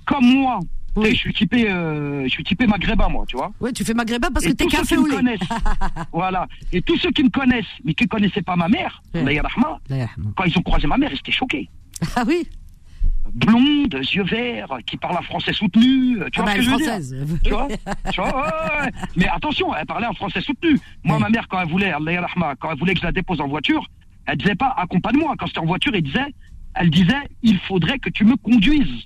Comme 0.06 0.26
moi, 0.26 0.60
Oui. 1.02 1.12
je 1.12 1.16
suis 1.20 1.34
typé, 1.34 1.70
euh, 1.70 2.24
je 2.24 2.30
suis 2.30 2.44
typé 2.44 2.68
maghrébin, 2.68 3.10
moi, 3.10 3.26
tu 3.28 3.36
vois. 3.38 3.52
Ouais, 3.60 3.72
tu 3.72 3.84
fais 3.84 3.94
maghrébin 3.94 4.30
parce 4.32 4.46
que 4.46 4.52
t'es 4.52 4.66
café 4.68 4.98
au 4.98 5.06
lait. 5.08 5.38
voilà. 6.14 6.48
Et 6.72 6.82
tous 6.82 6.98
ceux 6.98 7.12
qui 7.12 7.24
me 7.24 7.30
connaissent, 7.30 7.66
mais 7.84 7.94
qui 7.94 8.08
connaissaient 8.08 8.42
pas 8.42 8.56
ma 8.56 8.68
mère, 8.68 9.02
Ouais. 9.14 9.36
Yarhamha, 9.36 9.80
quand 10.36 10.44
ils 10.46 10.58
ont 10.58 10.62
croisé 10.62 10.88
ma 10.88 10.98
mère, 10.98 11.12
ils 11.12 11.18
étaient 11.20 11.32
choqués. 11.32 11.70
Ah 12.16 12.24
oui 12.26 12.48
Blonde, 13.34 13.94
yeux 14.14 14.24
verts, 14.24 14.70
qui 14.88 14.98
parle 14.98 15.18
un 15.18 15.22
français 15.22 15.54
soutenu, 15.54 16.18
tu 16.32 16.40
Ah 16.40 16.44
vois 16.44 16.46
bah, 16.46 16.52
ce 16.52 16.56
que 16.56 16.58
elle 16.58 16.64
je 16.64 16.70
veux 16.72 16.78
française. 16.80 17.14
dire 17.14 17.38
Tu 17.44 17.50
vois, 17.52 17.68
tu 18.12 18.22
vois 18.22 18.36
ouais, 18.36 18.42
ouais, 18.42 18.86
ouais. 18.86 18.92
Mais 19.18 19.28
attention, 19.28 19.76
elle 19.76 19.86
parlait 19.86 20.08
en 20.08 20.14
français 20.14 20.42
soutenu. 20.42 20.80
Moi, 21.04 21.20
ma 21.20 21.30
mère, 21.30 21.48
quand 21.48 21.60
elle 21.62 21.70
voulait, 21.70 21.94
quand 22.60 22.72
elle 22.72 22.80
voulait 22.80 22.94
que 22.96 23.02
je 23.02 23.06
la 23.06 23.12
dépose 23.12 23.40
en 23.40 23.48
voiture, 23.48 23.86
elle 24.26 24.38
disait 24.38 24.56
pas 24.56 24.74
accompagne-moi. 24.78 25.36
Quand 25.38 25.46
j'étais 25.46 25.60
en 25.60 25.66
voiture, 25.66 25.92
elle 25.94 26.02
disait, 26.02 26.34
elle 26.74 26.90
disait, 26.90 27.22
il 27.44 27.60
faudrait 27.60 28.00
que 28.00 28.10
tu 28.10 28.26
me 28.26 28.36
conduises. 28.36 29.06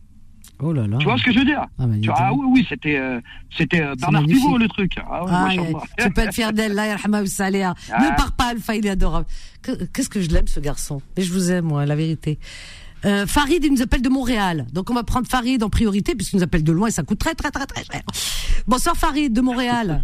Oh 0.64 0.72
là 0.72 0.88
là. 0.88 0.98
Tu 0.98 1.06
vois 1.06 1.18
ce 1.18 1.24
que 1.24 1.34
je 1.34 1.40
veux 1.40 1.46
dire 1.46 1.66
Ah, 1.78 1.86
bah, 1.86 1.96
Tu 2.02 2.08
vois, 2.08 2.16
ah 2.18 2.34
oui, 2.34 2.46
oui, 2.50 2.66
c'était 2.70 2.98
euh, 2.98 3.20
c'était 3.58 3.82
euh, 3.82 3.96
Bernard. 3.96 4.24
Pivot 4.26 4.58
le 4.58 4.68
truc. 4.70 4.94
Ah, 4.98 5.24
ouais, 5.26 5.30
Ah, 5.34 5.44
machallah. 5.48 5.80
tu 6.00 6.10
peux 6.12 6.22
être 6.22 6.34
fier 6.34 6.54
d'elle, 6.54 6.74
là, 6.74 6.96
ou 7.22 7.26
saléa. 7.26 7.74
Ah. 7.92 8.02
Ne 8.04 8.16
pars 8.16 8.32
pas, 8.32 8.46
Alpha, 8.52 8.76
il 8.76 8.86
est 8.86 8.90
adorable. 8.92 9.26
Que- 9.62 9.84
Qu'est-ce 9.86 10.10
que 10.10 10.22
je 10.22 10.30
l'aime, 10.30 10.48
ce 10.48 10.60
garçon? 10.60 11.02
Mais 11.18 11.24
je 11.24 11.34
vous 11.34 11.52
aime, 11.52 11.66
moi, 11.66 11.86
la 11.86 11.96
vérité. 11.96 12.40
Euh, 13.06 13.26
Farid, 13.26 13.64
il 13.64 13.72
nous 13.72 13.82
appelle 13.82 14.02
de 14.02 14.10
Montréal. 14.10 14.66
Donc 14.72 14.90
on 14.90 14.94
va 14.94 15.04
prendre 15.04 15.28
Farid 15.28 15.62
en 15.64 15.70
priorité 15.70 16.16
puisqu'il 16.16 16.38
nous 16.38 16.44
appelle 16.44 16.64
de 16.64 16.72
loin 16.72 16.88
et 16.88 16.92
ça 16.92 17.04
coûte 17.04 17.20
très 17.20 17.36
très 17.36 17.52
très 17.52 17.66
très 17.66 17.84
cher. 17.84 18.02
Bonsoir 18.66 18.96
Farid 18.96 19.34
de 19.34 19.42
Montréal. 19.42 20.04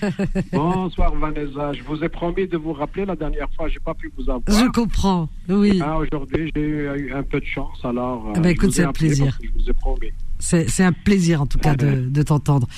Bonsoir 0.52 1.14
Vanessa, 1.16 1.72
je 1.72 1.82
vous 1.82 2.02
ai 2.04 2.08
promis 2.08 2.46
de 2.46 2.56
vous 2.56 2.72
rappeler 2.72 3.04
la 3.04 3.16
dernière 3.16 3.48
fois, 3.56 3.68
j'ai 3.68 3.80
pas 3.80 3.94
pu 3.94 4.12
vous 4.16 4.30
avoir. 4.30 4.42
Je 4.48 4.70
comprends, 4.70 5.28
oui. 5.48 5.80
Ah, 5.82 5.96
Aujourd'hui, 5.96 6.52
j'ai 6.54 6.62
eu 6.62 7.12
un 7.12 7.22
peu 7.22 7.40
de 7.40 7.46
chance, 7.46 7.78
alors. 7.82 8.32
Ah 8.34 8.40
bah, 8.40 8.48
euh, 8.48 8.52
écoute, 8.52 8.72
c'est 8.72 8.84
un 8.84 8.92
plaisir. 8.92 9.36
Je 9.42 9.48
vous 9.58 9.68
ai 9.68 9.72
promis. 9.72 10.12
C'est 10.38 10.84
un 10.84 10.92
plaisir 10.92 11.42
en 11.42 11.46
tout 11.46 11.58
cas 11.58 11.74
de, 11.74 12.08
de 12.08 12.22
t'entendre. 12.22 12.68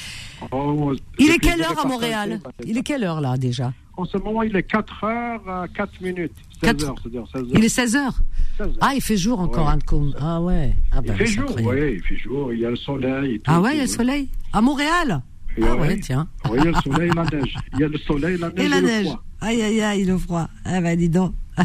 Oh, 0.50 0.92
Il 1.18 1.30
est 1.30 1.38
quelle 1.38 1.60
heure 1.60 1.84
à 1.84 1.86
Montréal? 1.86 2.40
Il 2.64 2.78
est 2.78 2.82
quelle 2.82 3.04
heure 3.04 3.20
là 3.20 3.36
déjà? 3.36 3.72
En 3.98 4.04
ce 4.04 4.16
moment, 4.16 4.44
il 4.44 4.54
est 4.54 4.62
4 4.62 5.04
heures, 5.04 5.66
4 5.74 6.00
minutes. 6.00 6.32
16 6.60 6.70
Quatre- 6.70 6.84
heures, 6.88 6.94
c'est-à-dire 7.02 7.24
16 7.32 7.42
heures. 7.42 7.48
Il 7.54 7.64
est 7.64 7.68
16 7.68 7.96
heures 7.96 8.20
16 8.58 8.66
heures. 8.66 8.74
Ah, 8.80 8.92
il 8.94 9.00
fait 9.00 9.16
jour 9.16 9.40
encore, 9.40 9.66
Ouais. 9.68 10.12
Ah 10.20 10.40
ouais. 10.40 10.74
Ah, 10.92 11.00
bah, 11.00 11.12
il 11.14 11.16
fait 11.16 11.26
c'est 11.26 11.32
jour, 11.32 11.50
oui, 11.64 11.92
il 11.94 12.02
fait 12.02 12.16
jour, 12.16 12.52
il 12.52 12.58
y 12.60 12.64
a 12.66 12.70
le 12.70 12.76
soleil. 12.76 13.34
Et 13.34 13.38
tout, 13.38 13.44
Ah 13.46 13.60
ouais, 13.60 13.74
il 13.74 13.76
y 13.76 13.80
a 13.80 13.84
le 13.84 13.88
soleil 13.88 14.28
À 14.52 14.60
Montréal 14.60 15.22
Et 15.56 15.62
Ah 15.64 15.74
ouais. 15.76 15.80
ouais, 15.88 15.98
tiens. 16.00 16.28
Il 16.50 16.56
y 16.56 16.60
a 16.60 16.64
le 16.64 16.74
soleil 16.74 17.10
et 17.10 17.14
la 17.14 17.24
neige. 17.24 17.54
Il 17.74 17.78
y 17.80 17.84
a 17.84 17.88
le 17.88 17.98
soleil, 17.98 18.38
la 18.38 18.48
neige 18.50 18.64
Et 18.64 18.68
la 18.68 18.80
le 18.80 18.86
neige. 18.86 19.06
froid. 19.06 19.24
Aïe, 19.40 19.62
aïe, 19.62 19.80
aïe, 19.80 20.04
le 20.04 20.18
froid. 20.18 20.48
Ah 20.64 20.80
bah 20.80 20.96
dis 20.96 21.08
donc. 21.08 21.34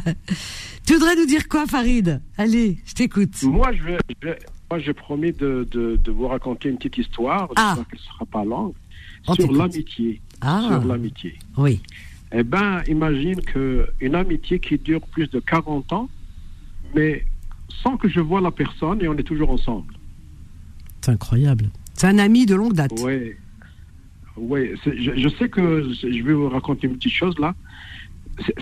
tu 0.86 0.94
voudrais 0.94 1.16
nous 1.16 1.26
dire 1.26 1.48
quoi, 1.48 1.66
Farid? 1.68 2.22
Allez, 2.38 2.78
je 2.86 2.94
t'écoute. 2.94 3.42
Moi, 3.44 3.72
je 3.74 3.84
vais, 3.84 3.98
je 4.22 4.28
vais- 4.28 4.40
moi, 4.70 4.80
j'ai 4.80 4.94
promis 4.94 5.32
de, 5.32 5.68
de, 5.72 6.00
de 6.04 6.12
vous 6.12 6.28
raconter 6.28 6.70
une 6.70 6.78
petite 6.78 6.98
histoire. 7.00 7.48
Ah. 7.56 7.74
J'espère 7.76 7.88
qu'elle 7.90 8.00
ne 8.00 8.14
sera 8.14 8.26
pas 8.26 8.44
longue. 8.46 8.74
On 9.28 9.34
sur 9.36 9.52
l'amitié. 9.54 10.22
Ah, 10.42 10.64
Sur 10.68 10.84
l'amitié. 10.86 11.36
oui. 11.58 11.82
Eh 12.34 12.44
ben, 12.44 12.82
imagine 12.88 13.40
que 13.42 13.88
une 14.02 14.16
amitié 14.16 14.60
qui 14.60 14.78
dure 14.78 15.02
plus 15.08 15.30
de 15.30 15.40
40 15.40 15.94
ans, 15.94 16.10
mais 16.96 17.26
sans 17.84 17.96
que 17.98 18.08
je 18.10 18.20
vois 18.20 18.42
la 18.42 18.52
personne 18.52 19.02
et 19.04 19.08
on 19.08 19.14
est 19.18 19.24
toujours 19.24 19.52
ensemble. 19.52 19.94
C'est 21.02 21.12
incroyable. 21.12 21.66
C'est 21.94 22.08
un 22.08 22.18
ami 22.18 22.46
de 22.46 22.56
longue 22.56 22.74
date. 22.74 22.94
Oui. 23.04 23.34
Oui, 24.36 24.72
c'est- 24.84 24.98
je, 24.98 25.12
je 25.16 25.30
sais 25.38 25.48
que 25.48 25.84
je 26.02 26.24
vais 26.24 26.34
vous 26.34 26.50
raconter 26.50 26.88
une 26.88 26.96
petite 26.98 27.12
chose 27.14 27.38
là. 27.38 27.54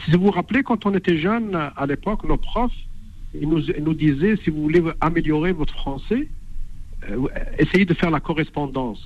Si 0.03 0.11
vous 0.11 0.25
vous 0.25 0.31
rappelez, 0.31 0.63
quand 0.63 0.85
on 0.85 0.93
était 0.95 1.17
jeunes, 1.17 1.55
à 1.55 1.85
l'époque, 1.85 2.25
nos 2.25 2.35
profs, 2.35 2.73
ils 3.33 3.47
nous, 3.47 3.61
ils 3.69 3.81
nous 3.81 3.93
disaient, 3.93 4.35
si 4.43 4.49
vous 4.49 4.63
voulez 4.63 4.83
améliorer 4.99 5.53
votre 5.53 5.73
français, 5.73 6.27
euh, 7.09 7.27
essayez 7.57 7.85
de 7.85 7.93
faire 7.93 8.11
la 8.11 8.19
correspondance. 8.19 9.01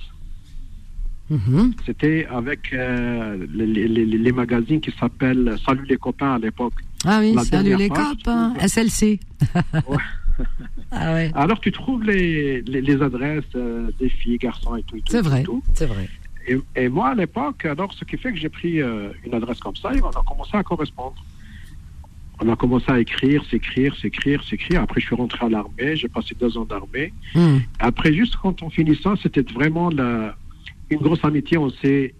Mhm. 1.28 1.72
C'était 1.84 2.26
avec 2.30 2.72
euh, 2.72 3.46
les, 3.52 3.66
les- 3.66 3.88
les- 3.88 4.04
les 4.18 4.32
magazines 4.32 4.80
qui 4.80 4.92
s'appellent 4.92 5.56
Salut 5.66 5.84
les 5.88 5.96
copains 5.96 6.34
à 6.34 6.38
l'époque. 6.38 6.74
Ah 7.04 7.18
oui, 7.20 7.32
La 7.34 7.42
salut 7.44 7.76
les 7.76 7.88
page, 7.88 8.16
copains. 8.18 8.54
SLC. 8.60 9.18
Ouais. 9.88 10.44
ah 10.90 11.14
ouais. 11.14 11.30
Alors 11.34 11.58
tu 11.60 11.72
trouves 11.72 12.04
les, 12.04 12.60
les, 12.62 13.02
adresses 13.02 13.42
euh, 13.54 13.88
des 13.98 14.10
filles, 14.10 14.36
garçons 14.36 14.76
et 14.76 14.82
tout. 14.82 14.96
et 14.96 15.00
tout, 15.00 15.10
C'est 15.10 15.22
vrai. 15.22 15.42
C'est 15.74 15.86
vrai. 15.86 16.08
Et, 16.46 16.58
et 16.76 16.88
moi, 16.90 17.08
à 17.08 17.14
l'époque, 17.14 17.64
alors, 17.64 17.92
ce 17.94 18.04
qui 18.04 18.16
fait 18.18 18.32
que 18.32 18.38
j'ai 18.38 18.50
pris 18.50 18.80
euh, 18.82 19.08
une 19.24 19.34
adresse 19.34 19.58
comme 19.60 19.74
ça, 19.76 19.92
et 19.94 20.00
on 20.02 20.10
a 20.10 20.22
commencé 20.24 20.50
à 20.54 20.62
correspondre. 20.62 21.16
On 22.38 22.48
a 22.52 22.54
commencé 22.56 22.84
à 22.92 23.00
écrire, 23.00 23.42
s'écrire, 23.50 23.96
s'écrire, 23.96 24.44
s'écrire. 24.44 24.82
Après, 24.82 25.00
je 25.00 25.06
suis 25.06 25.16
rentré 25.16 25.46
à 25.46 25.48
l'armée, 25.48 25.96
j'ai 25.96 26.08
passé 26.08 26.36
deux 26.38 26.56
ans 26.58 26.66
d'armée. 26.66 27.12
Mhm. 27.34 27.62
Après, 27.78 28.12
juste 28.12 28.36
quand 28.36 28.62
on 28.62 28.68
finit 28.68 28.94
ça, 29.02 29.14
c'était 29.22 29.40
vraiment 29.54 29.88
la, 29.88 30.36
une 30.90 30.98
grosse 30.98 31.24
amitié. 31.24 31.58
On 31.58 31.70
s'est. 31.70 32.14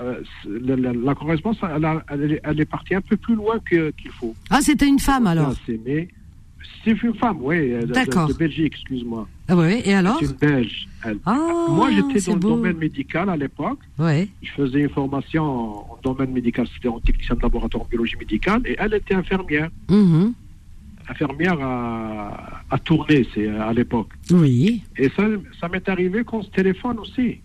euh, 0.00 0.20
la, 0.46 0.74
la- 0.76 0.92
la 0.92 1.14
correspondance, 1.14 1.58
elle, 1.74 1.84
a- 1.84 2.04
elle 2.10 2.32
est, 2.32 2.40
elle 2.42 2.60
est 2.60 2.64
partie 2.64 2.94
un 2.96 3.00
peu 3.00 3.16
plus 3.16 3.36
loin 3.36 3.58
que- 3.60 3.90
qu'il 3.92 4.10
faut. 4.10 4.34
Ah, 4.50 4.60
c'était 4.60 4.88
une 4.88 4.98
femme 4.98 5.26
alors. 5.28 5.54
C'est 5.66 6.92
une 7.02 7.14
femme, 7.14 7.38
oui, 7.40 7.72
euh, 7.72 7.82
de, 7.82 7.92
D'accord. 7.92 8.26
de 8.28 8.32
Belgique, 8.34 8.72
excuse-moi. 8.74 9.28
Ah 9.48 9.56
ouais, 9.56 9.82
et 9.86 9.94
alors 9.94 10.18
C'est 10.18 10.26
une 10.26 10.32
Belge. 10.32 10.88
elle. 11.04 11.18
Ah, 11.24 11.38
Moi, 11.70 11.90
j'étais 11.92 12.26
dans 12.26 12.34
le 12.34 12.40
domaine 12.40 12.76
médical 12.78 13.28
à 13.30 13.36
l'époque. 13.36 13.78
Ouais. 13.98 14.28
Je 14.42 14.50
faisais 14.50 14.80
une 14.80 14.88
formation 14.90 15.44
en, 15.44 15.98
domaine 16.02 16.32
médical, 16.32 16.66
c'était 16.74 16.88
en 16.88 17.00
technicien 17.00 17.36
de 17.36 17.40
laboratoire 17.42 17.84
en 17.84 17.86
biologie 17.88 18.16
médicale, 18.18 18.62
et 18.66 18.76
elle 18.78 18.94
était 18.94 19.14
infirmière, 19.14 19.70
Mhm. 19.90 20.32
infirmière 21.08 21.58
à, 21.60 22.62
à 22.70 22.78
Tournai, 22.78 23.26
c'est 23.34 23.48
à 23.48 23.72
l'époque. 23.72 24.08
Oui. 24.30 24.82
Et 24.98 25.08
ça, 25.10 25.26
ça 25.60 25.68
m'est 25.68 25.88
arrivé 25.88 26.24
qu'on 26.24 26.42
se 26.42 26.50
téléphone 26.50 26.98
aussi. 26.98 27.38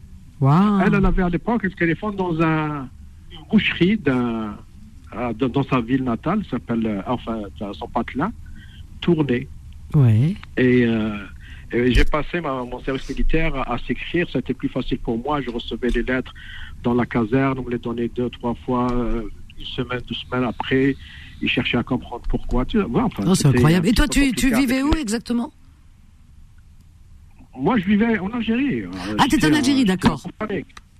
Elle, 0.85 0.93
elle 0.95 1.05
avait 1.05 1.23
à 1.23 1.29
l'époque 1.29 1.65
un 1.65 1.69
téléphone 1.69 2.15
dans 2.15 2.39
un, 2.41 2.87
une 3.31 3.45
boucherie 3.51 3.97
d'un, 3.97 4.55
euh, 5.15 5.33
dans, 5.33 5.63
sa 5.63 5.81
ville 5.81 6.03
natale, 6.03 6.43
s'appelle, 6.49 6.85
euh, 6.85 7.01
enfin, 7.07 7.39
son 7.73 7.87
patelin, 7.87 8.31
Tournai. 9.01 9.47
Ouais. 9.93 10.35
Et, 10.57 10.85
euh, 10.85 11.15
et 11.71 11.91
j'ai 11.93 12.05
passé 12.05 12.41
ma- 12.41 12.63
mon 12.63 12.79
service 12.81 13.09
militaire 13.09 13.55
à, 13.55 13.73
à 13.73 13.77
s'écrire. 13.79 14.27
C'était 14.31 14.53
plus 14.53 14.69
facile 14.69 14.99
pour 14.99 15.17
moi. 15.17 15.41
Je 15.41 15.49
recevais 15.49 15.89
les 15.89 16.03
lettres 16.03 16.33
dans 16.83 16.93
la 16.93 17.05
caserne. 17.05 17.59
On 17.59 17.63
me 17.63 17.71
les 17.71 17.77
donnait 17.79 18.07
deux, 18.09 18.29
trois 18.29 18.55
fois, 18.65 18.87
une 19.59 19.65
semaine, 19.65 20.01
deux 20.07 20.15
semaines 20.15 20.43
après. 20.47 20.95
Ils 21.41 21.49
cherchaient 21.49 21.77
à 21.77 21.83
comprendre 21.83 22.23
pourquoi. 22.29 22.65
Tu 22.65 22.79
vois, 22.81 23.03
enfin, 23.03 23.23
c'est 23.35 23.47
incroyable. 23.57 23.87
Et 23.87 23.93
toi, 23.93 24.07
tu, 24.07 24.31
tu 24.33 24.49
vivais 24.59 24.83
où 24.83 24.91
exactement? 24.93 25.51
Moi, 27.59 27.77
je 27.77 27.85
vivais 27.85 28.17
en 28.19 28.27
Algérie. 28.31 28.83
Ah, 29.17 29.25
t'étais 29.29 29.47
en 29.47 29.53
Algérie, 29.53 29.85
d'accord. 29.85 30.23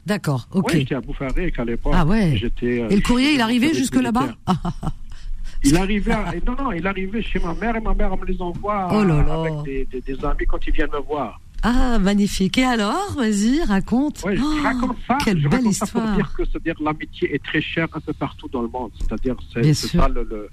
D'accord, 0.06 0.48
ok. 0.52 0.70
Oui, 0.74 0.80
j'étais 0.80 0.96
à 0.96 1.02
Boufarek 1.02 1.60
à 1.60 1.66
l'époque. 1.66 1.94
Ah 1.96 2.06
ouais. 2.06 2.36
J'étais, 2.36 2.82
euh, 2.82 2.90
Et 2.90 2.96
le 2.96 3.02
courrier, 3.02 3.34
il 3.36 3.42
arrivait 3.42 3.74
jusque 3.74 3.96
là-bas 3.96 4.30
Il 5.64 5.76
arrivait, 5.76 6.14
à- 6.14 6.34
non, 6.48 6.56
non, 6.58 6.72
il 6.72 6.88
arrivait 6.88 7.22
chez 7.22 7.38
ma 7.40 7.54
mère 7.54 7.76
et 7.76 7.82
ma 7.82 7.94
mère 7.94 8.16
me 8.16 8.26
les 8.26 8.42
envoie 8.42 8.88
Oh 8.94 9.04
là 9.04 9.22
là. 9.24 9.34
avec 9.42 9.54
des, 9.66 9.86
des- 9.92 10.02
des 10.02 10.26
amis 10.26 10.46
quand 10.48 10.58
ils 10.66 10.74
viennent 10.74 10.90
me 10.92 11.02
voir. 11.02 11.40
Ah, 11.64 12.00
magnifique. 12.00 12.58
Et 12.58 12.64
alors, 12.64 13.12
vas-y, 13.18 13.62
raconte. 13.64 14.20
Je 14.26 14.42
Oh, 14.42 14.64
raconte 14.64 14.96
ça. 15.06 15.18
Quelle 15.24 15.40
je 15.42 15.50
belle 15.50 15.60
raconte 15.60 15.74
ça 15.74 15.86
pour 15.86 16.00
histoire. 16.02 16.16
dire 16.16 16.34
que 16.34 16.46
c'est-à-dire 16.46 16.76
l'amitié 16.82 17.36
est 17.36 17.44
très 17.44 17.62
chère 17.62 17.88
un 17.94 18.00
peu 18.00 18.14
partout 18.14 18.48
dans 18.48 18.62
le 18.62 18.70
monde. 18.70 18.92
C'est-à-dire 19.00 19.36
c'est 19.54 19.74
c'est 19.74 19.98
ça 19.98 20.08
le, 20.08 20.24
le. 20.24 20.50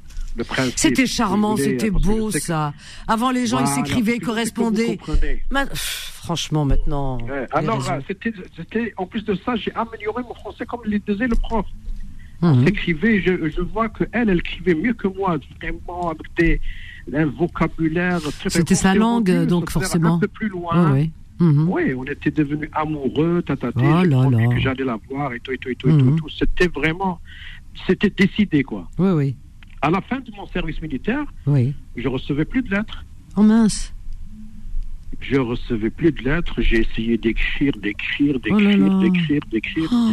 C'était 0.77 1.07
charmant, 1.07 1.57
c'était 1.57 1.91
beau 1.91 2.31
ça. 2.31 2.73
Avant, 3.09 3.31
les 3.31 3.47
gens, 3.47 3.59
ils 3.61 3.67
Voilà, 3.67 3.75
s'écrivaient, 3.87 4.17
ils 4.17 4.21
correspondaient. 4.25 4.97
comprenez. 4.97 5.43
Ma- 5.51 5.67
pff, 5.67 6.13
Franchement, 6.27 6.65
maintenant. 6.65 7.19
Ouais, 7.23 7.47
Alors, 7.53 7.87
c'était, 8.09 8.33
c'était, 8.57 8.93
en 8.97 9.07
plus 9.07 9.25
de 9.25 9.37
ça, 9.45 9.55
j'ai 9.55 9.73
amélioré 9.75 10.25
mon 10.25 10.35
français 10.35 10.67
comme 10.67 10.81
le 10.85 10.99
disait 10.99 11.29
le 11.29 11.37
prof. 11.37 11.65
Mhm. 12.43 12.65
S'écrivait, 12.67 13.21
je, 13.23 13.49
je 13.49 13.61
vois 13.61 13.89
que 13.89 14.05
elle, 14.13 14.29
elle 14.31 14.39
écrivait 14.39 14.75
mieux 14.75 14.93
que 14.93 15.07
moi, 15.07 15.39
vraiment 15.63 16.11
avec 16.11 16.27
des, 16.37 16.61
un 17.15 17.27
vocabulaire 17.27 18.19
C'était 18.49 18.75
sa 18.75 18.95
langue, 18.97 19.47
donc, 19.47 19.71
forcément. 19.71 20.17
Un 20.17 20.19
peu 20.19 20.27
plus 20.29 20.49
loin. 20.49 20.91
Ouais, 20.91 21.01
ouais. 21.01 21.11
Mhm. 21.39 21.69
Oui, 21.69 21.95
on 21.97 22.05
était 22.05 22.31
devenus 22.31 22.71
amoureux, 22.73 23.43
tataté, 23.47 23.79
Oh 23.85 24.01
j'ai 24.03 24.09
là 24.09 24.17
promis 24.23 24.49
là. 24.49 24.55
que 24.55 24.61
j'allais 24.61 24.85
la 24.85 24.99
voir 25.09 25.33
et 25.33 25.39
tout, 25.41 25.53
et 25.53 25.59
tout, 25.59 25.69
et 25.69 25.77
tout, 25.77 25.97
tout, 25.97 26.11
tout. 26.17 26.29
C'était 26.31 26.69
vraiment, 26.69 27.21
c'était 27.87 28.11
décidé, 28.11 28.65
quoi. 28.65 28.89
Oui, 28.99 29.11
oui, 29.11 29.37
À 29.87 29.91
la 29.91 30.01
fin 30.01 30.19
de 30.19 30.31
mon 30.33 30.47
service 30.49 30.83
militaire, 30.83 31.25
oui. 31.47 31.73
je 31.97 32.09
recevais 32.09 32.45
plus 32.45 32.63
de 32.63 32.71
lettres. 32.75 33.05
Oh 33.37 33.43
mince. 33.43 33.93
Je 35.21 35.37
recevais 35.37 35.91
plus 35.91 36.11
de 36.13 36.23
lettres. 36.25 36.61
J'ai 36.61 36.81
essayé 36.81 37.17
d'écrire, 37.17 37.73
d'écrire, 37.79 38.35
Oh 38.37 38.39
d'écrire, 38.41 38.99
d'écrire, 38.99 39.41
d'écrire. 39.51 39.89
Oh, 39.93 40.11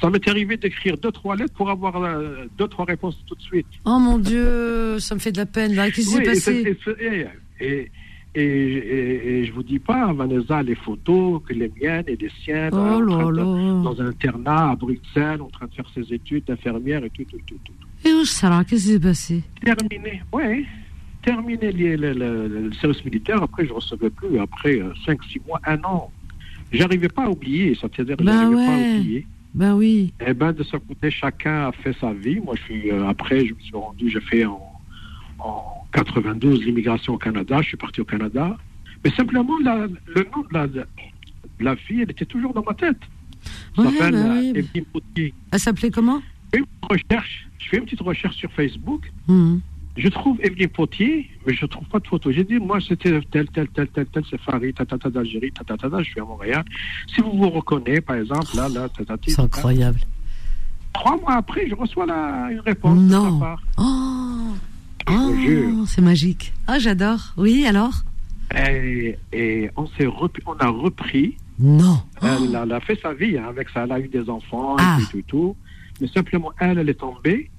Ça 0.00 0.10
m'est 0.10 0.28
arrivé 0.28 0.56
d'écrire 0.58 0.98
deux, 0.98 1.10
trois 1.10 1.36
lettres 1.36 1.54
pour 1.54 1.70
avoir 1.70 1.96
euh, 2.02 2.44
deux, 2.58 2.68
trois 2.68 2.84
réponses 2.84 3.16
tout 3.26 3.34
de 3.34 3.40
suite. 3.42 3.66
oh, 3.86 3.98
mon 3.98 4.18
Dieu, 4.18 4.98
ça 4.98 5.14
me 5.14 5.20
fait 5.20 5.32
de 5.32 5.38
la 5.38 5.46
peine 5.46 5.74
là. 5.74 5.90
Qu'est-ce 5.90 6.06
qui 6.08 6.14
s'est 6.16 6.22
passé 6.22 6.52
et 6.66 6.78
c'est- 6.84 7.02
et, 7.02 7.66
et, 7.66 7.90
et, 8.34 8.42
et- 8.42 9.38
et 9.40 9.44
je 9.44 9.52
vous 9.52 9.62
dis 9.62 9.78
pas, 9.78 10.12
Vanessa, 10.12 10.62
les 10.62 10.74
photos, 10.74 11.40
que 11.46 11.52
les 11.52 11.70
miennes 11.80 12.04
et 12.08 12.16
les 12.16 12.30
siennes, 12.42 12.70
Oh 12.72 13.00
là 13.00 13.24
de- 13.24 13.82
dans 13.84 14.00
un 14.00 14.06
internat 14.08 14.70
à 14.72 14.76
Bruxelles, 14.76 15.40
en 15.42 15.48
train 15.48 15.66
de 15.66 15.72
faire 15.74 15.88
ses 15.94 16.12
études 16.12 16.44
d'infirmière 16.46 17.04
et 17.04 17.10
tout, 17.10 17.24
tout, 17.24 17.38
tout, 17.46 17.58
tout. 17.64 17.72
Et 18.08 18.12
où 18.12 18.24
ça 18.24 18.62
Qu'est-ce 18.68 18.86
qui 18.86 18.92
s'est 18.92 19.00
passé? 19.00 19.42
Terminé, 19.64 20.22
oui. 20.32 20.66
Terminé 21.22 21.72
le, 21.72 22.70
service 22.80 23.02
militaire, 23.04 23.42
après 23.42 23.64
je 23.66 23.72
recevais 23.72 24.10
plus, 24.10 24.38
après 24.38 24.78
5, 25.06 25.22
6 25.24 25.40
mois, 25.46 25.60
un 25.64 25.82
an. 25.84 26.10
J'arrivais 26.72 27.08
pas 27.08 27.24
à 27.24 27.30
oublier, 27.30 27.74
ça 27.76 27.86
veut 27.96 28.04
dire 28.04 28.16
Ben 28.18 28.26
j'arrivais 28.26 28.66
pas 28.66 28.72
à 28.72 28.98
oublier. 28.98 29.26
Ben 29.54 29.74
oui. 29.76 30.12
Eh 30.26 30.34
ben, 30.34 30.52
de 30.52 30.62
ce 30.64 30.76
côté, 30.76 31.10
chacun 31.12 31.68
a 31.68 31.72
fait 31.72 31.94
sa 32.00 32.12
vie. 32.12 32.40
Moi, 32.40 32.56
je 32.56 32.62
suis, 32.64 32.90
euh, 32.90 33.06
après, 33.08 33.46
je 33.46 33.54
me 33.54 33.60
suis 33.60 33.74
rendu, 33.76 34.10
j'ai 34.10 34.20
fait 34.20 34.44
en, 34.44 34.60
en 35.38 35.83
92 35.94 36.62
l'immigration 36.64 37.14
au 37.14 37.18
Canada. 37.18 37.62
Je 37.62 37.68
suis 37.68 37.76
parti 37.76 38.00
au 38.00 38.04
Canada. 38.04 38.56
Mais 39.04 39.10
simplement, 39.12 39.58
la- 39.62 39.86
le 39.86 40.22
nom 40.34 40.42
de 40.42 40.52
la, 40.52 40.66
de 40.66 40.84
la 41.60 41.76
fille, 41.76 42.02
elle 42.02 42.10
était 42.10 42.24
toujours 42.24 42.52
dans 42.52 42.62
ma 42.62 42.74
tête. 42.74 42.96
Elle 43.78 43.84
Ouais, 43.86 43.92
bah 43.98 44.08
euh, 44.12 44.62
oui. 45.16 45.34
Elle 45.52 45.60
s'appelle 45.60 45.90
comment? 45.90 46.20
Je 46.52 46.58
fais 46.58 46.58
une 46.58 46.66
petite 46.66 46.90
recherche. 46.90 47.48
Je 47.58 47.68
fais 47.68 47.76
une 47.78 47.84
petite 47.84 48.00
recherche 48.00 48.36
sur 48.36 48.50
Facebook. 48.52 49.10
Mhm. 49.28 49.60
Je 49.96 50.08
trouve 50.08 50.38
Evelyne 50.42 50.68
Potier, 50.70 51.30
mais 51.46 51.54
je 51.54 51.66
trouve 51.66 51.86
pas 51.86 52.00
de 52.00 52.06
photo. 52.08 52.32
J'ai 52.32 52.42
dit, 52.42 52.56
moi, 52.58 52.80
c'était 52.80 53.20
tel, 53.30 53.46
tel, 53.48 53.68
tel, 53.68 53.86
tel, 53.88 54.06
tel, 54.06 54.24
c'est 54.28 54.40
Farid, 54.40 54.74
tatata 54.74 55.08
d'Algérie, 55.08 55.52
tatata, 55.52 56.02
je 56.02 56.10
suis 56.10 56.20
à 56.20 56.24
Montréal. 56.24 56.64
Si 57.14 57.20
vous 57.20 57.30
vous 57.32 57.48
reconnaissez, 57.50 58.00
par 58.00 58.16
exemple, 58.16 58.48
là, 58.56 58.68
là, 58.68 58.88
tatata. 58.88 59.22
C'est 59.28 59.40
incroyable. 59.40 60.00
Trois 60.92 61.16
mois 61.20 61.34
après, 61.34 61.68
je 61.68 61.74
reçois 61.76 62.06
la, 62.06 62.48
une 62.50 62.58
réponse 62.60 62.98
de 62.98 63.04
Non. 63.12 63.38
sa 63.38 63.44
part. 63.46 63.62
Oh, 63.78 64.54
Oh 65.10 65.32
Oh, 65.80 65.84
c'est 65.86 66.00
magique. 66.02 66.52
Ah, 66.66 66.78
j'adore. 66.78 67.34
Oui, 67.36 67.66
alors 67.66 67.92
Et, 68.56 69.18
et 69.32 69.70
on, 69.76 69.86
s'est 69.88 70.06
repris- 70.06 70.42
on 70.46 70.54
a 70.58 70.68
repris. 70.68 71.36
Non. 71.58 72.00
Elle, 72.22 72.58
elle 72.60 72.72
a 72.72 72.80
fait 72.80 72.98
sa 73.00 73.12
vie 73.12 73.36
hein, 73.38 73.44
avec 73.48 73.68
ça. 73.70 73.84
Elle 73.84 73.92
a 73.92 74.00
eu 74.00 74.08
des 74.08 74.28
enfants 74.28 74.76
Ah. 74.78 74.98
et 75.00 75.04
tout, 75.04 75.10
tout, 75.10 75.22
tout. 75.28 75.56
Mais 76.00 76.08
simplement, 76.08 76.50
elle, 76.58 76.78
elle 76.78 76.88
est 76.88 76.94
tombée 77.00 77.50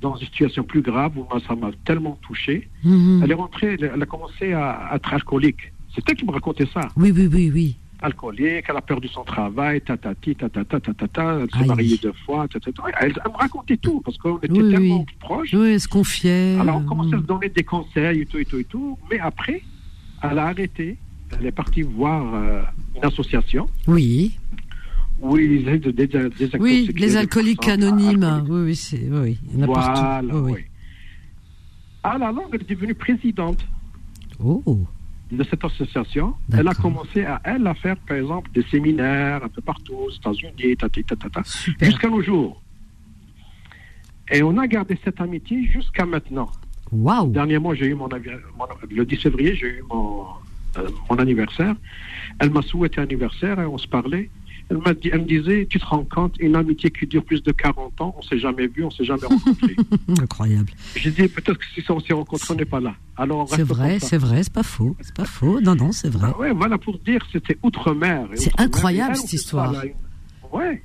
dans 0.00 0.16
une 0.16 0.26
situation 0.26 0.62
plus 0.64 0.82
grave 0.82 1.12
où 1.16 1.24
moi, 1.30 1.40
ça 1.48 1.54
m'a 1.56 1.70
tellement 1.84 2.18
touché. 2.22 2.68
Mhm. 2.84 3.20
Elle 3.24 3.30
est 3.30 3.34
rentrée, 3.34 3.76
elle, 3.80 3.90
elle 3.94 4.02
a 4.02 4.06
commencé 4.06 4.52
à, 4.52 4.70
à 4.72 4.96
être 4.96 5.12
alcoolique. 5.14 5.72
C'est 5.94 6.02
elle 6.08 6.16
qui 6.16 6.24
me 6.26 6.32
racontait 6.32 6.68
ça. 6.74 6.82
Oui, 6.96 7.10
oui, 7.14 7.28
oui, 7.32 7.50
oui. 7.54 7.76
Alcoolique, 8.04 8.64
elle 8.68 8.76
a 8.76 8.80
perdu 8.82 9.08
son 9.08 9.24
travail, 9.24 9.80
tatati, 9.80 10.36
tatata, 10.36 10.78
tatata, 10.80 11.38
elle 11.40 11.58
s'est 11.60 11.66
mariée 11.66 11.98
deux 12.02 12.12
fois, 12.26 12.46
tatata. 12.48 12.82
Elle, 13.00 13.14
elle 13.24 13.32
me 13.32 13.36
racontait 13.36 13.78
tout 13.78 14.00
parce 14.04 14.18
qu'on 14.18 14.36
était 14.38 14.50
Oui, 14.52 14.70
tellement 14.72 14.98
oui. 15.00 15.06
proches. 15.20 15.54
Oui, 15.54 15.70
elle 15.72 15.80
se 15.80 15.88
confiait. 15.88 16.58
Alors, 16.60 16.76
on 16.76 16.84
commençait 16.84 17.16
à 17.16 17.18
se 17.20 17.24
donner 17.24 17.48
des 17.48 17.64
conseils 17.64 18.20
et 18.20 18.26
tout, 18.26 18.38
et 18.38 18.44
tout, 18.44 18.58
et 18.58 18.64
tout. 18.64 18.98
Mais 19.10 19.18
après, 19.20 19.62
elle 20.22 20.38
a 20.38 20.46
arrêté. 20.48 20.98
Elle 21.38 21.46
est 21.46 21.52
partie 21.52 21.82
voir 21.82 22.34
euh, 22.34 22.62
une 22.94 23.04
association 23.04 23.66
Oui. 23.86 24.38
ils 25.22 25.66
aident 25.68 25.88
des, 25.88 26.06
des, 26.06 26.28
des 26.28 26.50
Oui, 26.60 26.90
les 26.94 27.16
alcooliques 27.16 27.66
anonymes. 27.68 28.22
alcooliques. 28.22 28.50
Oui, 28.52 28.60
oui, 28.66 28.76
c'est, 28.76 29.08
oui, 29.10 29.18
oui. 29.22 29.38
Il 29.52 29.54
y 29.54 29.60
en 29.60 29.62
a 29.62 29.66
Voilà, 29.66 29.88
partout. 29.88 30.26
Oui, 30.32 30.40
oui. 30.44 30.52
oui. 30.56 30.64
À 32.02 32.18
la 32.18 32.30
longue, 32.30 32.48
elle 32.52 32.60
est 32.60 32.68
devenue 32.70 32.94
présidente 32.94 33.64
Oh. 34.38 34.62
De 35.32 35.42
cette 35.44 35.64
association. 35.64 36.34
Elle 36.52 36.68
a 36.68 36.74
commencé 36.74 37.24
à, 37.24 37.40
elle, 37.44 37.66
à 37.66 37.74
faire, 37.74 37.96
par 37.96 38.16
exemple, 38.16 38.50
des 38.52 38.62
séminaires 38.64 39.42
un 39.44 39.48
peu 39.48 39.62
partout, 39.62 39.94
aux 39.94 40.10
États-Unis, 40.10 40.76
jusqu'à 41.80 42.08
nos 42.08 42.22
jours. 42.22 42.60
Et 44.30 44.42
on 44.42 44.56
a 44.58 44.66
gardé 44.66 44.98
cette 45.04 45.20
amitié 45.20 45.64
jusqu'à 45.66 46.06
maintenant. 46.06 46.50
Waouh. 46.92 47.30
Dernièrement, 47.30 47.74
j'ai 47.74 47.86
eu 47.86 47.94
mon- 47.94 48.08
le 48.90 49.04
10 49.04 49.16
février, 49.16 49.54
j'ai 49.54 49.78
eu 49.78 49.82
mon, 49.90 50.24
euh, 50.78 50.88
mon 51.10 51.16
anniversaire. 51.16 51.74
Elle 52.38 52.50
m'a 52.50 52.62
souhaité 52.62 53.00
anniversaire 53.00 53.60
et 53.60 53.66
on 53.66 53.78
se 53.78 53.88
parlait. 53.88 54.30
Elle, 54.70 54.78
m'a 54.78 54.94
dit, 54.94 55.10
elle 55.12 55.20
me 55.20 55.26
disait, 55.26 55.66
tu 55.68 55.78
te 55.78 55.84
rends 55.84 56.04
compte, 56.04 56.36
une 56.40 56.56
amitié 56.56 56.90
qui 56.90 57.06
dure 57.06 57.22
plus 57.24 57.42
de 57.42 57.52
40 57.52 58.00
ans, 58.00 58.14
on 58.18 58.22
s'est 58.22 58.38
jamais 58.38 58.66
vu, 58.66 58.82
on 58.82 58.90
s'est 58.90 59.04
jamais 59.04 59.26
rencontré. 59.26 59.76
Incroyable. 60.20 60.70
J'ai 60.96 61.10
dit, 61.10 61.28
peut-être 61.28 61.58
que 61.58 61.64
si 61.74 61.84
on 61.90 62.00
s'est 62.00 62.14
rencontré, 62.14 62.46
on 62.54 62.56
n'est 62.56 62.64
pas 62.64 62.80
là. 62.80 62.94
Alors, 63.16 63.46
C'est 63.48 63.62
vrai, 63.62 63.98
ça. 64.00 64.08
c'est 64.08 64.18
vrai, 64.18 64.42
c'est 64.42 64.52
pas 64.52 64.62
faux. 64.62 64.96
C'est 65.02 65.14
pas 65.14 65.26
faux. 65.26 65.60
Non, 65.60 65.74
non, 65.74 65.92
c'est 65.92 66.08
vrai. 66.08 66.30
Ah 66.34 66.38
ouais, 66.38 66.52
voilà 66.52 66.78
pour 66.78 66.98
dire, 66.98 67.20
c'était 67.30 67.58
outre-mer. 67.62 68.26
C'est 68.36 68.58
incroyable, 68.58 69.16
cette 69.16 69.32
histoire. 69.34 69.70
elle 69.74 69.80
a 69.80 69.84
une- 69.86 69.94
Ouais. 70.52 70.82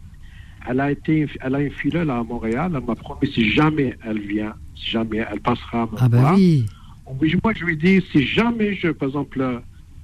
Elle 0.68 0.80
a 0.82 0.92
été, 0.92 1.28
elle 1.40 1.56
a 1.56 1.62
une 1.62 1.72
filleule 1.72 2.10
à 2.10 2.22
Montréal. 2.22 2.74
Elle 2.76 2.84
m'a 2.86 2.96
promis 2.96 3.32
si 3.34 3.50
jamais 3.52 3.98
elle 4.06 4.20
vient, 4.20 4.54
si 4.76 4.92
jamais 4.92 5.26
elle 5.32 5.40
passera 5.40 5.84
à 5.84 5.86
me 5.86 5.92
Ah 5.98 6.10
bah 6.10 6.20
voir, 6.20 6.36
oui. 6.36 6.66
Moi, 7.44 7.54
je 7.56 7.64
lui 7.66 7.78
dis, 7.78 8.04
si 8.12 8.28
jamais, 8.28 8.76
je, 8.76 8.90
par 8.90 9.08
exemple, 9.08 9.40
euh, 9.42 9.60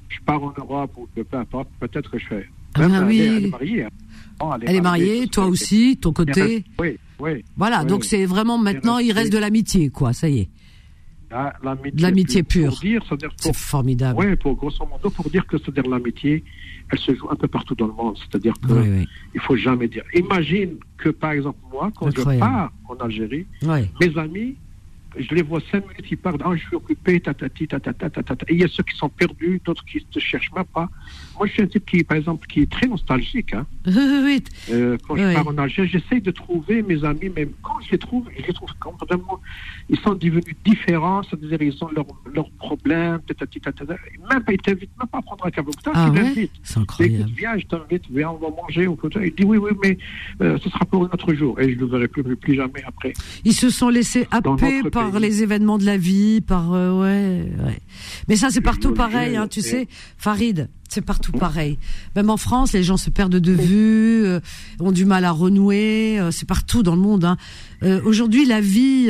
je 0.09 0.17
pars 0.25 0.41
en 0.41 0.53
Europe 0.57 0.93
ou 0.97 1.07
peu 1.13 1.37
importe, 1.37 1.67
peut-être 1.79 2.09
que 2.09 2.17
je 2.17 2.25
fais. 2.25 2.49
Ah 2.75 2.87
Même, 2.87 2.93
elle, 2.95 3.03
oui. 3.07 3.19
est, 3.19 3.25
elle 3.27 3.45
est 3.45 3.49
mariée. 3.49 3.83
hein. 3.83 3.89
Elle 4.67 4.75
est 4.75 4.81
mariée, 4.81 5.27
toi 5.27 5.45
aussi, 5.45 5.97
ton 5.97 6.11
côté. 6.13 6.63
Oui, 6.79 6.97
oui. 7.19 7.43
Voilà, 7.55 7.81
Oui, 7.81 7.87
donc 7.87 8.01
oui. 8.01 8.07
c'est 8.09 8.25
vraiment 8.25 8.57
maintenant, 8.57 8.97
il 8.97 9.11
reste 9.13 9.31
de 9.31 9.37
l'amitié, 9.37 9.89
quoi. 9.89 10.11
Ça 10.13 10.27
y 10.29 10.39
est. 10.39 10.49
L'amitié 11.63 11.91
l'amitié 12.01 12.43
pure. 12.43 12.79
C'est 13.37 13.55
formidable. 13.55 14.17
ouais, 14.19 14.35
pour 14.37 14.55
grosso 14.55 14.85
modo, 14.85 15.09
pour 15.09 15.29
dire 15.29 15.45
que 15.47 15.57
c'est-à-dire 15.57 15.89
l'amitié, 15.89 16.43
elle 16.91 16.99
se 16.99 17.13
joue 17.15 17.27
un 17.29 17.35
peu 17.35 17.47
partout 17.47 17.75
dans 17.75 17.87
le 17.87 17.93
monde. 17.93 18.17
C'est-à-dire 18.19 18.53
que 18.65 18.71
Oui, 18.71 18.87
oui. 18.99 19.05
il 19.33 19.41
faut 19.41 19.55
jamais 19.57 19.87
dire. 19.87 20.03
Imagine 20.13 20.75
que, 20.97 21.09
par 21.09 21.31
exemple, 21.31 21.59
moi, 21.71 21.91
quand 21.95 22.07
Incroyable. 22.07 22.35
je 22.35 22.39
pars 22.39 22.71
en 22.87 22.95
Algérie, 23.03 23.45
mes 23.63 24.17
amis, 24.17 24.55
je 25.17 25.33
les 25.35 25.41
vois 25.41 25.59
cinq 25.71 25.81
minutes, 25.87 26.05
ils 26.09 26.17
parlent, 26.17 26.37
ah, 26.43 26.51
je 26.55 26.61
suis 26.65 26.75
occupé, 26.75 27.19
tatati, 27.19 27.67
tatata, 27.67 28.09
tatata. 28.09 28.45
Et 28.49 28.53
il 28.53 28.61
y 28.61 28.63
a 28.63 28.67
ceux 28.67 28.83
qui 28.83 28.95
sont 28.97 29.09
perdus, 29.09 29.61
d'autres 29.63 29.83
qui 29.85 30.05
ne 30.15 30.19
cherchent 30.19 30.51
même 30.55 30.65
pas. 30.65 30.89
Moi, 31.37 31.47
je 31.47 31.53
suis 31.53 31.61
un 31.63 31.67
type 31.67 31.85
qui, 31.85 32.03
par 32.03 32.17
exemple, 32.17 32.47
qui 32.47 32.61
est 32.61 32.71
très 32.71 32.87
nostalgique. 32.87 33.53
Hein. 33.53 33.65
Oui. 34.25 34.43
Euh, 34.71 34.97
quand 35.07 35.13
Oui. 35.15 35.21
je 35.21 35.33
pars 35.33 35.47
en 35.47 35.57
Algérie, 35.57 35.87
j'essaye 35.87 36.21
de 36.21 36.31
trouver 36.31 36.81
mes 36.81 37.03
amis, 37.03 37.29
même 37.29 37.49
quand 37.61 37.79
je 37.85 37.91
les 37.91 37.97
trouve, 37.97 38.27
je 38.37 38.45
les 38.45 38.53
trouve 38.53 38.69
complètement. 38.79 39.39
Ils 39.89 39.99
sont 39.99 40.13
devenus 40.15 40.55
différents, 40.65 41.21
c'est-à-dire 41.23 41.61
ils 41.61 41.83
ont 41.83 41.89
leurs 41.95 42.05
leurs 42.33 42.49
problèmes, 42.51 43.19
tatati, 43.27 43.59
tatata. 43.61 43.95
Même 44.31 44.43
pas, 44.43 44.53
ils 44.53 44.57
t'invitent 44.61 44.89
même 44.97 45.07
pas 45.07 45.19
à 45.19 45.21
prendre 45.21 45.45
un 45.45 45.51
café. 45.51 45.69
Ah 45.93 46.09
tu 46.13 46.21
ouais? 46.21 46.33
C'est 46.33 46.41
Écoute, 46.43 46.81
incroyable. 46.81 47.31
viens, 47.37 47.57
je 47.57 47.65
t'invite, 47.65 48.03
viens, 48.09 48.29
on 48.31 48.37
va 48.37 48.49
manger. 48.49 48.87
On 48.87 48.95
peut... 48.95 49.09
Il 49.23 49.33
dit 49.35 49.43
oui, 49.43 49.57
oui, 49.57 49.71
mais 49.83 49.97
euh, 50.41 50.57
ce 50.61 50.69
sera 50.69 50.85
pour 50.85 51.03
un 51.03 51.07
autre 51.07 51.33
jour. 51.33 51.59
Et 51.59 51.69
je 51.71 51.75
ne 51.75 51.81
le 51.81 51.85
verrai 51.85 52.07
plus, 52.07 52.35
plus 52.35 52.55
jamais 52.55 52.83
après. 52.85 53.13
Ils 53.43 53.53
se 53.53 53.69
sont 53.69 53.89
laissés 53.89 54.27
happer 54.31 54.81
notre 54.83 55.04
par 55.11 55.19
les 55.19 55.43
événements 55.43 55.77
de 55.77 55.85
la 55.85 55.97
vie, 55.97 56.41
par 56.41 56.73
euh, 56.73 56.91
ouais, 57.01 57.51
ouais. 57.65 57.79
Mais 58.27 58.35
ça 58.35 58.49
c'est 58.49 58.61
partout 58.61 58.93
pareil, 58.93 59.35
hein, 59.37 59.47
tu 59.47 59.61
sais, 59.61 59.87
Farid, 60.17 60.69
c'est 60.89 61.01
partout 61.01 61.31
pareil. 61.31 61.77
Même 62.15 62.29
en 62.29 62.37
France, 62.37 62.73
les 62.73 62.83
gens 62.83 62.97
se 62.97 63.09
perdent 63.09 63.35
de 63.39 63.51
vue, 63.51 64.25
euh, 64.25 64.39
ont 64.79 64.91
du 64.91 65.05
mal 65.05 65.25
à 65.25 65.31
renouer, 65.31 66.19
euh, 66.19 66.31
c'est 66.31 66.47
partout 66.47 66.83
dans 66.83 66.95
le 66.95 67.01
monde. 67.01 67.25
Hein. 67.25 67.37
Euh, 67.83 68.01
Aujourd'hui, 68.05 68.45
la 68.45 68.61
vie, 68.61 69.09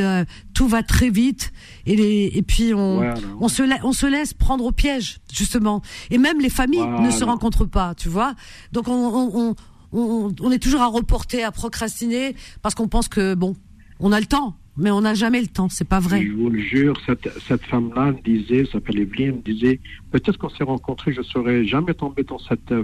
tout 0.53 0.67
va 0.67 0.83
très 0.83 1.09
vite, 1.09 1.51
et, 1.85 1.95
les, 1.95 2.31
et 2.33 2.41
puis 2.41 2.73
on, 2.73 2.97
Voilà. 2.97 3.15
on 3.39 3.47
se 3.47 3.63
la- 3.63 3.79
on 3.83 3.93
se 3.93 4.05
laisse 4.05 4.33
prendre 4.33 4.65
au 4.65 4.71
piège 4.71 5.19
justement. 5.33 5.81
Et 6.11 6.17
même 6.17 6.39
les 6.39 6.49
familles 6.49 6.87
ne 7.01 7.11
se 7.11 7.23
rencontrent 7.23 7.65
pas, 7.65 7.93
tu 7.95 8.09
vois. 8.09 8.33
Donc 8.71 8.87
on, 8.87 8.93
on, 8.93 9.31
on, 9.51 9.55
on, 9.93 10.35
on 10.41 10.51
est 10.51 10.59
toujours 10.59 10.81
à 10.81 10.87
reporter, 10.87 11.43
à 11.43 11.51
procrastiner, 11.51 12.35
parce 12.61 12.73
qu'on 12.75 12.87
pense 12.87 13.07
que 13.07 13.33
bon, 13.35 13.55
on 13.99 14.11
a 14.11 14.19
le 14.19 14.25
temps, 14.25 14.55
mais 14.77 14.91
on 14.91 15.01
n'a 15.01 15.13
jamais 15.13 15.41
le 15.41 15.47
temps. 15.47 15.69
C'est 15.69 15.87
pas 15.87 15.99
vrai. 15.99 16.21
Je 16.25 16.31
vous 16.31 16.49
le 16.49 16.59
jure, 16.59 16.95
cette, 17.05 17.29
cette 17.47 17.63
femme-là 17.63 18.11
me 18.13 18.21
disait, 18.23 18.65
s'appelle 18.71 18.99
Evelyne, 18.99 19.37
me 19.37 19.41
disait, 19.53 19.79
peut-être 20.11 20.37
qu'on 20.37 20.49
s'est 20.49 20.63
rencontrés, 20.63 21.13
je 21.13 21.19
ne 21.19 21.23
serais 21.25 21.65
jamais 21.65 21.93
tombé 21.93 22.23
dans 22.23 22.39
cette, 22.39 22.71
euh, 22.71 22.83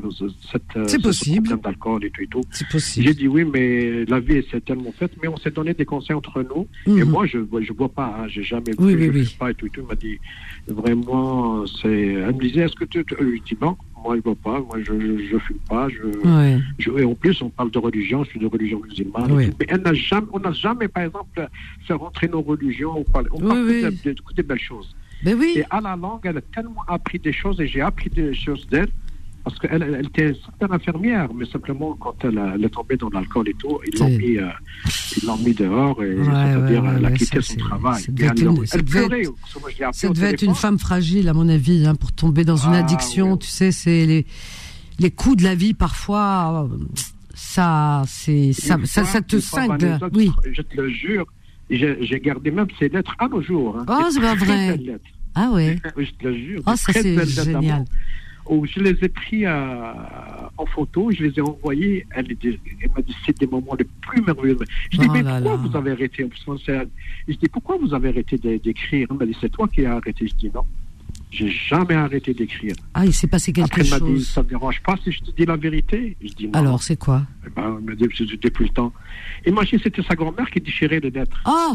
cette, 0.51 0.63
euh, 0.77 0.85
C'est 0.87 0.97
ce 0.97 1.01
possible. 1.03 1.47
problème 1.47 1.61
d'alcool 1.63 2.05
et 2.05 2.09
tout 2.11 2.21
et 2.21 2.27
tout. 2.27 2.41
C'est 2.51 2.65
J'ai 2.65 2.71
possible. 2.71 3.13
dit 3.15 3.27
oui, 3.27 3.43
mais 3.45 4.05
la 4.05 4.19
vie 4.19 4.43
c'est 4.51 4.63
tellement 4.63 4.91
faite, 4.91 5.11
mais 5.21 5.27
on 5.27 5.37
s'est 5.37 5.51
donné 5.51 5.73
des 5.73 5.85
conseils 5.85 6.15
entre 6.15 6.41
nous. 6.43 6.67
Et 6.87 7.03
Mhm. 7.03 7.09
moi, 7.09 7.25
je 7.25 7.39
je 7.61 7.73
bois 7.73 7.89
pas, 7.89 8.15
hein, 8.19 8.27
j'ai 8.27 8.43
jamais 8.43 8.71
Oui, 8.79 8.95
bu, 8.95 9.01
oui, 9.01 9.07
je 9.13 9.19
oui. 9.19 9.25
fume 9.25 9.37
pas 9.37 9.51
et 9.51 9.53
tout 9.55 9.65
et 9.67 9.69
tout. 9.69 9.81
Il 9.81 9.87
m'a 9.87 9.95
dit 9.95 10.17
vraiment, 10.67 11.65
c'est. 11.65 11.87
Elle 11.89 12.35
me 12.35 12.39
disait, 12.41 12.61
est-ce 12.61 12.75
que 12.75 12.85
tu. 12.85 13.03
Je 13.09 13.41
dis 13.43 13.55
moi 14.03 14.15
je 14.15 14.21
bois 14.21 14.35
pas, 14.43 14.59
moi 14.59 14.77
je 14.79 14.93
je, 14.99 15.27
je 15.31 15.37
fume 15.37 15.57
pas, 15.69 15.87
je, 15.89 16.03
Ouais. 16.27 16.59
je- 16.79 16.91
Et 16.99 17.03
en 17.05 17.15
plus, 17.15 17.41
on 17.41 17.49
parle 17.49 17.71
de 17.71 17.79
religion, 17.79 18.23
je 18.23 18.29
suis 18.31 18.39
de 18.39 18.45
religion 18.47 18.81
musulmane. 18.81 19.33
Mais 19.59 19.65
elle 19.67 19.95
jamais, 19.95 20.27
on 20.33 20.39
n'a 20.39 20.51
jamais, 20.51 20.87
par 20.87 21.03
exemple, 21.03 21.47
fait 21.87 21.93
rentrer 21.93 22.27
nos 22.27 22.41
religions. 22.41 22.93
On 22.97 23.03
parle, 23.03 23.27
on 23.31 23.41
Oui, 23.41 23.47
parle 23.47 23.65
oui. 23.67 23.81
de- 24.05 24.13
de- 24.35 24.41
belles 24.41 24.59
choses. 24.59 24.95
Ben 25.23 25.37
oui. 25.39 25.53
Et 25.57 25.63
à 25.69 25.79
la 25.81 25.95
langue, 25.95 26.21
elle 26.23 26.37
a 26.37 26.41
tellement 26.41 26.83
appris 26.87 27.19
des 27.19 27.31
choses 27.33 27.59
et 27.61 27.67
j'ai 27.67 27.81
appris 27.81 28.09
des 28.09 28.33
choses 28.33 28.67
d'elle. 28.67 28.89
Parce 29.43 29.57
qu'elle 29.59 29.81
elle, 29.81 29.95
elle 29.99 30.05
était 30.05 30.33
infirmière, 30.69 31.33
mais 31.33 31.45
simplement 31.45 31.95
quand 31.99 32.15
elle, 32.23 32.37
a- 32.37 32.51
elle 32.55 32.63
est 32.65 32.69
tombée 32.69 32.95
dans 32.97 33.09
l'alcool 33.09 33.49
et 33.49 33.53
tout, 33.55 33.79
ils 33.91 33.99
l'ont 33.99 34.09
mis, 34.09 34.37
euh, 34.37 34.47
ils 35.17 35.25
l'ont 35.25 35.37
mis 35.37 35.53
dehors 35.53 36.03
et 36.03 36.13
Ouais, 36.15 36.23
c'est-à-dire 36.25 36.83
ouais, 36.83 36.89
elle 36.97 37.05
a 37.05 37.11
quitté 37.11 37.41
son 37.41 37.55
travail. 37.55 38.01
ça 38.03 38.11
devait 38.11 38.27
être 38.27 38.41
une- 38.41 38.65
ça 38.67 38.77
devait 38.77 39.07
pleurait. 39.07 39.21
être- 39.21 39.33
moi, 39.59 39.69
Ça 39.93 40.07
être 40.29 40.43
une 40.43 40.53
femme 40.55 40.77
fragile, 40.79 41.27
à 41.27 41.33
mon 41.33 41.49
avis, 41.49 41.85
hein, 41.87 41.95
pour 41.95 42.11
tomber 42.11 42.43
dans 42.45 42.57
une 42.57 42.73
Ah, 42.73 42.79
addiction. 42.79 43.35
Tu 43.37 43.47
sais, 43.47 43.71
c'est 43.71 44.05
les 44.05 44.25
les 44.99 45.09
coups 45.09 45.37
de 45.37 45.43
la 45.43 45.55
vie 45.55 45.73
parfois. 45.73 46.69
Ça, 47.33 48.03
c'est 48.07 48.53
ça, 48.53 48.77
te 49.21 49.39
cingle. 49.39 49.97
Oui. 50.13 50.31
Je 50.51 50.61
te 50.61 50.79
le 50.79 50.89
jure, 50.89 51.25
j'ai 51.69 52.19
gardé 52.23 52.51
même 52.51 52.67
ces 52.77 52.89
lettres 52.89 53.15
à 53.17 53.27
nos 53.27 53.41
jours. 53.41 53.77
hein. 53.79 53.85
Oh, 53.87 54.09
c'est 54.11 54.21
pas 54.21 54.35
vrai. 54.35 54.77
Ah 55.33 55.49
ouais. 55.51 55.79
Oui, 55.97 56.05
je 56.05 56.11
te 56.23 56.27
le 56.27 56.35
jure. 56.35 56.61
Oh, 56.67 56.73
ça 56.75 56.93
c'est 56.93 57.25
génial. 57.25 57.85
Où 58.47 58.65
je 58.65 58.79
les 58.79 58.91
ai 59.03 59.09
pris 59.09 59.45
euh, 59.45 59.93
en 60.57 60.65
photo, 60.65 61.09
je 61.11 61.23
les 61.23 61.33
ai 61.37 61.41
envoyés. 61.41 62.05
Elle, 62.11 62.27
m'a 62.95 63.01
dit 63.01 63.15
c'est 63.25 63.37
des 63.39 63.47
moments 63.47 63.75
les 63.77 63.85
plus 64.01 64.21
merveilleux. 64.21 64.57
Je 64.91 64.97
dis 64.97 65.07
Oh 65.09 65.13
mais 65.13 65.23
pourquoi 65.23 65.55
vous 65.57 65.75
avez 65.77 65.91
arrêté? 65.91 66.27
Je 67.27 67.33
dis 67.33 67.47
pourquoi 67.51 67.77
vous 67.77 67.93
avez 67.93 68.09
arrêté 68.09 68.37
d'é- 68.37 68.59
d'écrire? 68.59 69.07
Elle 69.09 69.17
m'a 69.17 69.25
dit 69.25 69.37
c'est 69.39 69.49
toi 69.51 69.67
qui 69.67 69.85
as 69.85 69.95
arrêté. 69.95 70.27
Je 70.27 70.35
dis 70.35 70.51
non, 70.53 70.63
j'ai 71.31 71.49
jamais 71.49 71.93
arrêté 71.95 72.33
d'écrire. 72.33 72.75
Ah, 72.93 73.05
il 73.05 73.13
s'est 73.13 73.27
passé 73.27 73.53
quelque 73.53 73.65
Après 73.65 73.83
elle 73.83 73.89
m'a 73.89 73.99
dit 73.99 74.15
chose. 74.17 74.27
ça 74.29 74.43
ne 74.43 74.49
dérange 74.49 74.81
pas 74.81 74.95
si 75.03 75.11
je 75.11 75.21
te 75.21 75.31
dis 75.31 75.45
la 75.45 75.55
vérité. 75.55 76.17
Je 76.21 76.33
dis 76.33 76.47
non. 76.47 76.53
Alors, 76.59 76.83
c'est 76.83 76.97
quoi? 76.97 77.23
Eh 77.45 77.49
ben, 77.49 77.77
elle 77.79 77.85
m'a 77.85 77.95
dit, 77.95 78.07
depuis 78.41 78.65
le 78.65 78.69
temps. 78.71 78.91
Imagine 79.45 79.79
c'était 79.81 80.03
sa 80.03 80.15
grand-mère 80.15 80.49
qui 80.49 80.59
déchirait 80.59 80.99
les 80.99 81.09
lettres. 81.11 81.41
Oh 81.47 81.73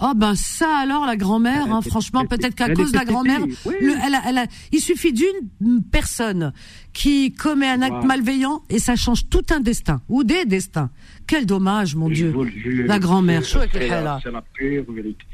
Oh 0.00 0.12
ben 0.14 0.34
ça 0.36 0.78
alors 0.78 1.06
la 1.06 1.16
grand-mère, 1.16 1.64
Elle 1.66 1.72
hein, 1.72 1.80
franchement 1.82 2.24
peut-être 2.24 2.54
qu'à 2.54 2.72
cause 2.72 2.92
de 2.92 2.96
la 2.98 3.04
grand-mère, 3.04 3.40
oui. 3.66 3.74
elle 4.04 4.14
a- 4.14 4.22
elle 4.28 4.38
a- 4.38 4.46
il 4.72 4.78
suffit 4.80 5.12
d'une 5.12 5.82
personne 5.90 6.52
qui 6.92 7.32
commet 7.32 7.66
un 7.68 7.82
acte 7.82 8.04
malveillant 8.04 8.62
et 8.70 8.78
ça 8.78 8.94
change 8.94 9.28
tout 9.28 9.42
un 9.50 9.58
destin 9.60 10.00
ou 10.08 10.22
des 10.22 10.44
destins. 10.44 10.90
Quel 11.26 11.46
dommage 11.46 11.96
mon 11.96 12.08
Je 12.10 12.14
Dieu. 12.14 12.34
le 12.64 12.86
La 12.86 12.98
grand-mère, 13.00 13.44
c'est- 13.44 13.76
la- 13.90 14.20
pure 14.54 14.84
vérité. 14.92 15.24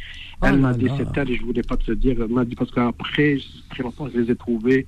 Oh 0.42 0.46
elle 0.48 0.58
m'a 0.58 0.72
dit 0.74 0.86
c'est 0.96 1.06
elle 1.18 1.30
et 1.30 1.36
je 1.36 1.42
voulais 1.44 1.62
pas 1.62 1.76
te 1.76 1.90
le 1.90 1.96
dire. 1.96 2.16
Elle 2.20 2.28
m'a 2.32 2.44
dit 2.44 2.54
parce 2.56 2.70
qu'après, 2.70 3.38
très 3.70 3.82
longtemps, 3.82 4.08
je 4.12 4.18
les 4.20 4.30
ai 4.30 4.34
trouvées 4.36 4.86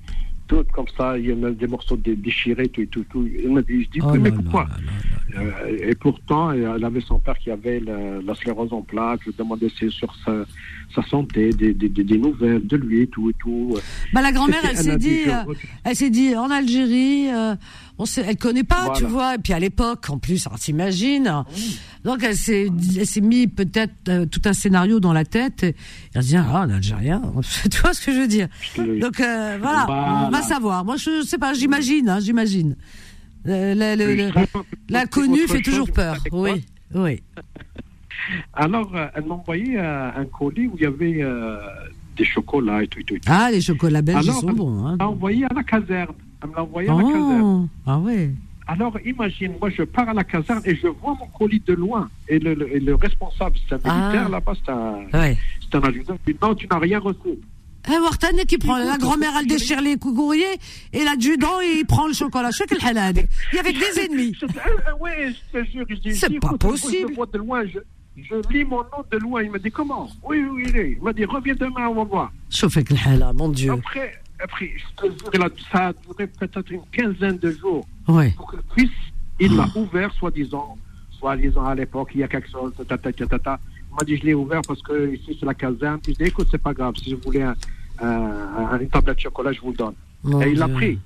comme 0.73 0.87
ça. 0.97 1.17
Il 1.17 1.25
y 1.27 1.33
en 1.33 1.43
a 1.43 1.51
des 1.51 1.67
morceaux 1.67 1.97
dé- 1.97 2.15
déchirés, 2.15 2.67
tout 2.69 2.81
et 2.81 2.87
tout, 2.87 3.03
tout. 3.09 3.27
Je 3.27 3.89
dis, 3.89 3.99
Oh 4.03 4.13
mais 4.15 4.29
là 4.29 4.35
pourquoi 4.35 4.63
là 4.63 4.77
là. 4.85 5.41
Euh, 5.41 5.77
et 5.89 5.95
pourtant, 5.95 6.51
elle 6.51 6.83
avait 6.83 7.01
son 7.01 7.19
père 7.19 7.37
qui 7.37 7.51
avait 7.51 7.79
la, 7.79 8.21
la 8.21 8.33
sclérose 8.35 8.71
en 8.73 8.81
plaques. 8.81 9.21
Je 9.25 9.31
demandais 9.37 9.69
si- 9.69 9.91
sur 9.91 10.13
sa, 10.23 10.45
sa 10.95 11.03
santé, 11.09 11.49
des, 11.49 11.73
des, 11.73 11.89
des- 11.89 12.17
nouvelles 12.17 12.65
de 12.65 12.75
lui, 12.77 13.07
tout 13.07 13.29
et 13.29 13.33
tout. 13.39 13.77
Bah, 14.13 14.21
la 14.21 14.31
grand-mère, 14.31 14.61
elle 14.67 14.77
s'est 14.77 14.97
dit, 14.97 15.23
je 15.25 15.29
euh, 15.29 15.53
elle 15.83 15.95
s'est 15.95 16.09
dit 16.09 16.35
en 16.35 16.49
Algérie, 16.49 17.27
euh, 17.29 17.55
on 17.99 18.05
sait, 18.05 18.23
elle 18.27 18.37
connaît 18.37 18.63
pas, 18.63 18.85
Voilà. 18.85 18.99
tu 18.99 19.05
vois. 19.05 19.35
Et 19.35 19.37
puis 19.37 19.53
à 19.53 19.59
l'époque, 19.59 20.09
en 20.09 20.17
plus, 20.17 20.47
on 20.51 20.57
s'imagine. 20.57 21.43
Donc 22.03 22.23
elle 22.23 22.35
s'est, 22.37 22.69
elle 22.97 23.05
s'est 23.05 23.21
mis 23.21 23.47
peut-être 23.47 23.93
euh, 24.09 24.25
tout 24.25 24.41
un 24.45 24.53
scénario 24.53 24.99
dans 24.99 25.13
la 25.13 25.25
tête. 25.25 25.63
Et 25.63 25.75
elle 26.15 26.23
se 26.23 26.27
dit 26.29 26.37
ah, 26.37 26.61
un 26.61 26.69
Algérien, 26.69 27.21
tu 27.71 27.79
vois 27.81 27.93
ce 27.93 28.05
que 28.05 28.13
je 28.13 28.19
veux 28.19 28.27
dire. 28.27 28.47
Donc 28.77 29.19
euh, 29.19 29.57
voilà, 29.61 29.85
on 29.89 29.93
va 29.93 30.27
Voilà. 30.29 30.41
savoir. 30.45 30.85
Moi, 30.85 30.95
je 30.97 31.21
sais 31.23 31.37
pas, 31.37 31.53
j'imagine, 31.53 32.09
hein, 32.09 32.19
j'imagine. 32.19 32.75
L'inconnu 34.89 35.47
fait 35.47 35.61
toujours 35.61 35.91
peur. 35.91 36.17
Oui, 36.31 36.65
oui. 36.95 37.21
Alors, 38.53 38.91
euh, 38.95 39.07
elle 39.15 39.25
m'a 39.25 39.35
envoyé 39.35 39.77
euh, 39.79 40.09
un 40.15 40.25
colis 40.25 40.67
où 40.67 40.73
il 40.75 40.81
y 40.83 40.85
avait 40.85 41.21
euh, 41.21 41.57
des 42.15 42.25
chocolats 42.25 42.83
et 42.83 42.87
tout 42.87 42.99
et 42.99 43.03
tout. 43.03 43.15
et 43.15 43.19
tout. 43.19 43.29
Ah, 43.31 43.49
les 43.51 43.61
chocolats 43.61 44.01
belges, 44.01 44.25
ils 44.25 44.29
Alors, 44.29 44.41
sont 44.41 44.51
bons. 44.53 44.85
Hein. 44.85 44.91
Elle 44.93 44.97
m'a 45.05 45.07
envoyé 45.11 45.45
à 45.45 45.53
la 45.53 45.63
caserne. 45.63 46.13
Elle 46.43 46.49
me 46.49 46.55
l'a 46.55 46.63
envoyé 46.63 46.89
à 46.89 46.93
la 46.95 47.03
caserne. 47.03 47.41
Oh, 47.43 47.67
ah 47.85 47.99
ouais. 47.99 48.31
Alors, 48.69 48.97
imagine, 49.05 49.53
moi, 49.61 49.69
je 49.69 49.83
pars 49.83 50.09
à 50.09 50.13
la 50.13 50.23
caserne 50.25 50.61
et 50.65 50.75
je 50.75 50.87
vois 50.87 51.15
mon 51.19 51.27
colis 51.27 51.61
de 51.65 51.73
loin. 51.73 52.09
Et 52.27 52.37
le, 52.37 52.53
le- 52.53 52.75
et 52.75 52.79
le 52.79 52.95
responsable, 52.95 53.55
c'est 53.69 53.75
un 53.75 53.79
Ah. 53.85 53.99
militaire 54.09 54.29
là-bas, 54.29 54.53
c'est 54.65 54.71
un, 54.71 54.99
Ouais. 55.17 55.37
c'est 55.61 55.75
un 55.77 55.81
adjudant. 55.81 56.17
Il 56.27 56.33
dit, 56.33 56.39
non, 56.41 56.53
tu 56.53 56.67
n'as 56.67 56.79
rien 56.79 56.99
reçu. 56.99 57.39
Eh, 57.89 57.97
Wartan 57.99 58.35
qui 58.45 58.57
prend, 58.57 58.77
la 58.77 58.97
grand-mère, 58.97 59.31
elle 59.39 59.47
déchire 59.47 59.79
les 59.79 59.95
courriers, 59.95 60.43
et 60.91 61.05
l'adjudant, 61.05 61.61
il 61.61 61.85
prend 61.85 62.05
le 62.07 62.11
chocolat. 62.13 62.51
Je 62.51 62.57
sais 62.57 62.65
quel. 62.67 62.79
Il 62.81 63.55
y 63.55 63.59
avait 63.59 63.71
des 63.71 63.99
ennemis. 64.05 64.35
Ah, 64.43 64.69
ah, 64.89 64.95
ouais, 64.97 65.31
je 65.53 65.59
te 65.59 65.63
jure. 65.71 65.85
C'est 66.13 66.37
pas 66.41 66.57
possible. 66.57 67.07
Je, 67.11 67.15
vois 67.15 67.27
de 67.27 67.37
loin, 67.37 67.63
je, 67.65 67.79
je 68.17 68.35
lis 68.51 68.63
mon 68.65 68.77
nom 68.83 69.03
de 69.11 69.17
loin. 69.17 69.43
Il 69.43 69.51
me 69.51 69.59
dit, 69.59 69.71
comment? 69.71 70.09
Oui, 70.23 70.43
oui, 70.51 70.65
il 70.69 70.75
est. 70.77 70.91
Il 70.93 71.01
m'a 71.01 71.13
dit, 71.13 71.25
reviens 71.25 71.55
demain, 71.55 71.87
on 71.87 71.95
va 71.95 72.03
voir. 72.03 72.31
Avec 72.63 72.89
le 72.89 72.97
halal, 73.05 73.35
mon 73.35 73.49
Dieu. 73.49 73.71
Après, 73.71 74.13
après, 74.43 74.71
je 74.77 75.01
te 75.01 75.05
jure, 75.11 75.29
il 75.33 75.41
a- 75.41 75.49
ça 75.71 75.87
a 75.87 75.93
duré 75.93 76.27
peut-être 76.27 76.71
une 76.71 76.81
quinzaine 76.91 77.37
de 77.37 77.51
jours. 77.51 77.85
Ouais. 78.07 78.31
pour 78.37 78.47
que 78.51 78.57
fils, 78.77 78.91
il 79.39 79.55
l'a 79.55 79.67
ouvert, 79.75 80.11
soi-disant, 80.13 80.77
soi-disant 81.19 81.65
à 81.65 81.75
l'époque, 81.75 82.11
il 82.15 82.21
y 82.21 82.23
a 82.23 82.27
quelque 82.27 82.49
chose, 82.49 82.73
tata, 82.77 82.97
tata, 82.97 83.25
tata. 83.27 83.59
Il 83.91 83.95
m'a 83.95 84.03
dit, 84.05 84.17
je 84.17 84.23
l'ai 84.25 84.33
ouvert 84.33 84.61
parce 84.67 84.81
que 84.81 85.13
ici, 85.13 85.35
c'est 85.39 85.45
la 85.45 85.53
caserne. 85.53 85.99
Puis 86.01 86.13
je 86.13 86.23
dis, 86.23 86.29
écoute, 86.29 86.47
c'est 86.49 86.61
pas 86.61 86.73
grave, 86.73 86.95
si 87.03 87.13
vous 87.13 87.21
voulez 87.25 87.41
un, 87.41 87.55
un- 87.99 88.67
un- 88.71 88.79
une 88.79 88.89
tablette 88.89 89.17
de 89.17 89.21
chocolat, 89.21 89.51
je 89.51 89.59
vous 89.61 89.71
le 89.71 89.77
donne. 89.77 89.93
Mon 90.23 90.41
Et 90.41 90.51
il 90.51 90.57
l'a 90.59 90.67
pris. 90.67 90.99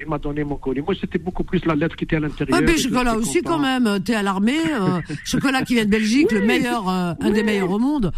Il 0.00 0.08
m'a 0.08 0.18
donné 0.18 0.42
mon 0.44 0.56
colis. 0.56 0.80
Moi, 0.82 0.94
c'était 1.00 1.18
beaucoup 1.18 1.44
plus 1.44 1.64
la 1.64 1.74
lettre 1.74 1.94
qui 1.96 2.04
était 2.04 2.16
à 2.16 2.20
l'intérieur. 2.20 2.58
Ah, 2.58 2.62
mais 2.64 2.76
chocolat 2.76 3.16
aussi, 3.16 3.40
content. 3.42 3.56
quand 3.56 3.62
même. 3.62 4.00
T'es 4.02 4.14
à 4.14 4.22
l'armée. 4.22 4.58
euh, 4.72 5.00
chocolat 5.24 5.62
qui 5.62 5.74
vient 5.74 5.84
de 5.84 5.90
Belgique, 5.90 6.32
le 6.32 6.40
Oui. 6.40 6.46
meilleur, 6.46 6.88
euh, 6.88 7.14
un 7.20 7.30
des 7.30 7.40
Oui. 7.40 7.44
meilleurs 7.44 7.70
au 7.70 7.78
monde. 7.78 8.12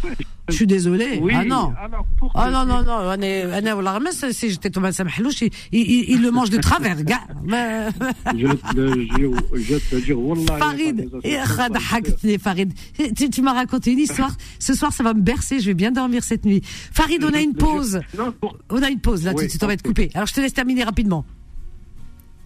Je 0.49 0.55
suis 0.55 0.65
désolé. 0.67 1.19
Oui, 1.21 1.33
Ah 1.35 1.43
non. 1.45 1.73
alors, 1.79 2.05
Ah 2.33 2.49
non, 2.49 2.65
non, 2.65 2.81
non. 2.83 2.97
On 3.17 3.21
est, 3.21 3.73
on 3.73 3.81
l'armée, 3.81 4.09
si 4.11 4.49
j'étais 4.49 4.69
Thomas 4.69 4.91
Samhlouch, 4.93 5.41
il, 5.41 5.49
il, 5.71 6.09
il, 6.09 6.21
le 6.21 6.31
mange 6.31 6.49
de 6.49 6.57
travers, 6.57 7.03
gars. 7.03 7.19
Je 8.35 8.47
te 8.47 8.97
je 9.55 9.77
te 9.89 9.95
jure, 9.97 10.19
Wallah, 10.19 10.57
Farid. 12.39 12.73
Tu, 13.15 13.29
tu 13.29 13.41
m'as 13.41 13.53
raconté 13.53 13.91
une 13.91 13.99
histoire. 13.99 14.31
Ce 14.59 14.73
soir, 14.73 14.93
ça 14.93 15.03
va 15.03 15.13
me 15.13 15.21
bercer. 15.21 15.59
Je 15.59 15.65
vais 15.67 15.73
bien 15.73 15.91
dormir 15.91 16.23
cette 16.23 16.45
nuit. 16.45 16.61
Farid, 16.63 17.23
on 17.23 17.33
a 17.33 17.41
une 17.41 17.53
pause. 17.55 17.99
On 18.69 18.81
a 18.81 18.89
une 18.89 18.99
pause 18.99 19.23
là, 19.25 19.31
tout 19.31 19.37
de 19.39 19.43
Oui, 19.43 19.49
suite. 19.49 19.63
On 19.63 19.67
va 19.67 19.73
être 19.73 19.83
coupé. 19.83 20.09
Alors, 20.13 20.27
je 20.27 20.33
te 20.33 20.39
laisse 20.41 20.53
terminer 20.53 20.83
rapidement. 20.83 21.25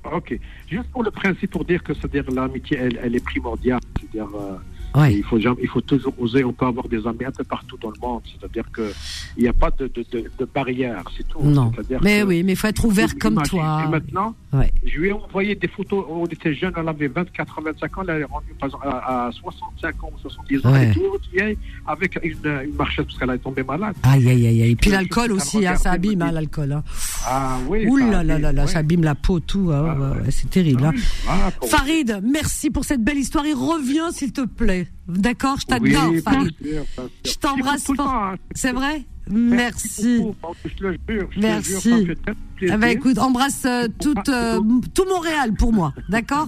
Ok. 0.04 0.38
Juste 0.68 0.90
pour 0.92 1.04
le 1.04 1.12
principe, 1.12 1.52
pour 1.52 1.66
dire 1.66 1.84
que 1.84 1.94
c'est-à-dire 1.94 2.30
l'amitié, 2.32 2.78
elle, 2.78 3.00
elle 3.04 3.16
est 3.16 3.24
primordiale. 3.24 3.80
C'est-à-dire, 4.00 4.30
euh, 4.36 4.58
Ouais. 4.96 5.14
il 5.16 5.24
faut 5.24 5.40
jamais, 5.40 5.58
il 5.62 5.68
faut 5.70 5.82
toujours 5.82 6.14
oser. 6.20 6.44
On 6.44 6.54
peut 6.54 6.66
avoir 6.66 6.88
des 6.88 7.06
amis 7.08 7.26
un 7.26 7.32
peu 7.32 7.44
partout 7.44 7.78
dans 7.82 7.90
le 7.90 8.00
monde. 8.02 8.22
C'est-à-dire 8.26 8.66
que 8.72 8.92
il 9.38 9.44
n'y 9.44 9.50
a 9.50 9.54
pas 9.54 9.72
de, 9.72 9.88
de, 9.88 10.06
de, 10.12 10.30
de 10.38 10.46
barrière, 10.54 11.04
c'est 11.18 11.28
tout. 11.28 11.42
Non. 11.42 11.72
Mais 12.02 12.24
oui, 12.24 12.44
mais 12.44 12.54
il 12.54 12.56
faut 12.56 12.68
être 12.68 12.84
ouvert 12.86 13.18
comme 13.20 13.34
Imagine. 13.34 13.50
toi. 13.52 13.84
Et 13.86 13.90
maintenant, 13.90 14.36
Ouais. 14.54 14.70
je 14.86 15.00
lui 15.00 15.08
ai 15.08 15.14
envoyé 15.14 15.56
des 15.56 15.70
photos. 15.70 16.04
On 16.10 16.26
était 16.26 16.54
jeune, 16.54 16.74
elle 16.76 16.88
avait 16.90 17.08
24 17.08 17.60
à 17.60 17.62
25 17.62 17.98
ans. 17.98 18.02
Elle 18.10 18.22
est 18.22 18.24
rendue 18.26 18.54
par 18.60 18.68
exemple, 18.68 18.88
à, 18.88 19.28
à 19.28 19.32
65 19.32 20.04
ans 20.04 20.10
ou 20.14 20.20
70 20.20 20.66
ans. 20.66 20.74
Ouais. 20.74 20.82
Elle 20.84 20.90
est 20.90 20.94
toute 20.94 21.30
vieille 21.32 21.58
avec 21.88 22.20
une, 22.22 22.32
une 22.70 22.76
marchette 22.76 23.06
parce 23.06 23.18
qu'elle 23.18 23.30
est 23.30 23.38
tombée 23.38 23.64
malade. 23.64 23.96
Aïe, 24.04 24.28
aïe, 24.28 24.48
aïe, 24.48 24.62
aïe. 24.64 24.76
Puis 24.76 24.90
l'alcool 24.90 25.32
aussi, 25.32 25.66
hein, 25.66 25.76
ça 25.78 25.92
abîme, 25.92 26.22
hein, 26.22 26.32
l'alcool. 26.34 26.74
Hein. 26.74 26.84
Ah 27.26 27.60
oui. 27.70 27.86
Ouh 27.88 27.96
là 27.98 28.24
là 28.24 28.38
là 28.38 28.52
là, 28.52 28.68
ça 28.68 28.80
abîme 28.80 29.04
la 29.04 29.16
peau, 29.16 29.40
tout. 29.40 29.72
Ah, 29.72 29.96
c'est 30.30 30.50
terrible. 30.50 30.90
Oui, 30.94 31.02
ah, 31.30 31.50
Farid, 31.68 32.20
merci 32.24 32.70
pour 32.70 32.84
cette 32.84 33.02
belle 33.04 33.18
histoire 33.20 33.46
et 33.46 33.54
reviens 33.54 34.12
s'il 34.12 34.34
te 34.34 34.42
plaît. 34.46 34.81
D'accord, 35.08 35.58
je 35.60 35.66
t'adore, 35.66 36.14
Farid. 36.24 36.52
sûr. 36.62 36.86
Je 37.26 37.34
t'embrasse 37.36 37.84
Tout 37.86 37.96
fort. 37.96 38.08
hein. 38.08 38.36
C'est 38.56 38.72
vrai? 38.72 39.04
Merci. 39.30 40.22
Merci. 41.38 42.08
Ah 42.70 42.78
bah 42.78 42.90
écoute, 42.90 43.18
embrasse 43.18 43.64
euh, 43.66 43.88
toute, 44.02 44.28
euh, 44.30 44.60
tout 44.94 45.06
Montréal 45.08 45.54
pour 45.54 45.72
moi, 45.74 45.94
d'accord? 46.10 46.48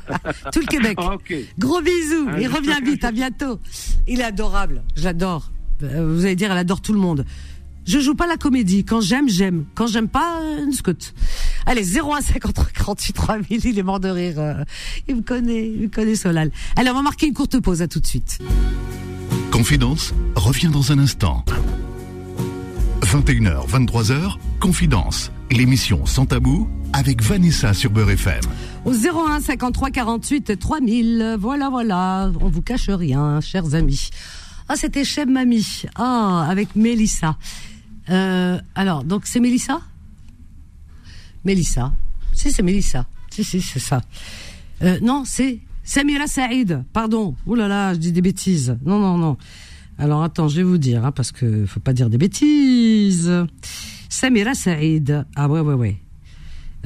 Tout 0.52 0.60
le 0.60 0.66
Québec. 0.66 0.98
Ah. 1.00 1.16
Gros 1.58 1.80
bisous 1.80 2.28
et 2.38 2.46
reviens 2.46 2.80
vite, 2.80 3.04
à 3.04 3.12
bientôt. 3.12 3.58
Il 4.08 4.20
est 4.20 4.24
adorable, 4.24 4.82
je 4.96 5.04
l'adore. 5.04 5.52
Euh, 5.82 6.12
Vous 6.14 6.24
allez 6.24 6.36
dire, 6.36 6.50
elle 6.50 6.58
adore 6.58 6.80
tout 6.80 6.92
le 6.92 6.98
monde. 6.98 7.24
Je 7.86 7.98
joue 8.00 8.14
pas 8.14 8.26
la 8.26 8.36
comédie. 8.36 8.84
Quand 8.84 9.00
j'aime, 9.02 9.28
j'aime. 9.28 9.64
Quand 9.74 9.86
j'aime 9.86 10.08
pas, 10.08 10.40
une 10.64 10.72
scout. 10.72 11.12
Allez, 11.66 11.82
0153 11.84 12.66
48 12.74 13.12
3000, 13.12 13.64
il 13.64 13.78
est 13.78 13.82
mort 13.82 14.00
de 14.00 14.08
rire. 14.08 14.34
euh, 14.38 14.64
Il 15.08 15.16
me 15.16 15.22
connaît, 15.22 15.66
il 15.68 15.82
me 15.82 15.88
connaît 15.88 16.14
Solal. 16.16 16.50
Allez, 16.76 16.90
on 16.90 16.94
va 16.94 17.02
marquer 17.02 17.26
une 17.26 17.34
courte 17.34 17.58
pause, 17.60 17.80
à 17.82 17.88
tout 17.88 18.00
de 18.00 18.06
suite. 18.06 18.38
Confidence 19.50 20.12
revient 20.34 20.68
dans 20.68 20.92
un 20.92 20.98
instant. 20.98 21.44
21h, 23.02 23.68
23h, 23.68 24.36
Confidence, 24.60 25.30
l'émission 25.50 26.06
sans 26.06 26.26
tabou 26.26 26.68
avec 26.92 27.22
Vanessa 27.22 27.72
sur 27.74 27.90
Beurre 27.90 28.10
FM. 28.10 28.40
Au 28.84 28.92
01 28.92 29.40
53 29.40 29.90
48 29.90 30.58
3000. 30.58 31.36
Voilà, 31.38 31.68
voilà. 31.70 32.30
On 32.40 32.48
vous 32.48 32.62
cache 32.62 32.88
rien, 32.88 33.40
chers 33.40 33.74
amis. 33.74 34.10
Ah, 34.68 34.76
c'était 34.76 35.04
Cheb 35.04 35.28
Mamie. 35.28 35.82
Ah, 35.94 36.46
avec 36.48 36.74
Mélissa. 36.76 37.36
Euh, 38.10 38.58
alors, 38.74 39.04
donc 39.04 39.22
c'est 39.26 39.40
Mélissa? 39.40 39.80
Mélissa. 41.44 41.92
Si, 42.32 42.50
c'est 42.50 42.62
Mélissa. 42.62 43.06
Si, 43.30 43.44
si, 43.44 43.60
c'est 43.60 43.78
ça. 43.78 44.02
Euh, 44.82 44.98
non, 45.02 45.24
c'est 45.26 45.60
Samira 45.82 46.26
Saïd. 46.26 46.82
Pardon. 46.92 47.36
Ouh 47.46 47.54
là 47.54 47.68
là, 47.68 47.94
je 47.94 47.98
dis 47.98 48.12
des 48.12 48.22
bêtises. 48.22 48.76
Non, 48.84 48.98
non, 48.98 49.18
non. 49.18 49.36
Alors 49.98 50.22
attends, 50.22 50.48
je 50.48 50.56
vais 50.56 50.62
vous 50.62 50.78
dire, 50.78 51.04
hein, 51.04 51.12
parce 51.12 51.30
que 51.30 51.66
faut 51.66 51.80
pas 51.80 51.92
dire 51.92 52.10
des 52.10 52.18
bêtises. 52.18 53.30
Samira 54.08 54.54
Saïd. 54.54 55.24
Ah 55.36 55.48
ouais, 55.48 55.60
ouais, 55.60 55.74
ouais. 55.74 55.96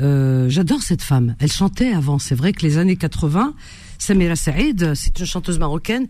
Euh, 0.01 0.48
J'adore 0.48 0.82
cette 0.82 1.02
femme. 1.02 1.35
Elle 1.39 1.51
chantait 1.51 1.93
avant. 1.93 2.18
C'est 2.18 2.35
vrai 2.35 2.52
que 2.52 2.64
les 2.64 2.78
années 2.78 2.97
80, 2.97 3.55
Samira 3.98 4.36
Saïd, 4.36 4.94
c'est 4.94 5.18
une 5.18 5.26
chanteuse 5.26 5.59
marocaine 5.59 6.06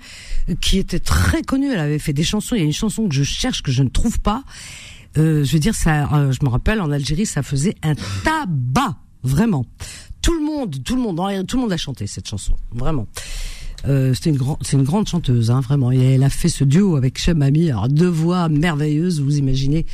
qui 0.61 0.79
était 0.79 0.99
très 0.99 1.43
connue. 1.43 1.73
Elle 1.73 1.79
avait 1.79 1.99
fait 1.99 2.13
des 2.13 2.25
chansons. 2.25 2.55
Il 2.55 2.59
y 2.59 2.63
a 2.63 2.67
une 2.67 2.73
chanson 2.73 3.09
que 3.09 3.15
je 3.15 3.23
cherche 3.23 3.63
que 3.63 3.71
je 3.71 3.83
ne 3.83 3.89
trouve 3.89 4.21
pas. 4.21 4.43
Euh, 5.17 5.45
je 5.45 5.53
veux 5.53 5.59
dire, 5.59 5.75
ça. 5.75 6.13
euh, 6.15 6.33
je 6.33 6.45
me 6.45 6.51
rappelle 6.51 6.81
en 6.81 6.91
Algérie, 6.91 7.27
ça 7.27 7.43
faisait 7.43 7.75
un 7.83 7.95
tabac, 8.25 8.97
vraiment. 9.23 9.65
Tout 10.23 10.35
le 10.35 10.45
monde, 10.45 10.83
tout 10.85 10.97
le 10.97 11.03
monde, 11.03 11.47
tout 11.47 11.57
le 11.57 11.63
monde 11.63 11.73
a 11.73 11.77
chanté 11.77 12.07
cette 12.07 12.29
chanson, 12.29 12.55
vraiment. 12.73 13.07
Euh, 13.87 14.13
c'était 14.13 14.31
une 14.31 14.37
grande, 14.37 14.59
c'est 14.63 14.77
une 14.77 14.83
grande 14.83 15.07
chanteuse, 15.09 15.51
hein, 15.51 15.61
vraiment. 15.61 15.93
Et 15.93 15.99
elle 16.15 16.25
a 16.25 16.31
fait 16.31 16.49
ce 16.49 16.65
duo 16.65 16.97
avec 16.97 17.19
Cheb 17.19 17.39
Mami, 17.39 17.71
alors 17.71 17.89
deux 17.89 18.09
voix 18.09 18.49
merveilleuses, 18.49 19.21
vous 19.21 19.39
imaginez. 19.39 19.87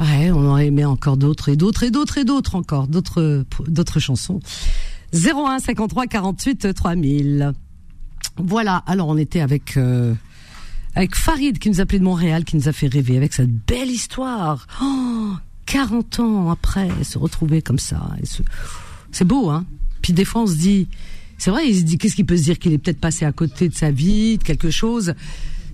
Ouais, 0.00 0.30
on 0.30 0.44
aurait 0.46 0.66
aimé 0.66 0.84
encore 0.84 1.16
d'autres 1.16 1.50
et 1.50 1.56
d'autres 1.56 1.82
et 1.84 1.90
d'autres 1.90 2.18
et 2.18 2.24
d'autres 2.24 2.54
encore, 2.56 2.88
d'autres 2.88 3.44
d'autres 3.68 4.00
chansons. 4.00 4.40
01 5.12 5.58
53 5.60 6.06
48 6.06 6.74
3000. 6.74 7.52
Voilà, 8.38 8.76
alors 8.86 9.08
on 9.08 9.16
était 9.16 9.40
avec 9.40 9.76
euh, 9.76 10.14
avec 10.94 11.14
Farid 11.14 11.58
qui 11.58 11.70
nous 11.70 11.80
appelait 11.80 11.98
de 11.98 12.04
Montréal, 12.04 12.44
qui 12.44 12.56
nous 12.56 12.68
a 12.68 12.72
fait 12.72 12.88
rêver 12.88 13.16
avec 13.16 13.32
cette 13.32 13.50
belle 13.66 13.90
histoire. 13.90 14.66
Oh, 14.82 15.32
40 15.66 16.20
ans 16.20 16.50
après, 16.50 16.88
se 17.04 17.16
retrouver 17.18 17.62
comme 17.62 17.78
ça. 17.78 18.10
C'est 19.12 19.24
beau, 19.24 19.50
hein 19.50 19.64
Puis 20.02 20.12
des 20.12 20.24
fois 20.24 20.42
on 20.42 20.46
se 20.46 20.56
dit, 20.56 20.88
c'est 21.38 21.50
vrai, 21.50 21.68
il 21.68 21.76
se 21.76 21.82
dit, 21.82 21.96
qu'est-ce 21.96 22.16
qu'il 22.16 22.26
peut 22.26 22.36
se 22.36 22.42
dire 22.42 22.58
qu'il 22.58 22.72
est 22.72 22.78
peut-être 22.78 23.00
passé 23.00 23.24
à 23.24 23.32
côté 23.32 23.68
de 23.68 23.74
sa 23.74 23.90
vie, 23.90 24.36
de 24.38 24.42
quelque 24.42 24.70
chose? 24.70 25.14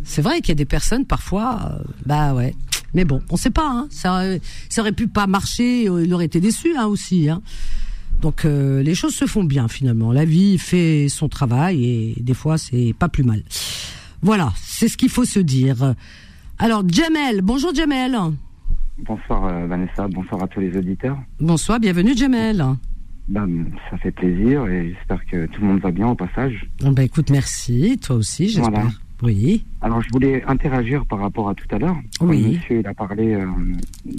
C'est 0.04 0.22
vrai 0.22 0.36
qu'il 0.40 0.50
y 0.50 0.52
a 0.52 0.54
des 0.56 0.64
personnes 0.66 1.04
parfois, 1.04 1.72
euh, 1.80 1.84
bah 2.04 2.32
ouais. 2.34 2.54
Mais 2.94 3.04
bon, 3.04 3.20
on 3.30 3.36
sait 3.36 3.50
pas. 3.50 3.68
Hein. 3.68 3.88
Ça, 3.90 4.12
aurait- 4.12 4.40
ça 4.68 4.80
aurait 4.82 4.92
pu 4.92 5.08
pas 5.08 5.26
marcher. 5.26 5.88
euh, 5.88 6.04
Il 6.04 6.14
aurait 6.14 6.26
été 6.26 6.40
déçu 6.40 6.76
hein, 6.76 6.86
aussi. 6.86 7.28
Hein. 7.28 7.42
Donc 8.22 8.44
euh, 8.44 8.82
les 8.82 8.94
choses 8.94 9.14
se 9.14 9.26
font 9.26 9.44
bien 9.44 9.66
finalement. 9.68 10.12
La 10.12 10.24
vie 10.24 10.56
fait 10.58 11.08
son 11.08 11.28
travail 11.28 11.84
et 11.84 12.14
des 12.22 12.32
fois 12.34 12.56
c'est 12.58 12.94
pas 12.98 13.08
plus 13.08 13.24
mal. 13.24 13.42
Voilà, 14.22 14.52
c'est 14.56 14.88
ce 14.88 14.96
qu'il 14.96 15.08
faut 15.10 15.24
se 15.24 15.40
dire. 15.40 15.94
Alors 16.58 16.82
Jamel, 16.88 17.42
bonjour 17.42 17.74
Jamel. 17.74 18.16
Bonsoir 18.98 19.44
euh, 19.44 19.66
Vanessa, 19.66 20.08
bonsoir 20.08 20.42
à 20.42 20.48
tous 20.48 20.60
les 20.60 20.76
auditeurs. 20.76 21.18
Bonsoir, 21.38 21.78
bienvenue 21.78 22.16
Jamel. 22.16 22.64
Ben, 23.28 23.66
ça 23.90 23.98
fait 23.98 24.12
plaisir 24.12 24.66
et 24.66 24.94
j'espère 24.94 25.24
que 25.26 25.46
tout 25.46 25.60
le 25.60 25.66
monde 25.66 25.80
va 25.80 25.90
bien 25.90 26.08
au 26.08 26.14
passage. 26.14 26.68
Bah 26.80 27.02
écoute, 27.02 27.30
merci, 27.30 27.98
toi 27.98 28.16
aussi, 28.16 28.48
j'espère. 28.48 28.70
Voilà. 28.70 28.90
Oui. 29.22 29.64
Alors, 29.80 30.02
je 30.02 30.10
voulais 30.12 30.44
interagir 30.46 31.06
par 31.06 31.20
rapport 31.20 31.48
à 31.48 31.54
tout 31.54 31.66
à 31.70 31.78
l'heure. 31.78 31.96
Oui. 32.20 32.56
Monsieur, 32.56 32.80
il 32.80 32.86
a 32.86 32.92
parlé 32.92 33.34
euh, 33.34 33.46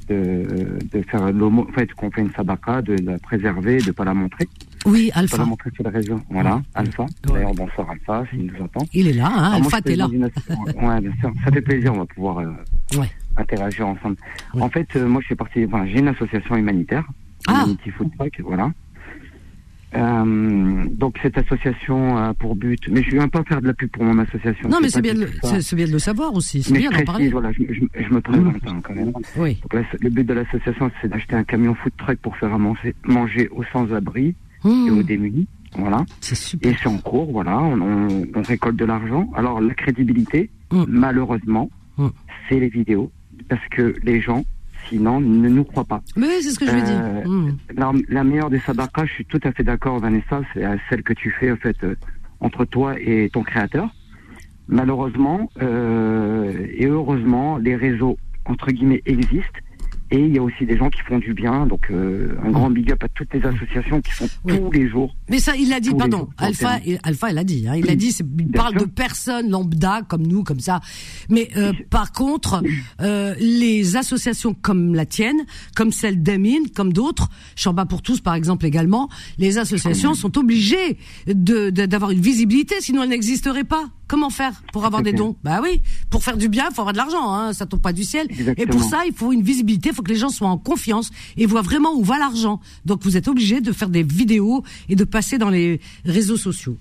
de, 0.10 0.80
de 0.92 1.02
faire 1.04 1.32
l'homo, 1.32 1.68
en 1.70 1.72
fait, 1.72 1.94
qu'on 1.94 2.10
fait 2.10 2.22
une 2.22 2.32
sabaka, 2.32 2.82
de 2.82 2.96
la 3.04 3.20
préserver, 3.20 3.78
de 3.78 3.92
pas 3.92 4.06
la 4.06 4.16
montrer. 4.16 4.48
Oui, 4.86 5.12
Alpha. 5.14 5.38
la 5.38 5.46
montrer 5.46 5.70
les 5.80 5.90
réseaux. 5.90 6.20
Voilà, 6.30 6.62
Alpha. 6.76 7.06
D'ailleurs, 7.24 7.54
bonsoir 7.54 7.90
Alpha, 7.90 8.24
s'il 8.30 8.46
nous 8.46 8.62
entend. 8.62 8.86
Il 8.94 9.08
est 9.08 9.14
là, 9.14 9.28
hein, 9.34 9.52
Alpha, 9.56 9.82
t'es 9.82 9.96
là. 9.96 10.08
Ouais, 10.08 11.02
bien 11.02 11.12
sûr. 11.20 11.32
Ça 11.44 11.52
fait 11.52 11.62
plaisir, 11.62 11.94
on 11.94 11.98
va 12.00 12.06
pouvoir 12.06 12.40
euh, 12.40 12.52
Ouais. 12.98 13.10
interagir 13.38 13.88
ensemble. 13.88 14.16
En 14.60 14.70
fait, 14.70 14.88
euh, 14.96 15.08
moi, 15.08 15.22
je 15.22 15.28
fais 15.28 15.36
partie, 15.36 15.66
enfin, 15.66 15.86
j'ai 15.88 16.00
une 16.00 16.08
association 16.08 16.56
humanitaire, 16.56 17.06
Ah. 17.48 17.64
Humanity 17.64 17.90
Food 17.92 18.12
Truck, 18.18 18.40
voilà. 18.44 18.72
Euh, 19.96 20.84
donc 20.92 21.18
cette 21.24 21.38
association 21.38 22.18
a 22.18 22.34
pour 22.34 22.58
but, 22.58 22.90
mais 22.92 23.02
je 23.04 23.10
viens 23.12 23.30
pas 23.30 23.42
faire 23.46 23.62
de 23.62 23.68
la 23.68 23.74
pub 23.74 23.90
pour 23.90 24.04
mon 24.04 24.20
association. 24.20 24.68
Non, 24.68 24.80
mais 24.82 24.90
c'est 24.90 25.02
bien, 25.02 25.14
de 25.14 25.30
c'est 25.62 25.76
bien 25.78 25.88
de 25.88 25.94
le 25.94 26.00
savoir 26.00 26.34
aussi. 26.34 26.62
C'est 26.62 26.74
bien 26.74 26.90
d'en 26.92 27.04
parler. 27.06 27.30
voilà, 27.30 27.52
je, 27.54 27.64
je- 27.70 28.04
je 28.04 28.14
me 28.14 28.20
présente 28.20 28.54
hein, 28.68 28.80
quand 28.84 28.94
même. 28.94 29.14
Oui. 29.38 29.58
Donc 29.62 29.74
là, 29.74 29.82
le 30.02 30.10
but 30.10 30.26
de 30.26 30.34
l'association, 30.34 30.92
c'est 31.02 31.08
d'acheter 31.08 31.36
un 31.38 31.46
camion 31.46 31.74
food 31.74 31.94
truck 31.98 32.18
pour 32.20 32.36
faire 32.36 32.54
à 32.54 32.58
manger, 32.58 32.96
manger 33.06 33.48
aux 33.50 33.64
sans-abri 33.72 34.36
et 34.66 34.68
aux 34.92 34.96
Mmh, 34.98 35.04
démunis. 35.04 35.48
Voilà. 35.78 36.06
c'est 36.22 36.36
super. 36.36 36.72
Et 36.72 36.76
c'est 36.82 36.88
en 36.90 36.98
cours, 36.98 37.32
voilà. 37.32 37.60
On, 37.60 37.80
on- 37.82 38.26
on 38.36 38.42
récolte 38.42 38.78
de 38.78 38.86
l'argent. 38.86 39.30
Alors 39.36 39.60
la 39.62 39.74
crédibilité, 39.74 40.50
Mm. 40.72 40.84
malheureusement, 40.88 41.70
Mm. 41.98 42.08
c'est 42.50 42.60
les 42.60 42.70
vidéos, 42.70 43.12
parce 43.50 43.66
que 43.70 43.94
les 44.04 44.20
gens, 44.22 44.44
sinon, 44.90 45.20
ne 45.20 45.50
nous 45.50 45.64
croient 45.66 45.84
pas. 45.86 46.02
Mais 46.16 46.28
oui, 46.28 46.34
c'est 46.42 46.52
ce 46.52 46.60
que 46.60 46.66
je 46.66 46.72
veux 46.72 46.82
Euh, 46.82 47.22
dire. 47.22 47.30
Mmh. 47.32 47.58
La, 47.76 47.92
la 48.10 48.24
meilleure 48.24 48.50
des 48.50 48.60
sabakas, 48.60 49.06
je 49.06 49.14
suis 49.14 49.26
tout 49.26 49.40
à 49.44 49.52
fait 49.52 49.64
d'accord, 49.64 50.00
Vanessa, 50.00 50.42
c'est 50.54 50.64
euh, 50.66 50.76
celle 50.90 51.04
que 51.04 51.14
tu 51.14 51.30
fais 51.32 51.52
en 51.52 51.58
fait 51.58 51.76
euh, 51.84 51.96
entre 52.40 52.66
toi 52.66 52.96
et 53.00 53.30
ton 53.32 53.44
créateur. 53.44 53.90
Malheureusement 54.70 55.50
euh, 55.62 56.54
et 56.74 56.86
heureusement, 56.88 57.58
les 57.58 57.76
réseaux 57.76 58.18
entre 58.46 58.72
guillemets 58.72 59.02
existent 59.06 59.60
et 60.12 60.20
il 60.20 60.34
y 60.36 60.38
a 60.38 60.42
aussi 60.42 60.66
des 60.66 60.78
gens 60.78 60.90
qui 60.90 61.02
font 61.02 61.20
du 61.20 61.34
bien. 61.34 61.66
Donc 61.66 61.90
euh, 61.92 62.36
un 62.44 62.52
grand 62.52 62.70
big 62.70 62.92
up 62.92 63.04
à 63.04 63.08
toutes 63.10 63.34
les 63.34 63.44
associations 63.46 64.02
qui 64.02 64.12
font 64.12 64.28
Oui. 64.46 64.58
tous 64.60 64.72
les 64.72 64.90
jours. 64.90 65.16
Mais 65.30 65.40
ça, 65.40 65.56
il 65.56 65.70
l'a 65.70 65.80
dit, 65.80 65.94
pardon. 65.94 66.18
jours, 66.20 66.30
Alpha, 66.38 66.80
il- 66.86 67.00
Alpha, 67.04 67.32
il 67.32 67.38
a 67.38 67.44
dit. 67.44 67.68
Hein, 67.68 67.76
il 67.78 67.90
a 67.90 67.96
dit, 67.96 68.16
il 68.40 68.48
parle 68.52 68.74
sûr. 68.78 68.82
de 68.82 68.86
personnes 68.92 69.50
lambda 69.50 70.02
comme 70.08 70.26
nous, 70.26 70.44
comme 70.44 70.60
ça. 70.60 70.80
Mais 71.30 71.50
euh, 71.58 71.74
par 71.90 72.12
contre, 72.12 72.62
euh, 73.02 73.36
les 73.40 73.96
associations 73.96 74.54
comme 74.54 74.96
la 74.96 75.06
tienne, 75.06 75.46
comme 75.76 75.92
celle 75.92 76.22
d'Amine, 76.24 76.70
comme 76.76 76.94
d'autres, 76.94 77.30
Chamba 77.56 77.86
pour 77.86 78.02
tous, 78.02 78.22
par 78.22 78.36
exemple 78.36 78.66
également, 78.66 79.10
les 79.38 79.58
associations 79.58 80.14
sont 80.14 80.38
obligées 80.38 80.98
de, 81.28 81.70
de- 81.70 81.86
d'avoir 81.86 82.12
une 82.12 82.22
visibilité, 82.22 82.76
sinon 82.80 83.04
elles 83.04 83.10
n'existeraient 83.10 83.64
pas. 83.64 83.90
Comment 84.08 84.30
faire 84.30 84.54
pour 84.72 84.86
avoir 84.86 85.02
des 85.04 85.12
dons 85.14 85.36
Bah 85.44 85.60
oui, 85.62 85.82
pour 86.10 86.24
faire 86.24 86.38
du 86.38 86.48
bien, 86.50 86.66
il 86.70 86.74
faut 86.74 86.82
avoir 86.82 86.94
de 86.94 86.98
l'argent. 86.98 87.34
Hein, 87.34 87.54
ça 87.54 87.66
tombe 87.66 87.82
pas 87.82 87.94
du 87.94 88.04
ciel. 88.04 88.28
Et 88.58 88.66
pour 88.66 88.82
ça, 88.84 89.02
il 89.06 89.14
faut 89.14 89.32
une 89.34 89.42
visibilité, 89.42 89.90
il 89.90 89.96
faut 89.96 90.02
que 90.04 90.12
les 90.12 90.18
gens 90.18 90.30
soient 90.30 90.48
en 90.50 90.58
confiance 90.58 91.12
et 91.36 91.46
voient 91.46 91.62
vraiment 91.62 91.94
où 91.96 92.04
va 92.04 92.18
l'argent. 92.18 92.60
Donc 92.86 93.04
vous 93.04 93.18
êtes 93.18 93.28
obligé 93.28 93.60
de 93.62 93.72
faire 93.72 93.90
des 93.90 94.04
vidéos 94.04 94.64
et 94.90 94.96
de 94.96 95.04
passer 95.04 95.38
dans 95.38 95.50
les 95.50 95.82
réseaux 96.06 96.38
sociaux. 96.38 96.78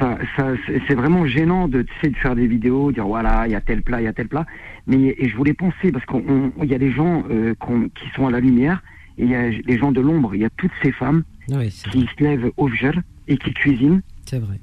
Ça, 0.00 0.18
ça, 0.36 0.48
c'est 0.88 0.94
vraiment 0.94 1.24
gênant 1.26 1.68
de, 1.68 1.82
de 1.82 2.16
faire 2.20 2.34
des 2.34 2.48
vidéos, 2.48 2.90
dire 2.90 3.06
voilà, 3.06 3.46
il 3.46 3.52
y 3.52 3.54
a 3.54 3.60
tel 3.60 3.82
plat, 3.82 4.00
il 4.00 4.04
y 4.04 4.08
a 4.08 4.12
tel 4.12 4.26
plat. 4.26 4.44
Mais 4.88 5.14
et 5.18 5.28
je 5.28 5.36
voulais 5.36 5.54
penser 5.54 5.92
parce 5.92 6.04
qu'on, 6.06 6.22
on- 6.28 6.52
il 6.64 6.68
y 6.68 6.74
a 6.74 6.78
des 6.78 6.90
gens 6.90 7.22
euh, 7.30 7.54
qui 7.94 8.04
sont 8.16 8.26
à 8.26 8.30
la 8.30 8.40
lumière 8.40 8.82
et 9.18 9.24
il 9.24 9.30
y 9.30 9.34
a 9.36 9.48
les 9.50 9.78
gens 9.78 9.92
de 9.92 10.00
l'ombre. 10.00 10.34
Il 10.34 10.40
y 10.40 10.44
a 10.44 10.50
toutes 10.50 10.72
ces 10.82 10.90
femmes 10.92 11.22
Oui, 11.50 11.68
qui 11.92 12.08
se 12.16 12.22
lèvent 12.24 12.50
au 12.56 12.68
gel 12.68 13.02
et 13.28 13.36
qui 13.38 13.52
cuisinent 13.54 14.02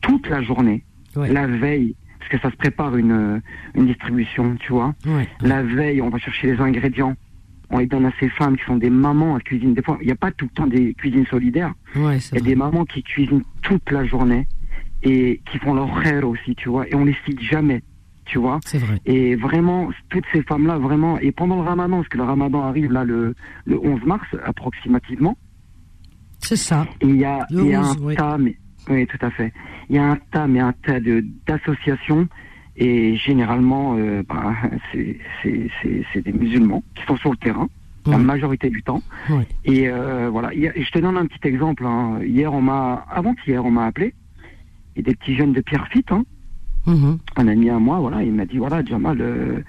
toute 0.01 0.27
la 0.27 0.41
journée, 0.43 0.83
Ouais. 1.15 1.31
la 1.31 1.47
veille, 1.47 1.95
parce 2.19 2.29
que 2.31 2.39
ça 2.39 2.51
se 2.51 2.55
prépare 2.57 2.95
une, 2.97 3.11
euh, 3.11 3.39
une 3.75 3.85
distribution, 3.87 4.55
tu 4.57 4.71
vois. 4.73 4.93
Ouais. 5.05 5.27
La 5.41 5.63
veille, 5.63 6.01
on 6.01 6.09
va 6.09 6.17
chercher 6.17 6.53
les 6.53 6.59
ingrédients. 6.61 7.15
On 7.71 7.79
les 7.79 7.87
donne 7.87 8.05
à 8.05 8.11
ces 8.19 8.29
femmes 8.29 8.57
qui 8.57 8.63
sont 8.65 8.77
des 8.77 8.89
mamans 8.91 9.35
à 9.35 9.39
cuisiner. 9.39 9.73
Des 9.73 9.81
fois, 9.81 9.97
il 10.01 10.05
n'y 10.05 10.11
a 10.11 10.15
pas 10.15 10.31
tout 10.31 10.45
le 10.45 10.51
temps 10.51 10.67
des 10.67 10.93
cuisines 10.93 11.25
solidaires. 11.25 11.73
Il 11.95 12.01
y 12.01 12.05
a 12.05 12.07
vrai. 12.09 12.41
des 12.41 12.55
mamans 12.55 12.85
qui 12.85 13.01
cuisinent 13.01 13.41
toute 13.63 13.89
la 13.91 14.05
journée 14.05 14.47
et 15.03 15.41
qui 15.51 15.57
font 15.59 15.73
leur 15.73 15.93
rêve 15.95 16.25
aussi, 16.25 16.55
tu 16.55 16.69
vois. 16.69 16.87
Et 16.89 16.93
on 16.95 17.05
les 17.05 17.15
cite 17.25 17.41
jamais, 17.41 17.81
tu 18.25 18.37
vois. 18.37 18.59
C'est 18.65 18.77
vrai. 18.77 18.99
Et 19.05 19.35
vraiment, 19.35 19.89
toutes 20.09 20.25
ces 20.31 20.43
femmes-là, 20.43 20.77
vraiment, 20.77 21.17
et 21.19 21.31
pendant 21.31 21.55
le 21.55 21.67
ramadan, 21.67 21.97
parce 21.97 22.07
que 22.09 22.17
le 22.17 22.23
ramadan 22.23 22.61
arrive 22.63 22.91
là 22.91 23.03
le, 23.03 23.33
le 23.65 23.79
11 23.79 24.03
mars, 24.05 24.27
approximativement, 24.45 25.35
C'est 26.39 26.55
ça. 26.55 26.85
il 27.01 27.15
y 27.17 27.25
a, 27.25 27.45
Le 27.49 27.63
il 27.63 27.69
y 27.69 27.73
a 27.73 27.81
11, 27.81 27.97
un 27.97 28.03
oui. 28.03 28.15
tas, 28.15 28.37
mais, 28.37 28.57
oui, 28.89 29.07
tout 29.07 29.17
à 29.21 29.29
fait. 29.31 29.51
Il 29.89 29.95
y 29.95 29.99
a 29.99 30.05
un 30.11 30.17
tas, 30.31 30.47
mais 30.47 30.59
un 30.59 30.73
tas 30.73 30.99
d'associations, 31.47 32.27
et 32.77 33.15
généralement, 33.15 33.95
euh, 33.97 34.23
bah, 34.27 34.53
c'est, 34.91 35.17
des 36.21 36.33
musulmans 36.33 36.83
qui 36.95 37.03
sont 37.05 37.17
sur 37.17 37.31
le 37.31 37.37
terrain, 37.37 37.67
la 38.11 38.17
majorité 38.17 38.69
du 38.69 38.83
temps. 38.83 39.01
Et 39.63 39.87
euh, 39.89 40.29
voilà, 40.29 40.53
Hier- 40.53 40.73
je 40.75 40.91
te 40.91 40.99
donne 40.99 41.17
un 41.17 41.25
petit 41.25 41.47
exemple. 41.47 41.85
hein. 41.85 42.19
Hier, 42.23 42.53
on 42.53 42.61
m'a, 42.61 43.05
avant-hier, 43.09 43.63
on 43.65 43.71
m'a 43.71 43.85
appelé, 43.85 44.13
et 44.95 45.01
des 45.01 45.15
petits 45.15 45.35
jeunes 45.35 45.53
de 45.53 45.61
Pierrefitte, 45.61 46.11
hein, 46.11 46.23
Mhm. 46.87 47.17
un 47.37 47.47
ami 47.47 47.69
à 47.69 47.79
moi, 47.79 47.99
voilà, 47.99 48.21
il 48.23 48.31
m'a 48.31 48.45
dit 48.45 48.57
voilà, 48.59 48.83
Jamal, 48.85 49.17
euh, 49.19 49.59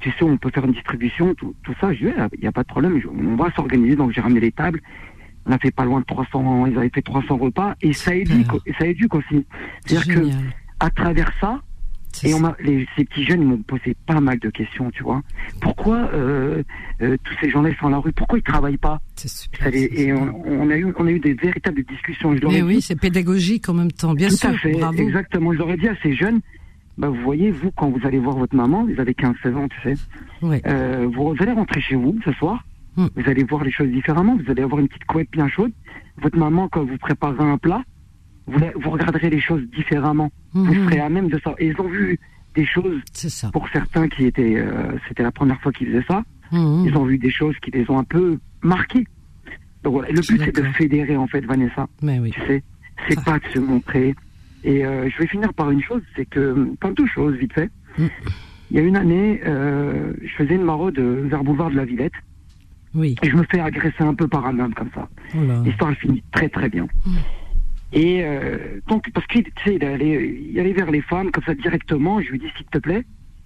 tu 0.00 0.10
sais, 0.12 0.24
on 0.24 0.36
peut 0.38 0.50
faire 0.50 0.64
une 0.64 0.72
distribution, 0.72 1.34
tout, 1.34 1.54
tout 1.64 1.74
ça. 1.80 1.92
Je 1.92 2.00
lui 2.04 2.08
ai 2.08 2.12
dit, 2.14 2.18
il 2.38 2.40
n'y 2.40 2.46
a 2.48 2.52
pas 2.52 2.62
de 2.62 2.68
problème, 2.68 2.98
je- 3.00 3.08
on 3.08 3.36
va 3.36 3.50
s'organiser. 3.52 3.94
Donc 3.94 4.10
j'ai 4.12 4.20
ramené 4.22 4.40
les 4.40 4.50
tables. 4.52 4.80
On 5.46 5.52
a 5.52 5.58
fait 5.58 5.70
pas 5.72 5.84
loin 5.84 6.00
de 6.00 6.04
300, 6.06 6.66
ils 6.66 6.78
avaient 6.78 6.90
fait 6.94 7.02
300 7.02 7.36
repas 7.36 7.74
et 7.82 7.92
ça 7.92 8.14
éduque, 8.14 8.52
ça 8.78 8.86
éduque 8.86 9.14
aussi. 9.14 9.44
C'est-à-dire 9.86 10.14
que 10.14 10.28
à 10.80 10.90
travers 10.90 11.32
ça, 11.40 11.60
et 12.24 12.34
on 12.34 12.42
les, 12.60 12.86
ces 12.96 13.04
petits 13.06 13.24
jeunes 13.24 13.42
m'ont 13.42 13.62
posé 13.62 13.96
pas 14.06 14.20
mal 14.20 14.38
de 14.38 14.50
questions, 14.50 14.90
tu 14.90 15.02
vois. 15.02 15.22
Pourquoi 15.60 15.96
euh, 16.12 16.62
euh, 17.00 17.16
tous 17.24 17.34
ces 17.40 17.48
gens-là 17.50 17.70
sont 17.80 17.86
à 17.86 17.90
la 17.90 17.98
rue 17.98 18.12
Pourquoi 18.12 18.38
ils 18.38 18.42
travaillent 18.42 18.76
pas? 18.76 19.00
Super. 19.16 19.70
les- 19.70 19.90
Et 19.96 20.12
on, 20.12 20.42
on 20.46 20.68
a 20.70 20.76
eu, 20.76 20.92
on 20.98 21.06
a 21.06 21.10
eu 21.10 21.18
des 21.18 21.32
véritables 21.34 21.82
discussions. 21.84 22.36
Je 22.36 22.46
Mais 22.46 22.56
dit, 22.56 22.62
oui, 22.62 22.82
c'est 22.82 22.96
pédagogique 22.96 23.68
en 23.70 23.74
même 23.74 23.90
temps, 23.90 24.12
bien 24.14 24.28
tout 24.28 24.36
sûr. 24.36 24.50
à 24.50 24.52
fait, 24.54 24.72
Bravo. 24.72 24.98
exactement. 24.98 25.52
Je 25.54 25.58
leur 25.58 25.70
ai 25.70 25.76
dit 25.78 25.88
à 25.88 25.94
ces 26.02 26.12
jeunes, 26.14 26.40
bah, 26.98 27.08
vous 27.08 27.22
voyez, 27.22 27.50
vous, 27.50 27.70
quand 27.72 27.88
vous 27.88 28.06
allez 28.06 28.18
voir 28.18 28.36
votre 28.36 28.54
maman, 28.54 28.84
vous 28.84 29.00
avez 29.00 29.14
15-16 29.14 29.54
ans, 29.56 29.68
tu 29.68 29.80
sais, 29.82 29.94
Ouais. 30.42 30.60
euh, 30.66 31.08
vous 31.12 31.34
allez 31.40 31.52
rentrer 31.52 31.80
chez 31.80 31.94
vous 31.96 32.18
ce 32.26 32.32
soir, 32.32 32.62
Hmm. 32.96 33.06
vous 33.16 33.28
allez 33.30 33.42
voir 33.44 33.64
les 33.64 33.70
choses 33.72 33.88
différemment, 33.88 34.36
vous 34.36 34.50
allez 34.50 34.62
avoir 34.62 34.80
une 34.80 34.88
petite 34.88 35.04
couette 35.06 35.30
bien 35.32 35.48
chaude. 35.48 35.72
Votre 36.20 36.36
maman, 36.38 36.68
quand 36.68 36.84
vous 36.84 36.98
préparez 36.98 37.42
un 37.42 37.56
plat, 37.56 37.82
vous, 38.46 38.58
la- 38.58 38.72
vous 38.74 38.90
regarderez 38.90 39.30
les 39.30 39.40
choses 39.40 39.62
différemment. 39.74 40.30
Vous 40.52 40.64
Mhm. 40.74 40.84
serez 40.84 41.00
à 41.00 41.08
même 41.08 41.28
de 41.28 41.40
ça. 41.42 41.54
Et 41.58 41.68
ils 41.68 41.80
ont 41.80 41.88
vu 41.88 42.18
des 42.54 42.66
choses, 42.66 43.00
C'est 43.12 43.30
ça. 43.30 43.50
pour 43.50 43.66
certains 43.70 44.08
qui 44.08 44.26
étaient, 44.26 44.56
euh, 44.58 44.92
c'était 45.08 45.22
la 45.22 45.32
première 45.32 45.58
fois 45.62 45.72
qu'ils 45.72 45.86
faisaient 45.88 46.04
ça, 46.06 46.22
Mhm. 46.52 46.84
ils 46.86 46.96
ont 46.96 47.04
vu 47.04 47.16
des 47.16 47.30
choses 47.30 47.54
qui 47.62 47.70
les 47.70 47.90
ont 47.90 47.98
un 47.98 48.04
peu 48.04 48.38
marquées. 48.62 49.06
Donc 49.84 49.94
voilà, 49.94 50.08
le 50.10 50.20
but 50.20 50.38
c'est 50.44 50.54
de 50.54 50.62
fédérer 50.72 51.16
en 51.16 51.26
fait, 51.26 51.40
Vanessa 51.46 51.88
Mais 52.02 52.18
oui. 52.20 52.30
tu 52.30 52.40
sais. 52.46 52.62
C'est 53.08 53.14
Ça. 53.14 53.22
pas 53.22 53.38
de 53.38 53.46
se 53.54 53.58
montrer. 53.58 54.14
Et 54.64 54.84
euh, 54.84 55.08
je 55.08 55.18
vais 55.18 55.26
finir 55.26 55.52
par 55.54 55.70
une 55.70 55.82
chose, 55.82 56.02
c'est 56.14 56.26
que, 56.26 56.68
plein 56.78 56.92
de 56.92 57.06
choses, 57.06 57.34
vite 57.36 57.54
fait. 57.54 57.70
Il 57.98 58.76
y 58.76 58.78
a 58.78 58.82
une 58.82 58.96
année, 58.96 59.40
euh, 59.46 60.12
je 60.22 60.32
faisais 60.34 60.54
une 60.54 60.62
maraude 60.62 60.98
vers 60.98 61.42
Boulevard 61.42 61.70
de 61.70 61.76
la 61.76 61.84
Villette, 61.84 62.12
Oui. 62.94 63.14
et 63.22 63.30
je 63.30 63.36
me 63.36 63.44
fais 63.50 63.60
agresser 63.60 64.02
un 64.02 64.14
peu 64.14 64.28
par 64.28 64.46
un 64.46 64.58
homme 64.58 64.74
comme 64.74 64.90
ça. 64.94 65.08
Oh 65.34 65.44
là. 65.44 65.62
L'histoire, 65.64 65.90
elle 65.90 65.96
finit 65.96 66.22
très 66.32 66.48
très 66.48 66.68
bien. 66.68 66.86
Mm. 67.06 67.16
Et 67.94 68.24
euh, 68.24 68.80
donc, 68.88 69.10
parce 69.12 69.26
qu'il 69.26 69.44
il 69.66 69.84
allait, 69.84 70.34
il 70.50 70.58
allait 70.58 70.72
vers 70.72 70.90
les 70.90 71.02
femmes 71.02 71.30
comme 71.30 71.44
ça 71.44 71.54
directement, 71.54 72.20
je 72.20 72.30
lui 72.30 72.38
dis, 72.38 72.46
s'il 72.56 72.66
te 72.66 72.78
plaît, 72.78 73.04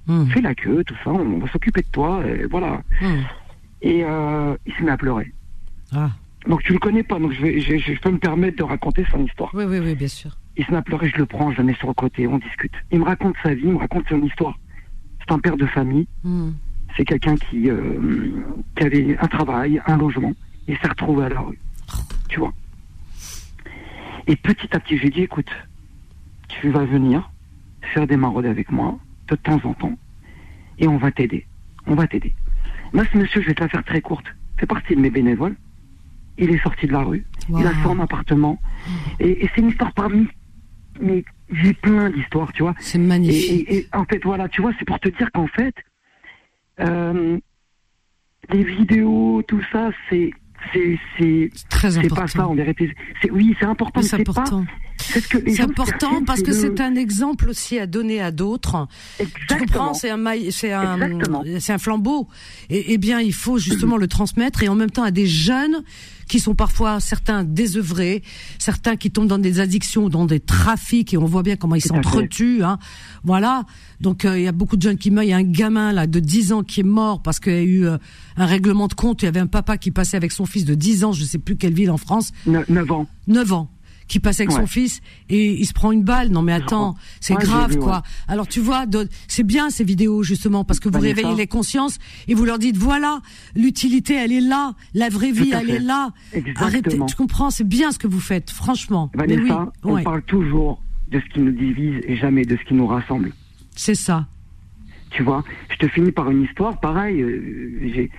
Mhm. 0.08 0.26
fais 0.28 0.40
la 0.40 0.54
queue, 0.54 0.84
tout 0.84 0.94
ça, 1.02 1.10
on 1.10 1.38
va 1.38 1.48
s'occuper 1.48 1.82
de 1.82 1.88
toi, 1.88 2.22
et 2.24 2.46
voilà. 2.46 2.80
Mhm. 3.02 3.24
Et 3.82 4.04
euh, 4.04 4.56
il 4.64 4.72
se 4.74 4.82
met 4.84 4.92
à 4.92 4.96
pleurer. 4.96 5.32
Ah. 5.92 6.10
Donc 6.48 6.62
tu 6.62 6.72
le 6.72 6.78
connais 6.78 7.02
pas, 7.02 7.18
donc 7.18 7.32
je, 7.32 7.42
vais, 7.42 7.58
je, 7.60 7.76
je 7.76 8.00
peux 8.00 8.10
me 8.12 8.18
permettre 8.18 8.56
de 8.56 8.62
raconter 8.62 9.04
son 9.10 9.24
histoire. 9.24 9.50
Oui, 9.52 9.64
oui, 9.66 9.80
oui, 9.80 9.96
bien 9.96 10.06
sûr. 10.06 10.30
Il 10.56 10.64
se 10.64 10.70
met 10.70 10.76
à 10.76 10.82
pleurer, 10.82 11.08
je 11.08 11.16
le 11.18 11.26
prends, 11.26 11.50
je 11.50 11.58
le 11.58 11.64
mets 11.64 11.74
sur 11.74 11.88
le 11.88 11.94
côté, 11.94 12.28
on 12.28 12.38
discute. 12.38 12.72
Il 12.92 13.00
me 13.00 13.04
raconte 13.04 13.34
sa 13.42 13.52
vie, 13.52 13.62
il 13.64 13.72
me 13.72 13.78
raconte 13.78 14.08
son 14.08 14.22
histoire. 14.22 14.56
C'est 15.18 15.32
un 15.34 15.40
père 15.40 15.56
de 15.56 15.66
famille. 15.66 16.06
C'est 16.96 17.04
quelqu'un 17.04 17.36
qui, 17.36 17.68
euh, 17.70 18.42
qui 18.76 18.84
avait 18.84 19.16
un 19.18 19.26
travail, 19.26 19.80
un 19.86 19.96
logement, 19.96 20.32
et 20.68 20.76
s'est 20.76 20.88
retrouvé 20.88 21.24
à 21.26 21.28
la 21.28 21.40
rue. 21.40 21.58
Tu 22.28 22.38
vois. 22.40 22.52
Et 24.26 24.36
petit 24.36 24.68
à 24.74 24.80
petit, 24.80 24.98
j'ai 24.98 25.10
dit, 25.10 25.22
écoute, 25.22 25.50
tu 26.48 26.70
vas 26.70 26.84
venir 26.84 27.30
faire 27.94 28.06
des 28.06 28.16
maraudes 28.16 28.46
avec 28.46 28.70
moi, 28.70 28.98
de 29.28 29.36
temps 29.36 29.60
en 29.64 29.74
temps, 29.74 29.96
et 30.78 30.88
on 30.88 30.96
va 30.96 31.10
t'aider. 31.12 31.46
On 31.86 31.94
va 31.94 32.06
t'aider. 32.06 32.34
Moi, 32.92 33.04
ce 33.12 33.18
monsieur, 33.18 33.40
je 33.42 33.46
vais 33.48 33.54
te 33.54 33.62
la 33.62 33.68
faire 33.68 33.84
très 33.84 34.00
courte, 34.00 34.26
fait 34.58 34.66
partie 34.66 34.96
de 34.96 35.00
mes 35.00 35.10
bénévoles. 35.10 35.56
Il 36.38 36.50
est 36.50 36.62
sorti 36.62 36.86
de 36.86 36.92
la 36.92 37.02
rue, 37.02 37.24
il 37.48 37.66
a 37.66 37.72
son 37.82 37.98
appartement, 38.00 38.60
et, 39.20 39.44
et 39.44 39.50
c'est 39.54 39.60
une 39.62 39.68
histoire 39.70 39.92
parmi. 39.92 40.26
Mais 41.00 41.24
j'ai 41.52 41.72
plein 41.74 42.10
d'histoires, 42.10 42.52
tu 42.52 42.62
vois. 42.62 42.74
C'est 42.78 42.98
Et, 42.98 43.02
magnifique. 43.02 43.68
et- 43.68 43.76
et 43.78 43.86
en 43.92 44.04
fait, 44.04 44.22
voilà, 44.24 44.48
tu 44.48 44.60
vois, 44.62 44.72
c'est 44.78 44.84
pour 44.86 44.98
te 44.98 45.08
dire 45.10 45.30
qu'en 45.32 45.46
fait, 45.46 45.74
euh, 46.80 47.38
les 48.50 48.64
vidéos, 48.64 49.42
tout 49.48 49.62
ça, 49.72 49.90
c'est 50.10 50.30
C'est 50.72 50.98
c'est 51.12 51.98
important. 51.98 52.14
pas 52.16 52.26
ça 52.26 52.48
en 52.48 52.54
vérité. 52.54 52.92
C'est 53.22 53.30
oui, 53.30 53.54
c'est 53.58 53.66
important. 53.66 54.02
C'est 54.02 54.18
mais 54.18 54.24
pas- 54.24 54.32
important. 54.32 54.64
C'est 55.46 55.60
important 55.60 56.24
parce 56.24 56.42
que 56.42 56.52
c'est 56.52 56.80
un 56.80 56.94
exemple 56.94 57.48
aussi 57.48 57.78
à 57.78 57.86
donner 57.86 58.20
à 58.20 58.30
d'autres. 58.30 58.86
Tu 59.18 59.56
comprends 59.58 59.94
C'est 59.94 60.10
un 60.10 60.16
maille, 60.16 60.50
un, 60.72 61.00
un 61.68 61.78
flambeau. 61.78 62.28
Et, 62.70 62.92
eh 62.92 62.98
bien, 62.98 63.20
il 63.20 63.32
faut 63.32 63.58
justement 63.58 63.96
le 63.96 64.08
transmettre 64.08 64.62
et 64.62 64.68
en 64.68 64.74
même 64.74 64.90
temps 64.90 65.04
à 65.04 65.10
des 65.10 65.26
jeunes 65.26 65.82
qui 66.28 66.40
sont 66.40 66.54
parfois 66.54 67.00
certains 67.00 67.44
désœuvrés, 67.44 68.22
certains 68.58 68.96
qui 68.96 69.10
tombent 69.10 69.28
dans 69.28 69.38
des 69.38 69.60
addictions, 69.60 70.08
dans 70.08 70.24
des 70.26 70.40
trafics 70.40 71.14
et 71.14 71.16
on 71.16 71.24
voit 71.24 71.42
bien 71.42 71.56
comment 71.56 71.76
ils 71.76 71.84
s'entretuent. 71.84 72.62
Hein. 72.62 72.78
Voilà. 73.24 73.64
Donc 74.00 74.24
euh, 74.24 74.38
il 74.38 74.44
y 74.44 74.48
a 74.48 74.52
beaucoup 74.52 74.76
de 74.76 74.82
jeunes 74.82 74.98
qui 74.98 75.10
meurent. 75.10 75.24
Il 75.24 75.30
y 75.30 75.32
a 75.32 75.36
un 75.36 75.42
gamin 75.42 75.92
là 75.92 76.06
de 76.06 76.20
10 76.20 76.52
ans 76.52 76.62
qui 76.62 76.80
est 76.80 76.84
mort 76.84 77.22
parce 77.22 77.38
qu'il 77.40 77.52
y 77.52 77.56
a 77.56 77.62
eu 77.62 77.86
euh, 77.86 77.98
un 78.36 78.46
règlement 78.46 78.88
de 78.88 78.94
compte. 78.94 79.22
Il 79.22 79.26
y 79.26 79.28
avait 79.28 79.40
un 79.40 79.46
papa 79.46 79.78
qui 79.78 79.90
passait 79.90 80.16
avec 80.16 80.32
son 80.32 80.46
fils 80.46 80.64
de 80.64 80.74
10 80.74 81.04
ans, 81.04 81.12
je 81.12 81.24
sais 81.24 81.38
plus 81.38 81.56
quelle 81.56 81.74
ville 81.74 81.90
en 81.90 81.96
France, 81.96 82.32
Ne- 82.46 82.64
9 82.68 82.90
ans. 82.90 83.06
9 83.28 83.52
ans 83.52 83.70
qui 84.08 84.20
passe 84.20 84.40
avec 84.40 84.50
Ouais. 84.50 84.56
son 84.60 84.66
fils 84.66 85.00
et 85.28 85.52
il 85.60 85.64
se 85.66 85.72
prend 85.72 85.90
une 85.92 86.02
balle. 86.04 86.28
Non 86.30 86.42
mais 86.42 86.52
attends, 86.52 86.94
c'est 87.20 87.34
Ouais, 87.34 87.42
grave 87.42 87.72
vu, 87.72 87.78
quoi. 87.78 87.96
ouais. 87.96 88.02
Alors 88.28 88.46
tu 88.46 88.60
vois, 88.60 88.84
c'est 89.28 89.42
bien 89.42 89.70
ces 89.70 89.84
vidéos 89.84 90.22
justement 90.22 90.64
parce 90.64 90.78
que 90.80 90.88
vous 90.88 90.98
réveillez 91.00 91.34
les 91.34 91.46
consciences 91.46 91.98
et 92.28 92.34
vous 92.34 92.44
leur 92.44 92.58
dites 92.58 92.76
voilà, 92.76 93.20
l'utilité 93.54 94.14
elle 94.14 94.32
est 94.32 94.40
là, 94.40 94.74
la 94.94 95.08
vraie 95.08 95.32
vie 95.32 95.50
elle 95.52 95.66
fait. 95.66 95.72
est 95.76 95.80
là. 95.80 96.10
Exactement. 96.32 96.66
Arrêtez, 96.66 96.98
tu 97.06 97.16
comprends, 97.16 97.50
c'est 97.50 97.66
bien 97.66 97.90
ce 97.92 97.98
que 97.98 98.06
vous 98.06 98.20
faites, 98.20 98.50
franchement. 98.50 99.10
Mais 99.16 99.26
Vanessa, 99.26 99.72
oui, 99.84 100.00
on 100.00 100.02
parle 100.04 100.22
toujours 100.22 100.82
de 101.10 101.20
ce 101.20 101.24
qui 101.32 101.40
nous 101.40 101.52
divise 101.52 102.00
et 102.06 102.16
jamais 102.16 102.44
de 102.44 102.56
ce 102.56 102.64
qui 102.64 102.74
nous 102.74 102.86
rassemble. 102.86 103.32
c'est 103.74 103.94
ça. 103.94 104.26
Tu 105.10 105.22
vois, 105.22 105.44
je 105.70 105.76
te 105.76 105.88
finis 105.88 106.12
par 106.12 106.30
une 106.30 106.42
histoire, 106.42 106.78
pareil, 106.80 107.20
euh, 107.22 108.10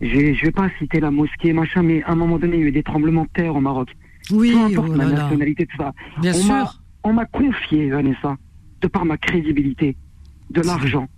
j'ai, 0.00 0.34
je 0.36 0.44
vais 0.44 0.50
pas 0.52 0.68
citer 0.78 1.00
la 1.00 1.10
mosquée, 1.10 1.52
machin, 1.52 1.82
mais 1.82 2.02
à 2.04 2.12
un 2.12 2.14
moment 2.16 2.38
donné, 2.38 2.56
il 2.56 2.60
y 2.60 2.64
a 2.64 2.66
eu 2.68 2.72
des 2.72 2.82
tremblements 2.82 3.24
de 3.24 3.30
terre 3.34 3.56
au 3.56 3.60
Maroc. 3.60 3.88
Oui, 4.32 4.52
Peu 4.52 4.58
importe 4.80 4.90
oh 4.92 4.96
ma 4.96 5.06
nationalité, 5.06 5.66
tout 5.66 5.76
ça. 5.78 5.92
Bien 6.20 6.32
on 6.34 6.38
sûr. 6.38 6.54
M'a, 6.54 6.70
on 7.04 7.12
m'a 7.12 7.24
confié, 7.26 7.90
Vanessa, 7.90 8.36
de 8.80 8.86
par 8.88 9.04
ma 9.04 9.16
crédibilité, 9.16 9.96
de 10.50 10.60
l'argent. 10.62 11.08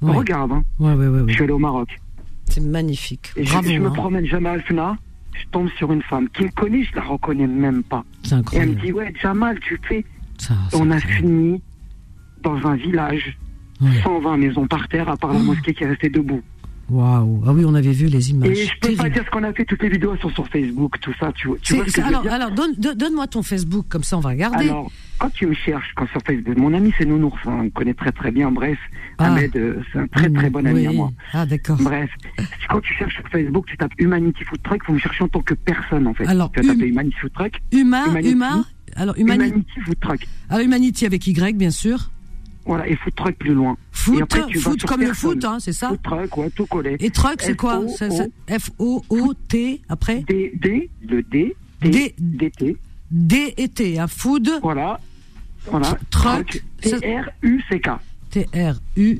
Ouais. 0.00 0.14
Regarde, 0.16 0.52
hein, 0.52 0.62
Ouais, 0.78 0.92
ouais, 0.94 1.08
ouais, 1.08 1.22
je 1.28 1.32
suis 1.34 1.42
allé 1.44 1.52
au 1.52 1.58
Maroc. 1.58 1.88
C'est 2.48 2.62
magnifique. 2.62 3.32
Et 3.36 3.44
je- 3.44 3.50
Bravo. 3.52 3.68
je, 3.68 3.78
me 3.78 3.86
hein. 3.88 3.90
promène 3.90 4.24
jamais 4.26 4.48
à 4.48 4.52
Alfna, 4.52 4.96
je 5.34 5.44
tombe 5.50 5.68
sur 5.76 5.92
une 5.92 6.02
femme 6.02 6.28
qui 6.30 6.44
me 6.44 6.50
connaît, 6.50 6.82
je 6.84 6.94
la 6.96 7.02
reconnais 7.02 7.46
même 7.46 7.82
pas. 7.82 8.04
C'est 8.22 8.30
Et 8.30 8.34
elle 8.34 8.38
me 8.38 8.40
incroyable. 8.42 8.80
dit, 8.80 8.92
ouais, 8.92 9.14
Jamal, 9.20 9.58
tu 9.60 9.78
fais. 9.88 10.04
Ça, 10.38 10.54
on 10.72 10.90
a 10.90 10.96
incroyable. 10.96 11.00
fini 11.26 11.62
dans 12.42 12.56
un 12.66 12.76
village, 12.76 13.36
Ouais. 13.80 14.00
120 14.02 14.36
maisons 14.38 14.66
par 14.66 14.88
terre, 14.88 15.08
à 15.08 15.16
part 15.16 15.32
la 15.32 15.38
Oh. 15.40 15.42
mosquée 15.44 15.72
qui 15.74 15.84
est 15.84 15.88
restée 15.88 16.08
debout. 16.08 16.42
Waouh. 16.90 17.42
Ah 17.46 17.52
oui, 17.52 17.64
on 17.66 17.74
avait 17.74 17.92
vu 17.92 18.06
les 18.06 18.30
images. 18.30 18.48
Et 18.50 18.54
je 18.66 18.70
peux 18.80 18.88
pas 18.88 18.96
Terrible. 18.96 19.10
dire 19.14 19.24
ce 19.26 19.30
qu'on 19.30 19.42
a 19.44 19.52
fait, 19.52 19.64
toutes 19.66 19.82
les 19.82 19.90
vidéos 19.90 20.16
sont 20.16 20.30
sur 20.30 20.46
Facebook, 20.48 20.98
tout 21.00 21.12
ça, 21.20 21.30
tu, 21.34 21.48
vois- 21.48 21.58
tu 21.60 21.74
C'est- 21.74 21.76
vois 21.76 21.86
ce 21.86 21.90
que 21.92 21.96
je 22.00 22.00
veux 22.00 22.08
alors, 22.08 22.22
dire 22.22 22.32
alors 22.32 22.50
donne, 22.52 22.74
donne- 22.78 22.96
donne-moi 22.96 23.26
ton 23.26 23.42
Facebook, 23.42 23.86
comme 23.88 24.02
ça 24.04 24.16
on 24.16 24.20
va 24.20 24.30
regarder. 24.30 24.64
Alors, 24.70 24.90
quand 25.18 25.30
tu 25.30 25.46
me 25.46 25.54
cherches, 25.54 25.92
quand 25.96 26.06
sur 26.08 26.20
Facebook, 26.26 26.56
mon 26.56 26.72
ami 26.72 26.92
c'est 26.96 27.04
Nounours, 27.04 27.36
hein, 27.44 27.56
on 27.60 27.64
me 27.64 27.70
connaît 27.70 27.92
très 27.94 28.12
très 28.12 28.30
bien, 28.30 28.50
bref, 28.50 28.78
Ah. 29.18 29.26
Ahmed, 29.32 29.54
euh, 29.56 29.82
c'est 29.92 29.98
un 29.98 30.06
très 30.06 30.30
très 30.30 30.48
bon 30.48 30.64
ami 30.66 30.80
Oui. 30.80 30.86
à 30.86 30.92
moi. 30.92 31.10
Ah 31.34 31.44
d'accord. 31.44 31.76
Bref, 31.80 32.10
quand 32.70 32.80
tu 32.80 32.94
cherches 32.94 33.14
sur 33.16 33.28
Facebook, 33.28 33.66
tu 33.66 33.76
tapes 33.76 33.92
Humanity 33.98 34.44
Food 34.44 34.62
Truck, 34.62 34.82
faut 34.84 34.92
me 34.94 34.98
chercher 34.98 35.24
en 35.24 35.28
tant 35.28 35.40
que 35.42 35.54
personne 35.54 36.06
en 36.06 36.14
fait. 36.14 36.26
Alors, 36.26 36.50
tu 36.52 36.60
vas 36.60 36.68
taper 36.72 36.84
hum- 36.84 36.88
Humanity 36.90 37.16
Food 37.20 37.32
Truck, 37.34 37.52
Humain, 37.72 38.06
Humanity. 38.06 38.30
humain. 38.32 38.64
Alors 38.96 39.14
Humanity. 39.18 39.50
Humanity 39.50 39.80
Food 39.84 40.00
Truck, 40.00 40.26
Alors 40.48 40.64
Humanity 40.64 41.04
avec 41.06 41.26
Y 41.26 41.56
bien 41.56 41.70
sûr. 41.70 42.10
Voilà, 42.68 42.86
et 42.86 42.94
Food 42.96 43.14
Truck 43.16 43.34
plus 43.36 43.54
loin. 43.54 43.72
Et 43.72 43.76
Foot, 43.90 44.22
après, 44.22 44.46
tu 44.46 44.58
vas 44.58 44.70
foot 44.70 44.78
sur 44.80 44.88
comme 44.88 45.00
le 45.00 45.12
foot, 45.14 45.44
hein, 45.44 45.58
c'est 45.58 45.72
ça. 45.72 45.88
Food 45.88 46.02
Truck, 46.02 46.36
ouais, 46.36 46.50
tout 46.50 46.66
collé. 46.66 46.96
Et 47.00 47.10
truck 47.10 47.42
c'est 47.42 47.56
quoi 47.56 47.80
F-O-O. 47.80 47.88
C'est- 47.98 48.10
c'est 48.46 48.58
F 48.60 48.70
O 48.78 49.02
O 49.08 49.34
T 49.48 49.80
après 49.88 50.20
D, 50.28 50.52
D, 50.62 50.88
le 51.08 51.22
D, 51.22 51.56
D. 51.82 52.14
D, 52.20 52.50
T, 52.50 52.76
D 53.10 53.54
et 53.56 53.68
T, 53.68 53.98
hein, 53.98 54.06
food 54.06 54.48
voilà, 54.62 55.00
voilà, 55.66 55.98
Truck, 56.10 56.62
T, 56.80 56.88
ça- 56.90 56.96
R, 56.98 57.30
U, 57.42 57.60
C, 57.68 57.80
K. 57.80 57.88
T 58.30 58.46
R 58.54 58.74
U 58.96 59.18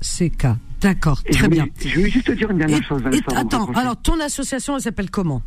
C 0.00 0.30
K. 0.30 0.46
D'accord, 0.80 1.22
je 1.26 1.32
très 1.32 1.44
voulais- 1.48 1.56
bien. 1.62 1.66
Je 1.84 1.94
voulais 1.96 2.10
juste 2.10 2.26
te 2.26 2.32
dire 2.32 2.50
une 2.50 2.58
dernière 2.58 2.82
chose. 2.84 3.02
et- 3.12 3.20
de 3.20 3.36
attends, 3.36 3.66
alors 3.72 3.96
ton 4.00 4.18
association 4.20 4.76
elle 4.76 4.82
s'appelle 4.82 5.10
comment? 5.10 5.42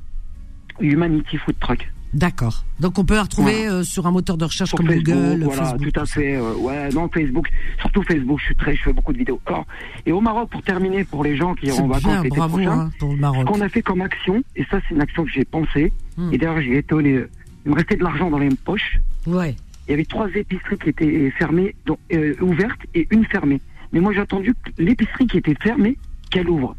Humanity 0.79 1.37
Food 1.37 1.55
Truck. 1.59 1.91
D'accord. 2.13 2.65
Donc 2.79 2.99
on 2.99 3.05
peut 3.05 3.15
la 3.15 3.23
retrouver 3.23 3.53
Voilà. 3.63 3.73
euh, 3.75 3.83
sur 3.83 4.05
un 4.05 4.11
moteur 4.11 4.37
de 4.37 4.43
recherche 4.45 4.69
Sur 4.69 4.77
comme 4.77 4.87
Facebook, 4.87 5.05
Google, 5.15 5.43
voilà, 5.45 5.63
Facebook. 5.63 5.91
tout 5.93 5.99
à 5.99 6.05
fait. 6.05 6.35
euh, 6.35 6.53
ouais, 6.55 6.89
non, 6.89 7.07
Facebook, 7.07 7.47
surtout 7.79 8.03
Facebook, 8.03 8.39
je 8.39 8.45
suis 8.45 8.55
très, 8.55 8.75
je 8.75 8.81
fais 8.83 8.93
beaucoup 8.93 9.13
de 9.13 9.17
vidéos. 9.17 9.39
Alors, 9.45 9.65
et 10.05 10.11
au 10.11 10.19
Maroc, 10.19 10.49
pour 10.49 10.61
terminer, 10.61 11.05
pour 11.05 11.23
les 11.23 11.37
gens 11.37 11.55
qui 11.55 11.67
iront 11.67 11.83
en 11.83 11.87
vacances 11.87 12.23
l'été 12.23 12.35
prochain, 12.35 12.69
hein, 12.71 12.91
pour 12.99 13.11
le 13.11 13.15
ce 13.15 13.21
Maroc. 13.21 13.45
qu'on 13.47 13.61
a 13.61 13.69
fait 13.69 13.81
comme 13.81 14.01
action, 14.01 14.43
et 14.57 14.65
ça, 14.65 14.79
c'est 14.87 14.93
une 14.95 15.01
action 15.01 15.23
que 15.23 15.31
j'ai 15.31 15.45
pensée, 15.45 15.93
Hmm. 16.17 16.33
et 16.33 16.37
d'ailleurs, 16.37 16.61
j'ai 16.61 16.77
étonné, 16.79 17.21
il 17.65 17.71
me 17.71 17.75
restait 17.77 17.95
de 17.95 18.03
l'argent 18.03 18.29
dans 18.29 18.39
les 18.39 18.49
poches, 18.49 18.99
Ouais. 19.25 19.55
il 19.87 19.91
y 19.91 19.93
avait 19.93 20.03
trois 20.03 20.27
épiceries 20.35 20.77
qui 20.79 20.89
étaient 20.89 21.31
fermées, 21.37 21.73
donc, 21.85 21.97
euh, 22.13 22.35
ouvertes, 22.41 22.81
et 22.93 23.07
une 23.11 23.23
fermée. 23.25 23.61
Mais 23.93 24.01
moi, 24.01 24.11
j'ai 24.11 24.19
attendu 24.19 24.53
que 24.53 24.71
l'épicerie 24.83 25.27
qui 25.27 25.37
était 25.37 25.55
fermée, 25.61 25.97
qu'elle 26.29 26.49
ouvre. 26.49 26.75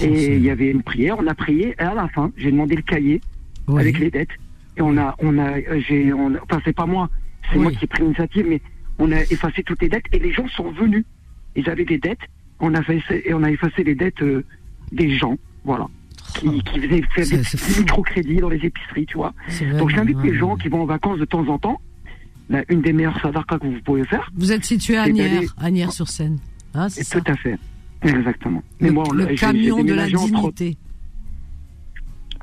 Oh, 0.00 0.02
Et 0.02 0.36
il 0.36 0.42
y 0.42 0.50
avait 0.50 0.70
une 0.70 0.82
prière, 0.82 1.16
on 1.20 1.26
a 1.28 1.34
prié, 1.34 1.76
et 1.78 1.82
à 1.82 1.94
la 1.94 2.08
fin, 2.08 2.32
j'ai 2.36 2.50
demandé 2.50 2.74
le 2.74 2.82
cahier, 2.82 3.20
Avec 3.68 3.98
les 3.98 4.10
dettes. 4.10 4.30
Et 4.76 4.82
on 4.82 4.96
a, 4.96 5.14
on 5.18 5.38
a, 5.38 5.58
euh, 5.58 5.80
j'ai, 5.86 6.12
on, 6.12 6.32
enfin 6.44 6.60
c'est 6.64 6.72
pas 6.74 6.86
moi, 6.86 7.10
c'est 7.50 7.56
Oui. 7.58 7.62
moi 7.64 7.72
qui 7.72 7.84
ai 7.84 7.86
pris 7.86 8.02
l'initiative, 8.02 8.46
mais 8.48 8.60
on 8.98 9.10
a 9.12 9.20
effacé 9.20 9.62
toutes 9.62 9.82
les 9.82 9.88
dettes 9.88 10.04
et 10.12 10.18
les 10.18 10.32
gens 10.32 10.48
sont 10.48 10.70
venus. 10.72 11.04
Ils 11.56 11.68
avaient 11.68 11.84
des 11.84 11.98
dettes, 11.98 12.20
on 12.60 12.74
a 12.74 12.82
fait, 12.82 13.00
et 13.26 13.34
on 13.34 13.42
a 13.42 13.50
effacé 13.50 13.84
les 13.84 13.94
dettes 13.94 14.22
euh, 14.22 14.44
des 14.90 15.10
gens, 15.16 15.36
voilà, 15.64 15.86
qui, 16.34 16.62
qui 16.62 16.80
faisaient 16.80 17.02
faire 17.14 17.26
C'est- 17.26 17.36
des 17.38 17.44
c'est 17.44 17.58
petits 17.60 17.80
microcrédits 17.80 18.36
dans 18.36 18.48
les 18.48 18.64
épiceries, 18.64 19.06
tu 19.06 19.16
vois. 19.18 19.34
C'est 19.48 19.68
Donc 19.76 19.90
j'invite 19.90 20.18
les 20.22 20.30
ouais, 20.32 20.38
gens 20.38 20.56
qui 20.56 20.68
vont 20.68 20.82
en 20.82 20.86
vacances 20.86 21.18
de 21.18 21.24
temps 21.26 21.46
en 21.48 21.58
temps. 21.58 21.80
Là, 22.48 22.64
une 22.68 22.82
des 22.82 22.92
meilleures 22.92 23.18
sadarkas 23.20 23.58
que 23.58 23.66
vous 23.66 23.80
pouvez 23.84 24.04
faire, 24.04 24.30
Vous 24.34 24.52
êtes 24.52 24.64
situé 24.64 24.96
à 24.96 25.04
C'est 25.04 25.10
Agnières, 25.10 25.30
d'aller- 25.34 25.46
Agnières-sur-Seine. 25.58 26.38
Hein, 26.74 26.88
c'est 26.88 27.00
et 27.02 27.04
ça 27.04 27.20
tout 27.20 27.30
à 27.32 27.36
fait. 27.36 27.58
Exactement. 28.02 28.62
le, 28.80 28.90
bon, 28.92 29.04
le 29.12 29.24
j'ai- 29.28 29.36
j'ai 29.36 29.36
camion 29.36 29.84
de 29.84 29.92
la 29.94 30.04
entre- 30.06 30.26
dignité. 30.26 30.76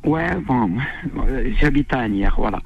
Ouais, 0.03 0.35
bon, 0.47 0.71
euh, 1.17 1.51
j'habite 1.59 1.93
à 1.93 1.99
Agnières, 1.99 2.35
voilà. 2.37 2.61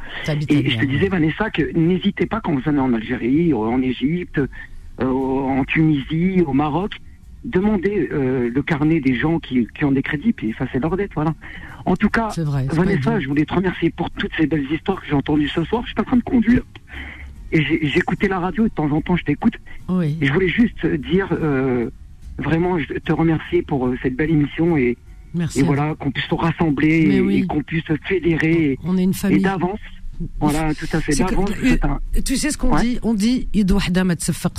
Et 0.49 0.69
je 0.69 0.77
te 0.77 0.85
disais, 0.85 1.07
Vanessa, 1.07 1.49
que 1.49 1.72
n'hésitez 1.77 2.26
pas 2.26 2.41
quand 2.41 2.53
vous 2.53 2.69
allez 2.69 2.80
en 2.80 2.93
Algérie, 2.93 3.53
en 3.53 3.81
Égypte, 3.81 4.39
euh, 5.01 5.05
en 5.05 5.64
Tunisie, 5.65 6.43
au 6.45 6.53
Maroc, 6.53 6.99
demandez 7.43 8.10
euh, 8.11 8.49
le 8.53 8.61
carnet 8.61 8.99
des 8.99 9.15
gens 9.15 9.39
qui, 9.39 9.68
qui 9.76 9.85
ont 9.85 9.91
des 9.91 10.03
crédits, 10.03 10.34
puis 10.34 10.49
effacez 10.49 10.80
leurs 10.80 10.95
dettes, 10.95 11.14
voilà. 11.15 11.34
En 11.85 11.95
tout 11.95 12.10
cas, 12.10 12.30
vrai. 12.38 12.65
Vanessa, 12.72 13.19
je 13.19 13.27
voulais 13.27 13.45
te 13.45 13.53
remercier 13.53 13.89
pour 13.89 14.10
toutes 14.11 14.31
ces 14.38 14.47
belles 14.47 14.72
histoires 14.72 15.01
que 15.01 15.07
j'ai 15.07 15.14
entendues 15.14 15.49
ce 15.49 15.64
soir. 15.65 15.84
Je 15.85 15.91
suis 15.91 15.99
en 15.99 16.03
train 16.03 16.18
de 16.18 16.23
conduire. 16.23 16.64
Et 17.51 17.61
j'écoutais 17.88 18.27
la 18.27 18.39
radio, 18.39 18.65
et 18.65 18.69
de 18.69 18.73
temps 18.73 18.89
en 18.91 19.01
temps, 19.01 19.15
je 19.15 19.23
t'écoute. 19.23 19.55
Oui. 19.89 20.18
Et 20.22 20.26
je 20.26 20.34
voulais 20.34 20.47
juste 20.47 20.85
dire, 20.85 21.27
euh, 21.31 21.89
vraiment, 22.38 22.80
je 22.80 22.93
te 22.93 23.11
remercier 23.11 23.61
pour 23.61 23.88
euh, 23.88 23.97
cette 24.01 24.15
belle 24.15 24.31
émission 24.31 24.77
et, 24.77 24.97
Merci. 25.34 25.60
et 25.60 25.64
voilà, 25.64 25.95
qu'on 25.99 26.11
puisse 26.11 26.26
se 26.27 26.35
rassembler 26.35 27.05
Mais 27.07 27.15
et, 27.15 27.22
oui. 27.22 27.35
et 27.38 27.47
qu'on 27.47 27.64
puisse 27.64 27.84
se 27.85 27.93
fédérer 28.07 28.51
et, 28.73 28.80
On 28.84 28.97
est 28.97 29.03
une 29.03 29.11
et 29.11 29.14
famille. 29.14 29.41
d'avance. 29.41 29.80
Voilà, 30.39 30.73
tout 30.76 30.85
à 30.93 31.01
fait. 31.01 31.15
D'avance, 31.15 31.49
un. 31.84 31.99
Tu 32.23 32.38
sais 32.38 32.51
ce 32.51 32.57
qu'on 32.57 32.73
Ouais. 32.76 32.81
dit? 32.84 32.99
On 33.01 33.14
dit. 33.15 33.47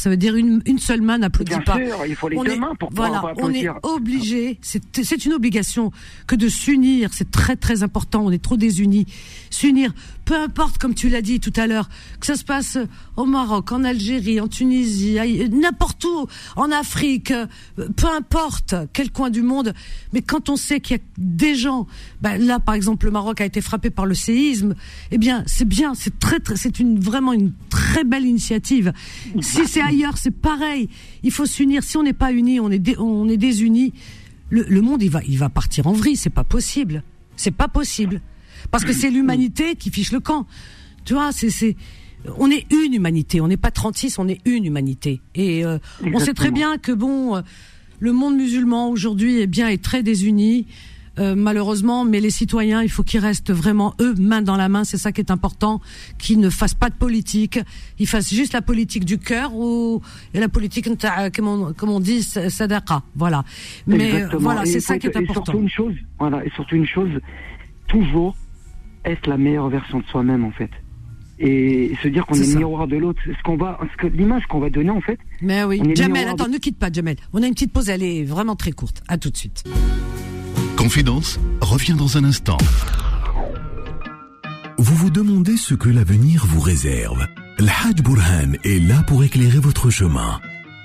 Ça 0.02 0.10
veut 0.10 0.16
dire 0.16 0.34
une, 0.34 0.60
une 0.66 0.78
seule 0.78 1.00
main 1.00 1.16
n'applaudit 1.18 1.50
Bien 1.50 1.60
pas. 1.60 1.76
sûr, 1.76 2.04
il 2.06 2.16
faut 2.16 2.28
les 2.28 2.36
on 2.36 2.42
deux 2.44 2.52
est, 2.52 2.58
mains 2.58 2.74
pour 2.78 2.88
pouvoir 2.90 3.20
voilà, 3.22 3.34
on 3.40 3.50
est 3.54 3.68
obligé, 3.84 4.58
c'est 4.62 4.82
c'est 5.02 5.24
une 5.24 5.32
obligation 5.32 5.92
que 6.26 6.34
de 6.34 6.48
s'unir, 6.48 7.10
c'est 7.12 7.30
très 7.30 7.54
très 7.56 7.82
important, 7.82 8.24
on 8.26 8.30
est 8.32 8.42
trop 8.42 8.56
désunis. 8.56 9.06
S'unir, 9.50 9.94
peu 10.24 10.34
importe, 10.36 10.78
comme 10.78 10.94
tu 10.94 11.08
l'as 11.08 11.22
dit 11.22 11.38
tout 11.40 11.52
à 11.56 11.66
l'heure, 11.66 11.88
que 12.20 12.26
ça 12.26 12.34
se 12.36 12.44
passe 12.44 12.78
au 13.16 13.26
Maroc, 13.26 13.72
en 13.72 13.84
Algérie, 13.84 14.40
en 14.40 14.48
Tunisie, 14.48 15.18
aille- 15.18 15.48
n'importe 15.50 16.04
où, 16.04 16.26
en 16.56 16.70
Afrique, 16.70 17.30
euh, 17.30 17.46
peu 17.96 18.06
importe 18.06 18.74
quel 18.92 19.10
coin 19.10 19.30
du 19.30 19.42
monde, 19.42 19.74
mais 20.12 20.22
quand 20.22 20.48
on 20.48 20.56
sait 20.56 20.80
qu'il 20.80 20.96
y 20.96 21.00
a 21.00 21.02
des 21.18 21.54
gens, 21.54 21.86
bah, 22.22 22.38
là 22.38 22.58
par 22.60 22.74
exemple 22.74 23.06
le 23.06 23.12
Maroc 23.12 23.40
a 23.40 23.44
été 23.44 23.60
frappé 23.60 23.90
par 23.90 24.06
le 24.06 24.14
séisme, 24.14 24.74
eh 25.10 25.18
bien 25.18 25.42
c'est 25.46 25.68
bien, 25.68 25.94
c'est 25.94 26.18
très, 26.18 26.40
très 26.40 26.56
c'est 26.56 26.78
une 26.80 26.98
vraiment 26.98 27.32
une 27.32 27.52
très 27.68 28.04
belle 28.04 28.24
initiative. 28.24 28.92
Si 29.40 29.66
c'est 29.66 29.80
ailleurs, 29.82 30.16
c'est 30.16 30.30
pareil. 30.30 30.88
Il 31.22 31.30
faut 31.32 31.46
s'unir. 31.46 31.82
Si 31.82 31.96
on 31.96 32.02
n'est 32.02 32.12
pas 32.12 32.32
unis, 32.32 32.60
on 32.60 32.70
est 32.70 32.78
dé- 32.78 32.96
on 32.98 33.28
est 33.28 33.36
désunis. 33.36 33.92
Le, 34.50 34.64
le 34.68 34.80
monde 34.80 35.02
il 35.02 35.10
va 35.10 35.20
il 35.26 35.38
va 35.38 35.48
partir 35.48 35.86
en 35.86 35.92
vrille. 35.92 36.16
C'est 36.16 36.30
pas 36.30 36.44
possible. 36.44 37.02
C'est 37.36 37.50
pas 37.50 37.68
possible 37.68 38.20
parce 38.70 38.84
que 38.84 38.92
c'est 38.92 39.10
l'humanité 39.10 39.76
qui 39.76 39.90
fiche 39.90 40.12
le 40.12 40.20
camp. 40.20 40.46
Tu 41.04 41.14
vois, 41.14 41.32
c'est 41.32 41.50
c'est 41.50 41.76
on 42.38 42.50
est 42.50 42.66
une 42.72 42.94
humanité. 42.94 43.40
On 43.40 43.48
n'est 43.48 43.56
pas 43.58 43.70
36, 43.70 44.18
on 44.18 44.28
est 44.28 44.40
une 44.46 44.64
humanité. 44.64 45.20
Et 45.34 45.64
euh, 45.64 45.78
on 46.12 46.18
sait 46.18 46.32
très 46.34 46.50
bien 46.50 46.78
que 46.78 46.92
bon, 46.92 47.36
euh, 47.36 47.42
le 48.00 48.12
monde 48.12 48.36
musulman 48.36 48.88
aujourd'hui 48.88 49.40
est 49.40 49.46
bien 49.46 49.68
est 49.68 49.82
très 49.82 50.02
désuni. 50.02 50.66
euh, 51.20 51.36
malheureusement, 51.36 52.04
mais 52.04 52.18
les 52.18 52.30
citoyens, 52.30 52.82
il 52.82 52.88
faut 52.90 53.04
qu'ils 53.04 53.20
restent 53.20 53.52
vraiment 53.52 53.94
eux 54.00 54.14
main 54.18 54.42
dans 54.42 54.56
la 54.56 54.68
main. 54.68 54.82
C'est 54.82 54.96
ça 54.98 55.12
qui 55.12 55.20
est 55.20 55.30
important, 55.30 55.80
qu'ils 56.18 56.40
ne 56.40 56.50
fassent 56.50 56.74
pas 56.74 56.90
de 56.90 56.96
politique, 56.96 57.60
ils 58.00 58.08
fassent 58.08 58.34
juste 58.34 58.52
la 58.52 58.62
politique 58.62 59.04
du 59.04 59.18
cœur 59.18 59.54
ou 59.54 60.00
et 60.32 60.40
la 60.40 60.48
politique 60.48 60.88
comme 61.36 61.46
on, 61.46 61.72
comme 61.72 61.90
on 61.90 62.00
dit 62.00 62.20
sadaqa. 62.24 63.04
Voilà. 63.14 63.44
Mais 63.86 64.08
Exactement. 64.08 64.40
voilà, 64.40 64.64
c'est 64.64 64.80
ça 64.80 64.98
qui 64.98 65.06
est 65.06 65.10
que- 65.12 65.18
Et 65.20 65.26
surtout 65.26 65.40
important. 65.52 65.58
une 65.60 65.68
chose, 65.68 65.94
voilà, 66.18 66.44
et 66.44 66.50
surtout 66.56 66.74
une 66.74 66.86
chose, 66.86 67.10
toujours 67.86 68.34
être 69.04 69.26
la 69.26 69.36
meilleure 69.36 69.68
version 69.68 70.00
de 70.00 70.04
soi-même 70.06 70.44
en 70.44 70.50
fait? 70.52 70.70
Et 71.38 71.96
se 72.02 72.06
dire 72.08 72.26
qu'on 72.26 72.34
est, 72.34 72.46
le 72.52 72.58
miroir 72.58 72.86
de 72.86 72.96
l'autre. 72.96 73.20
Ce 73.26 73.42
qu'on 73.42 73.56
va, 73.56 73.78
ce 73.92 73.96
que 73.96 74.06
l'image 74.06 74.44
qu'on 74.46 74.60
va 74.60 74.70
donner 74.70 74.90
en 74.90 75.00
fait. 75.00 75.18
Mais 75.42 75.64
oui, 75.64 75.80
est 75.84 75.96
Jamel, 75.96 76.26
de- 76.26 76.30
attends, 76.30 76.48
ne 76.48 76.58
quitte 76.58 76.78
pas 76.78 76.92
Jamel. 76.92 77.16
On 77.32 77.42
a 77.42 77.46
une 77.46 77.54
petite 77.54 77.72
pause, 77.72 77.88
elle 77.88 78.02
est 78.04 78.22
vraiment 78.22 78.54
très 78.54 78.70
courte. 78.72 79.02
À 79.08 79.18
tout 79.18 79.30
de 79.30 79.36
suite. 79.36 79.64
Confidence 80.76 81.40
revient 81.60 81.94
dans 81.94 82.16
un 82.18 82.24
instant. 82.24 82.58
Vous 84.78 84.94
vous 84.94 85.10
demandez 85.10 85.56
ce 85.56 85.74
que 85.74 85.88
l'avenir 85.88 86.44
vous 86.46 86.60
réserve. 86.60 87.26
Le 87.58 87.66
Hajj 87.68 88.02
Burhan 88.02 88.52
est 88.64 88.80
là 88.86 89.02
pour 89.06 89.22
éclairer 89.24 89.58
votre 89.58 89.90
chemin. 89.90 90.40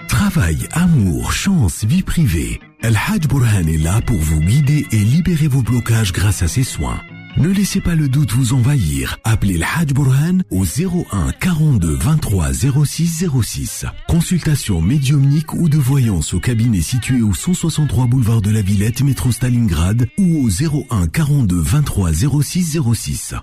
Travail, 0.08 0.68
amour, 0.72 1.32
chance, 1.34 1.84
vie 1.86 2.04
privée. 2.04 2.60
El 2.82 2.96
Hajj 2.96 3.28
Burhan 3.28 3.68
est 3.68 3.78
là 3.84 4.02
pour 4.02 4.18
vous 4.18 4.40
guider 4.40 4.86
et 4.92 4.98
libérer 4.98 5.48
vos 5.48 5.62
blocages 5.62 6.14
grâce 6.14 6.42
à 6.44 6.48
ses 6.48 6.64
soins. 6.64 7.02
Ne 7.38 7.50
laissez 7.50 7.80
pas 7.80 7.96
le 7.96 8.10
doute 8.10 8.32
vous 8.32 8.54
envahir. 8.54 9.18
Appelez 9.24 9.58
le 9.58 9.64
Hajj 9.64 9.94
Burhan 9.94 10.40
au 10.52 10.64
01 10.66 11.32
42 11.40 11.96
23 11.96 12.54
06 12.54 13.26
06. 13.44 13.86
Consultation 14.08 14.82
médiumnique 14.82 15.54
ou 15.54 15.70
de 15.70 15.78
voyance 15.78 16.34
au 16.34 16.40
cabinet 16.40 16.82
situé 16.82 17.22
au 17.22 17.34
163 17.34 18.08
boulevard 18.08 18.42
de 18.42 18.52
la 18.52 18.62
Villette, 18.62 19.02
métro 19.04 19.32
Stalingrad 19.32 20.08
ou 20.18 20.46
au 20.46 20.50
01 20.50 21.08
42 21.08 21.62
23 21.62 22.12
06 22.14 22.80
06. 22.94 23.36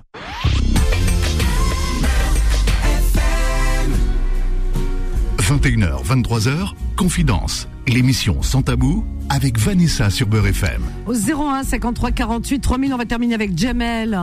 21h, 5.47 6.03
23h, 6.05 6.73
Confidence. 6.97 7.69
L'émission 7.87 8.43
Sans 8.43 8.63
Tabou 8.63 9.05
avec 9.29 9.59
Vanessa 9.59 10.11
sur 10.11 10.27
Beurre 10.27 10.49
FM. 10.49 10.83
Au 11.07 11.13
01 11.15 11.63
53 11.63 12.11
48 12.11 12.59
3000, 12.61 12.93
on 12.93 12.97
va 12.97 13.05
terminer 13.05 13.35
avec 13.37 13.57
Jamel. 13.57 14.19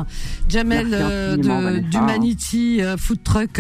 Jamel 0.50 0.90
euh, 0.92 1.38
d'Humanity 1.82 2.82
euh, 2.82 2.98
Food 2.98 3.24
Truck. 3.24 3.60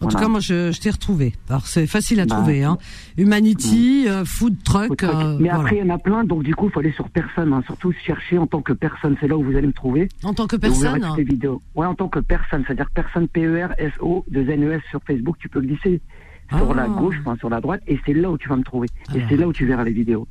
En 0.00 0.06
tout 0.06 0.16
cas, 0.16 0.28
moi, 0.28 0.38
je, 0.38 0.70
je 0.70 0.80
t'ai 0.80 0.90
retrouvé. 0.90 1.32
Alors, 1.48 1.66
c'est 1.66 1.88
facile 1.88 2.20
à 2.20 2.26
Bah, 2.26 2.36
trouver. 2.36 2.62
Hein. 2.62 2.78
Humanity 3.18 4.06
euh, 4.08 4.24
Food 4.24 4.62
Truck. 4.62 5.02
Euh, 5.02 5.36
Mais 5.40 5.48
voilà. 5.48 5.54
après, 5.64 5.76
il 5.78 5.86
y 5.86 5.90
en 5.90 5.94
a 5.94 5.98
plein, 5.98 6.22
donc 6.22 6.44
du 6.44 6.54
coup, 6.54 6.66
il 6.66 6.72
faut 6.72 6.78
aller 6.80 6.92
sur 6.92 7.08
personne. 7.08 7.52
hein. 7.52 7.62
Surtout 7.66 7.92
chercher 8.06 8.38
en 8.38 8.46
tant 8.46 8.62
que 8.62 8.72
personne. 8.72 9.16
C'est 9.20 9.26
là 9.26 9.36
où 9.36 9.42
vous 9.42 9.56
allez 9.56 9.66
me 9.66 9.72
trouver. 9.72 10.08
En 10.22 10.32
tant 10.32 10.46
que 10.46 10.54
Et 10.56 10.68
vous 10.68 10.78
verrez 10.80 11.00
personne. 11.00 11.08
toutes 11.16 11.18
les 11.18 11.24
vidéos. 11.24 11.60
Ouais, 11.74 11.86
en 11.86 11.94
tant 11.96 12.08
que 12.08 12.20
personne, 12.20 12.62
c'est-à-dire 12.66 12.90
personne 12.94 13.26
P-E-R-S-O 13.26 14.24
de 14.30 14.48
N-E-S 14.48 14.82
sur 14.90 15.00
Facebook, 15.04 15.36
tu 15.40 15.48
peux 15.48 15.60
glisser 15.60 16.00
sur 16.48 16.70
Ah. 16.70 16.74
la 16.74 16.88
gauche, 16.88 17.16
enfin 17.20 17.36
sur 17.36 17.48
la 17.50 17.60
droite, 17.60 17.80
et 17.86 17.98
c'est 18.04 18.14
là 18.14 18.30
où 18.30 18.38
tu 18.38 18.48
vas 18.48 18.56
me 18.56 18.62
trouver. 18.64 18.88
Et 19.10 19.16
Alors. 19.16 19.26
c'est 19.28 19.36
là 19.36 19.48
où 19.48 19.52
tu 19.52 19.66
verras 19.66 19.84
les 19.84 19.92
vidéos. 19.92 20.26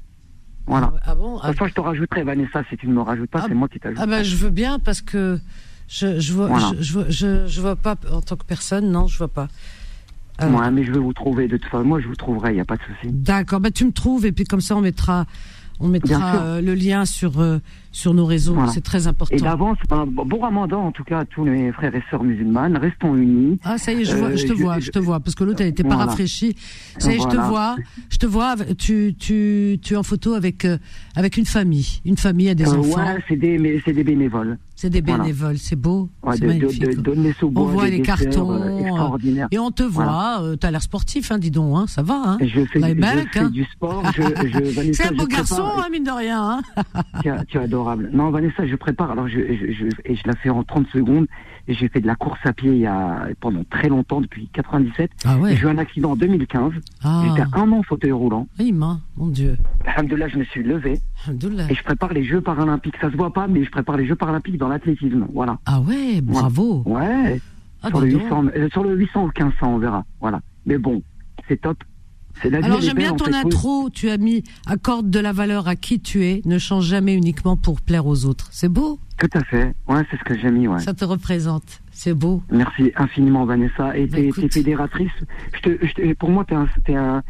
Voilà. 0.66 0.94
Ah 1.06 1.16
bon 1.16 1.36
De 1.36 1.40
ah, 1.44 1.48
toute 1.50 1.58
façon, 1.58 1.70
je 1.70 1.74
te 1.74 1.82
rajouterai, 1.82 2.24
Vanessa, 2.24 2.64
si 2.70 2.78
tu 2.78 2.88
ne 2.88 2.94
me 2.94 3.02
rajoutes 3.02 3.30
pas, 3.30 3.42
Ah, 3.44 3.46
c'est 3.50 3.54
moi 3.56 3.68
qui 3.68 3.80
t'ajoute. 3.80 4.00
ah 4.02 4.06
ben, 4.08 4.24
je 4.24 4.36
veux 4.38 4.50
bien 4.50 4.80
parce 4.80 5.02
que 5.02 5.40
je, 5.88 6.20
je 6.20 6.34
vois, 6.34 6.48
Voilà. 6.48 6.72
je, 6.80 7.00
je, 7.10 7.46
je 7.48 7.62
vois 7.62 7.76
pas 7.76 7.96
en 8.12 8.22
tant 8.22 8.36
que 8.38 8.46
personne. 8.46 8.90
Non, 8.92 9.08
je 9.08 9.18
vois 9.18 9.28
pas. 9.28 9.48
Euh, 10.42 10.50
Ouais, 10.50 10.72
mais 10.72 10.84
je 10.84 10.92
vais 10.92 11.00
vous 11.00 11.14
trouver 11.14 11.48
de 11.48 11.58
toute 11.58 11.70
façon. 11.70 11.84
Moi, 11.84 12.00
je 12.00 12.08
vous 12.08 12.16
trouverai, 12.16 12.52
il 12.52 12.56
n'y 12.56 12.62
a 12.62 12.66
pas 12.66 12.78
de 12.78 12.82
souci. 12.84 13.12
D'accord, 13.14 13.60
bah 13.60 13.72
tu 13.72 13.86
me 13.86 13.92
trouves 13.92 14.26
et 14.26 14.32
puis 14.32 14.46
comme 14.46 14.62
ça 14.62 14.76
on 14.76 14.82
mettra, 14.82 15.26
on 15.84 15.88
mettra 15.90 16.36
euh, 16.38 16.62
le 16.62 16.74
lien 16.74 17.06
sur 17.06 17.40
euh, 17.40 17.60
sur 17.92 18.14
nos 18.14 18.26
réseaux. 18.26 18.54
Voilà. 18.56 18.72
C'est 18.72 18.82
très 18.82 19.06
important. 19.06 19.36
Et 19.36 19.40
d'avance, 19.40 19.78
ben, 19.90 20.06
bon 20.08 20.40
ramadan 20.40 20.82
en 20.88 20.92
tout 20.92 21.04
cas 21.04 21.20
à 21.20 21.26
tous 21.26 21.46
les 21.46 21.72
frères 21.74 21.94
et 21.94 22.02
sœurs 22.10 22.24
musulmanes. 22.24 22.78
Restons 22.78 23.16
unis. 23.16 23.60
Ah 23.64 23.78
ça 23.78 23.92
y 23.94 24.02
est, 24.02 24.06
je, 24.06 24.16
vois, 24.16 24.30
Euh, 24.30 24.38
je 24.38 24.44
te 24.48 24.56
je- 24.56 24.64
vois, 24.64 24.80
je- 24.80 24.86
je 24.86 24.92
te 24.92 25.00
vois, 25.00 25.20
parce 25.20 25.36
que 25.36 25.44
l'autre 25.44 25.62
elle 25.62 25.68
était 25.68 25.84
pas 25.84 25.90
Voilà. 25.96 26.06
rafraîchie. 26.12 26.56
Ça 26.98 27.12
y 27.12 27.16
est, 27.16 27.20
je 27.22 27.28
te 27.28 27.36
vois, 27.36 27.76
je 28.10 28.18
te 28.18 28.26
vois. 28.26 28.56
Tu 28.78 29.14
tu 29.20 29.78
tu 29.82 29.94
es 29.94 29.98
en 29.98 30.04
photo 30.04 30.34
avec 30.34 30.66
euh, 30.66 30.78
avec 31.16 31.38
une 31.38 31.46
famille, 31.46 32.00
une 32.06 32.18
famille 32.18 32.50
a 32.50 32.56
des 32.56 32.68
Euh, 32.68 32.78
enfants. 32.78 32.98
ouais, 33.06 33.18
c'est 33.28 33.36
des, 33.36 33.58
mais 33.60 33.80
c'est 33.86 33.94
des 33.94 34.04
bénévoles. 34.04 34.58
C'est 34.84 34.90
des 34.90 35.00
voilà. 35.00 35.24
bénévoles, 35.24 35.58
c'est 35.60 35.78
beau, 35.78 36.10
Ouais, 36.24 36.36
c'est 36.36 36.42
de, 36.42 36.48
magnifique. 36.48 37.02
de, 37.02 37.34
on 37.56 37.64
voit 37.68 37.88
les 37.88 38.00
desserts, 38.00 38.18
cartons, 38.20 38.52
euh, 38.52 38.66
euh, 38.66 38.80
extraordinaires. 38.80 39.48
et 39.50 39.58
on 39.58 39.72
te 39.72 39.84
voit. 39.84 40.04
Voilà. 40.04 40.42
Euh, 40.42 40.56
T'as 40.58 40.72
l'air 40.72 40.82
sportif, 40.82 41.32
hein, 41.32 41.38
dis 41.38 41.52
donc, 41.52 41.78
hein, 41.78 41.86
ça 41.88 42.02
va. 42.02 42.22
Hein. 42.26 42.38
Je 42.42 42.66
fais, 42.66 42.80
Là, 42.80 42.90
je 42.90 42.94
Balak, 42.96 43.30
fais 43.32 43.40
hein. 43.40 43.50
du 43.50 43.64
sport. 43.64 44.04
Je, 44.14 44.22
je, 44.22 44.92
C'est 44.94 45.06
un 45.06 45.12
je 45.12 45.14
beau 45.14 45.26
garçon, 45.26 45.64
hein, 45.64 45.88
mine 45.90 46.04
de 46.04 46.12
rien. 46.12 46.60
Hein. 46.76 46.84
Tu 47.22 47.30
es, 47.30 47.46
tu 47.46 47.58
es 47.58 47.62
adorable. 47.62 48.10
Non, 48.12 48.30
Vanessa, 48.30 48.68
je 48.68 48.76
prépare. 48.76 49.12
Alors, 49.12 49.30
je, 49.30 49.40
je, 49.40 49.72
je, 49.72 49.86
et 50.04 50.16
je 50.18 50.22
la 50.28 50.36
fais 50.36 50.50
en 50.50 50.66
30 50.66 50.88
secondes. 50.92 51.28
Et 51.68 51.74
j'ai 51.74 51.88
fait 51.88 52.02
de 52.02 52.08
la 52.08 52.16
course 52.16 52.40
à 52.44 52.52
pied 52.52 52.72
il 52.72 52.80
y 52.80 52.86
a, 52.86 53.28
pendant 53.40 53.64
très 53.64 53.88
longtemps, 53.88 54.20
depuis 54.20 54.50
97. 54.52 55.12
Ah 55.24 55.38
ouais. 55.38 55.56
J'ai 55.56 55.64
eu 55.64 55.68
un 55.68 55.78
accident 55.78 56.12
en 56.12 56.16
2015. 56.18 56.74
Ah, 57.04 57.24
J'étais 57.26 57.48
un 57.54 57.72
an 57.72 57.80
en 57.80 57.84
fauteuil 57.84 58.12
roulant. 58.12 58.48
oui, 58.60 58.74
ma, 58.74 59.00
mon 59.16 59.28
Dieu. 59.28 59.58
Alhamdoulilah, 59.86 60.28
je 60.28 60.38
me 60.40 60.44
suis 60.44 60.64
levé. 60.64 61.00
Alhamdoulilah. 61.26 61.72
Et 61.72 61.76
je 61.76 61.84
prépare 61.84 62.12
les 62.12 62.26
Jeux 62.26 62.42
paralympiques. 62.42 62.96
Ça 63.00 63.10
se 63.10 63.16
voit 63.16 63.32
pas, 63.32 63.48
mais 63.48 63.64
je 63.64 63.72
prépare 63.72 63.96
les 63.96 64.06
Jeux 64.06 64.16
paralympiques 64.16 64.58
dans 64.58 64.68
l'athlétisme. 64.68 65.26
Voilà. 65.34 65.58
Ah 65.66 65.80
ouais, 65.80 66.20
bravo. 66.22 66.84
Ouais. 66.86 67.40
Ah, 67.82 67.90
sur, 67.90 68.02
le 68.02 68.12
donc. 68.12 68.24
800, 68.24 68.46
euh, 68.56 68.70
sur 68.72 68.84
le 68.84 68.96
800 68.96 69.24
ou 69.24 69.28
1500, 69.28 69.76
on 69.76 69.78
verra. 69.78 70.06
Voilà. 70.20 70.42
Mais 70.66 70.78
bon, 70.78 71.02
c'est 71.48 71.62
top. 71.62 71.78
Alors 72.64 72.82
j'aime 72.82 72.98
bien 72.98 73.12
en 73.14 73.16
ton 73.16 73.32
intro, 73.34 73.90
tu 73.90 74.10
as 74.10 74.18
mis 74.18 74.44
accorde 74.66 75.10
de 75.10 75.20
la 75.20 75.32
valeur 75.32 75.68
à 75.68 75.76
qui 75.76 76.00
tu 76.00 76.26
es, 76.26 76.42
ne 76.46 76.58
change 76.58 76.86
jamais 76.86 77.14
uniquement 77.16 77.56
pour 77.58 77.80
plaire 77.82 78.06
aux 78.06 78.26
autres. 78.26 78.48
C'est 78.52 78.70
beau, 78.70 79.00
Tout 79.18 79.30
à 79.34 79.44
fait. 79.46 79.74
Ouais, 79.88 80.02
c'est 80.12 80.18
ce 80.18 80.24
que 80.24 80.38
j'ai 80.38 80.52
mis, 80.52 80.68
ouais. 80.68 80.80
ça 80.80 80.94
te 80.94 81.06
représente. 81.06 81.82
C'est 81.92 82.14
beau. 82.14 82.42
Merci 82.52 82.92
infiniment, 82.98 83.46
Vanessa. 83.46 83.96
Et 83.98 84.08
Bah, 84.08 84.18
t'es 84.36 84.50
fédératrice. 84.50 85.12
Je 85.54 85.60
te, 85.62 85.86
je 85.86 85.94
te- 85.94 86.14
pour 86.16 86.30
moi, 86.32 86.44
t'es 86.46 86.56
un, 86.56 86.68
t'es 86.86 86.96
un, 86.96 87.24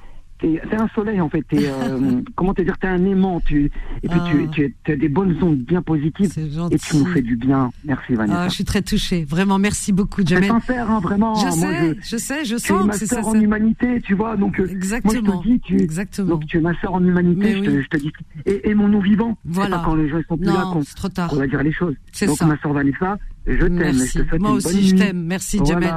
t'es 0.69 0.75
un 0.75 0.87
soleil 0.95 1.21
en 1.21 1.29
fait. 1.29 1.45
Euh, 1.53 2.21
comment 2.35 2.53
te 2.53 2.61
dire, 2.61 2.77
t'es 2.77 2.87
un 2.87 3.03
aimant. 3.05 3.39
Tu, 3.45 3.71
et 4.03 4.09
puis 4.09 4.19
Ah. 4.21 4.27
tu, 4.29 4.47
tu, 4.49 4.75
tu 4.83 4.91
as 4.91 4.95
des 4.95 5.09
bonnes 5.09 5.35
ondes 5.41 5.57
bien 5.59 5.81
positives. 5.81 6.31
Et 6.71 6.77
tu 6.77 6.97
nous 6.97 7.05
fais 7.07 7.21
du 7.21 7.35
bien. 7.35 7.71
Merci, 7.85 8.13
Vanessa. 8.13 8.41
Ah, 8.43 8.49
je 8.49 8.53
suis 8.55 8.63
très 8.65 8.81
touchée. 8.81 9.25
Vraiment, 9.25 9.57
merci 9.59 9.91
beaucoup, 9.93 10.21
c'est 10.21 10.29
Jamel. 10.29 10.49
sincère, 10.49 10.89
hein, 10.91 10.99
vraiment. 10.99 11.35
Je 11.35 11.43
Moi, 11.45 11.51
sais, 11.51 11.95
je, 12.01 12.09
je 12.09 12.17
sais, 12.17 12.45
je 12.45 12.49
tu 12.49 12.55
es 12.55 12.67
sens 12.67 12.85
ma 12.85 12.93
que 12.93 12.99
c'est 12.99 13.05
sœur 13.07 13.23
ça. 13.23 13.29
en 13.29 13.39
humanité, 13.39 14.01
tu 14.01 14.13
vois. 14.15 14.35
Donc, 14.37 14.59
euh, 14.59 14.63
moi, 14.63 14.69
je 14.71 14.75
Exactement. 14.75 15.41
te 15.41 15.47
dis, 15.47 15.59
tu, 15.61 15.81
Exactement. 15.81 16.27
donc 16.29 16.45
tu 16.45 16.57
es 16.57 16.61
ma 16.61 16.73
sœur 16.79 16.93
en 16.93 17.03
humanité. 17.03 17.55
Je, 17.57 17.61
te, 17.63 17.81
je 17.81 17.87
te 17.87 17.97
dis. 17.97 18.11
Et 18.45 18.69
aimons-nous 18.69 19.01
vivants. 19.01 19.37
Voilà. 19.45 19.77
C'est 19.77 19.81
pas 19.81 19.85
quand 19.85 19.95
les 19.95 20.09
gens 20.09 20.19
sont 20.27 20.37
plus 20.37 20.45
là 20.45 20.53
Non, 20.65 20.81
qu'on 21.29 21.35
va 21.37 21.47
dire 21.47 21.63
les 21.63 21.71
choses. 21.71 21.95
C'est 22.11 22.25
Donc, 22.27 22.37
ça. 22.37 22.45
ma 22.45 22.57
sœur 22.59 22.73
Vanessa, 22.73 23.17
je 23.47 23.65
t'aime. 23.65 23.77
Je 23.77 23.97
Merci. 23.97 24.19
te 24.19 24.35
Moi 24.37 24.49
une 24.51 24.55
aussi, 24.57 24.73
bonne 24.73 24.83
je 24.83 24.95
t'aime. 24.95 25.23
Merci, 25.25 25.59
Jamel. 25.65 25.93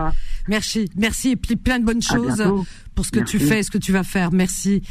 Merci, 0.48 0.88
merci 0.96 1.30
et 1.30 1.36
puis 1.36 1.56
plein 1.56 1.78
de 1.78 1.84
bonnes 1.84 2.02
choses 2.02 2.42
pour 2.94 3.04
ce 3.04 3.10
que 3.10 3.20
tu 3.20 3.38
fais 3.38 3.60
et 3.60 3.62
ce 3.62 3.70
que 3.70 3.78
tu 3.78 3.92
vas 3.92 4.04
faire. 4.04 4.32
Merci. 4.32 4.82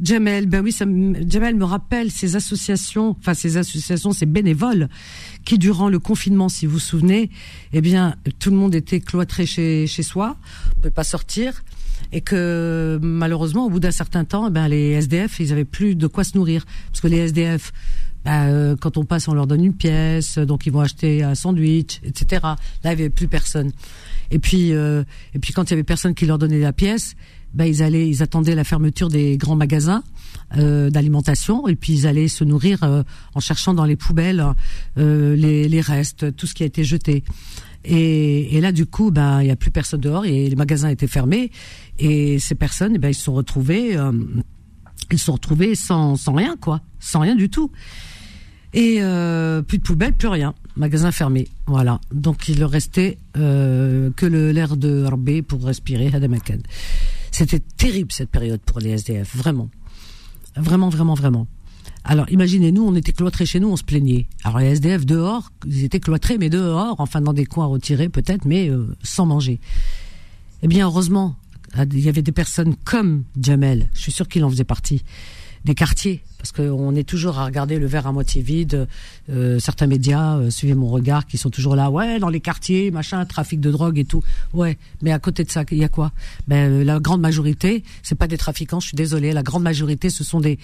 Jamel, 0.00 0.46
ben 0.46 0.62
oui, 0.64 0.72
ça 0.72 0.84
me, 0.84 1.14
Jamel 1.28 1.54
me 1.54 1.64
rappelle 1.64 2.10
ces 2.10 2.34
associations, 2.34 3.16
enfin 3.20 3.34
ces 3.34 3.56
associations, 3.56 4.12
ces 4.12 4.26
bénévoles 4.26 4.88
qui 5.44 5.58
durant 5.58 5.88
le 5.88 6.00
confinement, 6.00 6.48
si 6.48 6.66
vous 6.66 6.72
vous 6.72 6.78
souvenez, 6.80 7.30
eh 7.72 7.80
bien 7.80 8.16
tout 8.40 8.50
le 8.50 8.56
monde 8.56 8.74
était 8.74 8.98
cloîtré 8.98 9.46
chez 9.46 9.86
chez 9.86 10.02
soi, 10.02 10.36
on 10.72 10.74
pouvait 10.76 10.90
pas 10.90 11.04
sortir 11.04 11.62
et 12.10 12.20
que 12.20 12.98
malheureusement 13.00 13.66
au 13.66 13.70
bout 13.70 13.78
d'un 13.78 13.92
certain 13.92 14.24
temps, 14.24 14.48
eh 14.48 14.50
ben 14.50 14.66
les 14.66 14.90
SDF, 14.92 15.38
ils 15.38 15.52
avaient 15.52 15.64
plus 15.64 15.94
de 15.94 16.08
quoi 16.08 16.24
se 16.24 16.36
nourrir 16.36 16.64
parce 16.88 17.00
que 17.00 17.06
les 17.06 17.18
SDF 17.18 17.72
bah, 18.24 18.44
euh, 18.46 18.76
quand 18.76 18.96
on 18.96 19.04
passe, 19.04 19.28
on 19.28 19.34
leur 19.34 19.46
donne 19.46 19.64
une 19.64 19.74
pièce, 19.74 20.38
donc 20.38 20.66
ils 20.66 20.72
vont 20.72 20.80
acheter 20.80 21.22
un 21.22 21.34
sandwich, 21.34 22.00
etc. 22.04 22.40
Là, 22.42 22.56
il 22.84 22.96
n'y 22.96 23.02
avait 23.02 23.10
plus 23.10 23.28
personne. 23.28 23.72
Et 24.30 24.38
puis, 24.38 24.72
euh, 24.72 25.04
et 25.34 25.38
puis 25.38 25.52
quand 25.52 25.64
il 25.64 25.70
y 25.70 25.74
avait 25.74 25.82
personne 25.82 26.14
qui 26.14 26.26
leur 26.26 26.38
donnait 26.38 26.60
la 26.60 26.72
pièce, 26.72 27.14
bah, 27.54 27.66
ils 27.66 27.82
allaient, 27.82 28.08
ils 28.08 28.22
attendaient 28.22 28.54
la 28.54 28.64
fermeture 28.64 29.08
des 29.08 29.36
grands 29.36 29.56
magasins 29.56 30.02
euh, 30.56 30.90
d'alimentation, 30.90 31.68
et 31.68 31.76
puis 31.76 31.92
ils 31.92 32.06
allaient 32.06 32.28
se 32.28 32.44
nourrir 32.44 32.82
euh, 32.82 33.02
en 33.34 33.40
cherchant 33.40 33.74
dans 33.74 33.84
les 33.84 33.96
poubelles 33.96 34.44
euh, 34.98 35.36
les, 35.36 35.68
les 35.68 35.80
restes, 35.80 36.34
tout 36.36 36.46
ce 36.46 36.54
qui 36.54 36.62
a 36.62 36.66
été 36.66 36.84
jeté. 36.84 37.24
Et, 37.84 38.56
et 38.56 38.60
là, 38.60 38.72
du 38.72 38.86
coup, 38.86 39.10
ben, 39.10 39.42
il 39.42 39.48
y 39.48 39.50
a 39.50 39.56
plus 39.56 39.70
personne 39.70 40.00
dehors 40.00 40.24
et 40.24 40.48
les 40.48 40.56
magasins 40.56 40.88
étaient 40.88 41.08
fermés. 41.08 41.50
Et 41.98 42.38
ces 42.38 42.54
personnes, 42.54 42.92
eh 42.94 42.98
ben, 42.98 43.08
ils 43.08 43.14
se 43.14 43.24
sont 43.24 43.34
retrouvés, 43.34 43.96
euh, 43.96 44.12
ils 45.10 45.18
se 45.18 45.26
sont 45.26 45.32
retrouvés 45.32 45.74
sans, 45.74 46.16
sans 46.16 46.32
rien, 46.32 46.56
quoi, 46.56 46.80
sans 47.00 47.20
rien 47.20 47.34
du 47.34 47.50
tout. 47.50 47.70
Et 48.74 48.98
euh, 49.00 49.62
plus 49.62 49.78
de 49.78 49.82
poubelle, 49.82 50.14
plus 50.14 50.28
rien. 50.28 50.54
Magasin 50.76 51.12
fermé. 51.12 51.48
Voilà. 51.66 52.00
Donc 52.12 52.48
il 52.48 52.58
leur 52.58 52.70
restait 52.70 53.18
euh, 53.36 54.10
que 54.16 54.26
l'air 54.26 54.76
de 54.76 55.04
Rabbi 55.04 55.42
pour 55.42 55.64
respirer. 55.64 56.10
Hadamakan. 56.12 56.58
C'était 57.30 57.60
terrible 57.60 58.12
cette 58.12 58.30
période 58.30 58.60
pour 58.60 58.78
les 58.78 58.90
SDF, 58.90 59.36
vraiment. 59.36 59.68
Vraiment, 60.56 60.88
vraiment, 60.88 61.14
vraiment. 61.14 61.46
Alors 62.04 62.28
imaginez, 62.30 62.72
nous, 62.72 62.84
on 62.84 62.94
était 62.94 63.12
cloîtrés 63.12 63.46
chez 63.46 63.60
nous, 63.60 63.68
on 63.68 63.76
se 63.76 63.84
plaignait. 63.84 64.26
Alors 64.44 64.58
les 64.58 64.66
SDF 64.72 65.06
dehors, 65.06 65.50
ils 65.66 65.84
étaient 65.84 66.00
cloîtrés, 66.00 66.36
mais 66.38 66.50
dehors, 66.50 66.96
enfin 66.98 67.20
dans 67.20 67.32
des 67.32 67.46
coins 67.46 67.66
retirés 67.66 68.08
peut-être, 68.08 68.44
mais 68.44 68.68
euh, 68.68 68.96
sans 69.02 69.26
manger. 69.26 69.60
Eh 70.62 70.68
bien, 70.68 70.86
heureusement, 70.86 71.36
il 71.76 72.00
y 72.00 72.08
avait 72.08 72.22
des 72.22 72.32
personnes 72.32 72.74
comme 72.84 73.24
Jamel, 73.40 73.88
je 73.94 74.00
suis 74.00 74.12
sûr 74.12 74.28
qu'il 74.28 74.44
en 74.44 74.50
faisait 74.50 74.64
partie, 74.64 75.02
des 75.64 75.74
quartiers, 75.74 76.22
parce 76.42 76.50
qu'on 76.50 76.96
est 76.96 77.08
toujours 77.08 77.38
à 77.38 77.44
regarder 77.44 77.78
le 77.78 77.86
verre 77.86 78.08
à 78.08 78.12
moitié 78.12 78.42
vide. 78.42 78.88
Euh, 79.30 79.60
certains 79.60 79.86
médias, 79.86 80.38
euh, 80.38 80.50
suivez 80.50 80.74
mon 80.74 80.88
regard, 80.88 81.24
qui 81.24 81.38
sont 81.38 81.50
toujours 81.50 81.76
là, 81.76 81.88
ouais, 81.88 82.18
dans 82.18 82.30
les 82.30 82.40
quartiers, 82.40 82.90
machin, 82.90 83.24
trafic 83.24 83.60
de 83.60 83.70
drogue 83.70 83.96
et 83.96 84.04
tout. 84.04 84.24
Ouais, 84.52 84.76
mais 85.02 85.12
à 85.12 85.20
côté 85.20 85.44
de 85.44 85.50
ça, 85.52 85.62
il 85.70 85.78
y 85.78 85.84
a 85.84 85.88
quoi? 85.88 86.10
Ben 86.48 86.68
euh, 86.68 86.84
la 86.84 86.98
grande 86.98 87.20
majorité, 87.20 87.84
c'est 88.02 88.16
pas 88.16 88.26
des 88.26 88.38
trafiquants. 88.38 88.80
Je 88.80 88.88
suis 88.88 88.96
désolée, 88.96 89.30
la 89.30 89.44
grande 89.44 89.62
majorité, 89.62 90.10
ce 90.10 90.24
sont 90.24 90.40
des 90.40 90.58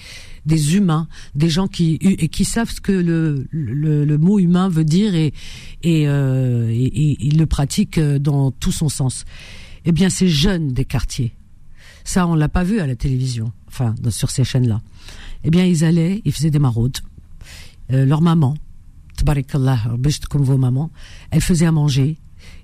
des 0.47 0.75
humains, 0.75 1.07
des 1.37 1.49
gens 1.49 1.69
qui 1.69 1.95
et 2.01 2.29
qui 2.29 2.45
savent 2.45 2.71
ce 2.73 2.81
que 2.81 2.91
le 2.91 3.47
le, 3.53 4.19
mot 4.19 4.41
humain 4.41 4.69
veut 4.69 4.85
dire 4.85 5.15
et 5.15 5.33
et, 5.85 6.09
euh, 6.09 6.73
ils 6.73 7.39
le 7.39 7.47
pratiquent 7.47 8.01
dans 8.01 8.51
tout 8.51 8.73
son 8.73 8.89
sens. 8.89 9.25
Eh 9.85 9.93
bien, 9.93 10.11
ces 10.11 10.29
jeunes 10.29 10.73
des 10.73 10.85
quartiers, 10.85 11.37
ça, 12.03 12.27
on 12.27 12.35
l'a 12.35 12.49
pas 12.49 12.65
vu 12.65 12.81
à 12.81 12.87
la 12.89 12.97
télévision, 12.97 13.53
enfin, 13.69 13.95
sur 14.11 14.31
ces 14.31 14.43
chaînes-là 14.43 14.81
eh 15.45 15.51
bien, 15.51 15.65
ils 15.65 15.85
allaient, 15.85 16.23
ils 16.25 16.33
faisaient 16.33 16.51
des 16.51 16.59
maraudes. 16.59 16.99
Euh, 17.93 18.05
leur 18.05 18.21
maman, 18.21 18.55
tabarakallah, 19.17 19.79
comme 20.29 20.43
vos 20.43 20.59
mamans, 20.59 20.91
elle 21.31 21.41
faisait 21.41 21.67
à 21.67 21.73
manger. 21.73 22.19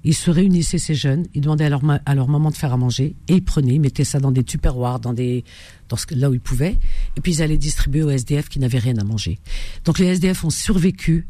Ils 0.04 0.14
se 0.14 0.30
réunissaient, 0.30 0.78
ces 0.78 0.94
jeunes, 0.94 1.26
ils 1.34 1.40
demandaient 1.40 1.64
à 1.64 1.70
leur, 1.70 1.82
à 2.04 2.14
leur 2.14 2.28
maman 2.28 2.50
de 2.50 2.56
faire 2.56 2.72
à 2.72 2.76
manger, 2.76 3.16
et 3.28 3.34
ils 3.34 3.44
prenaient, 3.44 3.74
ils 3.74 3.80
mettaient 3.80 4.04
ça 4.04 4.20
dans 4.20 4.32
des 4.32 4.44
tupperwares, 4.44 5.00
dans 5.00 5.14
des, 5.14 5.44
dans 5.88 5.96
ce, 5.96 6.06
là 6.14 6.30
où 6.30 6.34
ils 6.34 6.40
pouvaient, 6.40 6.78
et 7.16 7.20
puis 7.20 7.32
ils 7.32 7.42
allaient 7.42 7.58
distribuer 7.58 8.02
aux 8.02 8.10
SDF 8.10 8.48
qui 8.48 8.58
n'avaient 8.58 8.78
rien 8.78 8.96
à 8.98 9.04
manger. 9.04 9.38
Donc 9.84 9.98
les 9.98 10.06
SDF 10.06 10.44
ont 10.44 10.50
survécu, 10.50 11.26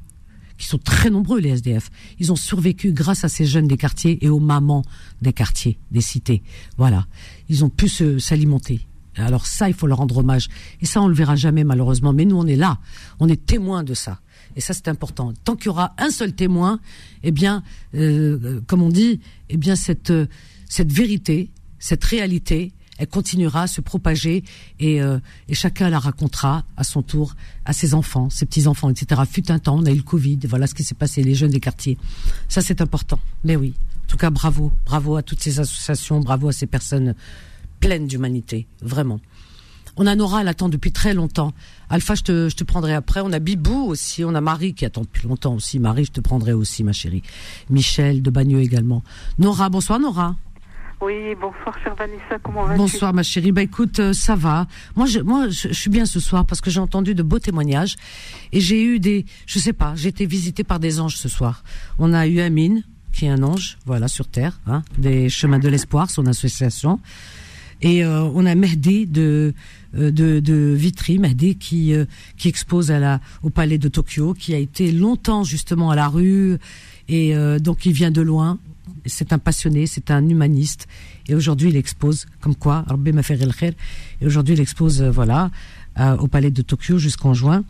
qui 0.59 0.67
sont 0.67 0.79
très 0.79 1.11
nombreux 1.11 1.41
les 1.41 1.51
SDF, 1.51 1.91
ils 2.19 2.33
ont 2.33 2.37
survécu 2.37 2.93
grâce 2.93 3.25
à 3.25 3.29
ces 3.29 3.47
jeunes 3.47 3.69
des 3.69 3.77
quartiers 3.77 4.25
et 4.25 4.29
aux 4.29 4.41
mamans 4.41 4.85
des 5.23 5.33
quartiers, 5.33 5.79
des 5.91 6.01
cités. 6.01 6.43
Voilà, 6.77 7.07
ils 7.49 7.65
ont 7.65 7.71
pu 7.71 7.89
s'alimenter. 7.89 8.87
Alors 9.17 9.47
ça, 9.47 9.69
il 9.69 9.75
faut 9.75 9.87
leur 9.87 9.99
rendre 9.99 10.19
hommage. 10.19 10.49
Et 10.81 10.87
ça, 10.87 11.01
on 11.01 11.09
le 11.09 11.15
verra 11.15 11.37
jamais 11.37 11.65
malheureusement. 11.65 12.13
Mais 12.13 12.25
nous, 12.25 12.37
on 12.37 12.47
est 12.47 12.57
là, 12.57 12.79
on 13.21 13.29
est 13.29 13.47
témoins 13.47 13.85
de 13.85 13.95
ça. 13.95 14.21
Et 14.57 14.61
ça, 14.61 14.75
c'est 14.75 14.89
important. 14.89 15.33
Tant 15.45 15.57
qu'il 15.57 15.67
y 15.67 15.69
aura 15.71 15.95
un 15.99 16.11
seul 16.11 16.33
témoin, 16.33 16.79
eh 17.23 17.33
bien, 17.33 17.63
euh, 17.95 18.39
euh, 18.43 18.61
comme 18.67 18.83
on 18.83 18.89
dit, 18.89 19.21
eh 19.49 19.57
bien 19.57 19.77
cette 19.77 20.11
euh, 20.11 20.27
cette 20.69 20.93
vérité, 20.93 21.51
cette 21.79 22.03
réalité, 22.05 22.73
elle 22.99 23.09
continuera 23.09 23.63
à 23.63 23.67
se 23.67 23.81
propager 23.81 24.45
et, 24.79 25.03
euh, 25.03 25.19
et 25.49 25.55
chacun 25.55 25.89
la 25.91 25.99
racontera 25.99 26.65
à 26.77 26.85
son 26.85 27.03
tour 27.03 27.35
à 27.65 27.73
ses 27.73 27.95
enfants, 27.95 28.31
ses 28.31 28.47
petits 28.47 28.67
enfants, 28.67 28.91
etc. 28.91 29.23
Fut 29.31 29.51
un 29.51 29.59
temps, 29.59 29.77
on 29.79 29.85
a 29.87 29.91
eu 29.91 29.97
le 29.97 30.03
Covid, 30.03 30.39
voilà 30.49 30.67
ce 30.67 30.75
qui 30.75 30.85
s'est 30.85 30.95
passé, 30.95 31.23
les 31.23 31.35
jeunes 31.35 31.51
des 31.51 31.61
quartiers. 31.61 31.99
Ça, 32.49 32.61
c'est 32.61 32.81
important. 32.81 33.19
Mais 33.45 33.57
oui, 33.57 33.75
en 34.05 34.07
tout 34.07 34.17
cas, 34.17 34.31
bravo, 34.31 34.73
bravo 34.85 35.17
à 35.17 35.23
toutes 35.23 35.43
ces 35.43 35.61
associations, 35.61 36.21
bravo 36.21 36.49
à 36.49 36.53
ces 36.53 36.67
personnes 36.67 37.15
pleines 37.85 38.07
d'humanité, 38.07 38.67
vraiment. 38.81 39.21
On 39.97 40.07
a 40.07 40.15
Nora, 40.17 40.41
elle 40.41 40.49
attend 40.49 40.69
depuis 40.69 40.91
très 40.91 41.13
longtemps. 41.13 41.53
Alpha, 41.91 42.15
je 42.15 42.23
te, 42.23 42.49
je 42.49 42.57
te 42.57 42.65
prendrai 42.65 42.95
après. 42.95 43.21
On 43.21 43.31
a 43.31 43.39
Bibou 43.39 43.85
aussi. 43.87 44.25
On 44.25 44.35
a 44.35 44.41
Marie 44.41 44.75
qui 44.75 44.85
attend 44.85 45.03
depuis 45.03 45.29
longtemps 45.29 45.55
aussi. 45.55 45.79
Marie, 45.79 46.07
je 46.07 46.11
te 46.11 46.21
prendrai 46.21 46.53
aussi, 46.53 46.83
ma 46.83 46.93
chérie. 46.93 47.23
Michel 47.71 48.23
de 48.23 48.31
Bagneux 48.31 48.61
également. 48.61 49.03
Nora, 49.39 49.69
bonsoir 49.69 50.01
Nora. 50.01 50.35
Oui, 51.03 51.35
bonsoir, 51.39 51.79
chère 51.85 51.95
Vanessa, 51.95 52.39
comment 52.43 52.65
vas-tu? 52.65 52.79
Bonsoir 52.79 53.13
ma 53.13 53.23
chérie. 53.23 53.53
Bah 53.53 53.63
écoute, 53.63 54.01
euh, 54.01 54.13
ça 54.15 54.35
va. 54.35 54.67
Moi, 54.97 55.05
je, 55.07 55.21
moi, 55.21 55.49
je, 55.51 55.69
je 55.69 55.75
suis 55.75 55.91
bien 55.91 56.07
ce 56.07 56.19
soir 56.21 56.47
parce 56.47 56.63
que 56.63 56.71
j'ai 56.71 56.81
entendu 56.81 57.15
de 57.15 57.23
beaux 57.23 57.39
témoignages 57.39 57.97
et 58.53 58.61
j'ai 58.61 58.83
eu 58.83 58.99
des, 58.99 59.27
je 59.47 59.59
sais 59.59 59.75
pas, 59.75 59.93
j'ai 59.95 60.09
été 60.09 60.25
visitée 60.25 60.65
par 60.65 60.81
des 60.81 61.01
anges 61.01 61.17
ce 61.17 61.29
soir. 61.29 61.63
On 61.99 62.15
a 62.15 62.27
eu 62.27 62.41
Amine, 62.41 62.83
qui 63.13 63.27
est 63.27 63.29
un 63.29 63.43
ange, 63.43 63.77
voilà, 63.85 64.09
sur 64.09 64.27
terre, 64.27 64.59
hein, 64.67 64.83
des 64.97 65.29
chemins 65.29 65.59
de 65.59 65.69
l'espoir, 65.69 66.11
son 66.11 66.27
association. 66.27 66.99
Et 67.85 68.03
euh, 68.03 68.23
on 68.35 68.47
a 68.47 68.55
Mehdi 68.55 69.07
de 69.07 69.53
euh, 69.95 70.11
de, 70.11 70.41
de 70.41 70.75
Vitry, 70.75 71.19
Mehdi 71.19 71.57
qui 71.57 71.93
euh, 71.93 72.07
qui 72.39 72.49
expose 72.49 72.91
à 72.91 72.99
la 72.99 73.21
au 73.43 73.51
palais 73.51 73.77
de 73.77 73.89
Tokyo, 73.89 74.33
qui 74.33 74.55
a 74.55 74.59
été 74.59 74.91
longtemps 74.91 75.45
justement 75.45 75.91
à 75.91 75.95
la 75.95 76.09
rue 76.09 76.57
et 77.09 77.35
donc 77.61 77.85
il 77.85 77.93
vient 77.93 78.11
de 78.11 78.23
loin. 78.23 78.59
C'est 79.05 79.35
un 79.35 79.39
passionné, 79.39 79.87
c'est 79.87 80.11
un 80.11 80.27
humaniste 80.27 80.87
et 81.29 81.35
aujourd'hui 81.35 81.69
il 81.69 81.77
expose 81.77 82.25
comme 82.41 82.57
quoi 82.57 82.85
Rabbi 82.87 83.13
m'a 83.13 83.23
fait 83.23 83.39
et 84.23 84.27
aujourd'hui 84.27 84.55
il 84.55 84.61
expose 84.61 85.03
voilà 85.03 85.51
au 86.19 86.27
palais 86.27 86.51
de 86.51 86.63
Tokyo 86.63 86.97
jusqu'en 86.97 87.35
juin. 87.35 87.65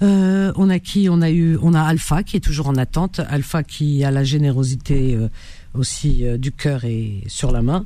On 0.00 0.70
a 0.70 0.78
qui? 0.78 1.08
On 1.10 1.20
a 1.20 1.30
eu, 1.32 1.58
on 1.60 1.74
a 1.74 1.82
Alpha 1.82 2.22
qui 2.22 2.36
est 2.36 2.40
toujours 2.40 2.68
en 2.68 2.76
attente. 2.76 3.20
Alpha 3.28 3.64
qui 3.64 4.04
a 4.04 4.12
la 4.12 4.22
générosité 4.22 5.18
aussi 5.74 6.22
du 6.38 6.52
cœur 6.52 6.84
et 6.84 7.24
sur 7.26 7.50
la 7.50 7.62
main. 7.62 7.84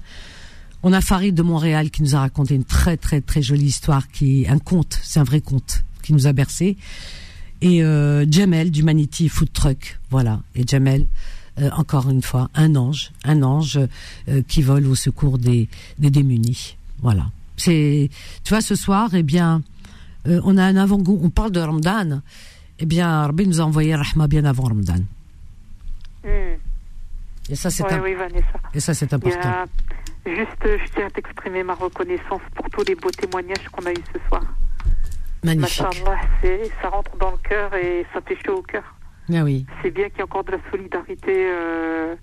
On 0.82 0.93
a 0.93 1.01
Farid 1.01 1.35
de 1.35 1.43
Montréal 1.43 1.90
qui 1.90 2.02
nous 2.02 2.15
a 2.16 2.20
raconté 2.20 2.55
une 2.55 2.65
très 2.65 2.97
très 2.97 3.20
très 3.20 3.43
jolie 3.43 3.66
histoire, 3.66 4.09
qui 4.09 4.44
est 4.44 4.48
un 4.48 4.59
conte, 4.59 4.98
c'est 5.02 5.20
un 5.20 5.24
vrai 5.24 5.40
conte, 5.40 5.85
qui 6.02 6.12
nous 6.15 6.27
a 6.27 6.32
bercé. 6.32 6.77
Et 7.61 7.82
euh, 7.85 8.24
Jamel 8.31 8.70
d'Humanity 8.70 9.28
Food 9.28 9.52
Truck, 9.52 9.98
voilà. 10.11 10.40
Et 10.55 10.65
Jamel, 10.66 11.07
euh, 11.59 11.69
encore 11.77 12.09
une 12.09 12.23
fois, 12.23 12.48
un 12.55 12.74
ange, 12.77 13.12
un 13.24 13.43
ange 13.43 13.78
euh, 14.28 14.43
qui 14.48 14.62
vole 14.62 14.86
au 14.86 14.94
secours 14.94 15.36
des, 15.36 15.69
des 15.98 16.11
démunis. 16.11 16.77
Voilà. 17.02 17.27
C'est, 17.59 18.09
tu 18.44 18.48
vois, 18.55 18.62
ce 18.62 18.74
soir, 18.74 19.11
eh 19.15 19.23
bien, 19.23 19.62
euh, 20.27 20.40
on 20.44 20.57
a 20.57 20.65
un 20.65 20.77
avant-goût. 20.77 21.20
On 21.23 21.28
parle 21.28 21.52
de 21.52 21.61
Ramadan. 21.61 22.23
Eh 22.78 22.86
bien, 22.86 23.27
Rabbi 23.27 23.47
nous 23.47 23.61
a 23.61 23.65
envoyé 23.65 23.94
Rahma 23.94 24.27
bien 24.27 24.47
avant 24.47 24.62
Ramadan. 24.65 24.97
Hmm. 26.24 26.57
Et 27.51 27.57
ça, 27.57 27.69
c'est 27.69 27.85
un- 27.93 28.01
oui, 28.01 28.15
et 28.73 28.81
ça, 28.81 28.94
c'est 28.94 29.12
important. 29.12 29.66
Juste, 30.27 30.63
je 30.63 30.93
tiens 30.95 31.07
à 31.07 31.11
t'exprimer 31.11 31.63
ma 31.63 31.75
reconnaissance 31.75 32.43
pour 32.55 32.69
tous 32.71 32.85
les 32.87 32.95
beaux 32.95 33.11
témoignages 33.11 33.69
qu'on 33.73 33.87
a 33.87 33.93
eus 33.93 34.05
ce 34.13 34.21
soir. 34.29 34.43
Magnifique. 35.43 35.87
Ça 36.83 36.89
rentre 36.89 37.17
dans 37.17 37.31
le 37.31 37.39
cœur 37.39 37.75
et 37.75 38.07
ça 38.13 38.21
fait 38.21 38.37
chaud 38.45 38.59
au 38.59 38.63
cœur. 38.63 38.85
Ah 39.33 39.43
oui. 39.45 39.65
C'est 39.83 39.91
bien 39.91 40.09
qu'il 40.09 40.19
y 40.19 40.21
ait 40.21 40.25
encore 40.25 40.45
de 40.45 40.53
la 40.53 40.59
solidarité 40.71 41.33
euh, 41.33 42.15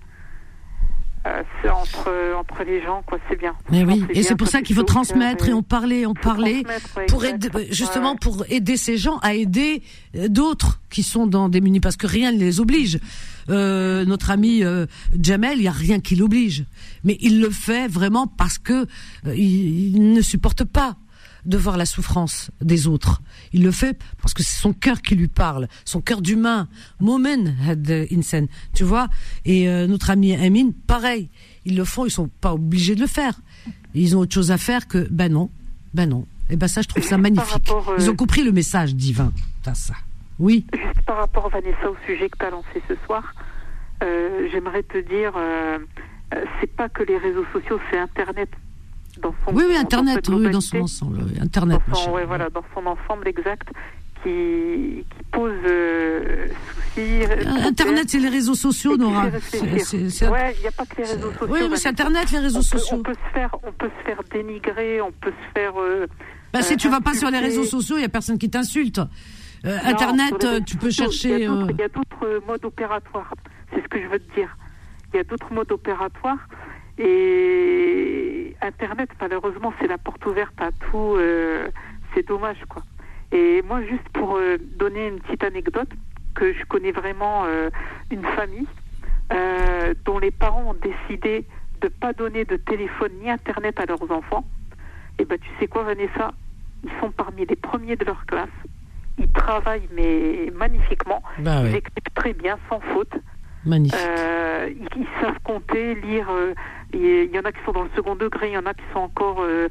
euh, 1.26 1.42
entre, 1.70 2.34
entre 2.36 2.64
les 2.64 2.82
gens, 2.82 3.02
quoi. 3.04 3.18
C'est 3.28 3.36
bien. 3.36 3.56
Mais 3.70 3.84
oui, 3.84 4.04
et 4.10 4.22
c'est 4.22 4.36
pour 4.36 4.46
ça 4.46 4.62
qu'il 4.62 4.76
faut 4.76 4.82
transmettre 4.84 5.48
et 5.48 5.52
on 5.52 5.62
parlait, 5.62 6.06
on 6.06 6.14
parlait 6.14 6.64
ouais, 6.66 7.06
pour 7.08 7.24
aider, 7.24 7.48
justement 7.70 8.14
pour 8.14 8.44
aider 8.48 8.76
ces 8.76 8.96
gens 8.96 9.18
à 9.18 9.34
aider 9.34 9.82
euh, 10.14 10.28
d'autres 10.28 10.80
qui 10.90 11.02
sont 11.02 11.26
dans 11.26 11.48
des 11.48 11.60
munis 11.60 11.80
parce 11.80 11.96
que 11.96 12.06
rien 12.06 12.30
ne 12.30 12.38
les 12.38 12.60
oblige. 12.60 13.00
Euh, 13.50 14.04
notre 14.04 14.30
ami 14.30 14.62
euh, 14.64 14.86
Jamel, 15.20 15.58
il 15.58 15.64
y 15.64 15.68
a 15.68 15.72
rien 15.72 16.00
qui 16.00 16.16
l'oblige, 16.16 16.64
mais 17.04 17.16
il 17.20 17.40
le 17.40 17.50
fait 17.50 17.88
vraiment 17.88 18.26
parce 18.26 18.58
que 18.58 18.86
euh, 19.26 19.34
il, 19.36 19.94
il 19.96 20.12
ne 20.12 20.20
supporte 20.20 20.64
pas 20.64 20.96
de 21.46 21.56
voir 21.56 21.76
la 21.76 21.86
souffrance 21.86 22.50
des 22.60 22.86
autres. 22.86 23.22
Il 23.52 23.62
le 23.62 23.70
fait 23.70 23.98
parce 24.20 24.34
que 24.34 24.42
c'est 24.42 24.60
son 24.60 24.72
cœur 24.72 25.00
qui 25.00 25.14
lui 25.14 25.28
parle, 25.28 25.68
son 25.84 26.00
cœur 26.00 26.20
d'humain. 26.20 26.68
Momen 27.00 27.56
had 27.66 27.90
insan, 28.12 28.46
tu 28.74 28.84
vois. 28.84 29.08
Et 29.44 29.68
euh, 29.68 29.86
notre 29.86 30.10
ami 30.10 30.34
Amine, 30.34 30.72
pareil, 30.74 31.30
ils 31.64 31.76
le 31.76 31.84
font, 31.84 32.04
ils 32.04 32.10
sont 32.10 32.28
pas 32.40 32.52
obligés 32.52 32.94
de 32.94 33.00
le 33.00 33.06
faire. 33.06 33.40
Ils 33.94 34.16
ont 34.16 34.20
autre 34.20 34.34
chose 34.34 34.50
à 34.50 34.58
faire 34.58 34.86
que 34.86 35.08
ben 35.10 35.32
non, 35.32 35.50
ben 35.94 36.06
non. 36.08 36.26
Et 36.50 36.56
ben 36.56 36.68
ça, 36.68 36.82
je 36.82 36.88
trouve 36.88 37.04
ça 37.04 37.16
magnifique. 37.18 37.48
rapport, 37.50 37.88
euh, 37.90 37.96
Ils 37.98 38.10
ont 38.10 38.16
compris 38.16 38.42
le 38.42 38.52
message 38.52 38.94
divin. 38.94 39.32
T'as 39.62 39.74
ça. 39.74 39.94
Oui. 40.38 40.66
Juste 40.72 41.02
par 41.06 41.16
rapport, 41.16 41.48
Vanessa, 41.48 41.90
au 41.90 41.96
sujet 42.06 42.28
que 42.28 42.38
tu 42.38 42.44
as 42.44 42.50
lancé 42.50 42.82
ce 42.88 42.94
soir, 43.06 43.34
euh, 44.02 44.48
j'aimerais 44.52 44.82
te 44.82 44.98
dire, 44.98 45.32
euh, 45.36 45.78
euh, 46.34 46.44
c'est 46.60 46.70
pas 46.70 46.88
que 46.88 47.02
les 47.02 47.18
réseaux 47.18 47.44
sociaux, 47.52 47.80
c'est 47.90 47.98
Internet 47.98 48.48
dans 49.20 49.34
son 49.44 49.54
Oui, 49.54 49.64
oui, 49.66 49.74
dans 49.74 49.80
Internet, 49.80 50.26
sa 50.26 50.32
oui, 50.32 50.50
dans 50.50 50.60
son 50.60 50.80
ensemble. 50.80 51.18
oui, 51.24 51.40
Internet, 51.40 51.80
dans 51.88 51.94
son, 51.94 52.12
ouais, 52.12 52.24
voilà, 52.24 52.50
dans 52.50 52.64
son 52.74 52.86
ensemble 52.86 53.26
exact, 53.26 53.68
qui, 54.22 55.04
qui 55.10 55.24
pose 55.32 55.52
euh, 55.66 56.46
souci. 56.94 57.22
Internet, 57.66 58.04
c'est 58.08 58.18
les 58.18 58.28
réseaux 58.28 58.54
sociaux, 58.54 58.96
Nora. 58.96 59.26
Ouais, 59.26 59.30
il 59.92 60.60
n'y 60.60 60.66
a 60.66 60.70
pas 60.70 60.86
que 60.86 60.96
les 60.98 61.04
réseaux 61.04 61.32
sociaux. 61.32 61.46
Oui, 61.48 61.60
mais 61.68 61.76
c'est. 61.76 61.88
Internet, 61.88 62.30
les 62.30 62.38
réseaux 62.38 62.58
on 62.58 62.62
peut, 62.62 62.78
sociaux. 62.78 62.96
On 62.98 63.02
peut 63.02 63.14
se 63.14 63.32
faire, 63.32 63.56
on 63.64 63.72
peut 63.72 63.90
se 63.98 64.04
faire 64.04 64.20
dénigrer, 64.30 65.00
on 65.00 65.10
peut 65.10 65.32
se 65.32 65.60
faire. 65.60 65.72
Bah, 66.52 66.62
si 66.62 66.76
tu 66.76 66.88
vas 66.88 67.00
pas 67.00 67.14
sur 67.14 67.30
les 67.30 67.38
réseaux 67.40 67.64
sociaux, 67.64 67.96
il 67.96 68.02
y 68.02 68.04
a 68.04 68.08
personne 68.08 68.38
qui 68.38 68.50
t'insulte. 68.50 69.00
Euh, 69.64 69.76
Non, 69.84 69.90
Internet, 69.90 70.44
euh, 70.44 70.60
tu 70.60 70.76
peux 70.76 70.90
chercher. 70.90 71.30
Il 71.34 71.40
y 71.40 71.44
a 71.44 71.48
d'autres- 71.48 71.66
euh, 71.66 71.72
il 71.72 71.80
y 71.80 71.82
a 71.82 71.88
d'autres 71.88 72.46
modes 72.46 72.64
opératoires. 72.64 73.34
C'est 73.72 73.82
ce 73.82 73.88
que 73.88 74.00
je 74.00 74.06
veux 74.06 74.18
te 74.18 74.34
dire. 74.34 74.56
Il 75.12 75.16
y 75.16 75.20
a 75.20 75.24
d'autres 75.24 75.52
modes 75.52 75.72
opératoires. 75.72 76.38
Et 76.98 78.54
Internet, 78.62 79.10
malheureusement, 79.20 79.72
c'est 79.80 79.86
la 79.86 79.98
porte 79.98 80.24
ouverte 80.26 80.54
à 80.60 80.70
tout. 80.72 81.16
c'est 82.14 82.26
dommage, 82.26 82.58
quoi. 82.68 82.82
Et 83.32 83.62
moi, 83.62 83.82
juste 83.82 84.08
pour 84.14 84.38
donner 84.78 85.08
une 85.08 85.20
petite 85.20 85.44
anecdote, 85.44 85.90
que 86.34 86.52
je 86.54 86.64
connais 86.64 86.90
vraiment 86.92 87.44
une 88.10 88.22
famille 88.22 88.66
dont 90.04 90.18
les 90.18 90.30
parents 90.30 90.70
ont 90.70 90.74
décidé 90.74 91.44
de 91.80 91.88
pas 91.88 92.12
donner 92.12 92.44
de 92.44 92.56
téléphone 92.56 93.12
ni 93.22 93.30
Internet 93.30 93.78
à 93.78 93.86
leurs 93.86 94.10
enfants. 94.10 94.44
Et 95.18 95.24
ben, 95.24 95.38
tu 95.38 95.48
sais 95.60 95.66
quoi, 95.68 95.82
Vanessa? 95.84 96.32
Ils 96.84 96.90
sont 97.00 97.10
parmi 97.10 97.44
les 97.44 97.56
premiers 97.56 97.96
de 97.96 98.04
leur 98.04 98.24
classe. 98.26 98.48
Ils 99.18 99.28
travaillent, 99.32 99.88
mais 99.94 100.52
magnifiquement. 100.54 101.22
Bah 101.38 101.62
Ils 101.64 101.76
écrivent 101.76 102.14
très 102.14 102.32
bien, 102.32 102.58
sans 102.68 102.80
faute. 102.80 103.12
Magnifique. 103.64 103.98
Euh, 104.00 104.68
ils, 104.70 105.00
ils 105.02 105.06
savent 105.20 105.38
compter, 105.44 105.94
lire. 105.96 106.28
euh, 106.30 106.54
Il 106.92 107.30
y 107.34 107.38
en 107.38 107.42
a 107.42 107.52
qui 107.52 107.58
sont 107.64 107.72
dans 107.72 107.82
le 107.82 107.90
second 107.96 108.14
degré, 108.14 108.48
il 108.48 108.54
y 108.54 108.58
en 108.58 108.66
a 108.66 108.74
qui 108.74 108.84
sont 108.92 109.00
encore 109.00 109.42
euh, 109.42 109.68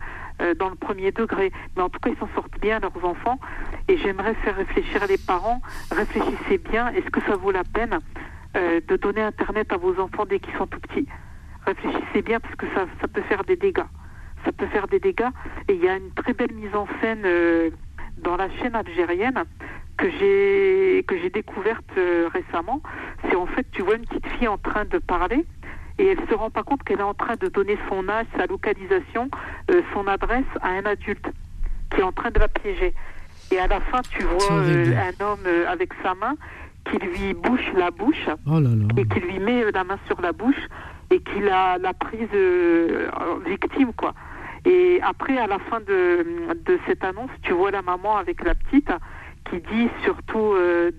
dans 0.59 0.69
le 0.69 0.75
premier 0.75 1.11
degré. 1.11 1.51
Mais 1.75 1.81
en 1.83 1.89
tout 1.89 1.99
cas, 1.99 2.09
ils 2.09 2.17
s'en 2.17 2.29
sortent 2.35 2.59
bien, 2.59 2.79
leurs 2.79 3.03
enfants. 3.05 3.39
Et 3.87 3.97
j'aimerais 3.97 4.33
faire 4.35 4.55
réfléchir 4.57 5.01
les 5.07 5.17
parents. 5.17 5.61
Réfléchissez 5.91 6.57
bien, 6.57 6.89
est-ce 6.89 7.09
que 7.09 7.21
ça 7.21 7.35
vaut 7.37 7.51
la 7.51 7.63
peine 7.63 7.99
de 8.55 8.95
donner 8.97 9.21
Internet 9.21 9.71
à 9.71 9.77
vos 9.77 9.99
enfants 9.99 10.25
dès 10.25 10.39
qu'ils 10.39 10.55
sont 10.55 10.67
tout 10.67 10.79
petits? 10.79 11.07
Réfléchissez 11.65 12.21
bien 12.21 12.39
parce 12.39 12.55
que 12.55 12.65
ça, 12.75 12.85
ça 13.01 13.07
peut 13.07 13.21
faire 13.23 13.43
des 13.45 13.55
dégâts. 13.55 13.85
Ça 14.45 14.51
peut 14.51 14.67
faire 14.67 14.87
des 14.87 14.99
dégâts. 14.99 15.29
Et 15.69 15.73
il 15.73 15.83
y 15.83 15.87
a 15.87 15.95
une 15.95 16.11
très 16.11 16.33
belle 16.33 16.53
mise 16.53 16.73
en 16.75 16.87
scène 17.01 17.23
dans 18.17 18.37
la 18.37 18.49
chaîne 18.57 18.75
algérienne 18.75 19.43
que 19.97 20.09
j'ai 20.19 21.03
que 21.07 21.17
j'ai 21.19 21.29
découverte 21.29 21.85
euh, 21.97 22.29
récemment. 22.33 22.81
C'est 23.23 23.35
en 23.35 23.47
fait, 23.47 23.65
tu 23.71 23.81
vois 23.81 23.95
une 23.95 24.05
petite 24.05 24.27
fille 24.37 24.47
en 24.47 24.57
train 24.57 24.85
de 24.85 24.97
parler 24.99 25.45
et 25.99 26.07
elle 26.07 26.19
se 26.29 26.35
rend 26.35 26.49
pas 26.49 26.63
compte 26.63 26.83
qu'elle 26.83 26.99
est 26.99 27.03
en 27.03 27.13
train 27.13 27.35
de 27.35 27.47
donner 27.47 27.77
son 27.89 28.07
âge, 28.07 28.27
sa 28.37 28.45
localisation, 28.45 29.29
euh, 29.71 29.81
son 29.93 30.07
adresse 30.07 30.45
à 30.61 30.69
un 30.69 30.85
adulte 30.85 31.25
qui 31.91 32.01
est 32.01 32.03
en 32.03 32.11
train 32.11 32.29
de 32.29 32.39
la 32.39 32.47
piéger. 32.47 32.93
Et 33.51 33.59
à 33.59 33.67
la 33.67 33.79
fin, 33.79 34.01
tu 34.11 34.23
vois 34.23 34.51
euh, 34.57 34.93
un 34.95 35.23
homme 35.25 35.39
euh, 35.47 35.67
avec 35.67 35.91
sa 36.03 36.13
main 36.13 36.35
qui 36.85 36.97
lui 36.99 37.33
bouche 37.33 37.71
la 37.75 37.91
bouche 37.91 38.27
Oh 38.45 38.59
là 38.59 38.69
là. 38.69 38.85
et 38.97 39.05
qui 39.05 39.19
lui 39.19 39.39
met 39.39 39.71
la 39.71 39.83
main 39.83 39.97
sur 40.07 40.21
la 40.21 40.31
bouche 40.31 40.67
et 41.09 41.19
qui 41.19 41.39
l'a, 41.39 41.77
l'a 41.77 41.93
prise 41.93 42.29
en 43.13 43.37
victime 43.39 43.91
quoi. 43.93 44.13
Et 44.67 44.99
après 45.01 45.37
à 45.37 45.47
la 45.47 45.59
fin 45.59 45.79
de, 45.79 46.25
cette 46.85 47.03
annonce, 47.03 47.31
tu 47.41 47.53
vois 47.53 47.71
la 47.71 47.81
maman 47.81 48.17
avec 48.17 48.43
la 48.43 48.53
petite 48.53 48.91
qui 49.49 49.61
dit 49.61 49.89
surtout 50.03 50.53
euh, 50.53 50.91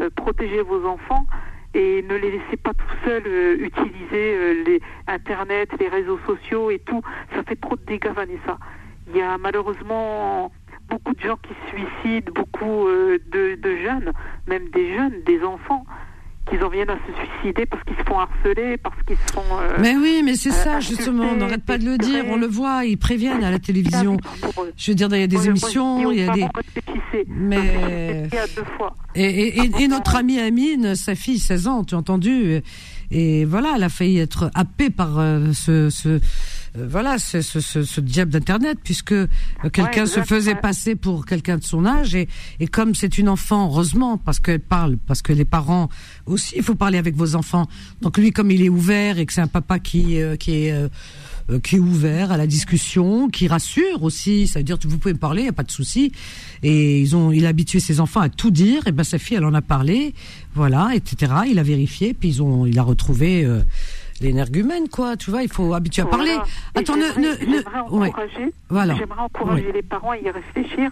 euh, 0.00 0.10
protégez 0.16 0.62
vos 0.62 0.86
enfants 0.86 1.26
et 1.74 2.02
ne 2.02 2.14
les 2.14 2.30
laissez 2.30 2.56
pas 2.56 2.72
tout 2.72 2.96
seuls 3.04 3.26
euh, 3.26 3.56
utiliser 3.58 4.34
euh, 4.34 4.64
les 4.64 4.80
internet, 5.06 5.68
les 5.78 5.88
réseaux 5.88 6.18
sociaux 6.26 6.70
et 6.70 6.78
tout. 6.78 7.02
Ça 7.34 7.42
fait 7.42 7.56
trop 7.56 7.76
de 7.76 7.84
dégâts 7.84 8.12
Vanessa. 8.12 8.58
Il 9.08 9.16
y 9.16 9.22
a 9.22 9.36
malheureusement 9.38 10.50
beaucoup 10.88 11.14
de 11.14 11.20
gens 11.20 11.36
qui 11.36 11.50
se 11.50 11.76
suicident, 11.76 12.32
beaucoup 12.34 12.88
euh, 12.88 13.18
de 13.30 13.76
jeunes, 13.76 14.12
même 14.46 14.68
des 14.70 14.94
jeunes, 14.96 15.22
des 15.24 15.44
enfants, 15.44 15.84
qui 16.48 16.56
en 16.62 16.68
viennent 16.68 16.90
à 16.90 16.96
se 16.96 17.12
suicider 17.40 17.66
parce 17.66 17.82
qu'ils 17.84 17.96
se 17.96 18.02
font 18.02 18.18
harceler, 18.18 18.76
parce 18.78 18.96
qu'ils 19.06 19.16
se 19.16 19.32
font... 19.32 19.42
euh, 19.60 19.76
Mais 19.80 19.94
oui, 19.96 20.22
mais 20.24 20.34
c'est 20.34 20.50
euh, 20.50 20.52
ça, 20.52 20.80
justement, 20.80 21.24
on 21.32 21.36
n'arrête 21.36 21.64
pas 21.64 21.78
de 21.78 21.84
le 21.84 21.96
dire, 21.98 22.24
on 22.28 22.36
le 22.36 22.46
voit, 22.46 22.84
ils 22.84 22.96
préviennent 22.98 23.44
à 23.44 23.50
la 23.50 23.58
télévision. 23.58 24.16
eux. 24.16 24.72
Je 24.76 24.90
veux 24.90 24.94
dire, 24.96 25.08
il 25.12 25.20
y 25.20 25.22
a 25.22 25.26
des 25.26 25.36
Moi, 25.36 25.46
émissions, 25.46 26.10
il 26.10 26.18
y 26.18 26.28
a 26.28 26.32
des... 26.32 26.46
Mais-. 27.28 28.28
Et, 29.14 29.24
et, 29.24 29.58
et- 29.64 29.82
et 29.82 29.88
notre 29.88 30.16
amie 30.16 30.38
Amine, 30.38 30.94
sa 30.94 31.14
fille, 31.14 31.38
16 31.38 31.66
ans, 31.68 31.84
tu 31.84 31.94
as 31.94 31.98
entendu 31.98 32.62
Et 33.10 33.44
voilà, 33.44 33.72
elle 33.76 33.84
a 33.84 33.88
failli 33.88 34.18
être 34.18 34.50
happée 34.54 34.90
par 34.90 35.18
euh, 35.18 35.52
ce... 35.52 35.90
ce 35.90 36.08
euh, 36.08 36.20
voilà, 36.74 37.18
ce, 37.18 37.42
ce, 37.42 37.60
ce, 37.60 37.82
ce 37.82 38.00
diable 38.00 38.30
d'Internet, 38.30 38.78
puisque 38.82 39.12
euh, 39.12 39.26
quelqu'un 39.72 40.06
se 40.06 40.20
faisait 40.22 40.54
passer 40.54 40.94
pour 40.94 41.26
quelqu'un 41.26 41.58
de 41.58 41.64
son 41.64 41.84
âge, 41.86 42.14
et, 42.14 42.28
et 42.60 42.66
comme 42.66 42.94
c'est 42.94 43.18
une 43.18 43.28
enfant, 43.28 43.66
heureusement, 43.66 44.18
parce 44.18 44.38
qu'elle 44.38 44.60
parle, 44.60 44.96
parce 45.06 45.22
que 45.22 45.32
les 45.32 45.44
parents 45.44 45.88
aussi, 46.26 46.54
il 46.56 46.62
faut 46.62 46.74
parler 46.74 46.98
avec 46.98 47.16
vos 47.16 47.34
enfants. 47.34 47.66
Donc 48.02 48.18
lui, 48.18 48.30
comme 48.30 48.50
il 48.50 48.62
est 48.62 48.68
ouvert 48.68 49.18
et 49.18 49.26
que 49.26 49.32
c'est 49.32 49.40
un 49.40 49.46
papa 49.48 49.78
qui, 49.78 50.20
euh, 50.20 50.36
qui 50.36 50.66
est... 50.66 50.72
euh, 50.72 50.88
euh, 51.50 51.58
qui 51.58 51.76
est 51.76 51.80
ouvert 51.80 52.30
à 52.30 52.36
la 52.36 52.46
discussion, 52.46 53.28
qui 53.28 53.48
rassure 53.48 54.04
aussi. 54.04 54.46
Ça 54.46 54.60
veut 54.60 54.62
dire 54.62 54.78
que 54.78 54.86
vous 54.86 54.98
pouvez 54.98 55.14
me 55.14 55.18
parler, 55.18 55.44
y 55.44 55.48
a 55.48 55.52
pas 55.52 55.64
de 55.64 55.70
souci. 55.70 56.12
Et 56.62 57.00
ils 57.00 57.16
ont, 57.16 57.32
il 57.32 57.44
a 57.46 57.48
habitué 57.48 57.80
ses 57.80 57.98
enfants 57.98 58.20
à 58.20 58.28
tout 58.28 58.50
dire. 58.52 58.86
Et 58.86 58.92
ben 58.92 59.02
sa 59.02 59.18
fille, 59.18 59.36
elle 59.36 59.44
en 59.44 59.54
a 59.54 59.62
parlé, 59.62 60.14
voilà, 60.54 60.90
etc. 60.94 61.32
Il 61.48 61.58
a 61.58 61.64
vérifié, 61.64 62.14
puis 62.14 62.28
ils 62.28 62.42
ont, 62.42 62.66
il 62.66 62.78
a 62.78 62.82
retrouvé 62.82 63.44
euh, 63.44 63.62
l'énergumène, 64.20 64.88
quoi. 64.88 65.16
Tu 65.16 65.30
vois, 65.30 65.42
il 65.42 65.50
faut 65.52 65.72
habituer 65.74 66.02
à 66.02 66.06
parler. 66.06 66.30
Voilà. 66.34 66.44
Attends, 66.74 66.96
ne, 66.96 67.02
j'aimerais- 67.02 67.20
ne, 67.20 67.28
ne- 67.28 67.36
j'aimerais 67.58 67.80
ouais. 67.90 68.08
encourager, 68.08 68.52
Voilà. 68.68 68.94
j'aimerais 68.96 69.20
encourager 69.20 69.72
les 69.72 69.82
parents 69.82 70.10
à 70.10 70.18
y 70.18 70.30
réfléchir. 70.30 70.90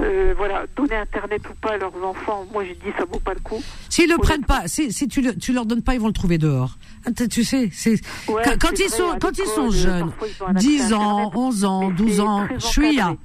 Euh, 0.00 0.34
voilà, 0.36 0.64
donner 0.76 0.96
Internet 0.96 1.42
ou 1.50 1.54
pas 1.60 1.72
à 1.72 1.76
leurs 1.76 1.94
enfants, 2.04 2.46
moi 2.52 2.64
je 2.64 2.70
dis 2.72 2.92
ça 2.98 3.04
vaut 3.04 3.20
pas 3.20 3.34
le 3.34 3.40
coup. 3.40 3.62
S'ils 3.90 4.08
le 4.08 4.16
prennent 4.16 4.44
pas, 4.44 4.66
si, 4.66 4.90
si 4.92 5.06
tu, 5.06 5.20
le, 5.20 5.36
tu 5.36 5.52
leur 5.52 5.66
donnes 5.66 5.82
pas, 5.82 5.94
ils 5.94 6.00
vont 6.00 6.06
le 6.06 6.12
trouver 6.14 6.38
dehors. 6.38 6.78
Ah, 7.04 7.10
Tu 7.30 7.44
sais, 7.44 7.68
c'est 7.72 8.00
Ouais, 8.28 8.42
quand, 8.58 8.70
ils 8.78 8.88
vrai, 8.88 8.96
sont 8.96 9.10
à 9.10 9.18
quand 9.18 9.30
ils 9.36 9.40
l'école, 9.42 9.54
sont 9.54 9.70
jeunes, 9.70 10.08
parfois, 10.08 10.28
ils 10.28 10.42
ont 10.42 10.46
un 10.48 10.56
accès 10.56 10.66
10 10.68 10.92
à 10.92 10.98
ans, 10.98 11.18
Internet, 11.18 11.32
11 11.36 11.64
ans, 11.64 11.88
mais 11.90 11.94
12 11.96 12.12
c'est 12.14 12.20
ans, 12.20 12.48
Chouïa, 12.58 13.16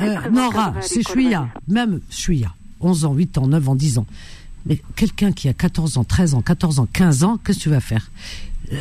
euh, 0.00 0.16
Nora, 0.30 0.74
c'est 0.82 1.02
Chouïa, 1.06 1.48
même 1.68 2.00
Chouïa, 2.10 2.54
11 2.80 3.04
ans, 3.04 3.14
8 3.14 3.38
ans, 3.38 3.46
9 3.48 3.68
ans, 3.68 3.74
10 3.74 3.98
ans. 3.98 4.06
Mais 4.66 4.80
quelqu'un 4.96 5.32
qui 5.32 5.48
a 5.48 5.52
14 5.52 5.98
ans, 5.98 6.04
13 6.04 6.34
ans, 6.34 6.40
14 6.42 6.78
ans, 6.78 6.88
15 6.90 7.24
ans, 7.24 7.38
qu'est-ce 7.44 7.58
que 7.58 7.62
tu 7.64 7.68
vas 7.70 7.80
faire? 7.80 8.08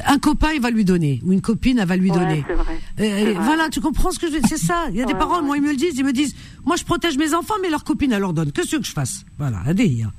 Un 0.08 0.18
copain, 0.20 0.50
il 0.56 0.62
va 0.62 0.70
lui 0.72 0.86
donner, 0.86 1.22
ou 1.26 1.32
une 1.34 1.42
copine, 1.42 1.80
elle 1.80 1.88
va 1.88 1.96
lui 1.98 2.12
Ouais, 2.12 2.18
donner. 2.18 2.42
vrai. 2.48 2.80
Euh, 3.00 3.34
vrai. 3.34 3.44
voilà, 3.46 3.70
tu 3.70 3.82
comprends 3.82 4.12
ce 4.12 4.20
que 4.20 4.28
je 4.28 4.34
veux 4.34 4.40
dire? 4.40 4.50
C'est 4.50 4.58
ça. 4.58 4.86
Il 4.90 4.96
y 4.98 5.02
a 5.02 5.06
des 5.06 5.14
Ouais, 5.14 5.20
parents, 5.20 5.40
ouais. 5.40 5.46
moi, 5.46 5.58
ils 5.58 5.64
me 5.64 5.70
le 5.72 5.76
disent, 5.76 5.96
ils 5.98 6.06
me 6.06 6.14
disent, 6.14 6.36
moi, 6.66 6.76
je 6.76 6.84
protège 6.84 7.18
mes 7.18 7.34
enfants, 7.34 7.56
mais 7.62 7.70
leurs 7.70 7.84
copines, 7.84 8.12
elles 8.12 8.22
leur 8.22 8.34
donnent. 8.34 8.52
Qu'est-ce 8.52 8.72
que 8.72 8.76
veux 8.78 8.82
que 8.82 8.88
je 8.88 8.94
fasse 8.94 9.26
Voilà, 9.38 9.60
un 9.66 9.74
délire. 9.74 10.12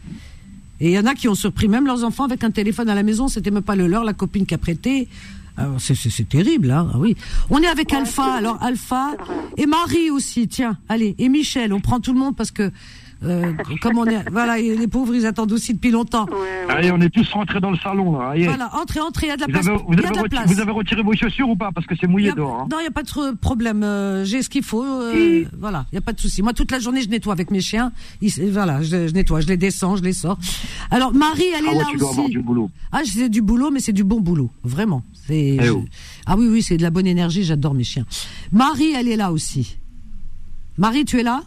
Et 0.80 0.88
il 0.88 0.92
y 0.92 0.98
en 0.98 1.06
a 1.06 1.14
qui 1.14 1.28
ont 1.28 1.34
surpris 1.34 1.68
même 1.68 1.86
leurs 1.86 2.05
enfants 2.05 2.24
avec 2.24 2.42
un 2.44 2.51
téléphone 2.51 2.88
à 2.88 2.94
la 2.94 3.02
maison, 3.02 3.28
c'était 3.28 3.51
même 3.51 3.62
pas 3.62 3.76
le 3.76 3.86
leur, 3.86 4.05
la 4.05 4.12
copine 4.12 4.44
qui 4.44 4.55
a 4.55 4.59
prêté. 4.59 5.09
Alors, 5.56 5.80
c'est, 5.80 5.94
c'est, 5.94 6.10
c'est 6.10 6.28
terrible, 6.28 6.70
hein. 6.72 6.90
Ah 6.92 6.98
oui. 6.98 7.16
On 7.48 7.60
est 7.62 7.66
avec 7.68 7.92
Alpha, 7.92 8.24
alors 8.34 8.59
Alpha 8.60 9.12
et 9.56 9.66
Marie 9.66 10.10
aussi, 10.10 10.48
tiens, 10.48 10.76
allez, 10.88 11.14
et 11.18 11.28
Michel, 11.28 11.72
on 11.72 11.80
prend 11.80 12.01
tout 12.01 12.12
le 12.12 12.18
monde 12.18 12.34
parce 12.34 12.51
que 12.51 12.72
euh, 13.22 13.52
comme 13.80 13.98
on 13.98 14.04
est, 14.06 14.28
voilà, 14.30 14.58
et 14.58 14.76
les 14.76 14.88
pauvres 14.88 15.14
ils 15.14 15.24
attendent 15.26 15.52
aussi 15.52 15.74
depuis 15.74 15.90
longtemps. 15.90 16.26
Allez, 16.68 16.90
on 16.90 17.00
est 17.00 17.08
tous 17.10 17.30
rentrés 17.32 17.60
dans 17.60 17.70
le 17.70 17.78
salon, 17.78 18.18
là. 18.18 18.30
Allez. 18.30 18.44
Voilà, 18.46 18.70
entrez, 18.74 19.00
entrez, 19.00 19.26
il 19.26 19.30
y 19.30 19.32
a 19.32 19.36
de 19.36 19.40
la 19.42 19.46
Vous 19.46 19.52
place. 19.52 19.66
avez, 19.68 19.76
vous, 19.76 19.84
il 19.92 20.00
y 20.00 20.04
a 20.04 20.06
avez 20.06 20.10
de 20.10 20.14
la 20.16 20.22
reti- 20.22 20.28
place. 20.30 20.46
vous 20.52 20.60
avez 20.60 20.72
retiré 20.72 21.02
vos 21.02 21.12
chaussures 21.14 21.48
ou 21.48 21.56
pas? 21.56 21.70
Parce 21.72 21.86
que 21.86 21.94
c'est 22.00 22.06
mouillé 22.06 22.30
a- 22.30 22.34
dehors. 22.34 22.60
hein. 22.62 22.68
Non, 22.70 22.78
il 22.78 22.82
n'y 22.82 22.88
a 22.88 22.90
pas 22.90 23.02
de 23.02 23.34
problème. 23.36 23.82
euh, 23.82 24.24
J'ai 24.24 24.42
ce 24.42 24.50
qu'il 24.50 24.62
faut. 24.62 24.84
euh, 24.84 25.44
Voilà, 25.58 25.86
il 25.92 25.94
n'y 25.94 25.98
a 25.98 26.02
pas 26.02 26.12
de 26.12 26.20
souci. 26.20 26.42
Moi, 26.42 26.52
toute 26.52 26.70
la 26.70 26.78
journée, 26.80 27.02
je 27.02 27.08
nettoie 27.08 27.32
avec 27.32 27.50
mes 27.50 27.60
chiens. 27.60 27.92
Ils- 28.20 28.50
voilà, 28.50 28.82
je, 28.82 29.08
je 29.08 29.12
nettoie, 29.14 29.40
je 29.40 29.46
les 29.48 29.56
descends, 29.56 29.96
je 29.96 30.02
les 30.02 30.12
sors. 30.12 30.38
Alors, 30.90 31.12
Marie, 31.14 31.44
elle 31.56 31.64
Ah 31.68 31.72
est 31.72 31.74
ouais, 31.76 31.78
là 31.78 31.84
tu 31.90 31.96
dois 31.98 32.08
aussi. 32.10 32.18
avoir 32.18 32.30
du 32.30 32.40
boulot. 32.42 32.70
Ah, 32.92 33.00
c'est 33.04 33.28
du 33.28 33.42
boulot, 33.42 33.70
mais 33.70 33.80
c'est 33.80 33.92
du 33.92 34.04
bon 34.04 34.20
boulot. 34.20 34.50
Vraiment. 34.64 35.02
C'est. 35.26 35.56
Eh 35.60 35.62
je- 35.62 35.70
oh. 35.72 35.84
Ah 36.26 36.36
oui, 36.36 36.48
oui, 36.48 36.62
c'est 36.62 36.76
de 36.76 36.82
la 36.82 36.90
bonne 36.90 37.06
énergie. 37.06 37.44
J'adore 37.44 37.74
mes 37.74 37.84
chiens. 37.84 38.04
Marie, 38.52 38.92
elle 38.96 39.08
est 39.08 39.16
là 39.16 39.32
aussi. 39.32 39.76
Marie, 40.78 41.04
tu 41.04 41.18
es 41.20 41.22
là? 41.22 41.42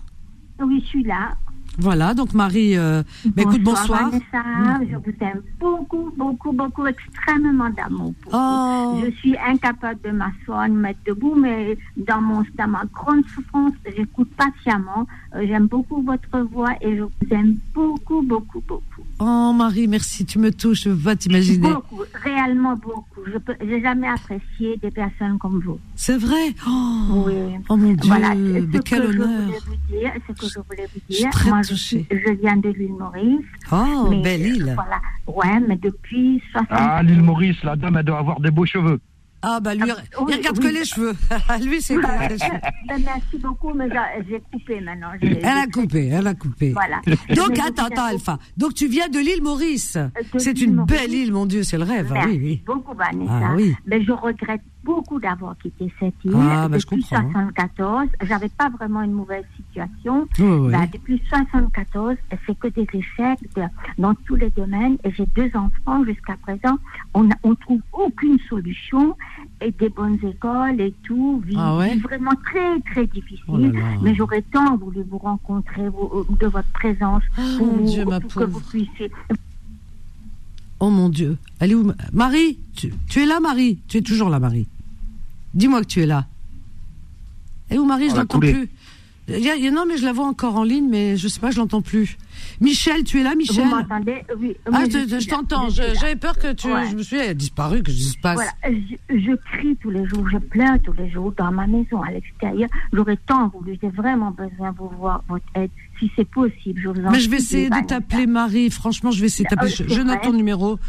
Oui, 0.60 0.82
je 0.84 0.88
suis 0.90 1.04
là. 1.04 1.36
Voilà, 1.80 2.16
donc 2.16 2.34
Marie, 2.34 2.76
euh, 2.76 3.04
bah, 3.26 3.44
écoute, 3.44 3.62
bonsoir. 3.62 4.10
Vanessa, 4.10 4.44
je 4.90 4.96
vous 4.96 5.16
aime 5.22 5.42
beaucoup, 5.60 6.12
beaucoup, 6.18 6.52
beaucoup, 6.52 6.88
extrêmement 6.88 7.70
d'amour. 7.70 8.14
Oh. 8.34 9.00
Je 9.04 9.12
suis 9.12 9.38
incapable 9.38 10.00
de 10.04 10.10
m'asseoir, 10.10 10.68
de 10.68 10.74
me 10.74 10.80
mettre 10.80 11.00
debout, 11.06 11.36
mais 11.36 11.78
dans, 11.96 12.20
mon, 12.22 12.44
dans 12.56 12.68
ma 12.68 12.84
grande 12.92 13.24
souffrance, 13.28 13.74
j'écoute 13.96 14.30
patiemment. 14.36 15.06
Euh, 15.38 15.46
J'aime 15.48 15.68
beaucoup 15.68 16.02
votre 16.02 16.40
voix 16.52 16.72
et 16.82 16.96
je 16.98 17.04
vous 17.04 17.12
aime 17.32 17.58
beaucoup, 17.74 18.22
beaucoup, 18.22 18.62
beaucoup. 18.68 19.04
Oh, 19.20 19.54
Marie, 19.56 19.88
merci. 19.88 20.26
Tu 20.26 20.40
me 20.40 20.52
touches. 20.52 20.84
Je 20.84 20.90
veux 20.90 21.04
pas 21.04 21.16
t'imaginer. 21.16 21.70
Beaucoup, 21.74 22.02
réellement 22.24 22.76
beaucoup. 22.76 23.22
Je 23.26 23.66
n'ai 23.66 23.82
jamais 23.82 24.08
apprécié 24.08 24.78
des 24.82 24.92
personnes 24.92 25.38
comme 25.40 25.60
vous. 25.64 25.80
C'est 25.96 26.18
vrai? 26.18 26.54
Oh, 26.68 27.24
Oui. 27.28 27.34
oh 27.70 27.78
mon 27.78 27.94
Dieu, 27.94 28.08
Voilà, 28.08 28.32
ce 28.34 28.38
mais 28.38 28.62
que 28.62 28.84
quel 28.84 29.04
je 29.04 29.08
honneur. 29.20 29.28
voulais 29.42 29.58
vous 29.68 29.98
dire, 30.00 30.12
ce 30.28 30.34
que 30.34 30.48
je 30.48 30.60
voulais 30.60 30.88
vous 30.94 31.02
Je 31.10 31.14
suis 31.14 31.24
dire, 31.24 31.32
très 31.32 31.50
moi 31.50 31.62
je, 31.62 31.76
suis- 31.76 32.06
je 32.10 32.32
viens 32.42 32.58
de 32.58 32.70
l'île 32.70 32.94
Maurice. 32.98 33.46
Oh, 33.72 34.08
mais, 34.10 34.22
belle 34.22 34.42
île. 34.42 34.76
Voilà, 34.76 35.02
ouais, 35.28 35.60
mais 35.68 35.76
depuis 35.78 36.42
60 36.52 36.68
Ah, 36.72 37.04
l'île 37.04 37.22
Maurice, 37.22 37.62
la 37.64 37.76
dame, 37.76 37.98
elle 37.98 38.06
doit 38.06 38.20
avoir 38.20 38.40
des 38.40 38.52
beaux 38.52 38.66
cheveux. 38.66 39.00
Ah, 39.50 39.60
bah 39.62 39.74
lui, 39.76 39.90
Ah, 39.90 39.96
oui, 40.22 40.26
il 40.34 40.36
regarde 40.38 40.58
oui. 40.58 40.64
que 40.66 40.74
les 40.74 40.84
cheveux. 40.86 41.16
lui, 41.64 41.82
c'est 41.82 41.96
que 41.96 42.30
les 42.30 42.38
cheveux. 42.38 42.60
Ben, 42.90 43.02
Merci 43.06 43.38
beaucoup, 43.42 43.74
mais 43.74 43.88
j'ai- 44.28 44.42
coupé 44.52 44.82
maintenant. 44.82 45.12
Elle 45.22 45.46
a 45.46 45.68
coupé, 45.68 46.08
elle 46.08 46.28
a 46.28 46.34
coupé. 46.34 46.72
Voilà. 46.74 47.00
Donc, 47.36 47.50
Mais 47.52 47.62
attends, 47.62 47.86
attends, 47.86 48.06
Alpha. 48.06 48.40
Donc, 48.58 48.74
tu 48.74 48.88
viens 48.88 49.08
de 49.08 49.20
l'île 49.20 49.42
Maurice. 49.42 49.96
de 49.96 50.40
C'est 50.40 50.60
une 50.62 50.76
Maurice. 50.76 50.92
belle 51.00 51.14
île, 51.14 51.32
mon 51.32 51.46
Dieu, 51.46 51.64
c'est 51.64 51.78
le 51.78 51.84
rêve. 51.84 52.08
Ah, 52.12 52.14
Merci 52.16 52.30
oui, 52.32 52.40
oui. 52.44 52.64
beaucoup, 52.66 52.94
Vanessa. 52.96 53.32
Ah, 53.52 53.54
oui. 53.56 53.74
Mais 53.86 54.04
je 54.04 54.12
regrette 54.12 54.62
beaucoup 54.88 55.20
d'avoir 55.20 55.58
quitté 55.58 55.92
cette 56.00 56.16
île. 56.24 56.32
Ah, 56.36 56.68
bah, 56.70 56.78
je 56.80 56.86
depuis 56.86 57.02
comprends. 57.04 57.30
74, 57.32 58.08
j'avais 58.24 58.50
pas 58.50 58.70
vraiment 58.70 59.02
une 59.04 59.12
mauvaise 59.12 59.44
situation. 59.58 60.28
Ouais. 60.40 60.72
Bah, 60.72 60.86
depuis 60.92 61.22
74, 61.30 62.16
c'est 62.46 62.58
que 62.58 62.68
des 62.70 62.88
échecs 62.94 63.40
de- 63.56 63.64
dans 64.02 64.16
tous 64.26 64.36
les 64.36 64.50
domaines. 64.52 64.98
Et 65.04 65.12
j'ai 65.12 65.26
deux 65.36 65.52
enfants 65.56 66.04
jusqu'à 66.06 66.38
présent. 66.38 66.78
On 67.14 67.24
ne 67.24 67.56
trouve 67.66 67.82
aucune 67.92 68.40
solution. 68.50 69.16
Et 69.62 69.72
des 69.72 69.90
bonnes 69.90 70.20
écoles 70.24 70.80
et 70.80 70.94
tout. 71.04 71.42
Vie, 71.46 71.56
Ah 71.58 71.76
ouais 71.78 71.96
vraiment 71.98 72.32
très, 72.46 72.80
très 72.92 73.06
difficile. 73.08 73.44
Oh 73.50 73.58
là 73.58 73.68
là. 73.68 73.80
Mais 74.02 74.16
j'aurais 74.16 74.44
tant 74.54 74.78
voulu 74.78 75.02
vous 75.10 75.18
rencontrer 75.18 75.90
vous, 75.90 76.26
de 76.40 76.48
votre 76.48 76.70
présence. 76.74 77.24
Oh, 77.38 77.58
pour, 77.58 77.78
Dieu, 77.84 78.06
que 78.06 78.44
vous 78.46 78.60
puissiez 78.62 79.12
Oh 80.80 80.90
mon 80.92 81.10
Dieu. 81.10 81.38
Elle 81.60 81.72
est 81.72 81.76
où 81.76 81.84
ma- 81.84 81.96
Marie 82.14 82.60
tu, 82.76 82.94
tu 83.10 83.20
es 83.22 83.26
là, 83.26 83.40
Marie? 83.40 83.80
Tu 83.88 83.98
es 83.98 84.02
toujours 84.02 84.30
là, 84.30 84.40
Marie? 84.40 84.68
Dis-moi 85.58 85.82
que 85.82 85.88
tu 85.88 86.02
es 86.02 86.06
là. 86.06 86.26
Et 87.70 87.78
où, 87.78 87.86
Marie 87.86 88.10
Je 88.10 88.14
a 88.16 88.18
n'entends 88.20 88.40
coulé. 88.40 88.54
plus. 88.54 88.70
Il 89.30 89.40
y 89.40 89.50
a- 89.50 89.56
il 89.58 89.64
y 89.64 89.68
a- 89.68 89.72
non, 89.72 89.84
mais 89.86 89.98
je 89.98 90.06
la 90.06 90.14
vois 90.14 90.26
encore 90.26 90.56
en 90.56 90.64
ligne, 90.64 90.88
mais 90.90 91.18
je 91.18 91.28
sais 91.28 91.42
pas, 91.42 91.52
je 91.52 91.58
l'entends 91.58 91.82
plus. 91.82 92.16
Michel, 92.62 93.04
tu 93.04 93.20
es 93.20 93.24
là, 93.24 93.36
Michel? 93.36 93.66
Vous 93.66 93.76
m'entendez? 93.76 94.24
Oui. 94.40 94.56
Ah, 94.72 94.84
je, 94.86 95.20
je 95.20 95.28
t'entends. 95.28 95.68
je 95.70 95.82
Je-. 95.82 96.00
J'avais 96.00 96.16
peur 96.16 96.38
que 96.40 96.54
tu. 96.54 96.68
Ouais. 96.72 96.88
Je 96.90 96.96
me 96.96 97.04
suis 97.04 97.18
dit, 97.18 97.24
elle 97.24 97.30
a 97.32 97.34
disparu, 97.34 97.84
que 97.84 97.92
je 97.92 97.98
se 97.98 98.18
passe. 98.20 98.36
Voilà, 98.36 98.54
je, 99.10 99.18
je 99.20 99.32
crie 99.52 99.76
tous 99.82 99.90
les 99.90 100.06
jours, 100.08 100.30
je 100.30 100.38
pleure 100.38 100.78
tous 100.82 100.94
les 100.94 101.10
jours 101.12 101.34
dans 101.38 101.52
ma 101.52 101.68
maison, 101.68 102.02
à 102.04 102.12
l'extérieur. 102.12 102.70
J'aurais 102.94 103.18
tant 103.18 103.50
voulu, 103.50 103.78
j'ai 103.82 103.90
vraiment 103.90 104.32
besoin 104.32 104.72
de 104.72 104.78
vous 104.78 104.92
voir 104.98 105.22
votre 105.28 105.44
aide, 105.56 105.72
si 106.00 106.10
c'est 106.16 106.30
possible. 106.30 106.80
Je 106.82 106.88
vous 106.88 107.02
en 107.06 107.12
Mais 107.12 107.20
je 107.20 107.30
vais 107.30 107.38
essayer 107.38 107.70
de 107.70 107.86
t'appeler 107.86 108.28
Marie. 108.28 108.70
Franchement, 108.70 109.12
je 109.12 109.20
vais 109.20 109.26
essayer 109.28 109.44
de 109.44 109.50
t'appeler. 109.50 109.72
Je, 109.72 109.84
je 109.90 110.02
note 110.04 110.22
ton 110.22 110.32
numéro. 110.34 110.80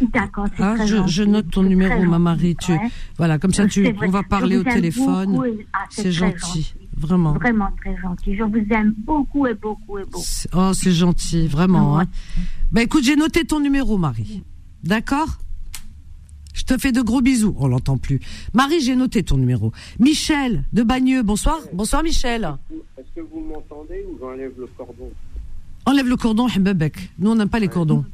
D'accord, 0.00 0.46
c'est 0.56 0.62
très 0.62 0.86
je, 0.86 0.96
gentil. 0.96 1.12
je 1.12 1.22
note 1.24 1.50
ton 1.50 1.62
numéro, 1.64 1.94
ma 1.94 2.04
gentil, 2.04 2.18
Marie. 2.22 2.56
Tu, 2.56 2.72
ouais. 2.72 2.78
voilà, 3.16 3.38
comme 3.38 3.52
ça, 3.52 3.66
tu, 3.66 3.86
on 4.00 4.10
va 4.10 4.22
parler 4.22 4.56
au 4.56 4.62
téléphone. 4.62 5.40
ah, 5.72 5.78
c'est 5.90 6.02
très 6.02 6.12
gentil, 6.12 6.74
vraiment. 6.96 7.32
Vraiment 7.32 7.68
très 7.80 7.96
gentil. 8.00 8.36
Je 8.36 8.44
vous 8.44 8.64
aime 8.70 8.94
beaucoup 8.98 9.46
et 9.46 9.54
beaucoup 9.54 9.98
et 9.98 10.04
beaucoup. 10.04 10.24
Oh, 10.54 10.70
c'est 10.72 10.92
gentil, 10.92 11.48
vraiment. 11.48 11.98
hein. 11.98 12.06
Bah 12.70 12.82
écoute, 12.82 13.02
j'ai 13.04 13.16
noté 13.16 13.44
ton 13.44 13.60
numéro, 13.60 13.98
Marie. 13.98 14.42
D'accord? 14.84 15.28
Je 16.54 16.64
te 16.64 16.76
fais 16.76 16.92
de 16.92 17.00
gros 17.00 17.20
bisous. 17.20 17.54
On 17.58 17.66
l'entend 17.68 17.98
plus. 17.98 18.20
Marie, 18.52 18.80
j'ai 18.80 18.94
noté 18.96 19.22
ton 19.22 19.36
numéro. 19.36 19.72
Michel 19.98 20.64
de 20.72 20.82
Bagneux, 20.82 21.22
bonsoir. 21.22 21.58
Bonsoir, 21.72 22.02
Michel. 22.02 22.44
Est-ce 22.98 23.06
que 23.14 23.20
vous 23.20 23.40
m'entendez 23.40 24.04
ou 24.10 24.18
j'enlève 24.20 24.52
le 24.58 24.66
cordon? 24.76 25.10
Enlève 25.86 26.06
le 26.08 26.16
cordon, 26.16 26.46
Mbebek. 26.48 27.10
Nous, 27.18 27.30
on 27.30 27.34
n'aime 27.36 27.48
pas 27.48 27.60
les 27.60 27.68
cordons. 27.68 28.04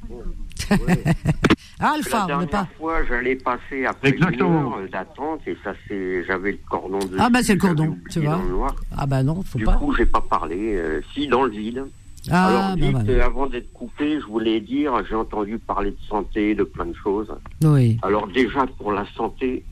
Alpha, 1.80 2.10
La 2.18 2.36
on 2.36 2.40
n'est 2.40 2.46
dernière 2.46 2.48
pas. 2.48 2.68
fois, 2.78 3.04
j'allais 3.04 3.36
passer 3.36 3.84
après 3.86 4.10
Exactement. 4.10 4.76
une 4.78 4.82
heure 4.84 4.88
d'attente 4.90 5.40
et 5.46 5.56
ça 5.64 5.74
c'est, 5.88 6.24
j'avais 6.24 6.52
le 6.52 6.58
cordon 6.68 6.98
de. 7.00 7.16
Ah 7.18 7.28
bah 7.30 7.42
c'est 7.42 7.54
le 7.54 7.60
cordon, 7.60 7.96
tu 8.10 8.20
vois. 8.20 8.36
Dans 8.36 8.42
le 8.42 8.48
noir. 8.50 8.76
Ah 8.96 9.06
bah 9.06 9.22
non, 9.22 9.42
faut 9.42 9.58
Du 9.58 9.64
pas. 9.64 9.74
coup, 9.74 9.92
j'ai 9.94 10.06
pas 10.06 10.20
parlé. 10.20 10.74
euh, 10.76 11.00
si 11.12 11.26
dans 11.26 11.44
le 11.44 11.50
vide. 11.50 11.84
Ah, 12.30 12.46
Alors 12.46 12.62
bah 12.62 12.74
vite, 12.76 12.90
voilà. 12.92 13.10
euh, 13.12 13.26
avant 13.26 13.46
d'être 13.48 13.70
coupé, 13.72 14.18
je 14.20 14.24
voulais 14.26 14.60
dire, 14.60 14.92
j'ai 15.08 15.14
entendu 15.14 15.58
parler 15.58 15.90
de 15.90 15.96
santé, 16.08 16.54
de 16.54 16.64
plein 16.64 16.86
de 16.86 16.94
choses. 16.94 17.30
Oui. 17.62 17.98
Alors 18.02 18.26
déjà 18.28 18.66
pour 18.78 18.92
la 18.92 19.04
santé, 19.16 19.62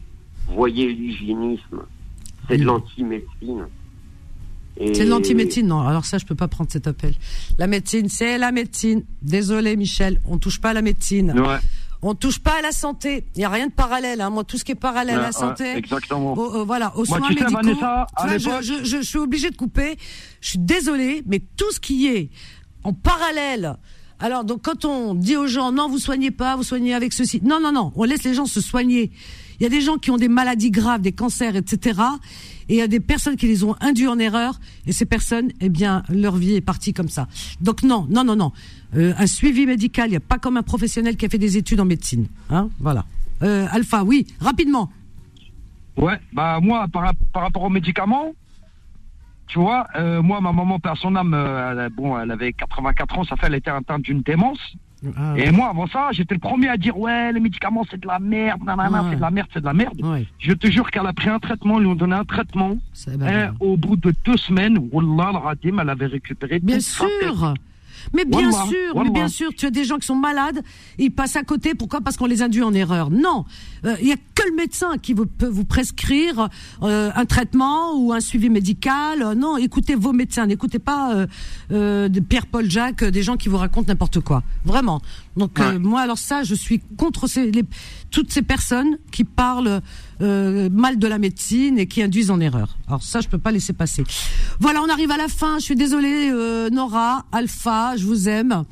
voyez 0.49 0.93
l'hygiénisme, 0.93 1.83
c'est 2.49 2.59
de 2.59 2.65
l'anti-médecine. 2.65 3.67
C'est 4.79 5.05
de 5.05 5.11
l'anti-médecine, 5.11 5.67
non? 5.67 5.81
Alors 5.87 6.05
ça, 6.05 6.19
je 6.19 6.25
peux 6.25 6.35
pas 6.35 6.49
prendre 6.49 6.71
cet 6.73 6.87
appel. 6.87 7.15
La 7.59 7.67
médecine, 7.67 8.09
c'est 8.09 8.39
la 8.39 8.53
médecine. 8.53 9.05
Désolé, 9.21 9.77
Michel, 9.77 10.21
on 10.25 10.39
touche 10.39 10.61
pas 10.61 10.71
à 10.71 10.73
la 10.73 10.83
médecine. 10.83 11.33
Ouais. 11.39 11.59
On 12.05 12.15
touche 12.15 12.41
pas 12.41 12.59
à 12.59 12.63
la 12.63 12.73
santé. 12.73 13.25
Il 13.37 13.43
y 13.43 13.45
a 13.45 13.49
rien 13.49 13.69
de 13.69 13.73
parallèle. 13.73 14.21
Hein. 14.21 14.31
Moi, 14.31 14.43
tout 14.45 14.59
ce 14.59 14.65
qui 14.65 14.73
est 14.73 14.77
parallèle 14.77 15.17
à 15.19 15.21
la 15.21 15.27
ouais, 15.27 15.33
santé, 15.33 15.77
exactement. 15.77 16.33
au- 16.33 16.57
euh, 16.57 16.65
voilà, 16.65 16.93
aux 16.97 17.05
Moi, 17.07 17.19
soins 17.19 17.29
tu 17.29 17.35
sais, 17.35 17.41
médicaux. 17.45 17.61
Vanessa, 17.63 18.07
tu 18.19 18.23
à 18.25 18.27
vois, 18.27 18.37
l'époque- 18.39 18.63
je, 18.63 18.73
je, 18.79 18.85
je, 18.85 18.97
je 18.97 19.03
suis 19.03 19.19
obligée 19.19 19.51
de 19.51 19.57
couper. 19.57 19.97
Je 20.41 20.49
suis 20.49 20.59
désolée, 20.59 21.23
mais 21.27 21.41
tout 21.57 21.71
ce 21.71 21.79
qui 21.79 22.09
est 22.09 22.31
en 22.83 22.93
parallèle. 22.93 23.77
Alors, 24.19 24.43
donc, 24.45 24.63
quand 24.63 24.85
on 24.85 25.15
dit 25.15 25.37
aux 25.37 25.47
gens, 25.47 25.71
non, 25.71 25.89
vous 25.89 25.99
soignez 25.99 26.31
pas, 26.33 26.57
vous 26.57 26.63
soignez 26.65 26.95
avec 26.95 27.13
ceci. 27.13 27.41
Non, 27.45 27.61
non, 27.61 27.71
non. 27.73 27.93
On 27.95 28.03
laisse 28.05 28.25
les 28.25 28.35
gens 28.35 28.47
se 28.47 28.61
soigner. 28.61 29.13
Il 29.63 29.67
y 29.67 29.67
a 29.67 29.71
des 29.71 29.81
gens 29.81 29.97
qui 29.97 30.11
ont 30.11 30.17
des 30.17 30.27
maladies 30.27 30.73
graves, 30.73 31.03
des 31.03 31.13
cancers, 31.13 31.55
etc. 31.55 32.01
Et 32.69 32.75
il 32.75 32.77
y 32.79 32.83
a 32.83 32.89
des 32.89 32.99
personnes 32.99 33.37
qui 33.37 33.47
les 33.47 33.63
ont 33.63 33.77
induits 33.81 34.09
en 34.09 34.19
erreur. 34.19 34.59
Et 34.89 34.93
ces 34.93 35.07
personnes, 35.07 35.53
eh 35.61 35.69
bien, 35.69 36.03
leur 36.09 36.35
vie 36.35 36.57
est 36.57 36.61
partie 36.61 36.93
comme 36.93 37.09
ça. 37.09 37.29
Donc 37.61 37.85
non, 37.85 38.09
non, 38.11 38.25
non, 38.25 38.35
non. 38.35 38.51
Euh, 38.97 39.15
un 39.17 39.27
suivi 39.29 39.65
médical, 39.65 40.09
il 40.09 40.11
n'y 40.11 40.17
a 40.17 40.21
pas 40.21 40.39
comme 40.39 40.57
un 40.57 40.65
professionnel 40.65 41.17
qui 41.17 41.27
a 41.27 41.29
fait 41.29 41.39
des 41.39 41.59
études 41.59 41.79
en 41.79 41.85
médecine. 41.85 42.27
Hein, 42.51 42.71
voilà. 42.81 43.05
Euh, 43.45 43.69
Alpha, 43.71 44.03
oui, 44.03 44.27
rapidement. 44.41 44.91
Ouais, 45.97 46.19
bah 46.33 46.59
moi, 46.61 46.89
par, 46.93 47.15
rapport 47.33 47.63
aux 47.63 47.71
médicaments, 47.71 48.33
tu 49.47 49.61
vois, 49.61 49.87
euh, 49.95 50.23
moi, 50.23 50.41
ma 50.41 50.51
maman, 50.51 50.81
perd 50.81 50.97
son 50.97 51.15
âme, 51.15 51.35
elle, 51.35 51.89
bon, 51.91 52.19
elle 52.19 52.33
avait 52.33 52.53
84 52.53 53.17
ans, 53.17 53.23
ça 53.23 53.37
fait, 53.37 53.47
elle 53.47 53.55
était 53.55 53.71
atteinte 53.71 54.03
d'une 54.03 54.23
démence. 54.23 54.59
Ah, 55.17 55.35
Et 55.37 55.51
moi, 55.51 55.69
avant 55.71 55.87
ça, 55.87 56.09
j'étais 56.13 56.35
le 56.35 56.41
premier 56.41 56.69
à 56.69 56.77
dire, 56.77 56.97
ouais, 56.99 57.33
les 57.33 57.41
médicaments, 57.41 57.85
c'est 57.91 58.01
de 58.01 58.07
la 58.07 58.19
merde, 58.19 58.63
nanana, 58.65 59.03
Ouais. 59.03 59.09
c'est 59.11 59.17
de 59.17 59.21
la 59.21 59.31
merde, 59.31 59.49
c'est 59.53 59.61
de 59.61 59.65
la 59.65 59.73
merde. 59.75 60.01
Ouais. 60.03 60.27
Je 60.39 60.53
te 60.53 60.71
jure 60.71 60.91
qu'elle 60.91 61.07
a 61.07 61.13
pris 61.13 61.29
un 61.29 61.39
traitement, 61.39 61.79
ils 61.79 61.83
lui 61.83 61.89
ont 61.91 61.95
donné 61.95 62.15
un 62.15 62.25
traitement. 62.25 62.77
Et 63.09 63.47
au 63.61 63.77
bout 63.77 63.97
de 63.97 64.15
deux 64.25 64.37
semaines, 64.37 64.79
Wallah, 64.93 65.31
al-Radim, 65.31 65.79
elle 65.81 65.91
avait 65.91 66.07
récupéré 66.07 66.61
Bien 66.61 66.81
sûr. 66.81 67.55
Mais 68.13 68.25
bien 68.25 68.51
Wallah, 68.51 68.67
sûr, 68.69 69.03
mais 69.05 69.11
bien 69.11 69.29
sûr, 69.29 69.51
tu 69.57 69.67
as 69.67 69.71
des 69.71 69.85
gens 69.85 69.99
qui 69.99 70.07
sont 70.07 70.15
malades, 70.17 70.63
ils 70.99 71.11
passent 71.11 71.37
à 71.37 71.43
côté. 71.45 71.75
Pourquoi? 71.75 72.01
Parce 72.01 72.17
qu'on 72.17 72.27
les 72.27 72.43
induit 72.43 72.63
en 72.63 72.75
erreur. 72.75 73.11
Non, 73.11 73.45
Euh, 73.85 73.97
il 74.01 74.07
y 74.07 74.13
a 74.13 74.17
que 74.17 74.49
le 74.49 74.55
médecin 74.55 74.97
qui 74.97 75.13
vous, 75.13 75.27
peut 75.27 75.49
vous 75.49 75.65
prescrire 75.65 76.49
euh, 76.85 77.11
un 77.17 77.25
traitement 77.25 77.97
ou 77.97 78.13
un 78.13 78.21
suivi 78.21 78.49
médical. 78.49 79.23
Euh, 79.23 79.35
Non, 79.35 79.57
écoutez 79.57 79.97
vos 79.97 80.13
médecins, 80.13 80.47
n'écoutez 80.47 80.79
pas 80.79 81.13
euh, 81.15 81.27
euh, 81.73 82.09
de 82.09 82.21
Pierre-Paul 82.21 82.71
Jacques, 82.71 83.03
euh, 83.03 83.11
des 83.11 83.25
gens 83.25 83.37
qui 83.37 83.49
vous 83.49 83.57
racontent 83.57 83.89
n'importe 83.89 84.21
quoi. 84.21 84.45
Vraiment. 84.65 85.01
Donc 85.37 85.59
euh, 85.59 85.79
moi, 85.81 86.01
alors 86.03 86.19
ça, 86.19 86.45
je 86.45 86.55
suis 86.55 86.81
contre 86.97 87.27
ces, 87.27 87.51
les- 87.51 87.65
toutes 88.13 88.31
ces 88.31 88.43
personnes 88.43 88.99
qui 89.11 89.25
parlent 89.25 89.81
euh, 90.21 90.69
mal 90.71 90.99
de 90.99 91.07
la 91.07 91.19
médecine 91.19 91.79
et 91.79 91.87
qui 91.87 92.03
induisent 92.03 92.31
en 92.31 92.41
erreur. 92.41 92.77
Alors 92.87 93.03
ça, 93.03 93.21
je 93.21 93.29
peux 93.29 93.39
pas 93.39 93.51
laisser 93.51 93.73
passer. 93.73 94.05
Voilà, 94.61 94.83
on 94.83 94.89
arrive 94.89 95.11
à 95.11 95.17
la 95.17 95.29
fin. 95.29 95.59
Je 95.59 95.65
suis 95.65 95.77
désolée, 95.77 96.31
euh, 96.31 96.71
Nora, 96.71 97.25
Alpha, 97.33 97.97
je 97.97 98.05
vous 98.05 98.29
aime. 98.29 98.65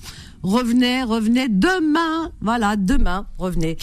Revenez, 0.42 1.02
revenez 1.02 1.48
demain. 1.48 2.30
Voilà, 2.40 2.76
demain, 2.76 3.26
revenez. 3.38 3.76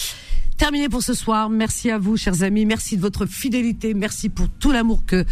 Terminé 0.58 0.90
pour 0.90 1.04
ce 1.04 1.14
soir. 1.14 1.52
Merci 1.52 1.92
à 1.92 2.00
vous, 2.00 2.18
chers 2.18 2.42
amis. 2.42 2.66
Merci 2.66 2.98
de 2.98 3.02
votre 3.02 3.28
fidélité. 3.28 3.94
Merci 3.94 4.28
pour 4.30 4.50
tout 4.50 4.72
l'amour 4.72 5.06
que 5.06 5.24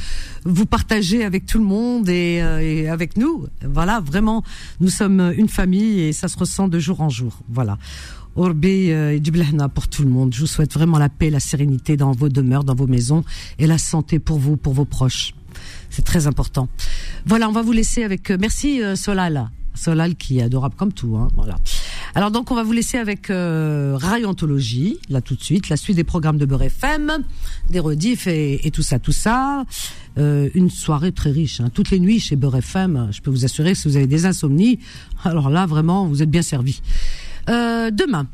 vous 0.43 0.67
partagez 0.67 1.25
avec 1.25 1.47
tout 1.47 1.57
le 1.57 1.65
monde 1.65 2.07
et, 2.09 2.41
euh, 2.43 2.59
et 2.61 2.87
avec 2.89 3.17
nous. 3.17 3.47
Voilà, 3.63 4.01
vraiment, 4.01 4.43
nous 4.79 4.89
sommes 4.89 5.33
une 5.35 5.49
famille 5.49 6.01
et 6.01 6.13
ça 6.13 6.27
se 6.27 6.37
ressent 6.37 6.67
de 6.67 6.77
jour 6.77 7.01
en 7.01 7.09
jour. 7.09 7.39
Voilà. 7.49 7.79
Euh, 8.37 9.19
pour 9.73 9.87
tout 9.87 10.03
le 10.03 10.09
monde. 10.09 10.33
Je 10.33 10.41
vous 10.41 10.47
souhaite 10.47 10.73
vraiment 10.73 10.97
la 10.97 11.09
paix, 11.09 11.29
la 11.29 11.39
sérénité 11.39 11.97
dans 11.97 12.11
vos 12.11 12.29
demeures, 12.29 12.63
dans 12.63 12.75
vos 12.75 12.87
maisons 12.87 13.23
et 13.59 13.67
la 13.67 13.77
santé 13.77 14.19
pour 14.19 14.39
vous, 14.39 14.57
pour 14.57 14.73
vos 14.73 14.85
proches. 14.85 15.33
C'est 15.89 16.03
très 16.03 16.27
important. 16.27 16.67
Voilà, 17.25 17.47
on 17.49 17.53
va 17.53 17.61
vous 17.61 17.71
laisser 17.71 18.03
avec. 18.03 18.29
euh, 18.31 18.37
merci 18.39 18.83
euh, 18.83 18.95
Solal. 18.95 19.49
Solal 19.73 20.15
qui 20.15 20.39
est 20.39 20.41
adorable 20.41 20.75
comme 20.75 20.93
tout. 20.93 21.15
Hein, 21.17 21.29
voilà. 21.35 21.55
Alors 22.13 22.31
donc 22.31 22.49
on 22.51 22.55
va 22.55 22.63
vous 22.63 22.71
laisser 22.71 22.97
avec 22.97 23.29
euh, 23.29 23.97
Rayontologie, 23.97 24.99
là 25.09 25.19
tout 25.21 25.35
de 25.35 25.43
suite, 25.43 25.67
la 25.67 25.75
suite 25.75 25.97
des 25.97 26.05
programmes 26.05 26.37
de 26.37 26.45
Beurre 26.45 26.63
FM, 26.63 27.11
des 27.69 27.79
rediffs 27.79 28.27
et, 28.27 28.65
et 28.65 28.71
tout 28.71 28.83
ça, 28.83 28.99
tout 28.99 29.11
ça. 29.11 29.65
Euh, 30.17 30.49
une 30.53 30.69
soirée 30.69 31.11
très 31.11 31.31
riche, 31.31 31.59
hein. 31.59 31.69
toutes 31.73 31.89
les 31.91 31.99
nuits 31.99 32.21
chez 32.21 32.37
Beurre 32.37 32.55
FM. 32.57 33.09
Je 33.11 33.19
peux 33.21 33.31
vous 33.31 33.43
assurer 33.43 33.73
que 33.73 33.77
si 33.77 33.89
vous 33.89 33.97
avez 33.97 34.07
des 34.07 34.25
insomnies, 34.25 34.79
alors 35.25 35.49
là 35.49 35.65
vraiment 35.65 36.05
vous 36.07 36.23
êtes 36.23 36.31
bien 36.31 36.41
servis. 36.41 36.81
Euh, 37.49 37.91
demain. 37.91 38.27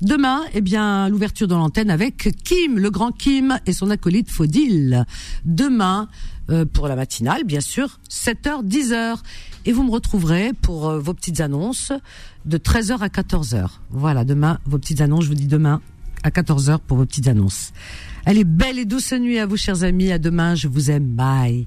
Demain, 0.00 0.42
eh 0.54 0.60
bien, 0.60 1.08
l'ouverture 1.08 1.48
de 1.48 1.54
l'antenne 1.54 1.90
avec 1.90 2.30
Kim, 2.44 2.78
le 2.78 2.90
grand 2.90 3.10
Kim 3.10 3.58
et 3.66 3.72
son 3.72 3.90
acolyte 3.90 4.30
Faudil. 4.30 5.04
Demain, 5.44 6.08
euh, 6.50 6.64
pour 6.64 6.86
la 6.86 6.94
matinale, 6.94 7.42
bien 7.44 7.60
sûr, 7.60 7.98
7h, 8.08 8.64
10h. 8.64 9.16
Et 9.66 9.72
vous 9.72 9.82
me 9.82 9.90
retrouverez 9.90 10.52
pour 10.52 10.88
euh, 10.88 11.00
vos 11.00 11.14
petites 11.14 11.40
annonces 11.40 11.92
de 12.46 12.58
13h 12.58 13.00
à 13.00 13.08
14h. 13.08 13.66
Voilà, 13.90 14.24
demain, 14.24 14.58
vos 14.66 14.78
petites 14.78 15.00
annonces, 15.00 15.24
je 15.24 15.30
vous 15.30 15.34
dis 15.34 15.48
demain 15.48 15.80
à 16.22 16.30
14h 16.30 16.78
pour 16.86 16.96
vos 16.96 17.04
petites 17.04 17.28
annonces. 17.28 17.72
Allez, 18.24 18.44
belle 18.44 18.78
et 18.78 18.84
douce 18.84 19.12
nuit 19.12 19.38
à 19.38 19.46
vous, 19.46 19.56
chers 19.56 19.82
amis. 19.82 20.12
À 20.12 20.18
demain, 20.18 20.54
je 20.54 20.68
vous 20.68 20.90
aime. 20.90 21.06
Bye. 21.06 21.66